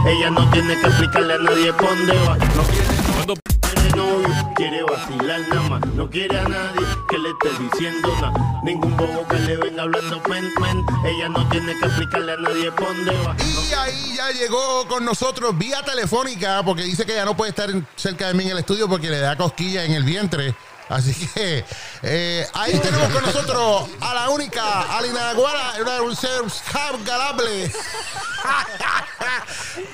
Ella 0.07 0.29
no 0.31 0.49
tiene 0.51 0.77
que 0.79 0.87
explicarle 0.87 1.33
a 1.33 1.37
nadie 1.37 1.71
dónde 1.79 2.13
va. 2.27 2.37
No 3.25 3.33
Y 13.39 13.73
ahí 13.73 14.15
ya 14.15 14.31
llegó 14.31 14.87
con 14.87 15.03
nosotros 15.05 15.57
vía 15.57 15.81
telefónica 15.83 16.61
porque 16.63 16.83
dice 16.83 17.05
que 17.05 17.15
ya 17.15 17.25
no 17.25 17.35
puede 17.35 17.49
estar 17.49 17.69
cerca 17.95 18.27
de 18.27 18.33
mí 18.33 18.43
en 18.45 18.51
el 18.51 18.59
estudio 18.59 18.87
porque 18.87 19.09
le 19.09 19.19
da 19.19 19.35
cosquilla 19.35 19.83
en 19.85 19.93
el 19.93 20.03
vientre. 20.03 20.55
Así 20.89 21.13
que 21.33 21.63
eh, 22.03 22.47
ahí 22.53 22.77
tenemos 22.77 23.07
con 23.09 23.23
nosotros 23.23 23.89
a 24.01 24.13
la 24.13 24.29
única, 24.29 24.95
a 24.97 25.01
la 25.01 25.07
inaguara, 25.07 25.73
una- 25.81 26.01
un 26.01 26.15
ser 26.15 26.41
galable. 27.05 27.71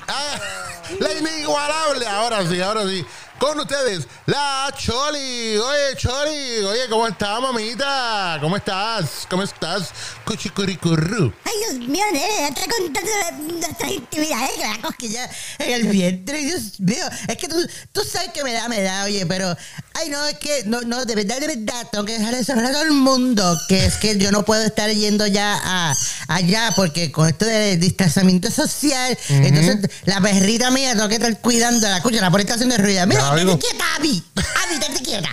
Ah, 0.07 0.35
la 0.99 1.13
inigualable. 1.13 2.07
Ahora 2.07 2.45
sí, 2.47 2.59
ahora 2.61 2.83
sí. 2.87 3.05
Con 3.39 3.57
ustedes, 3.57 4.05
la 4.25 4.69
Choli. 4.77 5.57
Oye, 5.57 5.95
Choli. 5.95 6.65
Oye, 6.65 6.89
¿cómo 6.89 7.07
estás, 7.07 7.39
mamita? 7.39 8.37
¿Cómo 8.41 8.57
estás? 8.57 9.25
¿Cómo 9.29 9.43
estás? 9.43 9.91
Cuchicuricurru. 10.25 11.33
Ay, 11.45 11.53
Dios 11.59 11.87
mío, 11.87 12.03
nene, 12.11 12.49
está 12.49 12.61
contando 12.67 13.57
nuestras 13.59 13.91
intimidades 13.91 14.51
que 14.51 14.61
me 14.61 14.67
da 14.67 14.81
cosquilla 14.81 15.29
en 15.59 15.71
el 15.71 15.87
vientre. 15.87 16.37
Dios 16.39 16.79
mío, 16.81 17.05
es 17.29 17.37
que 17.37 17.47
tú, 17.47 17.55
tú 17.93 18.01
sabes 18.01 18.31
que 18.33 18.43
me 18.43 18.51
da, 18.51 18.67
me 18.67 18.81
da, 18.81 19.05
oye, 19.05 19.25
pero. 19.25 19.55
Ay, 19.93 20.09
no, 20.09 20.25
es 20.27 20.37
que, 20.37 20.63
no, 20.65 20.81
no, 20.81 21.03
de 21.03 21.15
verdad, 21.15 21.39
de 21.39 21.47
verdad, 21.47 21.87
tengo 21.91 22.05
que 22.05 22.17
dejar 22.17 22.33
eso 22.33 22.53
a 22.53 22.55
todo 22.55 22.83
el 22.83 22.91
mundo, 22.91 23.57
que 23.67 23.85
es 23.85 23.97
que 23.97 24.17
yo 24.17 24.31
no 24.31 24.45
puedo 24.45 24.63
estar 24.63 24.89
yendo 24.89 25.27
ya 25.27 25.59
a, 25.61 25.93
allá, 26.29 26.71
porque 26.75 27.11
con 27.11 27.27
esto 27.27 27.45
de 27.45 27.75
distanciamiento 27.75 28.49
social, 28.49 29.17
entonces 29.27 29.91
la 30.05 30.21
perrita 30.21 30.71
mía 30.71 30.93
tengo 30.93 31.09
que 31.09 31.15
estar 31.15 31.37
cuidando, 31.39 31.85
la 31.87 31.97
escucha, 31.97 32.21
la 32.21 32.31
por 32.31 32.39
está 32.39 32.53
haciendo 32.53 32.77
ruido. 32.77 33.05
Mira, 33.07 33.28
Quieta, 33.35 33.85
Abby. 33.97 34.23
Abby, 34.35 35.03
quieta. 35.03 35.29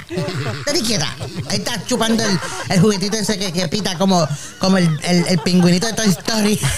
Quieta. 0.86 1.16
Ahí 1.50 1.56
está 1.58 1.84
chupando 1.86 2.22
el, 2.24 2.38
el 2.70 2.80
juguetito 2.80 3.16
ese 3.16 3.38
que, 3.38 3.52
que 3.52 3.68
pita 3.68 3.96
como, 3.98 4.26
como 4.58 4.78
el, 4.78 4.88
el, 5.04 5.26
el 5.28 5.38
pingüinito 5.40 5.86
de 5.86 5.92
Toy 5.94 6.08
Story. 6.08 6.58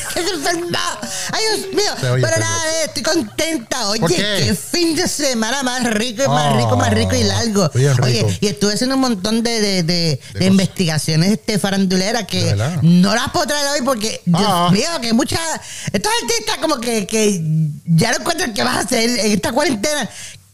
¡Ay, 1.32 1.42
Dios 1.60 1.74
mío! 1.74 2.12
Oye 2.12 2.22
Pero 2.22 2.38
nada, 2.38 2.62
estoy 2.84 3.02
contenta. 3.02 3.88
Oye, 3.88 4.00
¿Por 4.00 4.10
qué? 4.10 4.16
qué 4.16 4.54
fin 4.54 4.94
de 4.96 5.06
semana 5.08 5.62
más 5.62 5.84
rico 5.84 6.22
y 6.24 6.28
más 6.28 6.56
rico, 6.56 6.76
más 6.76 6.92
rico 6.92 7.14
y 7.14 7.24
largo. 7.24 7.70
bien 7.74 7.90
rico. 7.96 8.06
Oye, 8.06 8.38
y 8.40 8.46
estuve 8.46 8.74
haciendo 8.74 8.94
un 8.96 9.02
montón 9.02 9.42
de, 9.42 9.60
de, 9.60 9.82
de- 9.82 10.20
de 10.34 10.46
investigaciones 10.46 11.32
este, 11.32 11.58
faranduleras 11.58 12.22
¿De 12.22 12.26
que 12.26 12.56
no 12.82 13.14
las 13.14 13.30
puedo 13.30 13.46
traer 13.46 13.66
hoy 13.68 13.82
porque, 13.84 14.20
Dios 14.24 14.42
Ah. 14.44 14.70
mío, 14.72 14.88
que 15.02 15.12
muchas. 15.12 15.40
Estos 15.92 16.12
artistas 16.22 16.58
como 16.58 16.78
que, 16.80 17.06
que 17.06 17.40
ya 17.84 18.12
no 18.12 18.18
encuentran 18.18 18.54
qué 18.54 18.62
vas 18.62 18.76
a 18.76 18.80
hacer 18.80 19.08
en 19.10 19.32
esta 19.32 19.52
cuarentena. 19.52 20.08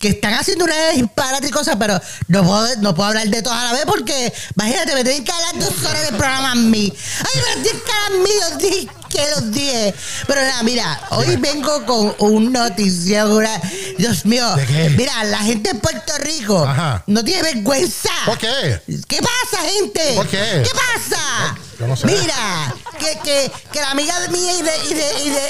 Que 0.05 0.11
están 0.11 0.35
haciendo 0.35 0.67
una 0.67 0.91
disparate 0.91 1.47
y 1.47 1.51
cosas, 1.51 1.77
pero 1.79 1.99
no 2.29 2.45
puedo, 2.45 2.77
no 2.83 2.95
puedo 2.95 3.09
hablar 3.09 3.27
de 3.27 3.41
todos 3.41 3.57
a 3.57 3.65
la 3.65 3.73
vez 3.73 3.85
porque, 3.87 4.31
imagínate, 4.55 4.93
me 4.93 5.03
tienen 5.03 5.25
que 5.25 5.33
hablar 5.33 5.59
dos 5.59 5.83
horas 5.83 6.03
del 6.03 6.15
programa 6.15 6.53
a 6.53 6.55
mí. 6.57 6.93
Ay, 7.21 7.41
pero 7.43 7.63
tienes 7.63 7.83
que 7.83 7.91
hablar 7.91 8.53
a 8.53 9.04
que 9.15 9.31
los 9.31 9.51
dije. 9.53 9.95
Pero 10.27 10.41
nada, 10.43 10.63
mira, 10.63 11.01
hoy 11.11 11.37
vengo 11.37 11.85
con 11.87 12.15
un 12.19 12.53
noticia, 12.53 13.27
una- 13.27 13.61
Dios 13.99 14.25
mío. 14.27 14.55
¿De 14.57 14.67
qué? 14.67 14.91
Mira, 14.91 15.23
la 15.25 15.39
gente 15.39 15.73
de 15.73 15.79
Puerto 15.79 16.13
Rico 16.19 16.65
Ajá. 16.67 17.03
no 17.07 17.23
tiene 17.25 17.43
vergüenza. 17.43 18.11
¿Por 18.27 18.39
qué? 18.39 18.81
¿Qué 19.09 19.21
pasa, 19.23 19.63
gente? 19.79 20.13
¿Por 20.17 20.27
qué? 20.29 20.63
¿Qué 20.65 20.71
pasa? 20.71 21.57
Yo 21.79 21.87
no 21.89 21.97
sé. 21.97 22.07
Mira, 22.07 22.73
que, 22.99 23.19
que, 23.25 23.51
que 23.73 23.81
la 23.81 23.91
amiga 23.91 24.19
de 24.21 24.29
mía 24.29 24.53
y 24.59 24.63
de, 24.63 24.77
y 24.91 24.95
de, 24.95 25.23
y 25.25 25.31
de 25.31 25.47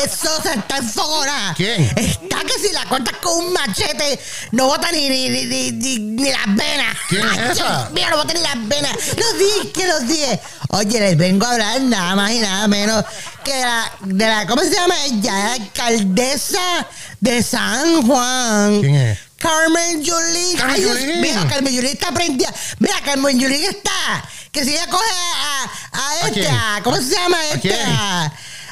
es- 0.00 0.04
es 0.12 0.18
Sosa 0.18 0.54
está 0.54 0.78
enfogona. 0.78 1.52
¿Quién? 1.56 1.82
Está 1.96 2.38
que 2.44 2.58
si 2.66 2.72
la 2.72 2.84
cortas 2.86 3.16
con 3.22 3.44
un 3.44 3.52
machete, 3.52 4.18
no 4.52 4.66
bota 4.66 4.90
ni, 4.92 5.08
ni, 5.08 5.28
ni, 5.28 5.44
ni, 5.44 5.70
ni- 5.72 5.98
ni 5.98 6.30
las 6.30 6.46
venas. 6.46 6.96
¿Quién 7.08 7.26
es 7.28 7.58
esa? 7.58 7.90
Mío, 7.90 8.06
no 8.10 8.16
bota 8.16 8.32
ni 8.32 8.40
las 8.40 8.68
venas. 8.68 8.92
Los 9.16 9.38
dije, 9.38 9.72
que 9.72 9.86
los 9.86 10.08
dije. 10.08 10.40
Oye, 10.70 10.98
les 10.98 11.16
vengo 11.16 11.46
a 11.46 11.52
hablar 11.52 11.80
nada 11.82 12.16
más 12.16 12.30
y 12.32 12.38
nada 12.40 12.66
menos 12.68 13.04
que 13.44 13.60
la, 13.60 13.92
de 14.02 14.26
la, 14.26 14.46
¿cómo 14.46 14.62
se 14.62 14.70
llama 14.74 14.94
ella? 15.04 15.52
Alcaldesa 15.54 16.86
de 17.20 17.42
San 17.42 18.06
Juan. 18.06 18.80
¿Quién 18.80 18.94
es? 18.94 19.18
Carmen 19.38 20.02
Yulín. 20.02 20.56
Carmen 20.56 20.80
Yulín. 20.82 21.20
mío, 21.20 21.46
Carmen 21.48 21.74
Yulín 21.74 21.90
está 21.92 22.10
prendida. 22.12 22.52
Mira, 22.78 22.94
Carmen 23.04 23.38
Yulín 23.38 23.64
está. 23.64 24.24
Que 24.50 24.64
si 24.64 24.70
ella 24.72 24.86
coge 24.88 25.04
a, 25.04 25.64
a, 25.92 26.10
¿A 26.24 26.28
este, 26.28 26.48
a- 26.48 26.80
¿cómo 26.82 26.96
se 26.96 27.10
llama 27.14 27.36
¿A 27.36 27.44
este? 27.54 27.68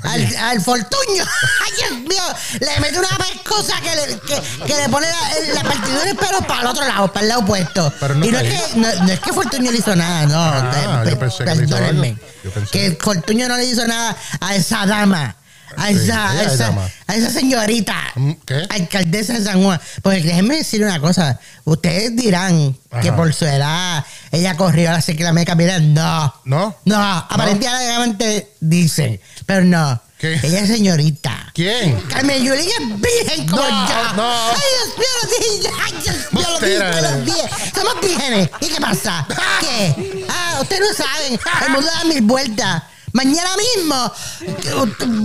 Al, 0.05 0.37
al 0.37 0.61
Fortuño. 0.61 1.25
Ay, 1.65 1.73
Dios 1.77 1.93
mío. 2.01 2.23
Le 2.61 2.81
mete 2.81 2.99
una 2.99 3.09
pescosa 3.19 3.81
que 3.81 3.95
le, 3.97 4.19
que, 4.21 4.43
que 4.67 4.77
le 4.81 4.89
pone 4.89 5.07
la, 5.09 5.55
la 5.63 5.69
partidura 5.69 6.15
pelo 6.15 6.41
para 6.47 6.61
el 6.63 6.67
otro 6.69 6.87
lado, 6.87 7.13
para 7.13 7.23
el 7.23 7.29
lado 7.29 7.41
opuesto. 7.43 7.93
Pero 8.01 8.15
no 8.15 8.27
y 8.27 8.31
no 8.31 8.39
es, 8.39 8.49
que, 8.69 8.77
no, 8.79 8.89
no 9.05 9.13
es 9.13 9.21
que 9.21 9.33
Fortuño 9.33 9.71
le 9.73 9.79
hizo 9.79 9.95
nada, 9.97 10.27
no. 10.27 10.43
Ah, 10.43 11.03
Eh, 11.07 11.11
yo 11.11 11.19
pensé 11.19 11.45
que 11.45 11.55
le 11.55 11.65
hizo 11.65 11.77
perdónenme. 11.77 12.09
algo. 12.09 12.21
Yo 12.45 12.51
pensé. 12.51 12.71
Que 12.71 12.99
Fortuño 13.01 13.49
no 13.49 13.57
le 13.57 13.65
hizo 13.65 13.87
nada 13.87 14.17
a 14.41 14.55
esa 14.55 14.87
dama. 14.87 15.37
A 15.77 15.91
esa, 15.91 16.31
a 16.31 16.43
esa, 16.43 16.73
a 17.07 17.15
esa 17.17 17.31
señorita. 17.31 17.97
Mm, 18.15 18.31
¿qué? 18.47 18.67
Alcaldesa 18.71 19.33
de 19.35 19.45
San 19.45 19.63
Juan. 19.63 19.81
Porque 20.03 20.23
déjenme 20.23 20.57
decir 20.59 20.83
una 20.85 21.01
cosa. 21.01 21.39
Ustedes 21.65 22.15
dirán 22.15 22.77
que 23.03 23.09
Ajá. 23.09 23.17
por 23.17 23.33
su 23.35 23.45
edad 23.45 24.05
ella 24.31 24.57
corrió 24.57 24.91
a 24.91 24.93
la 24.95 25.03
ciclameca. 25.03 25.55
Mira, 25.55 25.79
no. 25.81 26.33
¿No? 26.45 26.77
No, 26.85 26.97
aparentemente 27.59 28.53
dicen. 28.61 29.21
Pero 29.47 29.65
no. 29.65 30.01
¿Qué? 30.19 30.39
Ella 30.43 30.61
es 30.61 30.69
señorita. 30.69 31.51
¿Quién? 31.55 32.01
Carmen 32.03 32.43
Yulín 32.43 32.67
es 32.69 33.01
virgen 33.01 33.47
como 33.49 33.63
No, 33.63 33.89
yo. 33.89 34.13
no. 34.17 34.33
Ay, 34.53 34.61
Dios 34.71 34.99
mío, 34.99 35.07
lo 35.23 35.29
dije. 35.29 35.75
Ay, 35.85 35.93
Dios 36.03 36.17
mío, 36.17 36.25
lo 36.33 36.61
dije, 36.61 36.79
Bustera 36.79 37.01
lo 37.01 37.09
eres. 37.09 37.27
dije. 37.27 37.73
Somos 37.75 38.01
vírgenes. 38.01 38.51
¿Y 38.61 38.67
qué 38.69 38.81
pasa? 38.81 39.27
¿Qué? 39.61 40.25
Ah, 40.31 40.59
ustedes 40.63 40.83
no 40.83 41.05
saben. 41.05 41.41
El 41.67 41.73
mundo 41.73 41.87
da 41.93 42.05
mil 42.05 42.23
vueltas. 42.23 42.83
Mañana 43.15 43.51
mismo. 43.77 44.13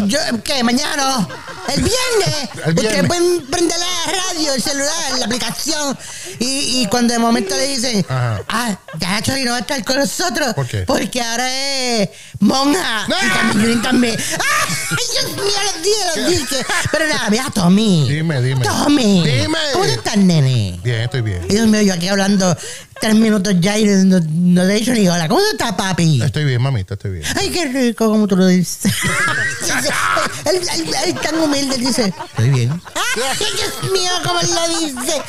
Yo, 0.05 0.43
¿Qué? 0.43 0.63
Mañana 0.63 0.95
no. 0.95 1.27
El 1.73 1.81
viernes. 1.81 2.49
El 2.67 2.73
viernes. 2.75 3.01
Ustedes 3.01 3.07
pueden 3.07 3.45
prender 3.47 3.77
la 3.79 4.11
radio, 4.11 4.53
el 4.53 4.61
celular, 4.61 5.17
la 5.17 5.25
aplicación. 5.25 5.97
Y, 6.37 6.81
y 6.83 6.87
cuando 6.87 7.13
de 7.13 7.19
momento 7.19 7.55
le 7.55 7.67
dicen, 7.67 8.05
Ajá. 8.07 8.43
ah, 8.47 8.77
ya 8.99 9.21
Chori 9.23 9.43
no 9.43 9.51
va 9.51 9.57
a 9.57 9.61
estar 9.61 9.83
con 9.83 9.97
nosotros. 9.97 10.53
¿Por 10.53 10.67
qué? 10.67 10.81
Porque 10.83 11.19
ahora 11.19 11.49
es 11.51 12.09
monja. 12.39 13.05
Y 13.07 13.11
¡Ah! 13.11 13.33
Carmen 13.33 13.63
Yulín 13.63 13.81
también. 13.81 14.15
¡Ah! 14.39 14.67
¡Ay, 14.91 15.05
Dios 15.11 15.35
mío, 15.35 15.55
los 15.63 15.83
dije, 15.83 16.05
los 16.15 16.29
dije! 16.49 16.65
Pero 16.91 17.07
nada, 17.07 17.29
mira, 17.31 17.45
Tommy. 17.51 18.07
Dime, 18.07 18.39
dime. 18.39 18.63
Tommy. 18.65 19.23
Dime. 19.25 19.57
¿Cómo 19.73 19.85
tú 19.85 19.91
estás, 19.91 20.15
nene? 20.15 20.79
Bien, 20.83 21.01
estoy 21.01 21.21
bien. 21.21 21.47
Dios 21.47 21.67
mío, 21.67 21.81
yo 21.81 21.93
aquí 21.95 22.07
hablando 22.07 22.55
tres 23.01 23.15
minutos 23.15 23.55
ya 23.59 23.77
y 23.77 23.85
no, 23.85 24.19
no 24.19 24.61
te 24.67 24.71
he 24.75 24.79
dicho 24.79 24.91
ni 24.91 25.07
hola. 25.07 25.27
¿Cómo 25.27 25.39
tú 25.39 25.47
estás, 25.53 25.73
papi? 25.73 26.21
Estoy 26.21 26.43
bien, 26.45 26.61
mamita, 26.61 26.95
estoy 26.95 27.11
bien. 27.11 27.25
Ay, 27.37 27.49
qué 27.49 27.65
rico, 27.79 28.09
como 28.09 28.27
tú 28.27 28.35
lo 28.35 28.47
dices. 28.47 28.91
él, 30.45 31.15
tan 31.21 31.39
humilde 31.39 31.77
dice, 31.77 32.13
estoy 32.29 32.49
bien. 32.49 32.81
Ay, 32.95 33.45
Dios 33.55 33.91
mío, 33.91 34.11
cómo 34.23 34.39
él 34.39 34.49
lo 34.53 34.79
dice. 34.79 35.21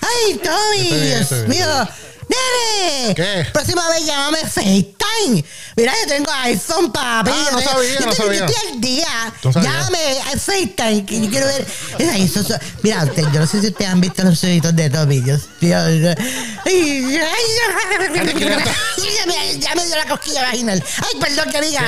Ay, 0.00 0.40
bien, 0.42 1.26
Dios 1.28 1.48
mío. 1.48 1.66
Nene, 2.28 3.14
¿Qué? 3.14 3.46
próxima 3.52 3.88
vez 3.88 4.04
llámame 4.06 4.38
FaceTime. 4.38 5.44
Mira, 5.76 5.92
yo 6.02 6.08
tengo 6.08 6.30
iPhone, 6.42 6.92
papi. 6.92 7.30
Ah, 7.32 7.44
Yo 7.50 7.52
no 7.52 7.60
sabía, 7.62 7.94
yo 7.94 8.00
no 8.06 8.12
estoy- 8.12 8.26
sabía. 8.26 8.38
Yo 8.40 8.46
estoy 8.46 8.70
al 8.72 8.80
día. 8.80 9.32
No. 9.44 9.50
Llámame 9.52 10.20
al 10.30 10.40
FaceTime, 10.40 11.06
que 11.06 11.20
yo 11.20 11.30
quiero 11.30 11.46
ver. 11.46 11.66
Eso- 11.98 12.40
eso- 12.40 12.58
Mira, 12.82 13.04
usted, 13.04 13.22
yo 13.32 13.40
no 13.40 13.46
sé 13.46 13.60
si 13.60 13.68
ustedes 13.68 13.90
han 13.90 14.00
visto 14.00 14.22
los 14.22 14.42
ojitos 14.44 14.74
de 14.76 14.90
Tommy. 14.90 15.18
Ay, 15.18 15.30
ay. 15.68 15.68
ya, 19.60 19.74
me, 19.74 19.84
dio 19.86 19.96
la 19.96 20.06
cosquilla 20.06 20.42
vaginal. 20.42 20.82
Ay, 20.98 21.20
perdón 21.20 21.50
que 21.50 21.60
diga. 21.60 21.80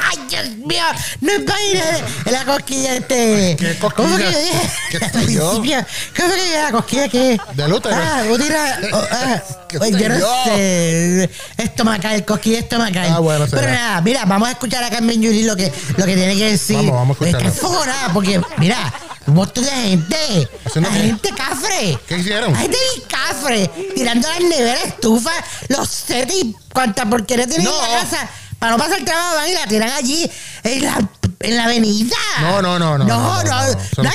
Ay, 0.00 0.18
Dios 0.28 0.48
mío. 0.56 0.84
No 1.20 1.32
es 1.32 1.44
vaina. 1.44 1.98
Es 2.24 2.32
la 2.32 2.44
cosquilla 2.44 2.96
este. 2.96 3.56
¿Qué 3.58 3.78
cosquilla? 3.78 4.08
¿Cómo 4.08 4.16
que 4.16 4.22
yo 4.24 4.38
dije? 4.38 4.70
¿Qué 4.90 4.98
sé 4.98 5.32
yo? 5.32 5.50
¿Cómo 5.50 5.62
que 5.62 5.70
yo 5.70 6.34
dije 6.34 6.62
la 6.62 6.72
cosquilla 6.72 7.08
qué? 7.08 7.40
Del 7.54 7.72
útero. 7.72 7.94
Ah, 7.96 8.22
útero. 8.30 8.58
oh, 8.92 9.04
ah. 9.10 9.42
¿Qué 9.70 9.78
Ay, 9.80 9.92
sé 9.92 9.98
yo 10.00 10.08
no 10.08 10.44
sé. 10.44 11.30
Estomacal, 11.58 12.24
cosquilla 12.24 12.58
estomacal. 12.58 13.08
Ah, 13.08 13.18
bueno, 13.20 13.46
será. 13.46 13.62
Pero 13.62 13.72
nada, 13.72 14.00
mira, 14.00 14.24
vamos 14.24 14.48
a 14.48 14.52
escuchar 14.52 14.82
a 14.82 14.90
Carmen 14.90 15.20
Yuri 15.22 15.44
lo 15.44 15.54
que, 15.56 15.72
lo 15.96 16.04
que 16.06 16.14
tiene 16.16 16.36
que 16.36 16.50
decir. 16.50 16.76
Vamos, 16.76 16.92
vamos 16.92 17.20
a 17.20 17.24
Está 17.24 17.38
escucharla. 17.38 17.48
enfogonada 17.68 18.12
porque, 18.12 18.40
mira, 18.58 18.92
un 19.26 19.34
montón 19.34 19.64
de 19.64 19.70
gente. 19.70 20.48
¿Haciendo 20.64 20.90
La 20.90 20.96
qué? 20.96 21.02
gente 21.04 21.30
cafre. 21.36 21.98
¿Qué 22.08 22.18
hicieron? 22.18 22.54
Hay 22.56 22.62
gente 22.62 22.78
bien 22.96 23.08
cafre. 23.08 23.70
Tirando 23.94 24.28
las 24.28 24.40
neveras, 24.40 24.84
estufas, 24.86 25.34
los 25.68 25.88
sets 25.88 26.34
y 26.34 26.56
cuanta 26.72 27.06
porquería 27.08 27.46
tienen 27.46 27.64
No. 27.66 27.84
en 27.84 27.92
la 27.92 28.00
casa. 28.00 28.28
Para 28.58 28.72
no 28.72 28.78
pasar 28.78 29.02
trabajo, 29.04 29.36
van 29.36 29.48
y 29.48 29.54
la 29.54 29.66
tiran 29.66 29.90
allí 29.90 30.30
en 30.64 30.84
la, 30.84 31.08
en 31.42 31.56
la 31.56 31.64
avenida. 31.64 32.16
No, 32.42 32.60
no, 32.62 32.78
no, 32.78 32.98
no, 32.98 33.04
No, 33.04 33.42
no, 33.42 33.42
no, 33.42 33.42
no, 33.44 33.44
no, 33.44 33.72
no, 33.72 33.72
eso 33.72 34.02
no. 34.02 34.10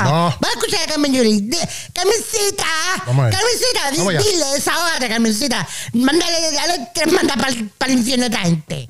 Vamos 0.00 0.34
a 0.42 0.48
escuchar 0.58 0.80
a 0.84 0.86
Carmen 0.92 1.12
Yuri. 1.12 1.50
Carmencita. 1.92 2.64
Carmencita, 3.04 3.90
di- 3.92 3.98
Vamos 3.98 4.14
allá. 4.14 4.20
dile, 4.20 4.44
desahógate, 4.54 5.08
Carmencita. 5.08 5.66
Mándale, 5.92 6.52
dale 6.52 6.88
tres 6.94 7.12
mandas 7.12 7.36
para 7.76 7.92
el 7.92 7.98
infierno 7.98 8.24
a 8.24 8.28
esta 8.28 8.38
gente. 8.40 8.88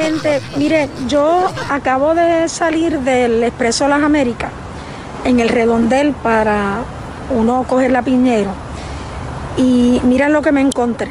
Gente, 0.00 0.42
mire, 0.56 0.88
yo 1.06 1.52
acabo 1.70 2.14
de 2.14 2.48
salir 2.48 2.98
del 3.00 3.44
Expreso 3.44 3.86
Las 3.88 4.02
Américas 4.02 4.50
en 5.24 5.38
el 5.40 5.48
redondel 5.50 6.12
para 6.12 6.78
uno 7.30 7.64
coger 7.68 7.90
la 7.92 8.02
Piñero. 8.02 8.50
Y 9.56 10.00
miren 10.04 10.32
lo 10.32 10.42
que 10.42 10.50
me 10.50 10.60
encontré. 10.62 11.10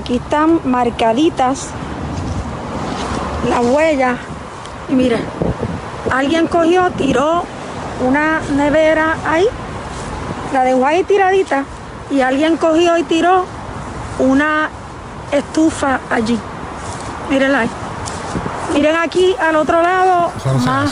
Aquí 0.00 0.16
están 0.16 0.60
marcaditas 0.64 1.66
las 3.50 3.60
huellas. 3.64 4.16
Y 4.88 4.94
miren, 4.94 5.24
alguien 6.10 6.46
cogió, 6.46 6.90
tiró 6.92 7.44
una 8.06 8.40
nevera 8.56 9.16
ahí, 9.26 9.46
la 10.52 10.64
dejó 10.64 10.86
ahí 10.86 11.02
tiradita, 11.04 11.64
y 12.10 12.20
alguien 12.20 12.56
cogió 12.56 12.96
y 12.96 13.02
tiró 13.02 13.44
una 14.18 14.68
estufa 15.32 16.00
allí. 16.10 16.38
Mírenla 17.30 17.60
ahí. 17.60 17.70
Miren 18.72 18.96
aquí 18.96 19.34
al 19.40 19.56
otro 19.56 19.82
lado 19.82 20.30
no 20.44 20.54
más 20.60 20.90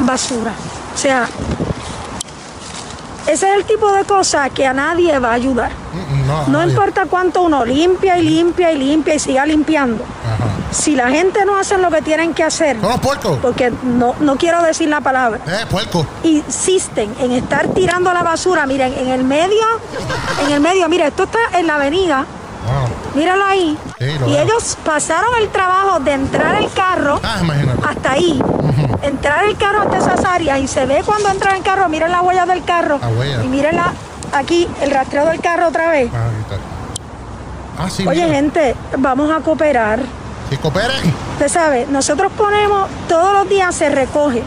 basura. 0.00 0.52
O 0.94 0.98
sea, 0.98 1.26
ese 3.26 3.50
es 3.50 3.56
el 3.58 3.64
tipo 3.64 3.90
de 3.92 4.04
cosas 4.04 4.50
que 4.50 4.66
a 4.66 4.72
nadie 4.72 5.18
va 5.18 5.30
a 5.30 5.34
ayudar. 5.34 5.70
No, 6.26 6.46
No 6.48 6.62
importa 6.62 7.04
cuánto 7.08 7.42
uno 7.42 7.64
limpia 7.64 8.18
y 8.18 8.22
limpia 8.22 8.72
y 8.72 8.78
limpia 8.78 9.14
y 9.14 9.18
siga 9.18 9.44
limpiando. 9.46 10.02
Ajá. 10.04 10.44
Si 10.72 10.96
la 10.96 11.08
gente 11.10 11.44
no 11.44 11.56
hace 11.56 11.76
lo 11.78 11.90
que 11.90 12.02
tienen 12.02 12.34
que 12.34 12.42
hacer, 12.42 12.80
Son 12.80 12.90
los 12.90 13.00
puercos. 13.00 13.38
porque 13.40 13.70
no, 13.82 14.14
no 14.20 14.36
quiero 14.36 14.62
decir 14.62 14.88
la 14.88 15.00
palabra, 15.00 15.38
Eh, 15.46 15.66
puerco. 15.70 16.04
insisten 16.24 17.14
en 17.20 17.32
estar 17.32 17.68
tirando 17.68 18.12
la 18.12 18.22
basura, 18.22 18.66
miren, 18.66 18.92
en 18.96 19.08
el 19.08 19.22
medio, 19.24 19.62
en 20.46 20.52
el 20.52 20.60
medio, 20.60 20.88
mira, 20.88 21.06
esto 21.06 21.24
está 21.24 21.38
en 21.58 21.66
la 21.66 21.76
avenida, 21.76 22.24
Míralo 23.14 23.44
ahí. 23.44 23.78
Sí, 23.98 24.18
lo 24.18 24.28
y 24.28 24.32
veo. 24.32 24.42
ellos 24.42 24.76
pasaron 24.84 25.30
el 25.40 25.48
trabajo 25.50 26.00
de 26.00 26.12
entrar 26.12 26.54
el 26.56 26.70
carro 26.72 27.20
Ah, 27.22 27.40
hasta 27.88 28.12
ahí, 28.12 28.40
entrar 29.02 29.44
el 29.44 29.56
carro 29.56 29.82
hasta 29.82 29.98
esas 29.98 30.24
áreas 30.24 30.58
y 30.60 30.66
se 30.68 30.86
ve 30.86 31.02
cuando 31.04 31.28
entra 31.28 31.56
el 31.56 31.62
carro, 31.62 31.88
miren 31.88 32.10
las 32.10 32.22
huellas 32.22 32.48
del 32.48 32.64
carro 32.64 32.98
La 33.00 33.08
huella. 33.08 33.44
y 33.44 33.48
miren 33.48 33.76
la- 33.76 33.92
aquí 34.32 34.68
el 34.80 34.90
rastreo 34.90 35.26
del 35.26 35.40
carro 35.40 35.68
otra 35.68 35.90
vez. 35.90 36.10
Ah, 36.14 36.28
está. 36.40 36.56
Ah, 37.84 37.90
sí, 37.90 38.06
Oye 38.06 38.24
mira. 38.24 38.34
gente, 38.36 38.76
vamos 38.98 39.30
a 39.30 39.40
cooperar. 39.40 40.00
Si 40.50 40.56
cooperen. 40.56 41.14
Usted 41.34 41.48
sabe, 41.48 41.86
nosotros 41.90 42.30
ponemos, 42.36 42.88
todos 43.08 43.32
los 43.32 43.48
días 43.48 43.74
se 43.74 43.88
recoge 43.88 44.42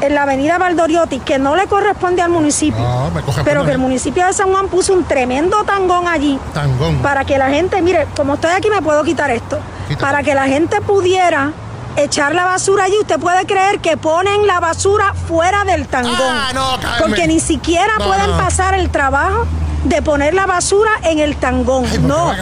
en 0.00 0.14
la 0.14 0.22
avenida 0.22 0.58
Valdoriotti, 0.58 1.20
que 1.20 1.38
no 1.38 1.56
le 1.56 1.66
corresponde 1.66 2.22
al 2.22 2.30
municipio, 2.30 2.80
No, 2.80 3.10
me 3.10 3.22
coge 3.22 3.42
pero 3.44 3.64
que 3.64 3.72
el 3.72 3.78
municipio 3.78 4.26
de 4.26 4.32
San 4.32 4.50
Juan 4.50 4.68
puso 4.68 4.92
un 4.92 5.04
tremendo 5.04 5.64
tangón 5.64 6.06
allí 6.08 6.38
Tangón. 6.52 6.98
para 6.98 7.24
que 7.24 7.38
la 7.38 7.48
gente, 7.48 7.80
mire, 7.82 8.06
como 8.16 8.34
estoy 8.34 8.50
aquí 8.50 8.68
me 8.70 8.82
puedo 8.82 9.02
quitar 9.04 9.30
esto, 9.30 9.58
Quítate. 9.88 10.04
para 10.04 10.22
que 10.22 10.34
la 10.34 10.44
gente 10.46 10.80
pudiera 10.80 11.52
echar 11.96 12.34
la 12.34 12.44
basura 12.44 12.84
allí. 12.84 12.94
Usted 13.00 13.18
puede 13.18 13.46
creer 13.46 13.78
que 13.80 13.96
ponen 13.96 14.46
la 14.46 14.60
basura 14.60 15.14
fuera 15.14 15.64
del 15.64 15.86
tangón, 15.88 16.12
Ah, 16.20 16.50
no, 16.54 16.76
porque 17.00 17.26
ni 17.26 17.40
siquiera 17.40 17.94
No, 17.98 18.04
pueden 18.06 18.30
no. 18.32 18.36
pasar 18.36 18.74
el 18.74 18.90
trabajo 18.90 19.46
de 19.84 20.02
poner 20.02 20.34
la 20.34 20.46
basura 20.46 20.90
en 21.04 21.20
el 21.20 21.36
tangón. 21.36 21.84
Ay, 21.84 21.98
¿por 21.98 22.00
qué 22.00 22.06
no. 22.06 22.32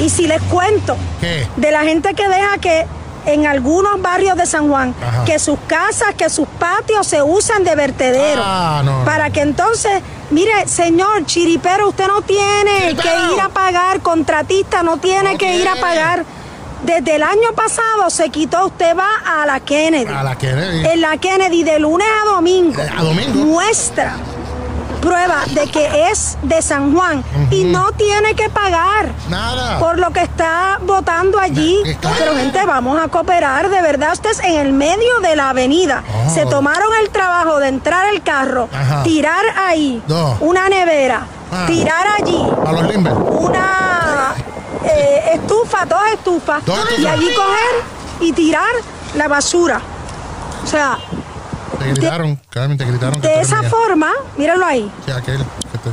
Y 0.00 0.08
si 0.10 0.26
les 0.26 0.42
cuento 0.42 0.96
¿Qué? 1.20 1.46
de 1.56 1.70
la 1.70 1.82
gente 1.82 2.14
que 2.14 2.26
deja 2.28 2.58
que 2.58 2.86
en 3.26 3.46
algunos 3.46 4.00
barrios 4.00 4.36
de 4.36 4.46
San 4.46 4.68
Juan, 4.68 4.94
Ajá. 5.06 5.24
que 5.24 5.38
sus 5.38 5.58
casas, 5.66 6.14
que 6.16 6.28
sus 6.30 6.48
patios 6.48 7.06
se 7.06 7.22
usan 7.22 7.64
de 7.64 7.74
vertedero. 7.74 8.42
Ah, 8.44 8.82
no, 8.84 9.00
no. 9.00 9.04
Para 9.04 9.30
que 9.30 9.40
entonces, 9.40 9.92
mire, 10.30 10.66
señor 10.68 11.26
chiripero, 11.26 11.88
usted 11.88 12.06
no 12.06 12.22
tiene 12.22 12.70
Chiripero. 12.80 13.02
que 13.28 13.34
ir 13.34 13.40
a 13.40 13.48
pagar, 13.48 14.00
contratista 14.00 14.82
no 14.82 14.96
tiene 14.98 15.32
No 15.32 15.38
que 15.38 15.56
ir 15.56 15.68
a 15.68 15.76
pagar. 15.76 16.24
Desde 16.82 17.16
el 17.16 17.22
año 17.22 17.52
pasado 17.54 18.08
se 18.08 18.30
quitó, 18.30 18.66
usted 18.68 18.96
va 18.96 19.08
a 19.42 19.44
la 19.44 19.60
Kennedy. 19.60 20.10
A 20.10 20.22
la 20.22 20.36
Kennedy. 20.36 20.86
En 20.88 21.00
la 21.02 21.18
Kennedy 21.18 21.62
de 21.62 21.78
lunes 21.78 22.08
a 22.22 22.30
domingo. 22.30 22.80
Eh, 22.80 22.90
a 22.96 23.02
domingo. 23.02 23.34
Muestra 23.44 24.16
prueba 25.00 25.42
de 25.48 25.66
que 25.68 26.10
es 26.10 26.36
de 26.42 26.60
San 26.62 26.94
Juan 26.94 27.24
y 27.50 27.64
no 27.64 27.92
tiene 27.92 28.34
que 28.34 28.48
pagar 28.50 29.10
Nada. 29.28 29.78
por 29.78 29.98
lo 29.98 30.10
que 30.10 30.20
está 30.22 30.78
votando 30.82 31.38
allí. 31.38 31.80
Pero 32.18 32.36
gente, 32.36 32.64
vamos 32.66 33.00
a 33.00 33.08
cooperar, 33.08 33.68
de 33.70 33.82
verdad, 33.82 34.12
ustedes 34.12 34.40
en 34.40 34.54
el 34.54 34.72
medio 34.72 35.20
de 35.20 35.36
la 35.36 35.50
avenida. 35.50 36.02
Oh. 36.26 36.30
Se 36.34 36.46
tomaron 36.46 36.88
el 37.02 37.10
trabajo 37.10 37.58
de 37.58 37.68
entrar 37.68 38.12
el 38.12 38.22
carro, 38.22 38.68
Ajá. 38.72 39.02
tirar 39.02 39.44
ahí 39.58 40.02
No. 40.06 40.36
una 40.40 40.68
nevera, 40.68 41.22
Ah. 41.52 41.64
tirar 41.66 42.06
allí 42.20 42.46
A 42.66 42.72
los 42.72 42.82
limber. 42.90 43.12
una 43.14 44.34
eh, 44.84 45.32
estufa, 45.34 45.84
dos 45.84 46.00
estufas, 46.14 46.64
Dos 46.64 46.78
estufas. 46.78 46.98
y 47.00 47.06
allí 47.06 47.28
coger 47.34 47.82
y 48.20 48.32
tirar 48.32 48.70
la 49.14 49.28
basura. 49.28 49.80
O 50.62 50.66
sea, 50.66 50.98
Te 51.80 51.92
gritaron, 51.92 52.40
Carmen, 52.50 52.76
te 52.78 52.84
gritaron. 52.84 53.20
de 53.20 53.40
esa 53.40 53.60
mía. 53.60 53.70
forma, 53.70 54.12
mírenlo 54.36 54.64
ahí. 54.66 54.90
Sí, 55.04 55.10
aquel 55.12 55.38
que 55.38 55.78
te. 55.78 55.90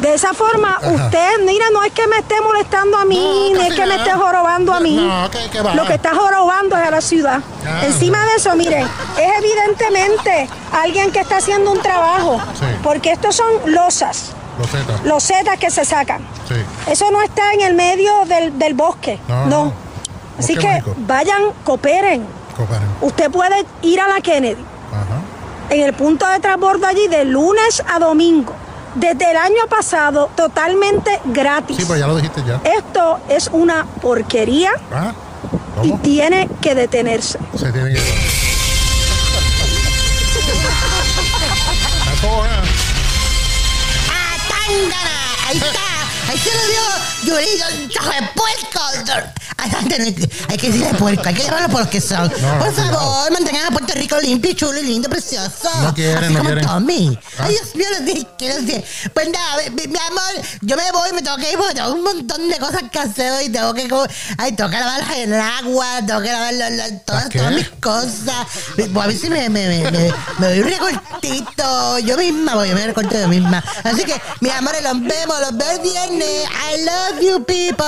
De 0.00 0.14
esa 0.14 0.32
forma, 0.32 0.78
usted, 0.82 1.44
mira, 1.44 1.66
no 1.74 1.82
es 1.82 1.92
que 1.92 2.06
me 2.06 2.16
esté 2.16 2.40
molestando 2.40 2.96
a 2.96 3.04
mí, 3.04 3.50
No, 3.52 3.60
ni 3.60 3.68
es 3.68 3.74
que 3.74 3.84
me 3.84 3.96
esté 3.96 4.12
jorobando 4.12 4.72
a 4.72 4.80
mí. 4.80 4.96
No, 4.96 5.30
que- 5.30 5.50
que 5.50 5.60
va. 5.60 5.74
Lo 5.74 5.84
que 5.84 5.92
está 5.94 6.14
jorobando 6.14 6.74
es 6.78 6.82
a 6.86 6.90
la 6.90 7.00
ciudad. 7.02 7.40
Ah. 7.66 7.82
Encima 7.84 8.24
de 8.24 8.36
eso, 8.36 8.56
miren, 8.56 8.86
es 9.18 9.38
evidentemente 9.38 10.48
alguien 10.72 11.12
que 11.12 11.20
está 11.20 11.36
haciendo 11.36 11.70
un 11.72 11.82
trabajo. 11.82 12.40
Sí. 12.58 12.64
Porque 12.82 13.12
estos 13.12 13.36
son 13.36 13.46
losas, 13.66 14.32
Los 14.58 14.70
Z. 14.70 14.84
losetas 15.04 15.58
que 15.58 15.70
se 15.70 15.84
sacan. 15.84 16.22
Sí. 16.48 16.54
Eso 16.90 17.10
no 17.10 17.20
está 17.20 17.52
en 17.52 17.60
el 17.60 17.74
medio 17.74 18.24
del, 18.26 18.58
del 18.58 18.72
bosque. 18.72 19.20
No, 19.28 19.44
No. 19.46 19.64
no. 19.64 19.72
Así 20.38 20.54
Bosque 20.54 20.66
que 20.66 20.72
mágico. 20.72 20.94
vayan, 21.00 21.42
cooperen. 21.64 22.26
Cooperen. 22.56 22.88
Usted 23.02 23.30
puede 23.30 23.66
ir 23.82 24.00
a 24.00 24.08
la 24.08 24.20
Kennedy 24.22 24.64
Ajá. 24.92 25.20
en 25.70 25.82
el 25.82 25.92
punto 25.94 26.26
de 26.26 26.40
transbordo 26.40 26.86
allí 26.86 27.06
de 27.08 27.24
lunes 27.24 27.82
a 27.88 27.98
domingo. 27.98 28.54
Desde 28.96 29.30
el 29.30 29.36
año 29.36 29.68
pasado, 29.68 30.30
totalmente 30.34 31.20
gratis. 31.26 31.76
Sí, 31.76 31.84
pues 31.86 32.00
ya 32.00 32.08
lo 32.08 32.16
dijiste 32.16 32.42
ya. 32.44 32.60
Esto 32.64 33.20
es 33.28 33.48
una 33.52 33.86
porquería 34.02 34.72
Ah, 34.92 35.12
y 35.84 35.92
tiene 35.98 36.48
que 36.60 36.74
detenerse. 36.74 37.38
Se 37.56 37.70
tiene 37.70 37.92
que 37.92 37.98
¿eh? 37.98 38.02
¡Ah! 44.10 44.36
Ahí 45.48 45.56
está. 45.56 45.80
Ahí 46.28 46.38
se 46.38 46.50
lo 46.54 46.66
dio 47.22 47.40
hijo 47.40 48.10
de 48.10 48.28
puerco. 48.34 49.39
Ay, 49.62 49.70
Hay 50.48 50.56
que 50.56 50.66
decirle 50.68 50.94
puerco, 50.94 51.22
hay 51.26 51.34
que 51.34 51.42
llamarlo 51.44 51.68
por 51.68 51.80
lo 51.84 51.90
que 51.90 52.00
son. 52.00 52.28
No, 52.40 52.58
por 52.58 52.72
favor, 52.74 53.30
mantengan 53.32 53.66
a 53.66 53.70
Puerto 53.70 53.92
Rico 53.94 54.16
limpio, 54.20 54.50
y 54.50 54.54
chulo, 54.54 54.78
y 54.78 54.82
lindo, 54.84 55.08
precioso. 55.08 55.68
No 55.82 55.94
quieren, 55.94 56.24
Así 56.24 56.32
no 56.32 56.38
como 56.40 56.50
quieren. 56.50 56.66
Tommy. 56.66 57.18
Ah. 57.38 57.44
Ay, 57.44 57.52
Dios 57.54 57.74
mío, 57.74 57.86
les 57.90 58.04
dije, 58.06 58.26
que 58.38 58.48
les 58.48 58.66
dije. 58.66 58.84
Pues 59.12 59.28
nada, 59.30 59.56
mi, 59.70 59.86
mi 59.86 59.98
amor, 59.98 60.46
yo 60.62 60.76
me 60.76 60.90
voy, 60.92 61.12
me 61.12 61.22
tengo 61.22 61.36
que 61.36 61.50
ir 61.52 61.58
porque 61.58 61.74
tengo 61.74 61.92
un 61.92 62.02
montón 62.02 62.48
de 62.48 62.56
cosas 62.58 62.82
que 62.90 62.98
hacer 62.98 63.32
hoy. 63.32 63.48
Tengo 63.48 63.74
que, 63.74 63.88
co- 63.88 64.06
ay, 64.38 64.52
tengo 64.52 64.70
que 64.70 64.78
lavar 64.78 65.00
el 65.16 65.34
agua, 65.34 65.86
tengo 66.06 66.20
que 66.22 66.32
lavar 66.32 66.54
la- 66.54 66.70
la- 66.70 66.98
todas, 67.00 67.28
todas 67.28 67.52
mis 67.52 67.68
cosas. 67.80 68.46
Pues 68.76 68.88
a 68.96 69.06
ver 69.06 69.16
si 69.18 69.28
me, 69.30 69.48
me, 69.48 69.68
me, 69.68 69.90
me, 69.90 70.14
me 70.38 70.46
doy 70.48 70.60
un 70.60 70.68
recortito. 70.68 71.98
Yo 72.00 72.16
misma 72.16 72.54
voy, 72.54 72.68
yo 72.68 72.74
me 72.74 72.86
recorto 72.86 73.18
yo 73.18 73.28
misma. 73.28 73.62
Así 73.84 74.04
que, 74.04 74.20
mis 74.40 74.52
amores, 74.52 74.82
los 74.82 75.00
vemos, 75.00 75.40
los 75.40 75.56
veo 75.56 75.70
el 75.72 75.80
viernes. 75.80 76.44
I 76.72 76.84
love 76.84 77.20
you, 77.20 77.44
people. 77.44 77.86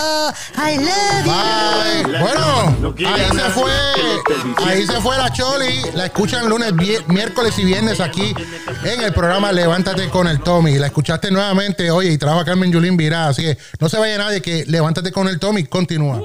I 0.57 0.77
love 0.79 1.25
you. 1.25 1.33
bye. 1.33 1.62
Bueno, 2.21 2.97
ahí 3.07 3.29
se 3.31 3.51
fue. 3.51 3.73
Ahí 4.65 4.87
se 4.87 5.01
fue 5.01 5.17
la 5.17 5.33
Choli. 5.33 5.83
La 5.95 6.07
escuchan 6.07 6.49
lunes, 6.49 6.73
miércoles 7.09 7.59
y 7.59 7.65
viernes 7.65 8.01
aquí 8.01 8.35
en 8.85 9.03
el 9.03 9.13
programa 9.13 9.53
Levántate 9.53 10.09
con 10.09 10.27
el 10.27 10.41
Tommy. 10.41 10.79
La 10.79 10.87
escuchaste 10.87 11.31
nuevamente, 11.31 11.91
oye, 11.91 12.13
y 12.13 12.19
trabaja 12.19 12.45
Carmen 12.45 12.73
Yulín 12.73 12.97
Virá. 12.97 13.29
Así 13.29 13.43
que 13.43 13.59
no 13.81 13.89
se 13.89 13.99
vaya 13.99 14.19
nadie 14.19 14.43
que 14.43 14.65
Levántate 14.67 15.13
con 15.13 15.29
el 15.29 15.39
Tommy 15.39 15.65
continúa. 15.65 16.21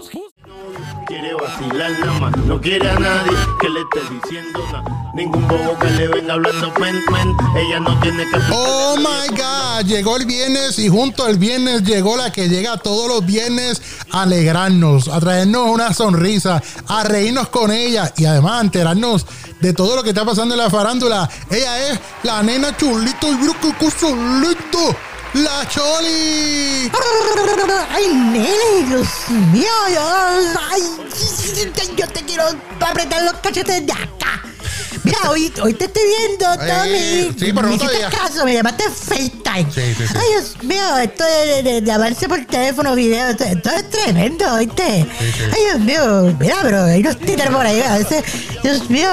Quiere 1.08 1.34
vacilar 1.36 1.92
nada 2.00 2.20
más, 2.20 2.38
no 2.38 2.60
quiere 2.60 2.90
a 2.90 3.00
nadie 3.00 3.32
que 3.62 3.70
le 3.70 3.80
esté 3.80 4.14
diciendo 4.14 4.60
nada. 4.74 5.12
Ningún 5.14 5.48
bobo 5.48 5.80
que 5.80 5.90
le 5.92 6.08
venga 6.10 6.34
hablando 6.34 6.74
men, 6.82 7.02
men. 7.10 7.34
Ella 7.56 7.80
no 7.80 7.98
tiene 8.02 8.26
que 8.26 8.38
Oh 8.52 8.98
my 8.98 9.30
God, 9.30 9.86
llegó 9.86 10.18
el 10.18 10.26
viernes 10.26 10.78
y 10.80 10.90
junto 10.90 11.24
al 11.24 11.38
viernes 11.38 11.84
llegó 11.84 12.18
la 12.18 12.30
que 12.34 12.50
llega 12.50 12.76
todos 12.76 13.08
los 13.08 13.26
viernes 13.26 13.82
a 14.12 14.24
alegrarnos, 14.24 15.08
a 15.08 15.22
traernos 15.22 15.70
una 15.70 15.94
sonrisa, 15.94 16.62
a 16.88 17.04
reírnos 17.06 17.48
con 17.48 17.72
ella 17.72 18.12
y 18.18 18.26
además 18.26 18.60
a 18.60 18.62
enterarnos 18.62 19.26
de 19.62 19.72
todo 19.72 19.96
lo 19.96 20.04
que 20.04 20.10
está 20.10 20.26
pasando 20.26 20.56
en 20.56 20.60
la 20.60 20.70
farándula. 20.70 21.30
Ella 21.50 21.90
es 21.90 22.00
la 22.24 22.44
nena 22.44 22.76
chulito 22.76 23.28
y 23.32 23.74
cosa 23.80 24.08
lindo, 24.10 24.96
la 25.34 25.68
Choli. 25.68 26.92
Ay, 27.90 28.08
nene, 28.14 28.88
Dios 28.88 29.08
mío, 29.52 29.72
ay, 30.70 30.82
yo 31.96 32.08
te 32.08 32.22
quiero 32.24 32.44
apretar 32.80 33.24
los 33.24 33.34
cachetes 33.36 33.86
de 33.86 33.92
acá. 33.92 34.44
Mira, 35.20 35.32
hoy, 35.32 35.54
hoy 35.64 35.74
te 35.74 35.86
estoy 35.86 36.04
viendo, 36.06 36.46
Tommy. 36.56 36.98
Eh, 36.98 37.32
sí, 37.38 37.46
pero 37.54 37.54
me 37.56 37.62
no 37.70 37.76
hiciste 37.76 37.98
todavía. 37.98 38.10
caso, 38.20 38.46
me 38.46 38.54
llamaste 38.54 38.84
FaceTime. 38.90 39.72
Sí, 39.74 39.82
sí, 39.98 40.08
sí. 40.08 40.14
Ay, 40.16 40.28
Dios 40.32 40.64
mío, 40.64 40.98
esto 40.98 41.24
de, 41.24 41.64
de, 41.64 41.82
de 41.82 41.82
llamarse 41.88 42.28
por 42.28 42.46
teléfono, 42.46 42.96
video, 42.96 43.30
esto, 43.30 43.44
esto 43.44 43.70
es 43.72 43.90
tremendo, 43.90 44.54
¿oíste? 44.54 44.84
Ay, 45.20 45.64
Dios 45.66 45.80
mío, 45.80 46.36
mira, 46.40 46.58
pero 46.62 46.84
hay 46.84 47.02
unos 47.02 47.18
títeres 47.18 47.50
por 47.50 47.66
ahí, 47.66 47.82
a 47.82 47.98
veces, 47.98 48.24
Dios 48.64 48.90
mío, 48.90 49.10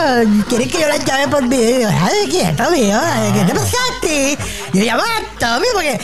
quieren 0.49 0.69
que 0.69 0.81
yo 0.81 0.89
las 0.89 1.05
llame 1.05 1.29
por 1.29 1.47
video. 1.49 1.71
Y 1.71 1.79
digo, 1.79 1.91
ay, 1.93 2.29
quieto, 2.31 2.71
mío, 2.71 3.01
¿qué 3.35 3.45
te 3.45 3.55
pasa 3.55 3.77
a 3.77 4.01
ti? 4.01 4.39
Yo 4.75 4.85
llamo 4.85 5.03
a 5.03 5.39
Tommy 5.39 5.67
porque, 5.73 6.01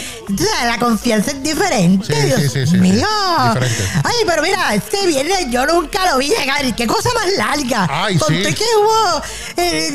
la 0.64 0.78
confianza 0.78 1.32
es 1.32 1.43
diferente, 1.43 2.14
Dios 2.22 2.72
mío. 2.72 3.06
Diferente. 3.55 3.85
Ay, 4.05 4.14
pero 4.27 4.43
mira, 4.43 4.74
este 4.74 5.06
viernes 5.06 5.47
yo 5.51 5.66
nunca 5.66 6.10
lo 6.10 6.18
vi 6.18 6.28
llegar. 6.28 6.60
Qué 6.77 6.86
cosa 6.86 7.10
más 7.14 7.27
larga. 7.36 7.89
Ay, 7.90 8.16
Conté 8.16 8.51
sí. 8.51 8.55
que 8.55 8.64
hubo 8.78 9.22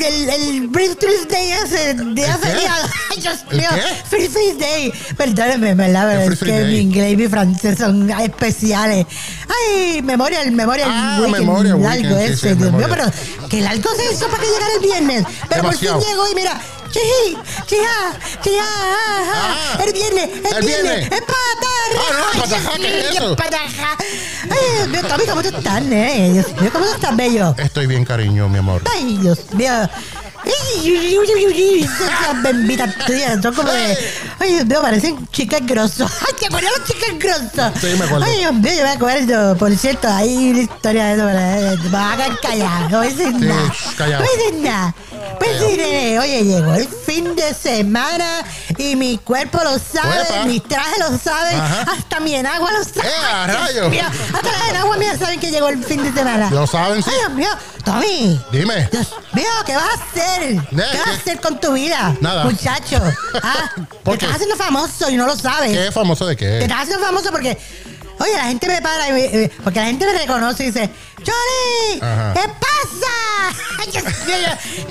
el, 0.02 0.28
el, 0.28 0.28
el 0.60 0.70
Free 0.70 1.26
Day 1.28 1.50
ese 1.64 1.94
día 1.94 2.38
qué? 2.42 2.48
feriado. 2.48 2.88
Ay, 3.10 3.20
Dios 3.20 3.38
¿El 3.50 3.56
mío. 3.58 3.68
qué? 3.74 4.08
Free 4.08 4.28
Freeze 4.28 4.58
Day. 4.58 4.92
Perdóneme, 5.16 5.74
Pero 6.18 6.36
Free 6.36 6.50
es 6.50 6.56
que 6.58 6.64
mi 6.64 6.78
inglés 6.78 7.12
y 7.12 7.16
mi 7.16 7.28
francés 7.28 7.78
son 7.78 8.10
especiales. 8.10 9.06
Ay, 9.48 10.02
Memorial, 10.02 10.50
Memorial 10.52 10.88
Ah, 10.92 11.18
Weekend. 11.20 11.38
Memorial 11.38 11.82
largo 11.82 12.14
Weekend, 12.14 12.32
ese, 12.32 12.36
sí, 12.50 12.54
Dios 12.54 12.72
mío. 12.72 12.80
Memorial. 12.88 13.12
Pero 13.36 13.48
qué 13.48 13.60
largo 13.60 13.90
se 13.96 14.12
hizo 14.12 14.26
para 14.28 14.42
que 14.42 14.48
llegara 14.48 14.72
el 14.74 14.80
viernes. 14.80 15.24
Pero 15.48 15.62
Demasiado. 15.62 15.96
por 15.98 16.04
fin 16.04 16.12
llegó 16.12 16.30
y 16.30 16.34
mira. 16.34 16.60
Chija, 16.90 17.42
chija, 18.42 18.62
ah, 18.62 19.22
ah, 19.34 19.76
Ah. 19.78 19.82
el, 19.82 19.88
El 19.88 19.92
viernes, 19.92 20.28
viernes. 20.64 21.08
es. 21.10 21.20
Ah, 21.98 22.32
no, 22.34 22.40
pataja, 22.40 22.70
¿qué 22.76 23.00
es 23.00 23.10
eso? 23.16 23.36
Pataja. 23.36 23.96
Ay, 23.98 24.88
Dios 24.88 24.88
mío, 24.88 25.00
¿cómo 25.28 25.42
tú 25.42 25.48
estás, 25.56 25.82
nene? 25.82 26.32
Dios 26.32 26.46
mío, 26.60 26.70
¿cómo 26.72 26.84
tú 26.86 26.92
estás, 26.92 27.16
bello? 27.16 27.54
Estoy 27.58 27.86
bien, 27.86 28.04
cariño, 28.04 28.48
mi 28.48 28.58
amor. 28.58 28.82
Ay, 28.92 29.18
Dios 29.20 29.38
mío. 29.52 29.88
Bembitas 32.42 32.94
tuyas 33.06 33.42
son 33.42 33.54
como 33.54 33.72
de. 33.72 33.98
Ay, 34.38 34.54
Dios 34.54 34.66
mío, 34.66 34.78
parecen 34.82 35.28
chicas 35.28 35.60
grosas. 35.64 36.10
Ay, 36.20 36.34
¿te 36.38 36.46
acuerdas 36.46 36.72
chicas 36.86 37.18
grosas? 37.18 37.72
Sí, 37.80 37.86
me 37.98 38.04
acuerdo. 38.04 38.24
Ay, 38.24 38.38
Dios 38.38 38.54
mío, 38.54 38.72
yo 38.76 38.82
me 38.84 38.90
acuerdo. 38.90 39.56
Por 39.56 39.76
cierto, 39.76 40.08
hay 40.08 40.50
una 40.50 40.60
historia 40.60 41.04
de 41.06 41.14
eso. 41.14 41.26
¿verdad? 41.26 41.76
Me 41.82 41.88
van 41.90 42.20
a 42.20 42.36
callado. 42.40 42.88
No 42.90 43.02
Sí, 43.06 43.24
nada. 43.38 43.72
No 43.98 44.20
decir 44.20 44.54
nada. 44.60 44.94
Pues 45.38 45.50
sí, 45.58 45.76
nene, 45.76 46.18
oye, 46.18 46.44
llegó 46.44 46.74
el 46.74 46.88
fin 46.88 47.34
de 47.36 47.52
semana 47.52 48.42
y 48.78 48.96
mi 48.96 49.18
cuerpo 49.18 49.58
lo 49.62 49.78
sabe, 49.78 50.18
Uepa. 50.20 50.44
mis 50.46 50.62
trajes 50.62 50.98
lo 50.98 51.18
saben, 51.18 51.60
Ajá. 51.60 51.82
hasta 51.92 52.20
mi 52.20 52.34
enagua 52.34 52.70
lo 52.72 52.82
sabe. 52.82 53.06
¡Eh, 53.08 53.46
rayos! 53.46 53.90
Mira, 53.90 54.10
hasta 54.32 54.50
la 54.52 54.68
enagua 54.70 54.96
mía 54.96 55.16
saben 55.18 55.38
que 55.38 55.50
llegó 55.50 55.68
el 55.68 55.84
fin 55.84 56.02
de 56.02 56.12
semana. 56.12 56.48
Lo 56.50 56.66
saben, 56.66 57.02
sí. 57.02 57.10
Ay, 57.12 57.18
Dios 57.18 57.32
mío, 57.32 57.48
Tommy. 57.84 58.40
Dime. 58.50 58.88
Dios 58.90 59.08
mío, 59.34 59.44
¿qué 59.66 59.76
vas 59.76 59.84
a 59.88 59.94
hacer? 59.94 60.35
¿Qué 60.38 60.54
vas 60.76 60.84
a 60.84 61.04
¿qué? 61.04 61.10
hacer 61.10 61.40
con 61.40 61.60
tu 61.60 61.72
vida? 61.72 62.14
Nada. 62.20 62.44
Muchacho. 62.44 63.00
¿Ah? 63.42 63.70
¿Por 64.02 64.14
Te 64.14 64.18
qué? 64.20 64.26
estás 64.26 64.36
haciendo 64.42 64.56
famoso 64.56 65.10
y 65.10 65.16
no 65.16 65.26
lo 65.26 65.36
sabes. 65.36 65.72
¿Qué 65.76 65.92
famoso 65.92 66.26
de 66.26 66.36
Te 66.36 66.44
qué? 66.44 66.58
estás 66.62 66.82
haciendo 66.82 67.04
famoso 67.04 67.30
porque, 67.30 67.58
oye, 68.18 68.32
la 68.34 68.44
gente 68.44 68.66
me 68.68 68.80
para 68.82 69.08
y 69.08 69.12
me- 69.12 69.24
eh, 69.24 69.52
porque 69.62 69.80
la 69.80 69.86
gente 69.86 70.06
me 70.06 70.12
reconoce 70.18 70.64
y 70.64 70.66
dice, 70.66 70.90
¡Choli! 71.22 72.00
Ajá. 72.00 72.34
¿Qué 72.34 72.40
pasa? 72.60 73.86
Dios 73.92 74.04
mío, 74.26 74.36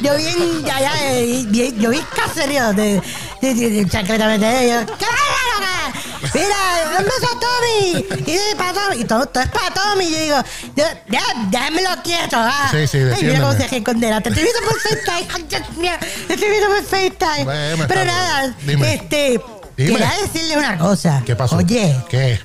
yo, 0.01 0.11
yo 0.11 0.17
bien, 0.17 0.63
ya, 0.65 0.79
ya, 0.79 0.91
eh, 1.11 1.43
bien- 1.47 1.77
yo 1.79 1.89
bien 1.89 2.03
caserío 2.15 2.73
de, 2.73 3.01
de, 3.41 3.53
de, 3.53 3.69
de 3.69 3.89
chancletamente, 3.89 4.45
eh, 4.47 4.69
yo, 4.69 4.95
¿qué 4.97 5.05
pasa, 5.05 5.59
loca? 5.59 6.01
Mira, 6.33 6.97
un 6.97 7.03
beso 7.05 7.27
a 7.27 7.39
Tommy. 7.39 8.23
Y, 8.25 8.33
yo, 8.33 8.57
para 8.57 8.73
Tommy. 8.73 9.01
y 9.01 9.05
todo, 9.05 9.25
todo 9.27 9.43
es 9.43 9.49
para 9.49 9.71
Tommy. 9.73 10.09
Yo 10.09 10.17
digo, 10.19 10.37
yo, 10.75 10.83
ya, 11.09 11.21
déjamelo 11.49 11.89
quieto. 12.03 12.37
Ah. 12.39 12.67
Sí, 12.71 12.87
sí, 12.87 12.97
Ay, 12.97 13.03
mira 13.03 13.09
defiéndeme. 13.15 13.45
cómo 13.45 13.69
se 13.69 13.83
condena. 13.83 14.21
Te 14.21 14.29
estoy 14.29 14.43
viendo 14.43 14.61
por 14.61 14.79
FaceTime. 14.79 15.27
Ay, 15.33 15.43
Dios 15.49 15.61
mío, 15.77 15.91
te 16.27 16.33
estoy 16.33 16.49
viendo 16.49 16.67
por 16.67 16.83
FaceTime. 16.83 17.43
Bueno, 17.43 17.73
está 17.83 17.87
Pero 17.87 18.01
bien. 18.01 18.07
nada, 18.07 18.55
Dime. 18.63 18.93
este, 18.95 19.41
Dime. 19.77 19.91
quería 19.99 20.11
decirle 20.21 20.57
una 20.57 20.77
cosa. 20.77 21.21
¿Qué 21.25 21.35
pasó? 21.35 21.57
Oye, 21.57 21.95
¿Qué? 22.09 22.39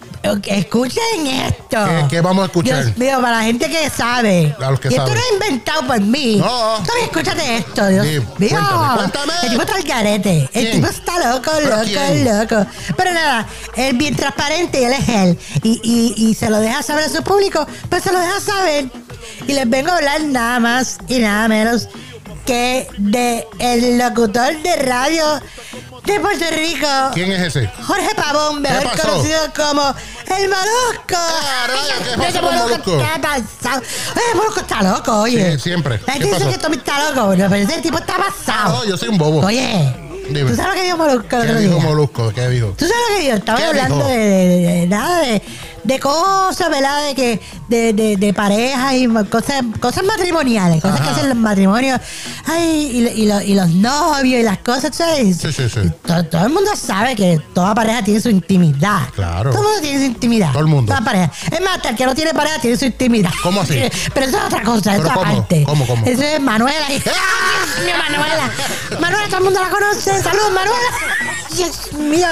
Escuchen 0.46 1.26
esto. 1.26 1.78
¿Qué- 1.86 2.06
qué 2.10 2.20
vamos 2.20 2.42
a 2.42 2.46
escuchar? 2.46 2.84
Dios 2.84 2.98
mío, 2.98 3.20
para 3.22 3.38
la 3.38 3.42
gente 3.44 3.70
que 3.70 3.88
sabe. 3.88 4.54
A 4.60 4.70
los 4.70 4.78
que 4.80 4.88
y 4.88 4.90
esto 4.94 5.06
saben. 5.06 5.14
no 5.14 5.20
es 5.20 5.32
inventado 5.48 5.86
por 5.86 6.00
mí. 6.00 6.36
No. 6.36 6.74
Tommy, 6.86 7.00
escúchate 7.04 7.56
esto, 7.56 7.86
Dios 7.88 8.06
Sí, 8.06 8.18
mío. 8.38 8.58
cuéntame, 8.60 8.96
cuéntame. 8.96 9.32
El 9.44 9.48
tipo 9.50 9.62
está 9.62 9.74
al 9.76 9.82
garete. 9.82 10.38
El 10.40 10.48
¿Quién? 10.50 10.72
tipo 10.72 10.86
está 10.88 11.32
loco, 11.32 11.50
¿Pero 11.56 11.70
loco, 11.70 11.82
quién? 11.84 12.24
loco. 12.38 12.66
Pero 12.96 13.12
nada, 13.12 13.46
él 13.76 13.96
bien 13.96 14.14
transparente 14.16 14.80
y 14.80 14.84
él 14.84 14.92
es 14.92 15.08
él. 15.08 15.38
Y, 15.62 15.80
y, 15.82 16.28
y 16.28 16.34
se 16.34 16.50
lo 16.50 16.58
deja 16.60 16.82
saber 16.82 17.04
a 17.04 17.08
su 17.08 17.22
público, 17.22 17.66
pues 17.88 18.02
se 18.02 18.12
lo 18.12 18.18
deja 18.20 18.40
saber. 18.40 18.90
Y 19.48 19.52
les 19.54 19.68
vengo 19.70 19.90
a 19.90 19.96
hablar 19.96 20.20
nada 20.22 20.60
más 20.60 20.98
y 21.08 21.18
nada 21.20 21.48
menos 21.48 21.88
que 22.46 22.88
de 22.98 23.46
el 23.58 23.98
locutor 23.98 24.60
de 24.62 24.76
radio 24.76 25.24
de 26.04 26.20
Puerto 26.20 26.44
Rico. 26.52 26.86
¿Quién 27.14 27.30
es 27.32 27.42
ese? 27.54 27.70
Jorge 27.86 28.14
Pavón, 28.16 28.60
mejor 28.62 28.82
pasó? 28.84 29.08
conocido 29.08 29.38
como 29.54 29.82
el 30.36 30.48
Molusco. 30.48 31.14
Ah, 31.16 31.66
¿qué 32.04 32.16
pasó 32.16 32.28
ese 32.28 32.40
con 32.40 32.54
Molusco? 32.56 32.98
¿Qué 32.98 33.04
ha 33.04 33.20
pasado? 33.20 33.82
Oye, 34.16 34.24
el 34.32 34.36
Molusco 34.36 34.60
está 34.60 34.82
loco, 34.82 35.20
oye. 35.20 35.52
Sí, 35.52 35.58
siempre. 35.60 36.00
La 36.06 36.12
gente 36.14 36.28
¿Qué 36.30 36.34
dice 36.36 36.50
que 36.50 36.58
Tommy 36.58 36.76
está 36.76 37.10
loco, 37.12 37.28
pero 37.36 37.54
ese 37.54 37.80
tipo 37.80 37.98
está 37.98 38.16
pasado. 38.16 38.78
No, 38.78 38.84
yo 38.84 38.96
soy 38.96 39.08
un 39.08 39.18
bobo. 39.18 39.40
Oye, 39.46 39.94
Dime. 40.30 40.50
¿tú 40.50 40.56
sabes 40.56 40.68
lo 40.68 40.74
que 40.74 40.82
dijo 40.84 40.96
Molusco 40.96 41.28
¿Qué 41.40 41.54
dijo? 41.54 41.80
Molusco? 41.80 42.32
¿Qué 42.32 42.48
dijo? 42.48 42.74
¿Tú 42.76 42.86
sabes 42.86 43.02
lo 43.10 43.16
que 43.16 43.22
dijo? 43.22 43.36
Estaba 43.36 43.58
¿Qué 43.58 43.64
hablando 43.64 43.96
dijo? 43.96 44.08
de, 44.08 44.16
de- 44.18 44.58
de- 44.80 44.86
nada 44.86 45.20
de, 45.20 45.42
de 45.84 45.98
cosas, 46.00 46.68
¿verdad? 46.70 47.06
De 47.06 47.14
que 47.14 47.40
de, 47.68 47.92
de, 47.92 48.16
de 48.16 48.34
parejas 48.34 48.94
y 48.94 49.06
cosas, 49.28 49.62
cosas 49.80 50.04
matrimoniales, 50.04 50.82
cosas 50.82 51.00
Ajá. 51.00 51.04
que 51.08 51.10
hacen 51.16 51.28
los 51.30 51.38
matrimonios. 51.38 52.00
Ay, 52.46 52.90
y, 52.92 53.22
y, 53.22 53.26
lo- 53.26 53.40
y 53.40 53.54
los 53.54 53.68
novios 53.70 54.40
y 54.40 54.42
las 54.42 54.58
cosas, 54.58 54.94
¿sabes? 54.94 55.36
Sí, 55.38 55.52
sí, 55.52 55.68
sí. 55.68 55.80
Todo, 56.06 56.24
todo 56.24 56.46
el 56.46 56.52
mundo 56.52 56.70
sabe 56.76 57.14
que 57.16 57.40
toda 57.54 57.74
pareja 57.74 58.02
tiene 58.02 58.20
su 58.20 58.28
intimidad. 58.30 59.08
Claro. 59.14 59.50
Todo 59.50 59.60
el 59.62 59.66
mundo 59.68 59.80
tiene 59.82 59.98
su 60.00 60.04
intimidad. 60.06 60.50
Todo 60.52 60.60
el 60.62 60.68
mundo. 60.68 60.92
Toda 60.92 61.04
pareja. 61.04 61.30
Es 61.50 61.60
más, 61.60 61.78
el 61.84 61.96
que 61.96 62.06
no 62.06 62.14
tiene 62.14 62.34
pareja 62.34 62.60
tiene 62.60 62.76
su 62.76 62.84
intimidad. 62.84 63.30
¿Cómo 63.42 63.60
así? 63.62 63.80
Pero 64.14 64.26
eso 64.26 64.38
es 64.38 64.44
otra 64.44 64.62
cosa, 64.62 64.96
eso 64.96 65.10
aparte. 65.10 65.64
¿Cómo, 65.64 65.86
cómo? 65.86 66.04
Eso 66.06 66.22
es 66.22 66.40
Manuela. 66.40 66.86
¡Ay, 66.88 66.98
Dios 67.04 67.84
mío, 67.86 67.94
Manuela! 68.08 68.50
Manuela, 69.00 69.26
todo 69.26 69.38
el 69.38 69.44
mundo 69.44 69.60
la 69.60 69.70
conoce. 69.70 70.22
¡Saludos, 70.22 70.52
Manuela! 70.52 70.88
¡Dios 71.56 71.92
mío! 71.94 72.26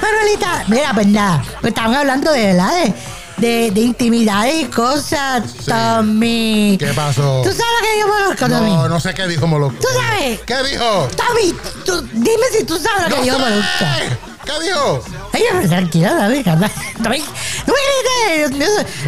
Manuelita. 0.00 0.64
Mira, 0.68 0.92
pues 0.94 1.06
nada. 1.06 1.42
Pues 1.60 1.72
estamos 1.72 1.96
hablando 1.96 2.32
de 2.32 2.46
verdad 2.46 2.81
de, 2.84 2.94
de, 3.36 3.70
de 3.70 3.80
intimidades 3.80 4.54
y 4.62 4.64
cosas, 4.66 5.42
Tommy. 5.66 6.76
¿Qué 6.78 6.92
pasó? 6.94 7.40
¿Tú 7.42 7.50
sabes 7.50 7.64
lo 7.80 7.86
que 7.86 7.94
dijo 7.96 8.08
Molusco, 8.08 8.48
Tommy? 8.48 8.70
No, 8.70 8.88
no 8.88 9.00
sé 9.00 9.14
qué 9.14 9.26
dijo 9.26 9.46
Molusco. 9.46 9.78
¿Tú 9.80 9.88
sabes? 9.94 10.40
¿Qué 10.46 10.54
dijo? 10.70 11.08
Tommy, 11.16 11.54
tú- 11.84 12.08
dime 12.12 12.46
si 12.56 12.64
tú 12.64 12.78
sabes 12.78 13.02
lo 13.02 13.08
que 13.08 13.16
No 13.16 13.22
dijo 13.22 13.36
sé. 13.36 13.42
Molusco. 13.42 14.18
¿Qué 14.44 14.52
dijo? 14.66 15.04
Ay, 15.32 15.42
pero 15.52 15.68
tranquilo, 15.68 16.08
Tommy, 16.18 16.42
calma. 16.44 16.70
Tommy, 17.02 17.18
no 17.66 17.72
me 17.74 17.80
grites, 18.48 18.58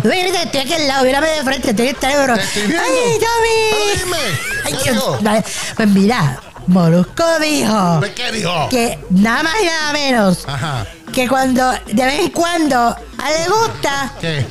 no, 0.05 0.09
me 0.11 0.21
grites, 0.23 0.45
estoy 0.45 0.61
aquí 0.61 0.73
al 0.75 0.87
lado, 0.89 1.05
mírame 1.05 1.29
de 1.29 1.43
frente, 1.43 1.71
estoy 1.71 1.89
en 1.89 1.95
el 1.95 2.01
teléfono. 2.01 2.35
Te 2.37 2.43
estoy 2.43 2.63
viendo. 2.63 2.83
Ay, 2.85 3.19
Tommy. 3.19 3.71
Pero 3.71 4.05
dime, 4.05 4.17
Ay, 4.65 4.73
¿qué 4.83 4.93
Dios, 4.93 5.19
dijo? 5.21 5.43
Pues 5.77 5.89
mira, 5.89 6.41
Molusco 6.67 7.25
dijo 7.41 8.01
¿Qué 8.15 8.33
dijo? 8.33 8.69
que 8.71 8.99
nada 9.11 9.43
más 9.43 9.55
y 9.63 9.67
nada 9.67 9.93
menos 9.93 10.45
Ajá. 10.49 10.87
que 11.13 11.29
cuando, 11.29 11.73
de 11.73 12.05
vez 12.05 12.21
en 12.21 12.31
cuando, 12.31 12.79
a 12.79 13.33
él 13.33 13.43
le 13.43 13.49
gusta 13.49 14.13
¿Qué? 14.21 14.47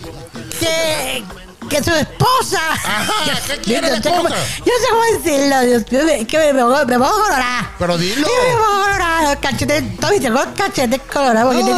que, 0.60 1.23
que 1.69 1.84
su 1.84 1.91
esposa. 1.91 2.60
Ajá, 2.72 3.11
Yo- 3.26 3.34
¿qué 3.56 3.61
quiere 3.64 3.88
yo 3.90 3.95
no 3.98 4.02
sé 4.03 4.10
cómo-? 4.10 4.30
Yo 4.30 4.35
no 4.35 4.80
sé 4.80 4.88
cómo 4.90 5.03
decirlo, 5.23 5.61
Dios 5.61 5.91
mío, 5.91 6.27
que 6.27 6.38
me, 6.38 6.53
me, 6.53 6.61
pongo- 6.61 6.85
me 6.85 6.99
pongo 6.99 7.11
colorada. 7.23 7.72
Pero 7.80 7.98
dilo. 7.98 8.27
Sí, 8.27 8.34
me 8.48 8.53
pongo 8.56 8.84
colorada, 8.84 9.30
los 9.31 9.35
cachetes, 9.41 9.98
Tommy, 9.99 10.19
tengo 10.19 10.35
los 10.44 10.53
cachetes 10.56 11.02
colorados 11.11 11.56
porque. 11.56 11.72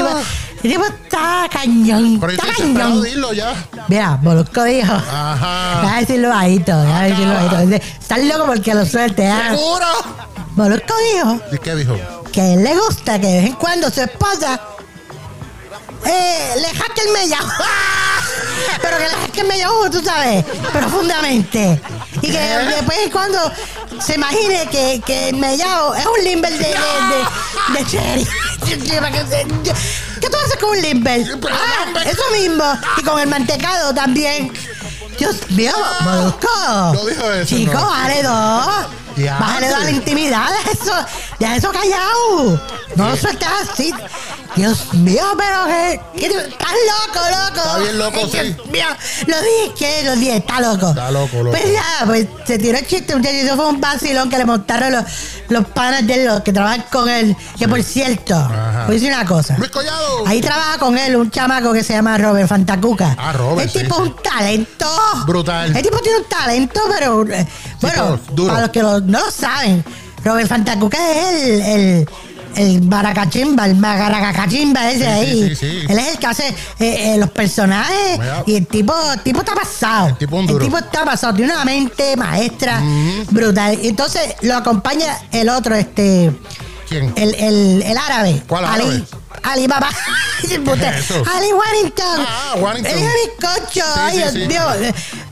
El 0.65 0.71
tipo 0.71 0.85
está 0.85 1.47
cañón. 1.51 2.19
Pero 2.19 2.31
Está 2.33 2.45
cañón. 2.57 3.01
de 3.03 3.09
irlo 3.11 3.33
ya. 3.33 3.53
Mira, 3.87 4.17
Molusco 4.21 4.63
dijo. 4.63 4.93
Ajá. 4.93 5.81
Déjame 5.81 5.99
decirlo 6.01 6.29
bajito, 6.29 6.81
déjame 6.81 7.09
decirlo 7.09 7.33
bajito. 7.35 7.75
Estás 8.01 8.19
loco 8.23 8.45
porque 8.47 8.73
lo 8.73 8.85
suelte, 8.85 9.27
¿ah? 9.27 9.49
¿Seguro? 9.51 9.85
Molusco 10.55 10.93
dijo 11.13 11.39
¿Y 11.51 11.57
qué 11.59 11.75
dijo? 11.75 11.95
que 12.31 12.41
a 12.41 12.53
él 12.53 12.63
le 12.63 12.75
gusta 12.77 13.19
que 13.19 13.27
de 13.27 13.37
vez 13.41 13.45
en 13.47 13.53
cuando 13.55 13.89
su 13.91 14.01
esposa 14.01 14.59
eh, 16.05 16.53
le 16.59 16.67
jaque 16.79 17.01
el 17.05 17.13
mellao. 17.13 17.47
Pero 18.81 18.97
que 18.97 19.03
le 19.03 19.15
jaque 19.15 19.41
el 19.41 19.47
mellao, 19.47 19.89
tú 19.89 20.03
sabes, 20.03 20.45
profundamente. 20.71 21.81
Y 22.21 22.31
que 22.31 22.39
después 22.39 22.97
en 22.99 23.09
cuando 23.11 23.39
se 23.99 24.15
imagine 24.15 24.67
que, 24.69 25.01
que 25.05 25.29
el 25.29 25.35
mellao 25.35 25.95
es 25.95 26.05
un 26.05 26.23
limber 26.23 26.51
de, 26.53 26.57
de, 26.59 26.73
de, 27.73 27.79
de 27.79 27.85
cherry. 27.85 28.27
¿Qué 28.65 30.29
tú 30.29 30.37
haces 30.37 30.57
con 30.59 30.69
un 30.71 30.81
limber? 30.81 31.25
Ah, 31.51 32.03
eso 32.05 32.23
mismo. 32.31 32.63
Y 32.97 33.03
con 33.03 33.19
el 33.19 33.27
mantecado 33.27 33.93
también. 33.93 34.51
Dios 35.17 35.49
mío, 35.51 35.71
Molusco. 36.01 36.49
No 36.93 37.05
dijo 37.05 37.31
eso, 37.31 37.55
Chico, 37.55 37.73
no. 37.73 38.23
dos. 38.23 38.85
Ya, 39.17 39.37
Bájale 39.39 39.67
a 39.67 39.79
la 39.79 39.91
intimidad. 39.91 40.47
Deja 40.49 40.71
eso, 40.83 40.93
deja 41.39 41.55
eso 41.55 41.71
callado. 41.71 42.61
No 42.95 43.09
lo 43.09 43.15
sueltes 43.17 43.47
así. 43.69 43.93
Dios 44.55 44.93
mío, 44.93 45.23
pero 45.37 45.65
que. 45.65 46.01
que 46.17 46.25
estás 46.27 46.69
loco, 46.69 47.19
loco. 47.29 47.57
Está 47.67 47.77
bien 47.79 47.97
loco, 47.97 48.17
Dios 48.27 48.31
sí. 48.31 48.55
mío, 48.71 48.85
los 49.27 49.39
dije 49.41 49.73
que 49.77 50.03
los 50.05 50.19
dije, 50.19 50.37
está 50.37 50.61
loco. 50.61 50.89
Está 50.89 51.11
loco, 51.11 51.37
loco. 51.37 51.51
Pues 51.51 51.73
ya, 51.73 52.05
pues 52.05 52.27
se 52.45 52.57
tiró 52.57 52.77
el 52.77 52.87
chiste, 52.87 53.15
muchachos. 53.15 53.37
Eso 53.39 53.55
fue 53.57 53.67
un 53.67 53.81
vacilón 53.81 54.29
que 54.29 54.37
le 54.37 54.45
montaron 54.45 54.91
los, 54.93 55.03
los 55.49 55.65
panas 55.67 56.05
de 56.07 56.25
los 56.25 56.41
que 56.41 56.53
trabajan 56.53 56.85
con 56.91 57.09
él. 57.09 57.35
Que 57.57 57.67
por 57.67 57.81
cierto, 57.83 58.33
Ajá. 58.35 58.83
voy 58.87 58.95
a 58.95 58.99
decir 58.99 59.13
una 59.13 59.25
cosa. 59.25 59.57
Luis 59.57 59.71
Collado. 59.71 60.25
Ahí 60.27 60.39
trabaja 60.41 60.77
con 60.77 60.97
él 60.97 61.15
un 61.17 61.29
chamaco 61.31 61.73
que 61.73 61.83
se 61.83 61.93
llama 61.93 62.17
Robert 62.17 62.47
Fantacuca. 62.47 63.15
Ah, 63.19 63.33
Robert, 63.33 63.61
El 63.67 63.69
sí, 63.71 63.79
tipo 63.79 63.95
sí. 63.97 64.01
un 64.03 64.15
talento. 64.21 64.87
Brutal. 65.25 65.75
El 65.75 65.83
tipo 65.83 65.97
tiene 65.99 66.19
un 66.19 66.25
talento, 66.29 66.79
pero. 66.97 67.25
eh, 67.29 67.45
bueno, 67.81 68.19
duro. 68.31 68.53
para 68.53 68.61
los 68.67 68.71
que 68.71 68.81
lo- 68.81 69.01
no 69.05 69.19
lo 69.25 69.31
saben, 69.31 69.83
Robert 70.23 70.47
Fantacuca 70.47 70.97
es 71.11 71.43
el. 71.43 71.61
el 71.61 72.09
el 72.55 72.79
baracachimba, 72.79 73.65
el 73.65 73.75
magaracachimba 73.75 74.89
ese 74.89 74.99
Sí, 74.99 75.05
ahí. 75.05 75.49
sí, 75.49 75.55
sí, 75.55 75.55
sí. 75.55 75.85
Él 75.89 75.99
es 75.99 76.07
el 76.13 76.17
que 76.17 76.25
hace 76.25 76.47
eh, 76.47 76.53
eh, 76.79 77.17
los 77.17 77.29
personajes 77.31 78.17
y 78.45 78.55
el 78.55 78.65
tipo, 78.67 78.93
el 79.13 79.19
tipo 79.19 79.39
está 79.41 79.53
pasado. 79.53 80.17
El 80.17 80.59
tipo 80.59 80.77
está 80.77 81.03
pasado, 81.03 81.33
tiene 81.33 81.51
una 81.51 81.65
mente 81.65 82.15
maestra 82.15 82.81
brutal. 83.29 83.77
Y 83.83 83.89
entonces 83.89 84.35
lo 84.41 84.55
acompaña 84.55 85.17
el 85.33 85.49
otro, 85.49 85.75
este. 85.75 86.31
¿Quién? 86.87 87.13
El, 87.15 87.33
el, 87.35 87.81
el 87.83 87.97
árabe. 87.97 88.43
¿Cuál 88.47 88.65
Ali, 88.65 88.83
árabe? 88.83 89.03
Ali 89.43 89.67
Baba. 89.67 89.89
eso? 90.43 91.23
Ali 91.35 91.51
Warrington. 91.53 92.25
Ah, 92.27 92.55
Warrington. 92.57 92.93
El 92.93 93.09
bizcocho. 93.25 93.85
Sí, 93.93 93.99
Ay, 93.99 94.13
sí, 94.13 94.17
Dios 94.19 94.31
sí. 94.33 94.47
mío. 94.47 94.61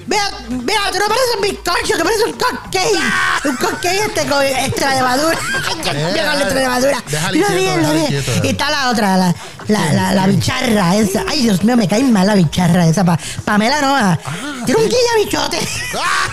Mira, 0.05 0.29
mira, 0.49 0.81
tú 0.91 0.99
no 0.99 1.07
pareces 1.07 1.35
un 1.37 1.41
bizcocho, 1.41 1.97
tú 1.97 2.03
pareces 2.03 2.25
un 2.25 2.33
cupcake. 2.33 2.99
Un 3.45 3.55
cupcake 3.57 3.99
este 4.07 4.25
con 4.27 4.41
extra 4.43 4.95
levadura. 4.95 5.37
Mira 6.13 6.31
con 6.31 6.41
extra 6.41 6.59
levadura. 6.59 7.03
Déjale 7.07 7.37
Lo 7.39 7.49
vi, 7.49 7.65
lo 7.65 8.07
quieto, 8.07 8.31
Y 8.43 8.49
está 8.49 8.69
la 8.69 8.89
otra, 8.89 9.17
la, 9.17 9.35
la, 9.67 9.93
la, 9.93 10.13
la 10.13 10.27
bicharra 10.27 10.95
esa. 10.95 11.23
Ay, 11.29 11.43
Dios 11.43 11.63
mío, 11.63 11.75
me 11.77 11.87
cae 11.87 12.03
mal 12.03 12.25
la 12.27 12.35
bicharra 12.35 12.85
esa. 12.87 13.03
Pa- 13.03 13.19
Pamela 13.45 13.81
no. 13.81 13.95
ah. 13.95 14.17
Tiene 14.65 14.81
un 14.81 14.87
guilla 14.89 15.15
bichote. 15.23 15.59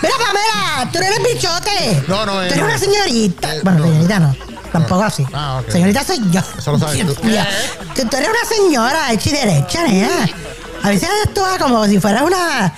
Mira, 0.01 0.15
Pamela, 0.17 0.91
tú 0.91 0.99
no 0.99 1.05
eres 1.05 1.19
bichote. 1.33 2.03
No, 2.07 2.25
no, 2.25 2.33
Tú 2.33 2.39
eh, 2.41 2.45
eres 2.47 2.57
no. 2.59 2.65
una 2.65 2.77
señorita. 2.77 3.55
Eh, 3.55 3.59
bueno, 3.63 3.79
no. 3.79 3.85
señorita 3.87 4.19
no. 4.19 4.35
Tampoco 4.71 5.03
así. 5.03 5.25
Ah. 5.33 5.61
Señorita 5.67 6.03
soy 6.03 6.19
yo. 6.31 6.41
Eso 6.57 6.71
lo 6.71 6.79
sabes 6.79 7.05
tú. 7.05 7.13
Tú, 7.13 7.21
tú 8.07 8.17
eres 8.17 8.29
una 8.29 8.45
señora 8.47 9.11
hecha 9.11 9.29
y 9.29 9.33
derecha, 9.33 9.83
nena. 9.83 10.29
A 10.83 10.89
veces 10.89 11.09
actúa 11.25 11.57
como 11.59 11.85
si 11.85 11.99
fueras 11.99 12.23
una, 12.23 12.73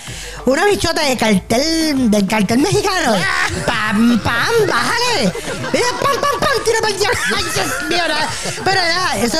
una 0.46 0.66
bichota 0.66 1.04
de 1.04 1.16
cartel, 1.16 2.12
del 2.12 2.28
cartel 2.28 2.58
mexicano. 2.60 3.16
Pam, 3.66 4.20
pam, 4.20 4.54
bájale. 4.68 5.32
Mira, 5.72 5.88
pam, 6.02 6.16
pam, 6.20 6.40
pam, 6.40 6.64
tira 6.66 6.80
para 6.82 6.94
allá. 6.94 7.10
Ay, 7.38 7.44
Dios 7.54 7.90
mío. 7.90 8.04
Pero 8.66 8.82
nada, 8.82 9.18
eso, 9.20 9.38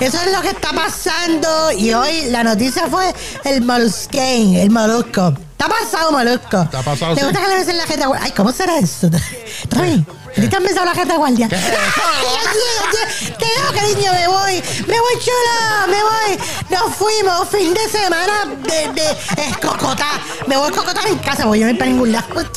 eso 0.00 0.18
es 0.24 0.32
lo 0.32 0.40
que 0.40 0.48
está 0.48 0.70
pasando. 0.72 1.72
Y 1.72 1.92
hoy 1.92 2.30
la 2.30 2.42
noticia 2.42 2.86
fue 2.88 3.12
el 3.44 3.60
molusquén, 3.62 4.54
el 4.54 4.70
molusco. 4.70 5.34
Está 5.52 5.68
pasado, 5.68 6.12
molusco. 6.12 6.62
Está 6.62 6.82
pasado, 6.82 7.14
¿Te 7.14 7.20
sí. 7.20 7.26
gusta 7.26 7.42
que 7.42 7.48
le 7.48 7.54
besen 7.56 7.76
la 7.76 7.86
gente? 7.86 8.04
Ay, 8.18 8.30
¿cómo 8.30 8.50
será 8.52 8.78
eso? 8.78 9.10
¿Está 9.62 9.82
bien? 9.82 10.06
¿A 10.36 10.40
te 10.48 10.56
han 10.56 10.62
besado 10.62 10.84
la 10.84 10.94
gente 10.94 11.16
guardia? 11.16 11.48
Te 11.48 11.56
digo, 11.56 11.72
cariño, 13.74 14.12
me 14.12 14.28
voy. 14.28 14.62
Me 14.86 15.00
voy 15.00 15.18
chula, 15.18 15.86
me 15.88 16.02
voy. 16.02 16.38
Nos 16.68 16.94
fuimos 16.94 17.48
fin 17.48 17.72
de 17.72 17.88
semana 17.88 18.44
de, 18.44 18.92
de 18.92 19.16
escocotá. 19.48 20.20
Me 20.46 20.56
voy 20.56 20.66
a 20.66 20.68
escocotar 20.70 21.06
en 21.06 21.16
casa, 21.18 21.44
porque 21.44 21.60
yo 21.60 21.66
no 21.66 21.72
voy 21.72 21.78
para 21.78 21.90
ningún 21.90 22.12
lado. 22.12 22.26
¡Nos 22.34 22.52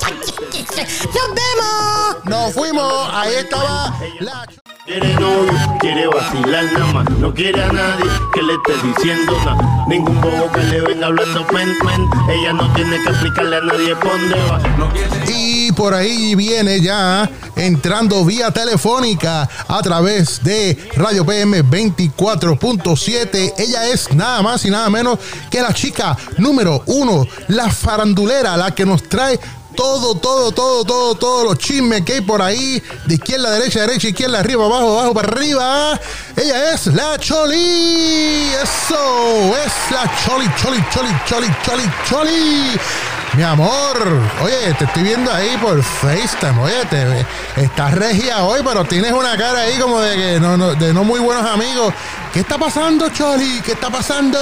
vemos! 1.36 2.18
Nos 2.26 2.54
fuimos. 2.54 3.10
Ahí 3.14 3.36
estaba 3.36 3.96
la. 4.20 4.46
Quiere 4.86 5.14
novio, 5.14 5.54
quiere 5.80 6.08
vacilar 6.08 6.66
nada 6.74 6.86
más. 6.94 7.10
No 7.12 7.34
quiere 7.34 7.64
a 7.64 7.72
nadie 7.72 8.10
que 8.34 8.42
le 8.42 8.54
esté 8.56 8.74
diciendo 8.88 9.38
nada. 9.46 9.86
Ningún 9.88 10.20
bobo 10.20 10.52
que 10.52 10.64
le 10.64 10.82
venga 10.82 11.08
hablando 11.08 11.48
pen, 11.48 11.74
pen. 11.86 12.10
Ella 12.30 12.52
no 12.54 12.74
tiene 12.74 13.02
que 13.04 13.10
explicarle 13.10 13.56
a 13.58 13.62
nadie 13.62 13.96
por 13.96 14.12
dónde 14.12 14.36
va. 14.50 14.58
No 14.80 14.90
quiere 14.92 15.32
Y 15.32 15.72
por 15.74 15.94
ahí 15.94 16.34
viene 16.34 16.82
ya 16.82 17.30
entrando 17.70 18.26
vía 18.26 18.50
telefónica 18.50 19.48
a 19.68 19.82
través 19.84 20.44
de 20.44 20.90
Radio 20.96 21.24
PM 21.24 21.64
24.7. 21.64 23.54
Ella 23.58 23.88
es 23.88 24.12
nada 24.14 24.42
más 24.42 24.66
y 24.66 24.72
nada 24.72 24.90
menos 24.90 25.20
que 25.52 25.62
la 25.62 25.72
chica 25.72 26.18
número 26.38 26.82
uno, 26.88 27.28
la 27.48 27.70
farandulera, 27.70 28.58
la 28.58 28.74
que 28.74 28.86
nos 28.86 29.04
trae 29.04 29.40
todo, 29.76 30.16
todo, 30.16 30.52
todo, 30.52 30.84
todo, 30.84 31.16
todos 31.16 31.44
los 31.46 31.60
chismes 31.60 32.02
que 32.02 32.14
hay 32.14 32.22
por 32.22 32.42
ahí, 32.42 32.82
de 33.06 33.14
izquierda 33.14 33.52
derecha, 33.52 33.82
derecha, 33.82 34.08
izquierda, 34.08 34.40
arriba, 34.40 34.66
abajo, 34.66 34.98
abajo, 34.98 35.14
para 35.14 35.28
arriba. 35.28 36.00
Ella 36.36 36.74
es 36.74 36.88
la 36.88 37.20
Choli. 37.20 38.50
Eso, 38.64 39.56
es 39.64 39.92
la 39.92 40.12
Choli, 40.26 40.48
Choli, 40.62 40.84
Choli, 40.92 41.10
Choli, 41.28 41.48
Choli, 41.64 41.84
Choli. 42.10 43.19
Mi 43.36 43.44
amor, 43.44 43.98
oye, 44.42 44.74
te 44.78 44.86
estoy 44.86 45.04
viendo 45.04 45.32
ahí 45.32 45.56
por 45.62 45.82
FaceTime, 45.84 46.60
oye, 46.62 46.86
te, 46.90 47.26
estás 47.62 47.94
regia 47.94 48.44
hoy, 48.44 48.62
pero 48.66 48.84
tienes 48.86 49.12
una 49.12 49.38
cara 49.38 49.62
ahí 49.62 49.78
como 49.78 50.00
de 50.00 50.16
que 50.16 50.40
no, 50.40 50.58
no, 50.58 50.74
de 50.74 50.94
no 50.94 51.04
muy 51.04 51.20
buenos 51.20 51.46
amigos. 51.46 51.94
¿Qué 52.34 52.40
está 52.40 52.58
pasando, 52.58 53.10
Choli? 53.10 53.62
¿Qué 53.62 53.74
está 53.74 53.90
pasando? 53.90 54.40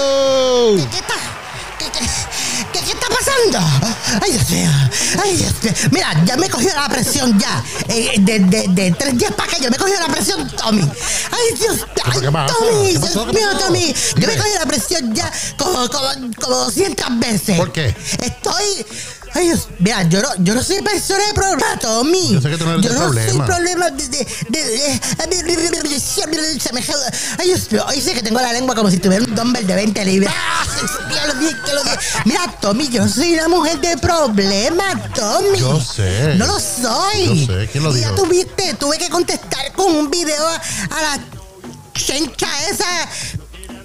¿Qué 0.90 0.98
está? 0.98 1.16
¿Qué, 1.78 2.80
qué, 2.80 2.92
está 2.92 3.08
pasando? 3.08 3.60
Ay, 4.22 4.32
Dios 4.32 4.50
mío. 4.50 4.70
Ay, 5.24 5.36
Dios 5.38 5.54
mío. 5.64 5.74
Mira, 5.92 6.24
ya 6.26 6.38
me 6.38 6.50
cogió 6.50 6.74
la 6.74 6.88
presión 6.90 7.38
ya. 7.40 7.64
Eh, 7.88 8.16
de, 8.20 8.40
de, 8.40 8.68
de 8.70 8.92
tres 8.92 9.18
días 9.18 9.32
para 9.34 9.50
acá, 9.50 9.62
yo 9.62 9.70
me 9.70 9.78
cogió 9.78 10.00
la 10.00 10.08
presión, 10.08 10.50
Tommy. 10.56 10.82
Ay, 10.82 11.58
Dios 11.60 11.86
ay? 12.04 12.22
Tommy. 12.22 12.98
Dios 12.98 13.26
¿Qué 13.26 13.34
mío? 13.34 13.58
Tommy. 13.60 13.96
Yo 14.16 14.28
me 14.28 14.38
cogí 14.38 14.50
la 14.58 14.66
presión 14.66 15.14
ya 15.14 15.32
como, 15.58 15.90
como, 15.90 16.10
como 16.42 16.56
200 16.56 17.20
veces. 17.20 17.58
¿Por 17.58 17.72
qué? 17.72 17.96
Estoy. 18.22 18.86
Ay, 19.34 19.46
Dios, 19.48 19.68
mira, 19.80 20.04
yo 20.04 20.22
no, 20.22 20.30
yo 20.40 20.56
no 20.56 20.64
soy 20.64 20.82
persona 20.82 21.26
de 21.28 21.34
problema, 21.34 21.78
Tommy. 21.80 22.34
Yo 22.34 22.42
sé 22.42 22.50
que 22.50 22.58
tú 22.58 22.66
no 22.66 22.72
eres 22.74 22.84
yo 22.84 22.90
de 22.90 22.96
no 22.96 23.02
problema. 23.06 23.30
soy 23.38 23.46
problema 23.46 23.90
de. 23.92 24.08
de, 24.08 24.28
de, 24.50 25.44
de- 25.44 26.60
se 26.60 26.74
me 26.74 26.82
joda. 26.82 27.12
Ay, 27.38 27.48
Dios 27.48 27.72
mío, 27.72 27.86
hoy 27.88 28.02
sé 28.02 28.14
que 28.14 28.22
tengo 28.24 28.40
la 28.40 28.52
lengua 28.54 28.74
como 28.76 28.90
si 28.90 28.98
tuviera 28.98 29.24
un 29.24 29.36
dumbbell 29.36 29.66
de 29.68 29.76
20 29.76 30.06
libras. 30.06 30.34
Ya 31.14 31.28
lo 31.28 31.34
dije, 31.36 31.56
lo 31.74 31.84
dije. 31.84 31.98
Mira, 32.26 32.42
Tommy, 32.62 32.88
yo 32.90 33.08
soy 33.08 33.34
una 33.34 33.48
mujer 33.48 33.80
de 33.80 33.98
problemas, 33.98 35.14
Tommy. 35.14 35.60
Yo 35.60 35.80
sé. 35.82 36.36
No 36.36 36.48
lo 36.48 36.60
soy. 36.60 37.46
Yo 37.46 37.54
sé, 37.54 37.70
¿quién 37.72 37.84
lo 37.84 37.96
Y 37.96 38.02
Ya 38.02 38.12
dijo? 38.12 38.24
tuviste, 38.24 38.74
tuve 38.76 38.98
que 38.98 39.10
contestar 39.10 39.72
con 39.74 39.94
un 39.96 40.10
video 40.10 40.48
a, 40.48 40.56
a 40.56 41.02
la 41.02 41.20
chencha 41.94 42.48
esa. 42.70 42.86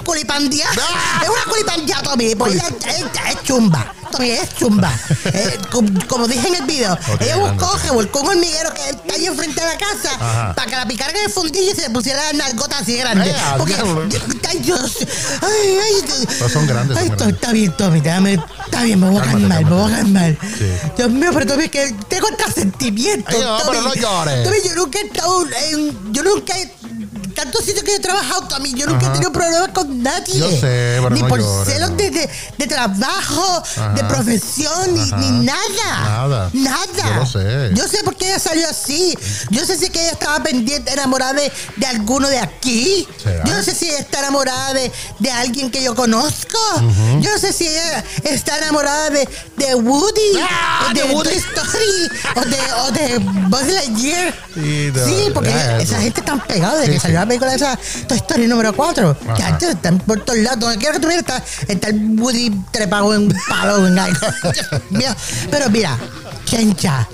Culipandia. 0.05 0.67
Ah. 0.79 1.21
Es 1.23 1.29
una 1.29 1.45
culipandia, 1.45 2.03
Tommy. 2.03 2.35
Pues 2.35 2.55
ella, 2.55 2.69
ella 2.87 3.31
es 3.31 3.43
chumba. 3.43 3.95
Tommy 4.11 4.31
es 4.31 4.55
chumba. 4.57 4.93
Eh, 5.35 5.59
com- 5.71 6.01
como, 6.09 6.27
dije 6.29 6.49
en 6.49 6.57
el 6.57 6.63
video, 6.65 6.93
Ok, 6.93 7.21
ella 7.21 7.37
buscó, 7.37 7.67
grande. 7.69 7.89
revolcó 7.89 8.21
un 8.21 8.29
hormiguero 8.31 8.75
que 8.75 8.91
está 8.91 9.15
ahí 9.15 9.27
enfrente 9.27 9.61
de 9.61 9.67
la 9.67 9.79
casa 9.79 10.11
Ajá. 10.21 10.55
para 10.55 10.71
que 10.71 10.77
la 10.77 10.87
picaran 10.87 11.17
en 11.17 11.25
el 11.25 11.31
fundillo 11.31 11.73
y 11.73 11.75
se 11.75 11.83
le 11.83 11.91
pusiera 11.91 12.23
las 12.25 12.35
nalgotas 12.35 12.83
así 12.83 12.97
grandes. 12.97 13.29
Eh, 13.29 13.37
Porque, 13.57 13.75
ay, 14.49 14.59
Dios. 14.59 14.99
Ay, 15.41 15.79
ay. 15.79 16.27
Pero 16.29 16.49
son 16.51 16.67
grandes, 16.67 16.97
son 16.99 17.03
Ay, 17.05 17.09
grandes. 17.17 17.35
está 17.37 17.53
bien, 17.53 17.73
Tommy. 17.77 18.01
Déjame. 18.01 18.35
Está 18.65 18.83
bien, 18.83 19.01
me 19.01 19.09
voy 19.11 19.19
a 19.21 19.23
calmar, 19.25 19.65
me 19.65 19.71
voy 19.71 19.93
a 19.93 19.97
calmar. 19.97 20.37
Sí. 20.59 20.67
Dios 20.97 21.11
mío, 21.11 21.31
pero 21.33 21.47
Tommy, 21.47 21.69
que 21.69 21.95
tengo 22.09 22.27
hasta 22.29 22.53
sentimientos. 22.53 23.35
Ay, 23.35 23.41
no, 23.43 23.59
pero 23.59 23.73
Tommy. 23.83 23.89
no 23.89 23.95
llores. 23.95 24.45
Tommy, 24.45 24.57
yo 24.69 24.75
nunca 24.75 24.99
he 24.99 25.07
estado 25.07 25.47
en. 25.71 26.13
Yo 26.13 26.23
nunca 26.23 26.59
he 26.59 26.73
tantos 27.33 27.65
sitios 27.65 27.85
que 27.85 27.91
yo 27.93 27.97
he 27.97 28.01
trabajado, 28.01 28.43
Tommy, 28.49 28.73
yo 28.75 28.87
nunca 28.87 29.07
he 29.07 29.11
tenido 29.11 29.33
problemas 29.33 29.69
con 29.69 30.03
nadie. 30.03 30.39
Yo 30.39 30.51
sé, 30.51 30.99
pero 31.03 31.11
Ni 31.11 31.23
no 31.23 31.29
por 31.29 31.41
llores, 31.41 31.73
celos 31.75 31.91
no. 31.91 31.97
de, 31.97 32.11
de, 32.11 32.31
de 32.59 32.67
trabajo, 32.67 33.63
de 33.95 34.05
profesión, 34.05 34.95
ni, 34.95 35.31
nada. 35.45 35.61
Nada. 36.05 36.51
Nada. 36.53 36.87
Yo 37.09 37.15
lo 37.17 37.27
sé. 37.27 37.71
Yo 37.75 37.89
sé 37.89 38.03
por 38.05 38.17
qué 38.17 38.29
ella 38.29 38.39
salió 38.39 38.69
así. 38.69 39.17
Yo 39.51 39.65
sé 39.67 39.77
si 39.79 39.91
que 39.91 40.01
ella 40.01 40.13
estaba 40.13 40.43
pendiente, 40.43 40.93
enamorada 40.93 41.35
de, 41.35 41.53
de 41.77 41.87
alguno 41.87 42.29
de 42.29 42.39
aquí. 42.39 43.07
¿Será? 43.23 43.45
Yo 43.45 43.55
no 43.55 43.63
sé 43.63 43.75
si 43.75 43.87
ella 43.89 43.99
está 43.99 44.21
enamorada 44.21 44.75
de, 44.75 44.91
de 45.19 45.31
alguien 45.31 45.71
que 45.71 45.83
yo 45.83 45.95
conozco. 45.95 46.59
Yo 47.21 47.31
no 47.33 47.39
sé 47.39 47.53
si 47.53 47.67
ella 47.69 48.05
está 48.25 48.59
enamorada 48.59 49.11
de, 49.11 49.29
de 49.57 49.75
Woody, 49.75 50.21
Ah, 50.41 50.89
o 50.91 50.95
de, 50.95 51.05
Woody. 51.05 51.29
Toy 51.31 51.37
Story, 51.39 52.11
o 52.37 52.41
de, 52.45 52.59
o 52.83 52.91
de 52.93 53.19
Buzz 53.49 53.67
Lightyear. 53.67 54.35
Sí, 54.55 55.29
porque 55.33 55.51
esa 55.81 55.99
gente 56.01 56.21
está 56.21 56.37
pegada 56.45 56.77
de 56.79 56.87
Sí, 56.87 56.93
que 56.93 57.01
salió 57.01 57.21
la 57.23 57.27
película 57.27 57.55
esa 57.55 57.79
Toy 58.09 58.17
Story 58.19 58.47
número 58.47 58.75
4. 58.75 59.11
Ajá. 59.11 59.35
Que 59.35 59.43
antes 59.43 59.69
están 59.71 59.99
por 59.99 60.21
todos 60.25 60.39
lados. 60.41 60.61
Donde 60.61 60.79
quiera 60.79 60.95
que 60.95 61.01
tú 61.01 61.07
mires 61.07 61.21
está, 61.21 61.43
está 61.69 61.89
el 61.89 62.19
Woody 62.21 62.51
trepado 62.71 63.15
en 63.15 63.23
un 63.23 63.37
palo 63.49 63.87
en 63.87 63.99
algo. 63.99 64.27
Pero 65.51 65.71
mira, 65.71 65.97
Chencha. 66.45 67.09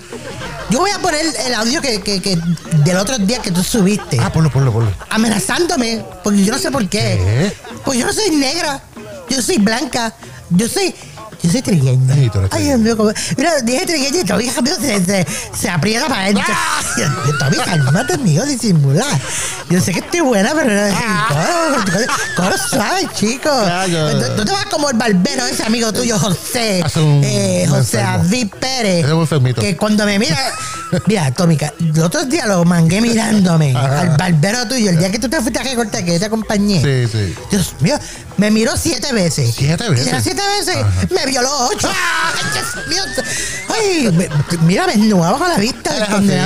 Yo 0.71 0.81
voy 0.81 0.91
a 0.91 0.99
poner 0.99 1.25
el 1.47 1.55
audio 1.55 1.81
que, 1.81 2.03
que, 2.03 2.21
que 2.21 2.39
del 2.85 2.97
otro 2.99 3.19
día 3.19 3.41
que 3.41 3.51
tú 3.51 3.63
subiste. 3.63 4.19
Ah, 4.21 4.31
ponlo, 4.31 4.51
ponlo, 4.51 4.71
ponlo. 4.71 4.93
amenazándome, 5.09 6.05
porque 6.23 6.45
yo 6.45 6.53
no 6.53 6.59
sé 6.59 6.71
por 6.71 6.87
qué. 6.89 6.99
¿Qué? 6.99 7.57
Pues 7.85 7.99
yo 7.99 8.07
no 8.07 8.13
soy 8.13 8.31
negra, 8.37 8.83
yo 9.31 9.41
soy 9.41 9.59
blanca, 9.59 10.15
yo 10.51 10.69
soy. 10.69 10.95
Yo 11.43 11.51
soy 11.51 11.63
eres 11.67 12.51
Ay, 12.51 12.65
Dios 12.65 12.81
mío, 12.81 12.97
como- 12.97 13.13
mira, 13.37 13.61
dije 13.63 13.87
trigueña 13.87 14.21
y 14.21 14.25
Toby 14.25 14.51
rápido 14.51 14.77
se, 14.81 15.05
se, 15.05 15.27
se 15.57 15.71
aprieta 15.71 16.09
para 16.09 16.23
adentro. 16.23 16.45
¡Ah! 16.49 16.81
Toby, 17.39 17.57
cálmate, 17.65 18.15
amigo, 18.15 18.45
disimula. 18.45 19.05
Yo 19.71 19.81
sé 19.81 19.93
que 19.93 20.01
estoy 20.01 20.21
buena, 20.21 20.53
pero. 20.55 20.73
¡Ah! 20.93 21.85
Coro, 21.85 22.07
coro 22.37 22.59
suave, 22.59 23.09
chico. 23.15 23.51
Ya, 23.67 23.87
ya. 23.87 24.35
Tú, 24.37 24.45
te 24.45 24.51
vas 24.51 24.67
como 24.67 24.91
el 24.91 24.97
barbero, 24.97 25.47
ese 25.47 25.63
amigo 25.63 25.93
tuyo, 25.93 26.19
José. 26.19 26.83
Eh, 27.23 27.67
José. 27.69 27.99
David 27.99 28.49
Pérez. 28.59 29.07
Que 29.61 29.77
cuando 29.77 30.05
me 30.07 30.19
mira. 30.19 30.37
Mira, 31.07 31.31
Tómica, 31.33 31.73
los 31.79 31.99
otros 31.99 32.29
días 32.29 32.49
lo 32.49 32.65
mangué 32.65 33.01
mirándome 33.01 33.77
al 33.77 34.17
barbero 34.17 34.67
tuyo, 34.69 34.91
el 34.91 34.99
día 34.99 35.11
que 35.11 35.19
tú 35.19 35.29
te 35.29 35.39
fuiste 35.41 35.59
a 35.59 35.63
recortar, 35.63 36.05
que 36.05 36.15
yo 36.15 36.19
te 36.19 36.25
acompañé. 36.25 36.81
Sí, 36.83 37.13
sí. 37.13 37.35
Dios 37.51 37.75
mío, 37.81 37.99
me 38.39 38.51
miró 38.51 38.75
siete 38.77 39.13
veces. 39.13 39.55
¿Siete 39.55 39.89
veces? 39.91 40.23
Siete 40.23 40.43
veces 40.59 41.11
me 41.11 41.27
violó 41.29 41.69
ocho. 41.69 41.89
Ay, 42.29 42.45
Dios 42.53 42.87
mío. 42.89 43.03
Ay, 43.69 44.31
mira, 44.63 44.87
me 44.87 44.97
nuevo 44.97 45.39
con 45.39 45.49
la 45.49 45.57
vista. 45.57 45.91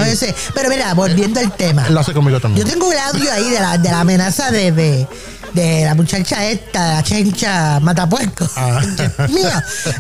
Ese. 0.07 0.35
Pero 0.55 0.69
mira, 0.69 0.93
volviendo 0.95 1.41
al 1.41 1.53
tema. 1.57 1.89
Lo 1.89 2.01
hace 2.01 2.13
conmigo 2.13 2.37
Yo 2.39 2.43
también. 2.43 2.67
tengo 2.69 2.89
un 2.89 2.97
audio 2.97 3.33
ahí 3.33 3.51
de 3.51 3.61
la, 3.61 3.79
de 3.79 3.91
la 3.91 4.01
amenaza 4.01 4.51
de, 4.51 4.73
de, 4.73 5.07
de 5.53 5.85
la 5.85 5.95
muchacha 5.95 6.45
esta, 6.47 6.95
la 6.95 7.03
chencha 7.03 7.81
matapuerco. 7.81 8.49
Ah. 8.57 8.81
Mío, 9.29 9.49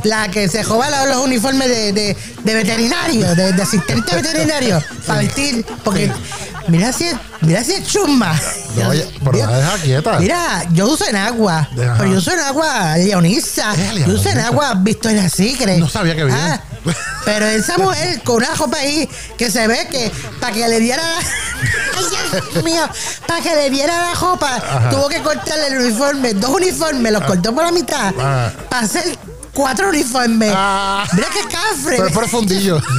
la 0.05 0.29
que 0.29 0.49
se 0.49 0.63
roba 0.63 0.89
los, 1.07 1.17
uniformes 1.19 1.69
de, 1.69 1.93
de, 1.93 2.17
de 2.43 2.55
veterinario, 2.55 3.35
de, 3.35 3.53
de 3.53 3.63
asistente 3.63 4.15
veterinario, 4.17 4.83
para 5.07 5.21
vestir, 5.21 5.65
porque 5.85 6.11
mira 6.69 6.93
si 6.93 7.05
es, 7.05 7.15
mira 7.41 7.63
si 7.65 7.73
es 7.73 7.87
chumba. 7.87 8.39
No, 8.77 8.89
oye, 8.89 9.07
pero 9.21 9.33
Dios. 9.33 9.51
la 9.51 9.57
deja 9.59 9.79
quieta. 9.79 10.19
Mira, 10.19 10.65
yo 10.73 10.89
uso 10.89 11.07
en 11.07 11.17
agua, 11.17 11.69
pero 11.75 12.07
yo 12.07 12.19
uso 12.19 12.33
en 12.33 12.41
agua 12.41 12.97
leonisa, 12.97 13.75
yo 14.07 14.15
uso 14.15 14.29
en 14.31 14.37
leonisa. 14.37 14.49
Agua 14.73 14.83
Victoria 14.85 15.29
Secret. 15.29 15.79
No 15.79 15.89
sabía 15.89 16.15
que 16.15 16.23
había. 16.23 16.55
Ah, 16.55 16.61
pero 17.25 17.47
esa 17.47 17.79
mujer 17.79 18.21
con 18.23 18.37
una 18.37 18.55
ropa 18.55 18.79
ahí 18.79 19.09
que 19.39 19.51
se 19.51 19.67
ve 19.69 19.87
que 19.91 20.11
para 20.41 20.53
que 20.53 20.67
le 20.69 20.81
diera 20.81 21.03
la... 21.03 21.19
Ay, 21.97 22.41
Dios 22.53 22.65
mío, 22.65 22.83
para 23.27 23.41
que 23.43 23.55
le 23.55 23.71
diera 23.71 24.03
la 24.09 24.15
ropa, 24.15 24.57
Ajá. 24.57 24.91
tuvo 24.91 25.09
que 25.09 25.21
cortarle 25.23 25.69
el 25.69 25.79
uniforme, 25.79 26.35
dos 26.35 26.51
uniformes, 26.51 27.13
los 27.13 27.23
cortó 27.25 27.55
por 27.55 27.65
la 27.65 27.71
mitad, 27.73 28.13
Ah. 28.19 28.51
para 28.69 28.85
hacer 28.87 29.17
cuatro 29.53 29.89
uniformes. 29.89 30.53
Ah. 30.55 31.07
Mira 31.13 31.29
qué 31.33 31.43
cafre. 31.49 31.97
Pero 31.97 32.07
es 32.07 32.13
profundillo. 32.13 32.81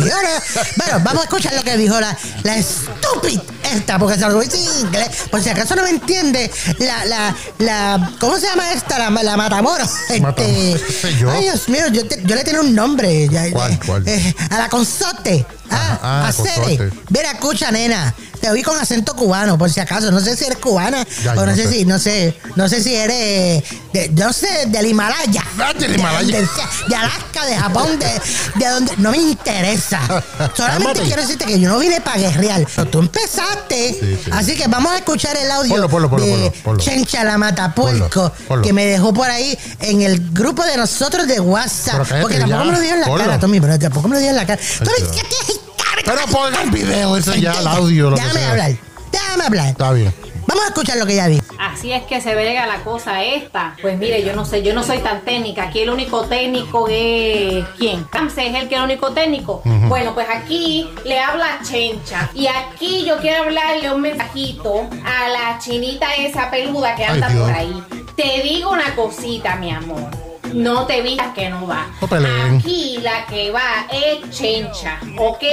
Bueno, 0.78 1.00
vamos 1.04 1.22
a 1.22 1.24
escuchar 1.24 1.54
lo 1.54 1.64
que 1.64 1.78
dijo 1.78 2.00
la, 2.00 2.16
la 2.44 2.58
estúpida 2.58 3.42
esta, 3.74 3.98
porque 3.98 4.16
se 4.20 4.28
lo 4.28 4.40
decir 4.40 4.60
en 4.76 4.88
inglés. 4.88 5.10
Por 5.32 5.42
si 5.42 5.50
acaso 5.50 5.76
no 5.76 5.84
me 5.84 5.90
entiende, 5.90 6.52
la, 6.80 7.06
la, 7.06 7.36
la, 7.60 8.12
¿cómo 8.20 8.38
se 8.38 8.46
llama 8.48 8.72
esta? 8.74 8.98
La, 9.00 9.10
la 9.24 9.38
Matamoros. 9.38 9.90
Mata- 10.22 10.44
Este, 10.44 10.84
¿qué 10.86 10.94
sé 11.02 11.18
yo? 11.18 11.32
Ay, 11.32 11.44
Dios 11.44 11.70
mío, 11.70 11.88
yo, 11.92 12.06
te- 12.08 12.22
yo 12.24 12.36
le 12.36 12.44
tengo 12.44 12.62
un 12.62 12.76
nombre. 12.76 13.28
¿Cuál, 13.52 13.72
eh, 13.74 13.80
cuál? 13.86 14.08
eh, 14.08 14.36
a 14.52 14.58
la 14.60 14.70
consorte. 14.70 15.46
Ah, 15.70 16.00
ah, 16.02 16.28
a 16.28 16.32
Cere. 16.32 16.78
consorte. 16.78 16.90
Mira, 17.10 17.32
escucha, 17.32 17.72
nena. 17.72 18.14
Te 18.42 18.50
oí 18.50 18.62
con 18.62 18.78
acento 18.78 19.16
cubano, 19.16 19.58
por 19.58 19.70
si 19.70 19.80
acaso. 19.80 20.12
No 20.12 20.20
sé 20.20 20.36
si 20.36 20.44
eres 20.44 20.58
cubana 20.58 21.06
Ya, 21.24 21.32
o 21.32 21.46
no, 21.46 21.56
sé, 21.56 21.64
sé. 21.64 21.72
si, 21.72 21.86
no 21.86 21.98
sé, 21.98 22.38
no 22.58 22.68
sé 22.68 22.84
si 22.84 22.94
eres, 22.94 23.64
de, 23.94 24.12
yo 24.14 24.26
no 24.26 24.34
sé, 24.34 24.66
del 24.68 24.86
Himalaya. 24.88 25.42
Ah, 25.58 25.72
del 25.74 25.96
Himalaya. 25.98 26.42
De, 26.42 26.48
de 26.90 26.96
Alaska, 26.96 27.46
de 27.46 27.56
Japón, 27.56 27.98
de, 28.00 28.22
de 28.60 28.70
donde. 28.70 28.98
No 28.98 29.12
me 29.12 29.18
interesa. 29.18 30.02
Solamente 30.58 31.04
quiero 31.04 31.22
decirte 31.22 31.46
que 31.46 31.58
yo 31.58 31.70
no 31.70 31.80
vine 31.80 32.02
para 32.02 32.18
guerrear. 32.18 32.68
Pero 32.76 32.90
tú 32.90 33.00
empezaste. 33.00 33.98
Sí, 33.98 34.20
sí. 34.26 34.32
Así 34.34 34.56
que 34.58 34.68
vamos 34.68 34.92
a 34.92 34.98
escuchar 34.98 35.38
el 35.38 35.50
audio 35.50 35.72
Ponlo, 35.76 35.90
ponlo, 35.90 36.10
ponlo, 36.10 36.26
de. 36.26 36.52
Chencha 36.80 37.24
la 37.24 37.38
Matapuerco, 37.38 38.34
que 38.62 38.74
me 38.74 38.86
dejó 38.86 39.14
por 39.14 39.30
ahí 39.30 39.58
en 39.80 40.02
el 40.02 40.32
grupo 40.34 40.66
de 40.66 40.76
nosotros 40.76 41.28
de 41.28 41.40
WhatsApp. 41.40 42.06
Porque 42.22 42.40
tampoco 42.40 42.66
me 42.66 42.72
lo 42.74 42.80
dio 42.82 42.94
en 42.94 43.00
la 43.02 43.08
cara, 43.16 43.40
Tommy, 43.40 43.62
pero 43.62 43.80
tampoco 43.80 44.10
me 44.10 44.16
lo 44.16 44.20
dio 44.22 44.32
en 44.32 44.36
la 44.36 44.46
cara. 44.46 44.62
Tommy, 44.80 45.00
ya. 45.00 45.12
¿qué 45.14 45.28
tienes 45.30 45.48
cara? 45.48 45.63
Pero 46.06 46.22
ponga 46.32 46.62
el 46.64 46.70
video 46.72 47.16
ese 47.18 47.40
ya, 47.40 47.54
el 47.60 47.68
audio, 47.68 48.10
lo 48.10 48.16
que 48.16 48.22
Déjame 48.22 48.40
sea. 48.40 48.52
hablar. 48.52 48.72
Déjame 49.12 49.44
hablar. 49.46 49.68
Está 49.68 49.92
bien. 49.94 50.14
Vamos 50.46 50.66
a 50.66 50.68
escuchar 50.68 50.98
lo 50.98 51.06
que 51.06 51.14
ella 51.14 51.28
dijo. 51.28 51.46
Así 51.58 51.94
es 51.94 52.04
que 52.04 52.20
se 52.20 52.36
verga 52.36 52.68
la 52.68 52.84
cosa 52.84 53.24
esta. 53.24 53.76
Pues 53.82 53.98
mire, 53.98 54.24
yo 54.24 54.34
no 54.36 54.44
sé, 54.44 54.62
yo 54.62 54.74
no 54.74 54.84
soy 54.84 54.98
tan 55.00 55.22
técnica. 55.22 55.64
Aquí 55.64 55.80
el 55.80 55.90
único 55.90 56.24
técnico 56.26 56.88
es 56.90 57.66
quién. 57.78 58.06
Ramsey 58.12 58.48
es 58.48 58.56
el 58.64 58.68
que 58.68 58.76
es 58.76 58.80
el 58.80 58.86
único 58.86 59.12
técnico. 59.14 59.62
Bueno, 59.64 60.14
pues 60.14 60.28
aquí 60.30 60.90
le 61.06 61.20
habla 61.22 61.60
Chencha. 61.64 62.30
Y 62.34 62.48
aquí 62.48 63.06
yo 63.06 63.18
quiero 63.20 63.44
hablarle 63.44 63.94
un 63.94 64.02
mensajito 64.02 64.82
a 65.06 65.30
la 65.30 65.60
chinita 65.60 66.14
esa 66.16 66.52
peluda 66.52 66.94
que 66.96 67.06
Ay, 67.06 67.14
anda 67.14 67.30
Dios. 67.30 67.44
por 67.48 67.54
ahí. 67.58 67.84
Te 68.18 68.42
digo 68.44 68.72
una 68.72 68.94
cosita, 68.96 69.56
mi 69.56 69.72
amor. 69.72 70.10
No 70.54 70.86
te 70.86 71.02
vistas 71.02 71.34
que 71.34 71.50
no 71.50 71.66
va. 71.66 71.88
No 72.00 72.08
peleen. 72.08 72.58
Aquí 72.58 72.98
la 73.02 73.26
que 73.26 73.52
va 73.52 73.88
es 73.92 74.30
Chencha, 74.30 75.00
¿ok? 75.18 75.44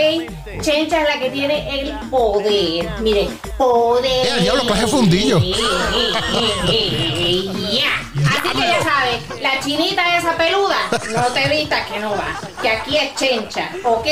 Chencha 0.61 1.03
es 1.03 1.09
la 1.09 1.19
que 1.19 1.31
tiene 1.31 1.81
el 1.81 1.91
poder. 2.11 2.89
Mire, 3.01 3.29
poder. 3.57 4.27
Eh, 4.27 4.41
diablo, 4.43 4.67
coge 4.67 4.87
fundillo. 4.87 5.41
Ya. 7.71 7.95
Así 8.29 8.49
que 8.53 8.59
ya 8.59 8.83
sabes, 8.83 9.41
la 9.41 9.61
chinita 9.61 10.19
esa 10.19 10.37
peluda, 10.37 10.77
no 11.13 11.23
te 11.29 11.49
vistas 11.49 11.87
que 11.89 11.99
no 12.01 12.11
va. 12.11 12.39
Que 12.61 12.69
aquí 12.69 12.97
es 12.97 13.15
Chencha, 13.15 13.71
¿ok? 13.85 14.07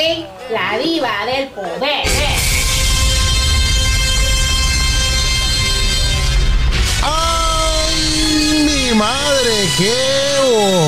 La 0.51 0.77
diva 0.77 1.25
del 1.25 1.49
poder. 1.49 2.68
¡Ay, 8.51 8.63
mi 8.63 8.95
madre! 8.97 9.69
¡Qué 9.77 9.93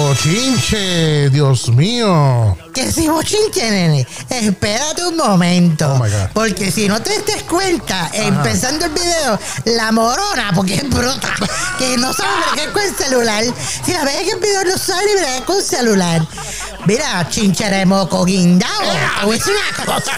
bochinche! 0.08 1.30
¡Dios 1.30 1.70
mío! 1.70 2.58
Que 2.74 2.92
si 2.92 3.08
bochinche, 3.08 3.70
nene, 3.70 4.08
espérate 4.30 5.06
un 5.06 5.18
momento. 5.18 5.94
Oh, 6.02 6.06
porque 6.34 6.72
si 6.72 6.88
no 6.88 7.02
te 7.02 7.20
des 7.22 7.44
cuenta, 7.44 8.10
empezando 8.14 8.86
el 8.86 8.92
video, 8.94 9.40
la 9.66 9.92
morona, 9.92 10.52
porque 10.56 10.76
es 10.76 10.90
bruta, 10.90 11.34
que 11.78 11.98
no 11.98 12.14
sabe 12.14 12.30
bregar 12.54 12.72
con 12.72 12.82
el 12.82 12.96
celular. 12.96 13.44
Si 13.86 13.92
la 13.94 14.04
ves 14.06 14.22
en 14.22 14.30
el 14.30 14.40
video 14.40 14.64
no 14.64 14.78
sabe 14.78 15.14
bregar 15.16 15.44
con 15.46 15.58
el 15.58 15.64
celular. 15.64 16.26
Mira, 16.88 17.28
chinchera 17.30 17.78
de 17.78 17.86
moco 17.86 18.26
guindao. 18.26 18.70
Te 19.20 19.26
voy 19.26 19.36
a 19.36 19.38
decir 19.40 19.54
una 19.54 19.86
cosa. 19.86 20.18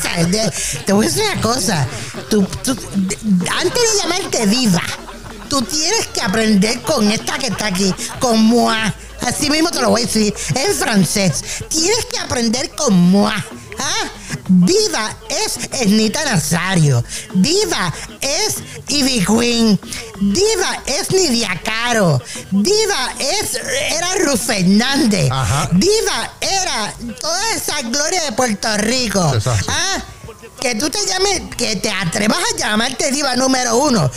Te 0.85 0.93
voy 0.93 1.05
a 1.05 1.09
decir 1.09 1.23
una 1.33 1.41
cosa. 1.41 1.87
Tú, 2.29 2.47
tú- 2.63 2.75
de- 2.95 3.17
antes 3.49 3.73
de 3.81 3.99
llamarte 4.01 4.45
diva, 4.47 4.81
tú 5.53 5.61
tienes 5.61 6.07
que 6.07 6.19
aprender 6.19 6.81
con 6.81 7.11
esta 7.11 7.37
que 7.37 7.45
está 7.45 7.67
aquí, 7.67 7.93
con 8.19 8.43
moi. 8.43 8.75
Así 9.21 9.51
mismo 9.51 9.69
te 9.69 9.81
lo 9.81 9.91
voy 9.91 10.01
a 10.01 10.05
decir 10.05 10.33
en 10.55 10.73
francés. 10.73 11.43
Tienes 11.69 12.05
que 12.05 12.17
aprender 12.17 12.71
con 12.71 12.91
moi. 13.11 13.31
¿Ah? 13.77 14.09
Diva 14.47 15.15
es 15.29 15.69
Ernita 15.79 16.25
Nazario. 16.25 17.03
Diva 17.35 17.93
es 18.19 18.55
Ivy 18.87 19.23
Queen. 19.23 19.79
Diva 20.19 20.81
es 20.87 21.11
Nidia 21.11 21.61
Caro. 21.63 22.19
Diva 22.49 23.13
es, 23.19 23.53
era 23.91 24.15
Ruth 24.25 24.39
Fernández. 24.39 25.29
Ajá. 25.31 25.69
Diva 25.71 26.33
era 26.41 26.93
toda 27.21 27.53
esa 27.53 27.79
gloria 27.83 28.23
de 28.23 28.31
Puerto 28.31 28.75
Rico. 28.77 29.35
Exacto. 29.35 29.67
¿Ah? 29.69 30.03
Que 30.59 30.75
tú 30.75 30.89
te 30.89 30.99
llames, 31.05 31.41
que 31.57 31.75
te 31.75 31.89
atrevas 31.91 32.37
a 32.37 32.57
llamarte 32.57 33.11
diva 33.11 33.35
número 33.35 33.75
uno. 33.77 34.09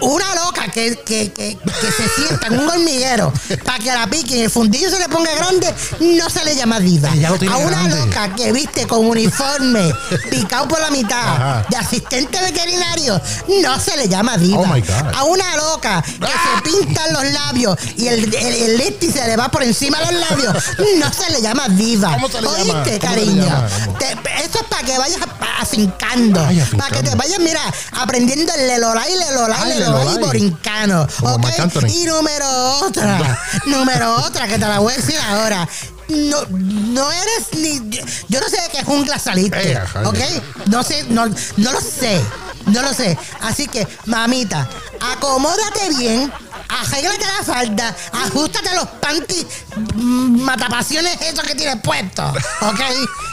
Una 0.00 0.34
loca 0.34 0.68
que, 0.72 0.96
que, 1.04 1.32
que, 1.32 1.56
que 1.56 1.92
se 1.92 2.08
sienta 2.16 2.48
en 2.48 2.58
un 2.58 2.68
hormiguero 2.68 3.32
para 3.64 3.78
que 3.78 3.92
la 3.92 4.06
pique 4.08 4.36
y 4.38 4.40
el 4.42 4.50
fundillo 4.50 4.90
se 4.90 4.98
le 4.98 5.08
ponga 5.08 5.32
grande, 5.36 5.72
no 6.00 6.28
se 6.30 6.44
le 6.44 6.56
llama 6.56 6.80
diva. 6.80 7.14
Ya 7.14 7.30
lo 7.30 7.38
tiene 7.38 7.54
A 7.54 7.58
una 7.58 7.70
grande. 7.84 8.06
loca 8.06 8.34
que 8.34 8.52
viste 8.52 8.86
con 8.88 9.06
uniforme 9.06 9.92
picado 10.30 10.66
por 10.66 10.80
la 10.80 10.90
mitad 10.90 11.18
Ajá. 11.18 11.66
de 11.68 11.76
asistente 11.76 12.40
veterinario, 12.40 13.20
no 13.62 13.78
se 13.80 13.96
le 13.96 14.08
llama 14.08 14.36
diva. 14.36 14.58
Oh, 14.58 14.66
my 14.66 14.80
God. 14.80 15.14
A 15.14 15.24
una 15.24 15.56
loca 15.56 16.02
que 16.02 16.26
se 16.26 16.62
pintan 16.70 17.12
los 17.12 17.24
labios 17.32 17.76
y 17.96 18.08
el, 18.08 18.34
el, 18.34 18.54
el 18.54 18.78
lipstick 18.78 19.12
se 19.12 19.26
le 19.26 19.36
va 19.36 19.48
por 19.48 19.62
encima 19.62 19.98
de 20.00 20.12
los 20.12 20.28
labios, 20.30 20.64
no 20.98 21.12
se 21.12 21.30
le 21.30 21.40
llama 21.40 21.68
diva. 21.68 22.12
¿Cómo 22.14 22.28
se 22.28 22.40
le 22.42 22.48
llama? 22.48 22.58
¿Oíste, 22.58 22.72
¿Cómo 22.74 22.84
se 22.84 22.90
le 22.92 22.98
cariño? 22.98 23.44
llama? 23.44 23.68
Te- 23.98 24.12
eso 24.44 24.58
es 24.60 24.64
para 24.68 24.82
que 24.84 24.98
vayas 24.98 25.20
a- 25.22 25.57
afincando. 25.58 26.40
Ay, 26.44 26.62
Para 26.76 26.96
que 26.96 27.02
te 27.02 27.14
vayas, 27.14 27.38
mira, 27.40 27.60
aprendiendo 27.92 28.52
el 28.54 28.66
lelolay, 28.66 29.16
lelolay, 29.16 29.72
Ay, 29.72 29.78
lelolay 29.78 30.18
borincano. 30.18 31.06
Como 31.18 31.34
¿ok? 31.34 31.42
Marc 31.42 31.60
Anthony. 31.60 31.86
Y 31.88 32.04
número 32.04 32.78
otra, 32.80 33.38
número 33.66 34.16
otra 34.16 34.46
que 34.46 34.54
te 34.58 34.66
la 34.66 34.78
voy 34.78 34.92
a 34.92 34.96
decir 34.96 35.16
ahora. 35.28 35.68
No, 36.08 36.38
no 36.50 37.12
eres 37.12 37.48
ni. 37.58 37.90
Yo 38.28 38.40
no 38.40 38.48
sé 38.48 38.62
de 38.62 38.68
qué 38.72 38.82
jungla 38.84 39.18
saliste. 39.18 39.72
Eh, 39.72 39.80
¿Ok? 40.04 40.18
No 40.66 40.82
sé, 40.82 41.04
no, 41.10 41.26
no 41.26 41.72
lo 41.72 41.80
sé. 41.80 42.20
No 42.66 42.82
lo 42.82 42.94
sé. 42.94 43.18
Así 43.42 43.66
que, 43.66 43.86
mamita, 44.06 44.68
acomódate 45.00 45.90
bien. 45.98 46.32
Arréglate 46.68 47.24
la 47.24 47.44
falda, 47.44 47.96
ajustate 48.12 48.74
los 48.74 48.86
panties 49.00 49.46
mm, 49.94 50.40
matapasiones 50.42 51.20
esos 51.22 51.42
que 51.44 51.54
tienes 51.54 51.80
puestos, 51.82 52.30
¿ok? 52.60 52.80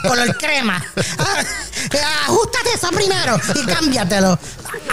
Color 0.08 0.38
crema. 0.38 0.84
Ah, 1.20 1.44
Ajustate 2.28 2.74
eso 2.74 2.88
primero 2.90 3.40
y 3.56 3.66
cámbiatelo. 3.66 4.40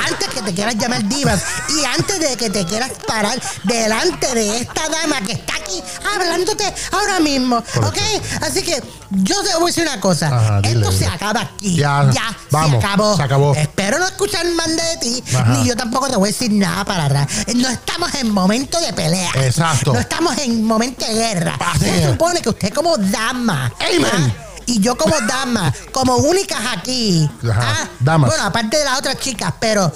Antes 0.06 0.28
que 0.28 0.42
te 0.42 0.54
quieras 0.54 0.76
llamar 0.76 1.06
divas 1.08 1.42
y 1.68 1.84
antes 1.84 2.18
de 2.20 2.36
que 2.36 2.50
te 2.50 2.64
quieras 2.66 2.90
parar 3.06 3.40
delante 3.64 4.34
de 4.34 4.58
esta 4.58 4.88
dama 4.88 5.20
que 5.22 5.32
está 5.32 5.54
aquí 5.56 5.82
hablándote 6.14 6.64
ahora 6.92 7.20
mismo, 7.20 7.56
¿ok? 7.58 7.98
Así 8.42 8.62
que 8.62 8.82
yo 9.10 9.42
te 9.42 9.54
voy 9.54 9.64
a 9.64 9.66
decir 9.66 9.82
una 9.84 10.00
cosa. 10.00 10.26
Ajá, 10.28 10.60
dile, 10.60 10.80
Esto 10.80 10.92
se 10.92 10.98
dile. 11.00 11.10
acaba 11.10 11.40
aquí. 11.42 11.76
Ya, 11.76 12.10
Ya, 12.12 12.36
vamos, 12.50 12.80
se 12.80 12.86
acabó. 12.86 13.16
se 13.16 13.22
acabó. 13.22 13.54
Espero 13.54 13.98
no 13.98 14.06
escuchar 14.06 14.44
más 14.52 14.68
de 14.68 14.96
ti, 15.00 15.24
Ajá. 15.34 15.44
ni 15.54 15.66
yo 15.68 15.76
tampoco 15.76 16.08
te 16.08 16.16
voy 16.16 16.28
a 16.28 16.32
decir 16.32 16.50
nada 16.52 16.84
para 16.84 17.04
atrás. 17.06 17.28
No 17.54 17.68
estamos 17.68 18.14
en 18.14 18.30
momento 18.30 18.80
de 18.80 18.92
pelea. 18.92 19.30
Exacto. 19.36 19.92
No 19.92 20.00
estamos 20.00 20.36
en 20.38 20.64
momento 20.64 21.04
de 21.06 21.12
guerra. 21.14 21.56
Así 21.60 21.84
Se 21.84 22.10
supone 22.10 22.40
que 22.40 22.48
usted 22.50 22.72
como 22.72 22.96
dama. 22.98 23.72
Amen. 23.80 24.06
¿ah? 24.12 24.48
Y 24.66 24.80
yo 24.80 24.96
como 24.96 25.14
dama, 25.20 25.72
como 25.92 26.16
únicas 26.16 26.60
aquí. 26.76 27.28
Ajá, 27.50 27.60
¿ah? 27.62 27.88
damas. 28.00 28.30
Bueno, 28.30 28.44
aparte 28.44 28.78
de 28.78 28.84
las 28.84 28.98
otras 28.98 29.18
chicas, 29.18 29.52
pero 29.60 29.92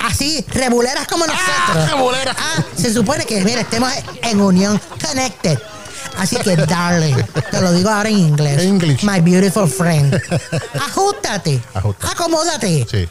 así, 0.00 0.44
reguleras 0.48 1.06
como 1.06 1.26
nosotros. 1.26 1.90
reguleras. 1.90 2.36
Ah, 2.38 2.62
se 2.76 2.92
supone 2.92 3.24
que, 3.24 3.42
mira, 3.44 3.62
estemos 3.62 3.90
en 4.22 4.40
unión, 4.40 4.80
connected. 5.06 5.58
Así 6.18 6.36
que, 6.36 6.56
darling, 6.56 7.16
te 7.50 7.60
lo 7.60 7.72
digo 7.72 7.88
ahora 7.88 8.08
en 8.08 8.18
inglés. 8.18 8.62
English. 8.62 9.02
My 9.04 9.20
beautiful 9.20 9.68
friend. 9.68 10.20
Ajustate. 10.74 11.62
Ajustate. 11.74 12.12
Acomódate. 12.12 12.86
Sí. 12.90 13.08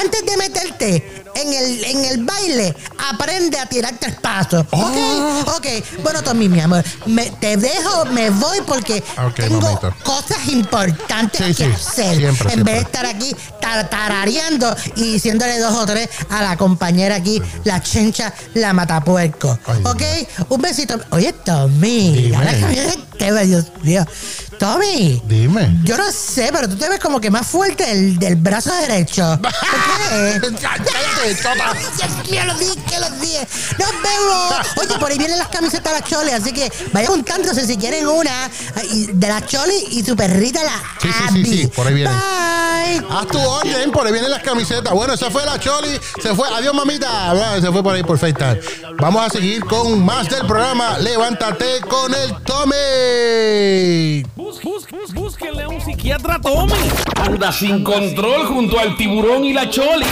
Antes 0.00 0.24
de 0.26 0.36
meterte 0.36 1.22
en 1.34 1.52
el, 1.52 1.84
en 1.84 2.04
el 2.04 2.24
baile, 2.24 2.74
aprende 3.10 3.58
a 3.58 3.66
tirar 3.66 3.94
tres 3.98 4.14
pasos. 4.20 4.64
Oh. 4.70 5.42
¿Ok? 5.46 5.56
Ok. 5.56 5.66
Bueno, 6.02 6.22
Tommy, 6.22 6.48
mi 6.48 6.60
amor, 6.60 6.84
me- 7.06 7.30
te 7.30 7.56
dejo, 7.56 8.04
me 8.06 8.30
voy 8.30 8.58
porque 8.66 9.02
Ok, 9.24 9.34
tengo 9.36 9.60
mamita. 9.60 9.94
cosas 10.04 10.46
importantes 10.48 11.46
Sí, 11.46 11.54
que 11.54 11.64
sí, 11.66 11.72
hacer. 11.72 12.16
siempre, 12.16 12.52
en 12.52 12.64
vez 12.64 12.74
de 12.76 12.80
estar 12.82 13.06
aquí 13.06 13.34
tar- 13.60 13.88
tarareando 13.88 14.74
y 14.96 15.12
diciéndole 15.14 15.58
dos 15.58 15.74
o 15.74 15.86
tres 15.86 16.08
a 16.30 16.42
la 16.42 16.56
compañera 16.56 17.16
aquí, 17.16 17.40
la 17.64 17.82
chencha, 17.82 18.32
la 18.54 18.72
matapuerco. 18.72 19.58
Ay, 19.66 19.82
¿Ok? 19.84 20.02
Un 20.50 20.60
besito. 20.62 20.98
Oye, 21.10 21.32
Tommy. 21.32 22.32
El 23.22 23.28
tema, 23.28 23.40
Dios 23.40 23.66
mío. 23.82 24.04
Tommy. 24.58 25.22
Dime. 25.26 25.78
Yo 25.84 25.96
no 25.96 26.10
sé, 26.10 26.50
pero 26.52 26.68
tú 26.68 26.76
te 26.76 26.88
ves 26.88 26.98
como 26.98 27.20
que 27.20 27.30
más 27.30 27.46
fuerte 27.46 27.86
del, 27.86 28.18
del 28.18 28.36
brazo 28.36 28.74
derecho. 28.74 29.38
¿Por 29.42 29.52
qué? 29.52 30.56
Cállate, 30.60 31.36
chota. 31.36 31.72
Dios 31.72 32.30
mío, 32.30 32.44
los 32.46 32.58
que 32.58 32.98
los. 33.00 33.12
Nos 33.78 33.90
vemos. 34.02 34.66
Oye, 34.80 34.98
por 34.98 35.10
ahí 35.10 35.18
vienen 35.18 35.38
las 35.38 35.48
camisetas 35.48 35.92
de 35.92 36.00
la 36.00 36.04
Chole, 36.04 36.32
así 36.34 36.52
que 36.52 36.70
vayan 36.92 37.12
juntándose 37.12 37.66
si 37.66 37.76
quieren 37.76 38.06
una 38.06 38.50
de 39.12 39.28
la 39.28 39.44
Chole 39.46 39.74
y 39.90 40.04
su 40.04 40.14
perrita 40.16 40.62
la 40.62 40.82
Sí, 41.00 41.08
sí, 41.12 41.44
sí, 41.44 41.44
sí, 41.44 41.66
por 41.68 41.86
ahí 41.86 41.94
vienen. 41.94 42.14
Bye. 42.14 43.06
Haz 43.10 43.26
tu 43.28 43.38
orden, 43.38 43.90
por 43.90 44.06
ahí 44.06 44.12
vienen 44.12 44.30
las 44.30 44.42
camisetas. 44.42 44.92
Bueno, 44.92 45.14
esa 45.14 45.30
fue 45.30 45.44
la 45.46 45.58
Choli. 45.58 45.98
Se 46.22 46.34
fue. 46.34 46.48
Adiós, 46.48 46.74
mamita. 46.74 47.32
Bueno, 47.32 47.60
Se 47.60 47.72
fue 47.72 47.82
por 47.82 47.94
ahí 47.94 48.02
por 48.02 48.18
FaceTime. 48.18 48.60
Vamos 48.98 49.26
a 49.26 49.30
seguir 49.30 49.64
con 49.64 50.04
más 50.04 50.28
del 50.28 50.46
programa. 50.46 50.98
Levántate 50.98 51.80
con 51.80 52.12
el 52.14 52.34
Tommy. 52.44 52.74
Bus, 54.36 54.60
bus, 54.62 54.86
bus, 54.90 55.12
búsquenle 55.14 55.62
a 55.62 55.68
un 55.68 55.80
psiquiatra 55.80 56.40
Tommy. 56.40 56.72
Anda 57.16 57.52
sin 57.52 57.82
control 57.84 58.46
junto 58.46 58.78
al 58.78 58.96
tiburón 58.96 59.44
y 59.44 59.52
la 59.52 59.68
choli. 59.70 60.06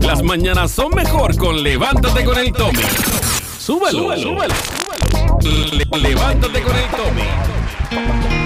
Las 0.00 0.22
mañanas 0.22 0.70
son 0.70 0.94
mejor 0.94 1.36
con 1.36 1.62
Levántate 1.62 2.24
con 2.24 2.38
el 2.38 2.52
Tommy. 2.52 2.82
Súbelo, 3.58 4.16
súbelo. 4.16 4.54
Le- 5.42 5.98
levántate 5.98 6.62
con 6.62 6.76
el 6.76 6.86
Tommy. 6.90 8.45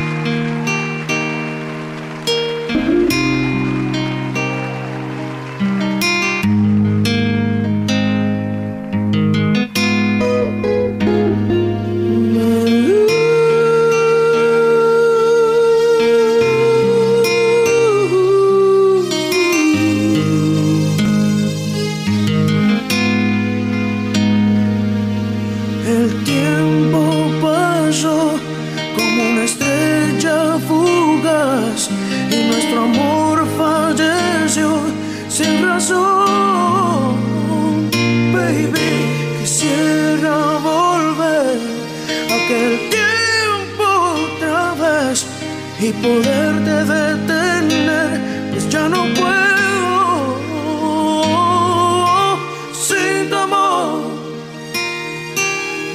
Y 45.83 45.93
poderte 45.93 46.85
detener, 46.85 48.21
pues 48.51 48.69
ya 48.69 48.87
no 48.89 49.05
puedo 49.15 50.37
sin 52.73 53.31
tu 53.31 53.37
amor. 53.37 54.03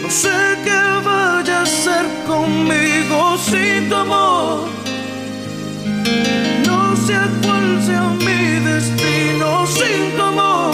No 0.02 0.10
sé 0.10 0.58
qué 0.64 0.82
vaya 1.06 1.60
a 1.60 1.64
hacer 1.64 2.06
conmigo 2.26 3.38
sin 3.38 3.88
tu 3.90 3.96
amor. 3.96 4.68
No 6.66 6.96
sé 6.96 7.18
cuál 7.44 7.84
sea 7.86 8.10
mi 8.26 8.60
destino 8.66 9.68
sin 9.68 10.16
tu 10.18 10.24
amor. 10.24 10.74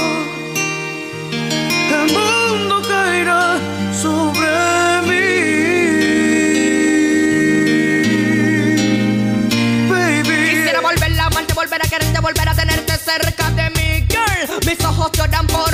El 1.98 2.06
mundo 2.14 2.82
caerá 2.88 3.58
sobre 3.92 4.81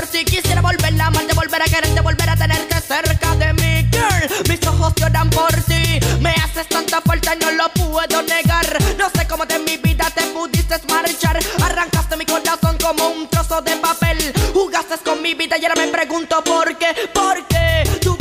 ti. 0.10 0.24
Quisiera 0.26 0.62
volver 0.62 1.02
a 1.02 1.08
amarte, 1.08 1.34
volver 1.34 1.62
a 1.62 1.66
quererte, 1.66 2.02
volver 2.02 2.30
a 2.30 2.36
tenerte 2.36 2.82
cerca 2.82 3.36
de 3.36 3.54
mí, 3.54 3.90
girl. 3.92 4.48
Mis 4.50 4.66
ojos 4.68 4.94
lloran 4.96 5.30
por 5.30 5.54
ti. 5.64 6.00
Me 6.20 6.32
haces 6.32 6.68
tanta 6.68 7.02
falta 7.02 7.36
y 7.36 7.40
no 7.40 7.52
lo 7.52 7.70
puedo 7.70 8.22
negar. 8.24 8.66
No 8.98 9.10
sé 9.10 9.28
cómo 9.28 9.46
de 9.46 9.60
mi 9.60 9.78
vida 9.78 10.10
te 10.14 10.24
pudiste 10.28 10.76
marchar. 10.90 11.40
Arrancaste 11.64 12.18
mi 12.18 12.26
corazón 12.26 12.78
como 12.78 13.10
un 13.10 13.30
trozo 13.30 13.62
de 13.62 13.76
papel. 13.78 14.34
Jugaste 14.54 14.98
con 15.04 15.22
mi 15.22 15.34
vida 15.34 15.58
y 15.58 15.66
ahora 15.66 15.86
me 15.86 15.92
pregunto 15.92 16.44
por 16.44 16.78
qué. 16.78 16.88
¿Por 17.14 17.46
qué 17.48 17.84
tuve 18.02 18.17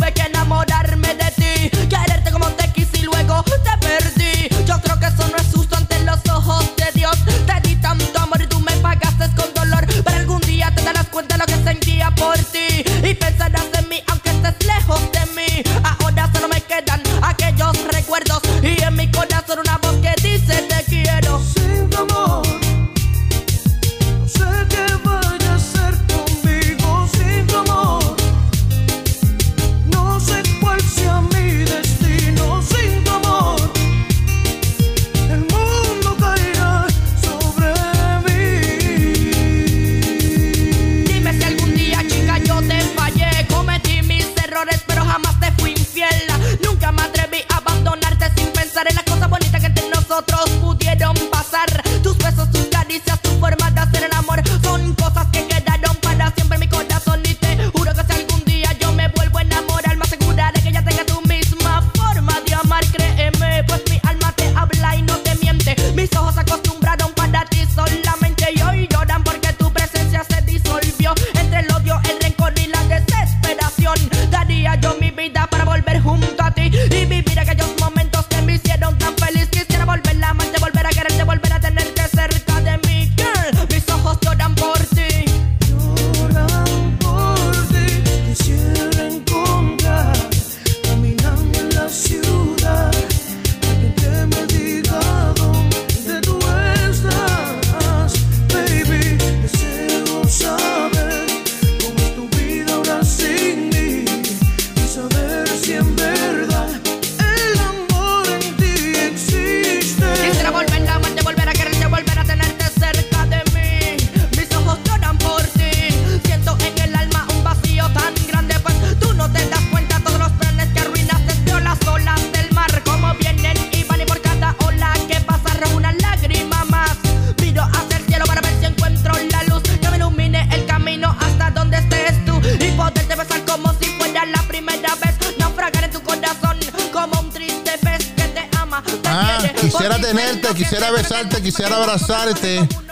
Ajá, 142.26 142.85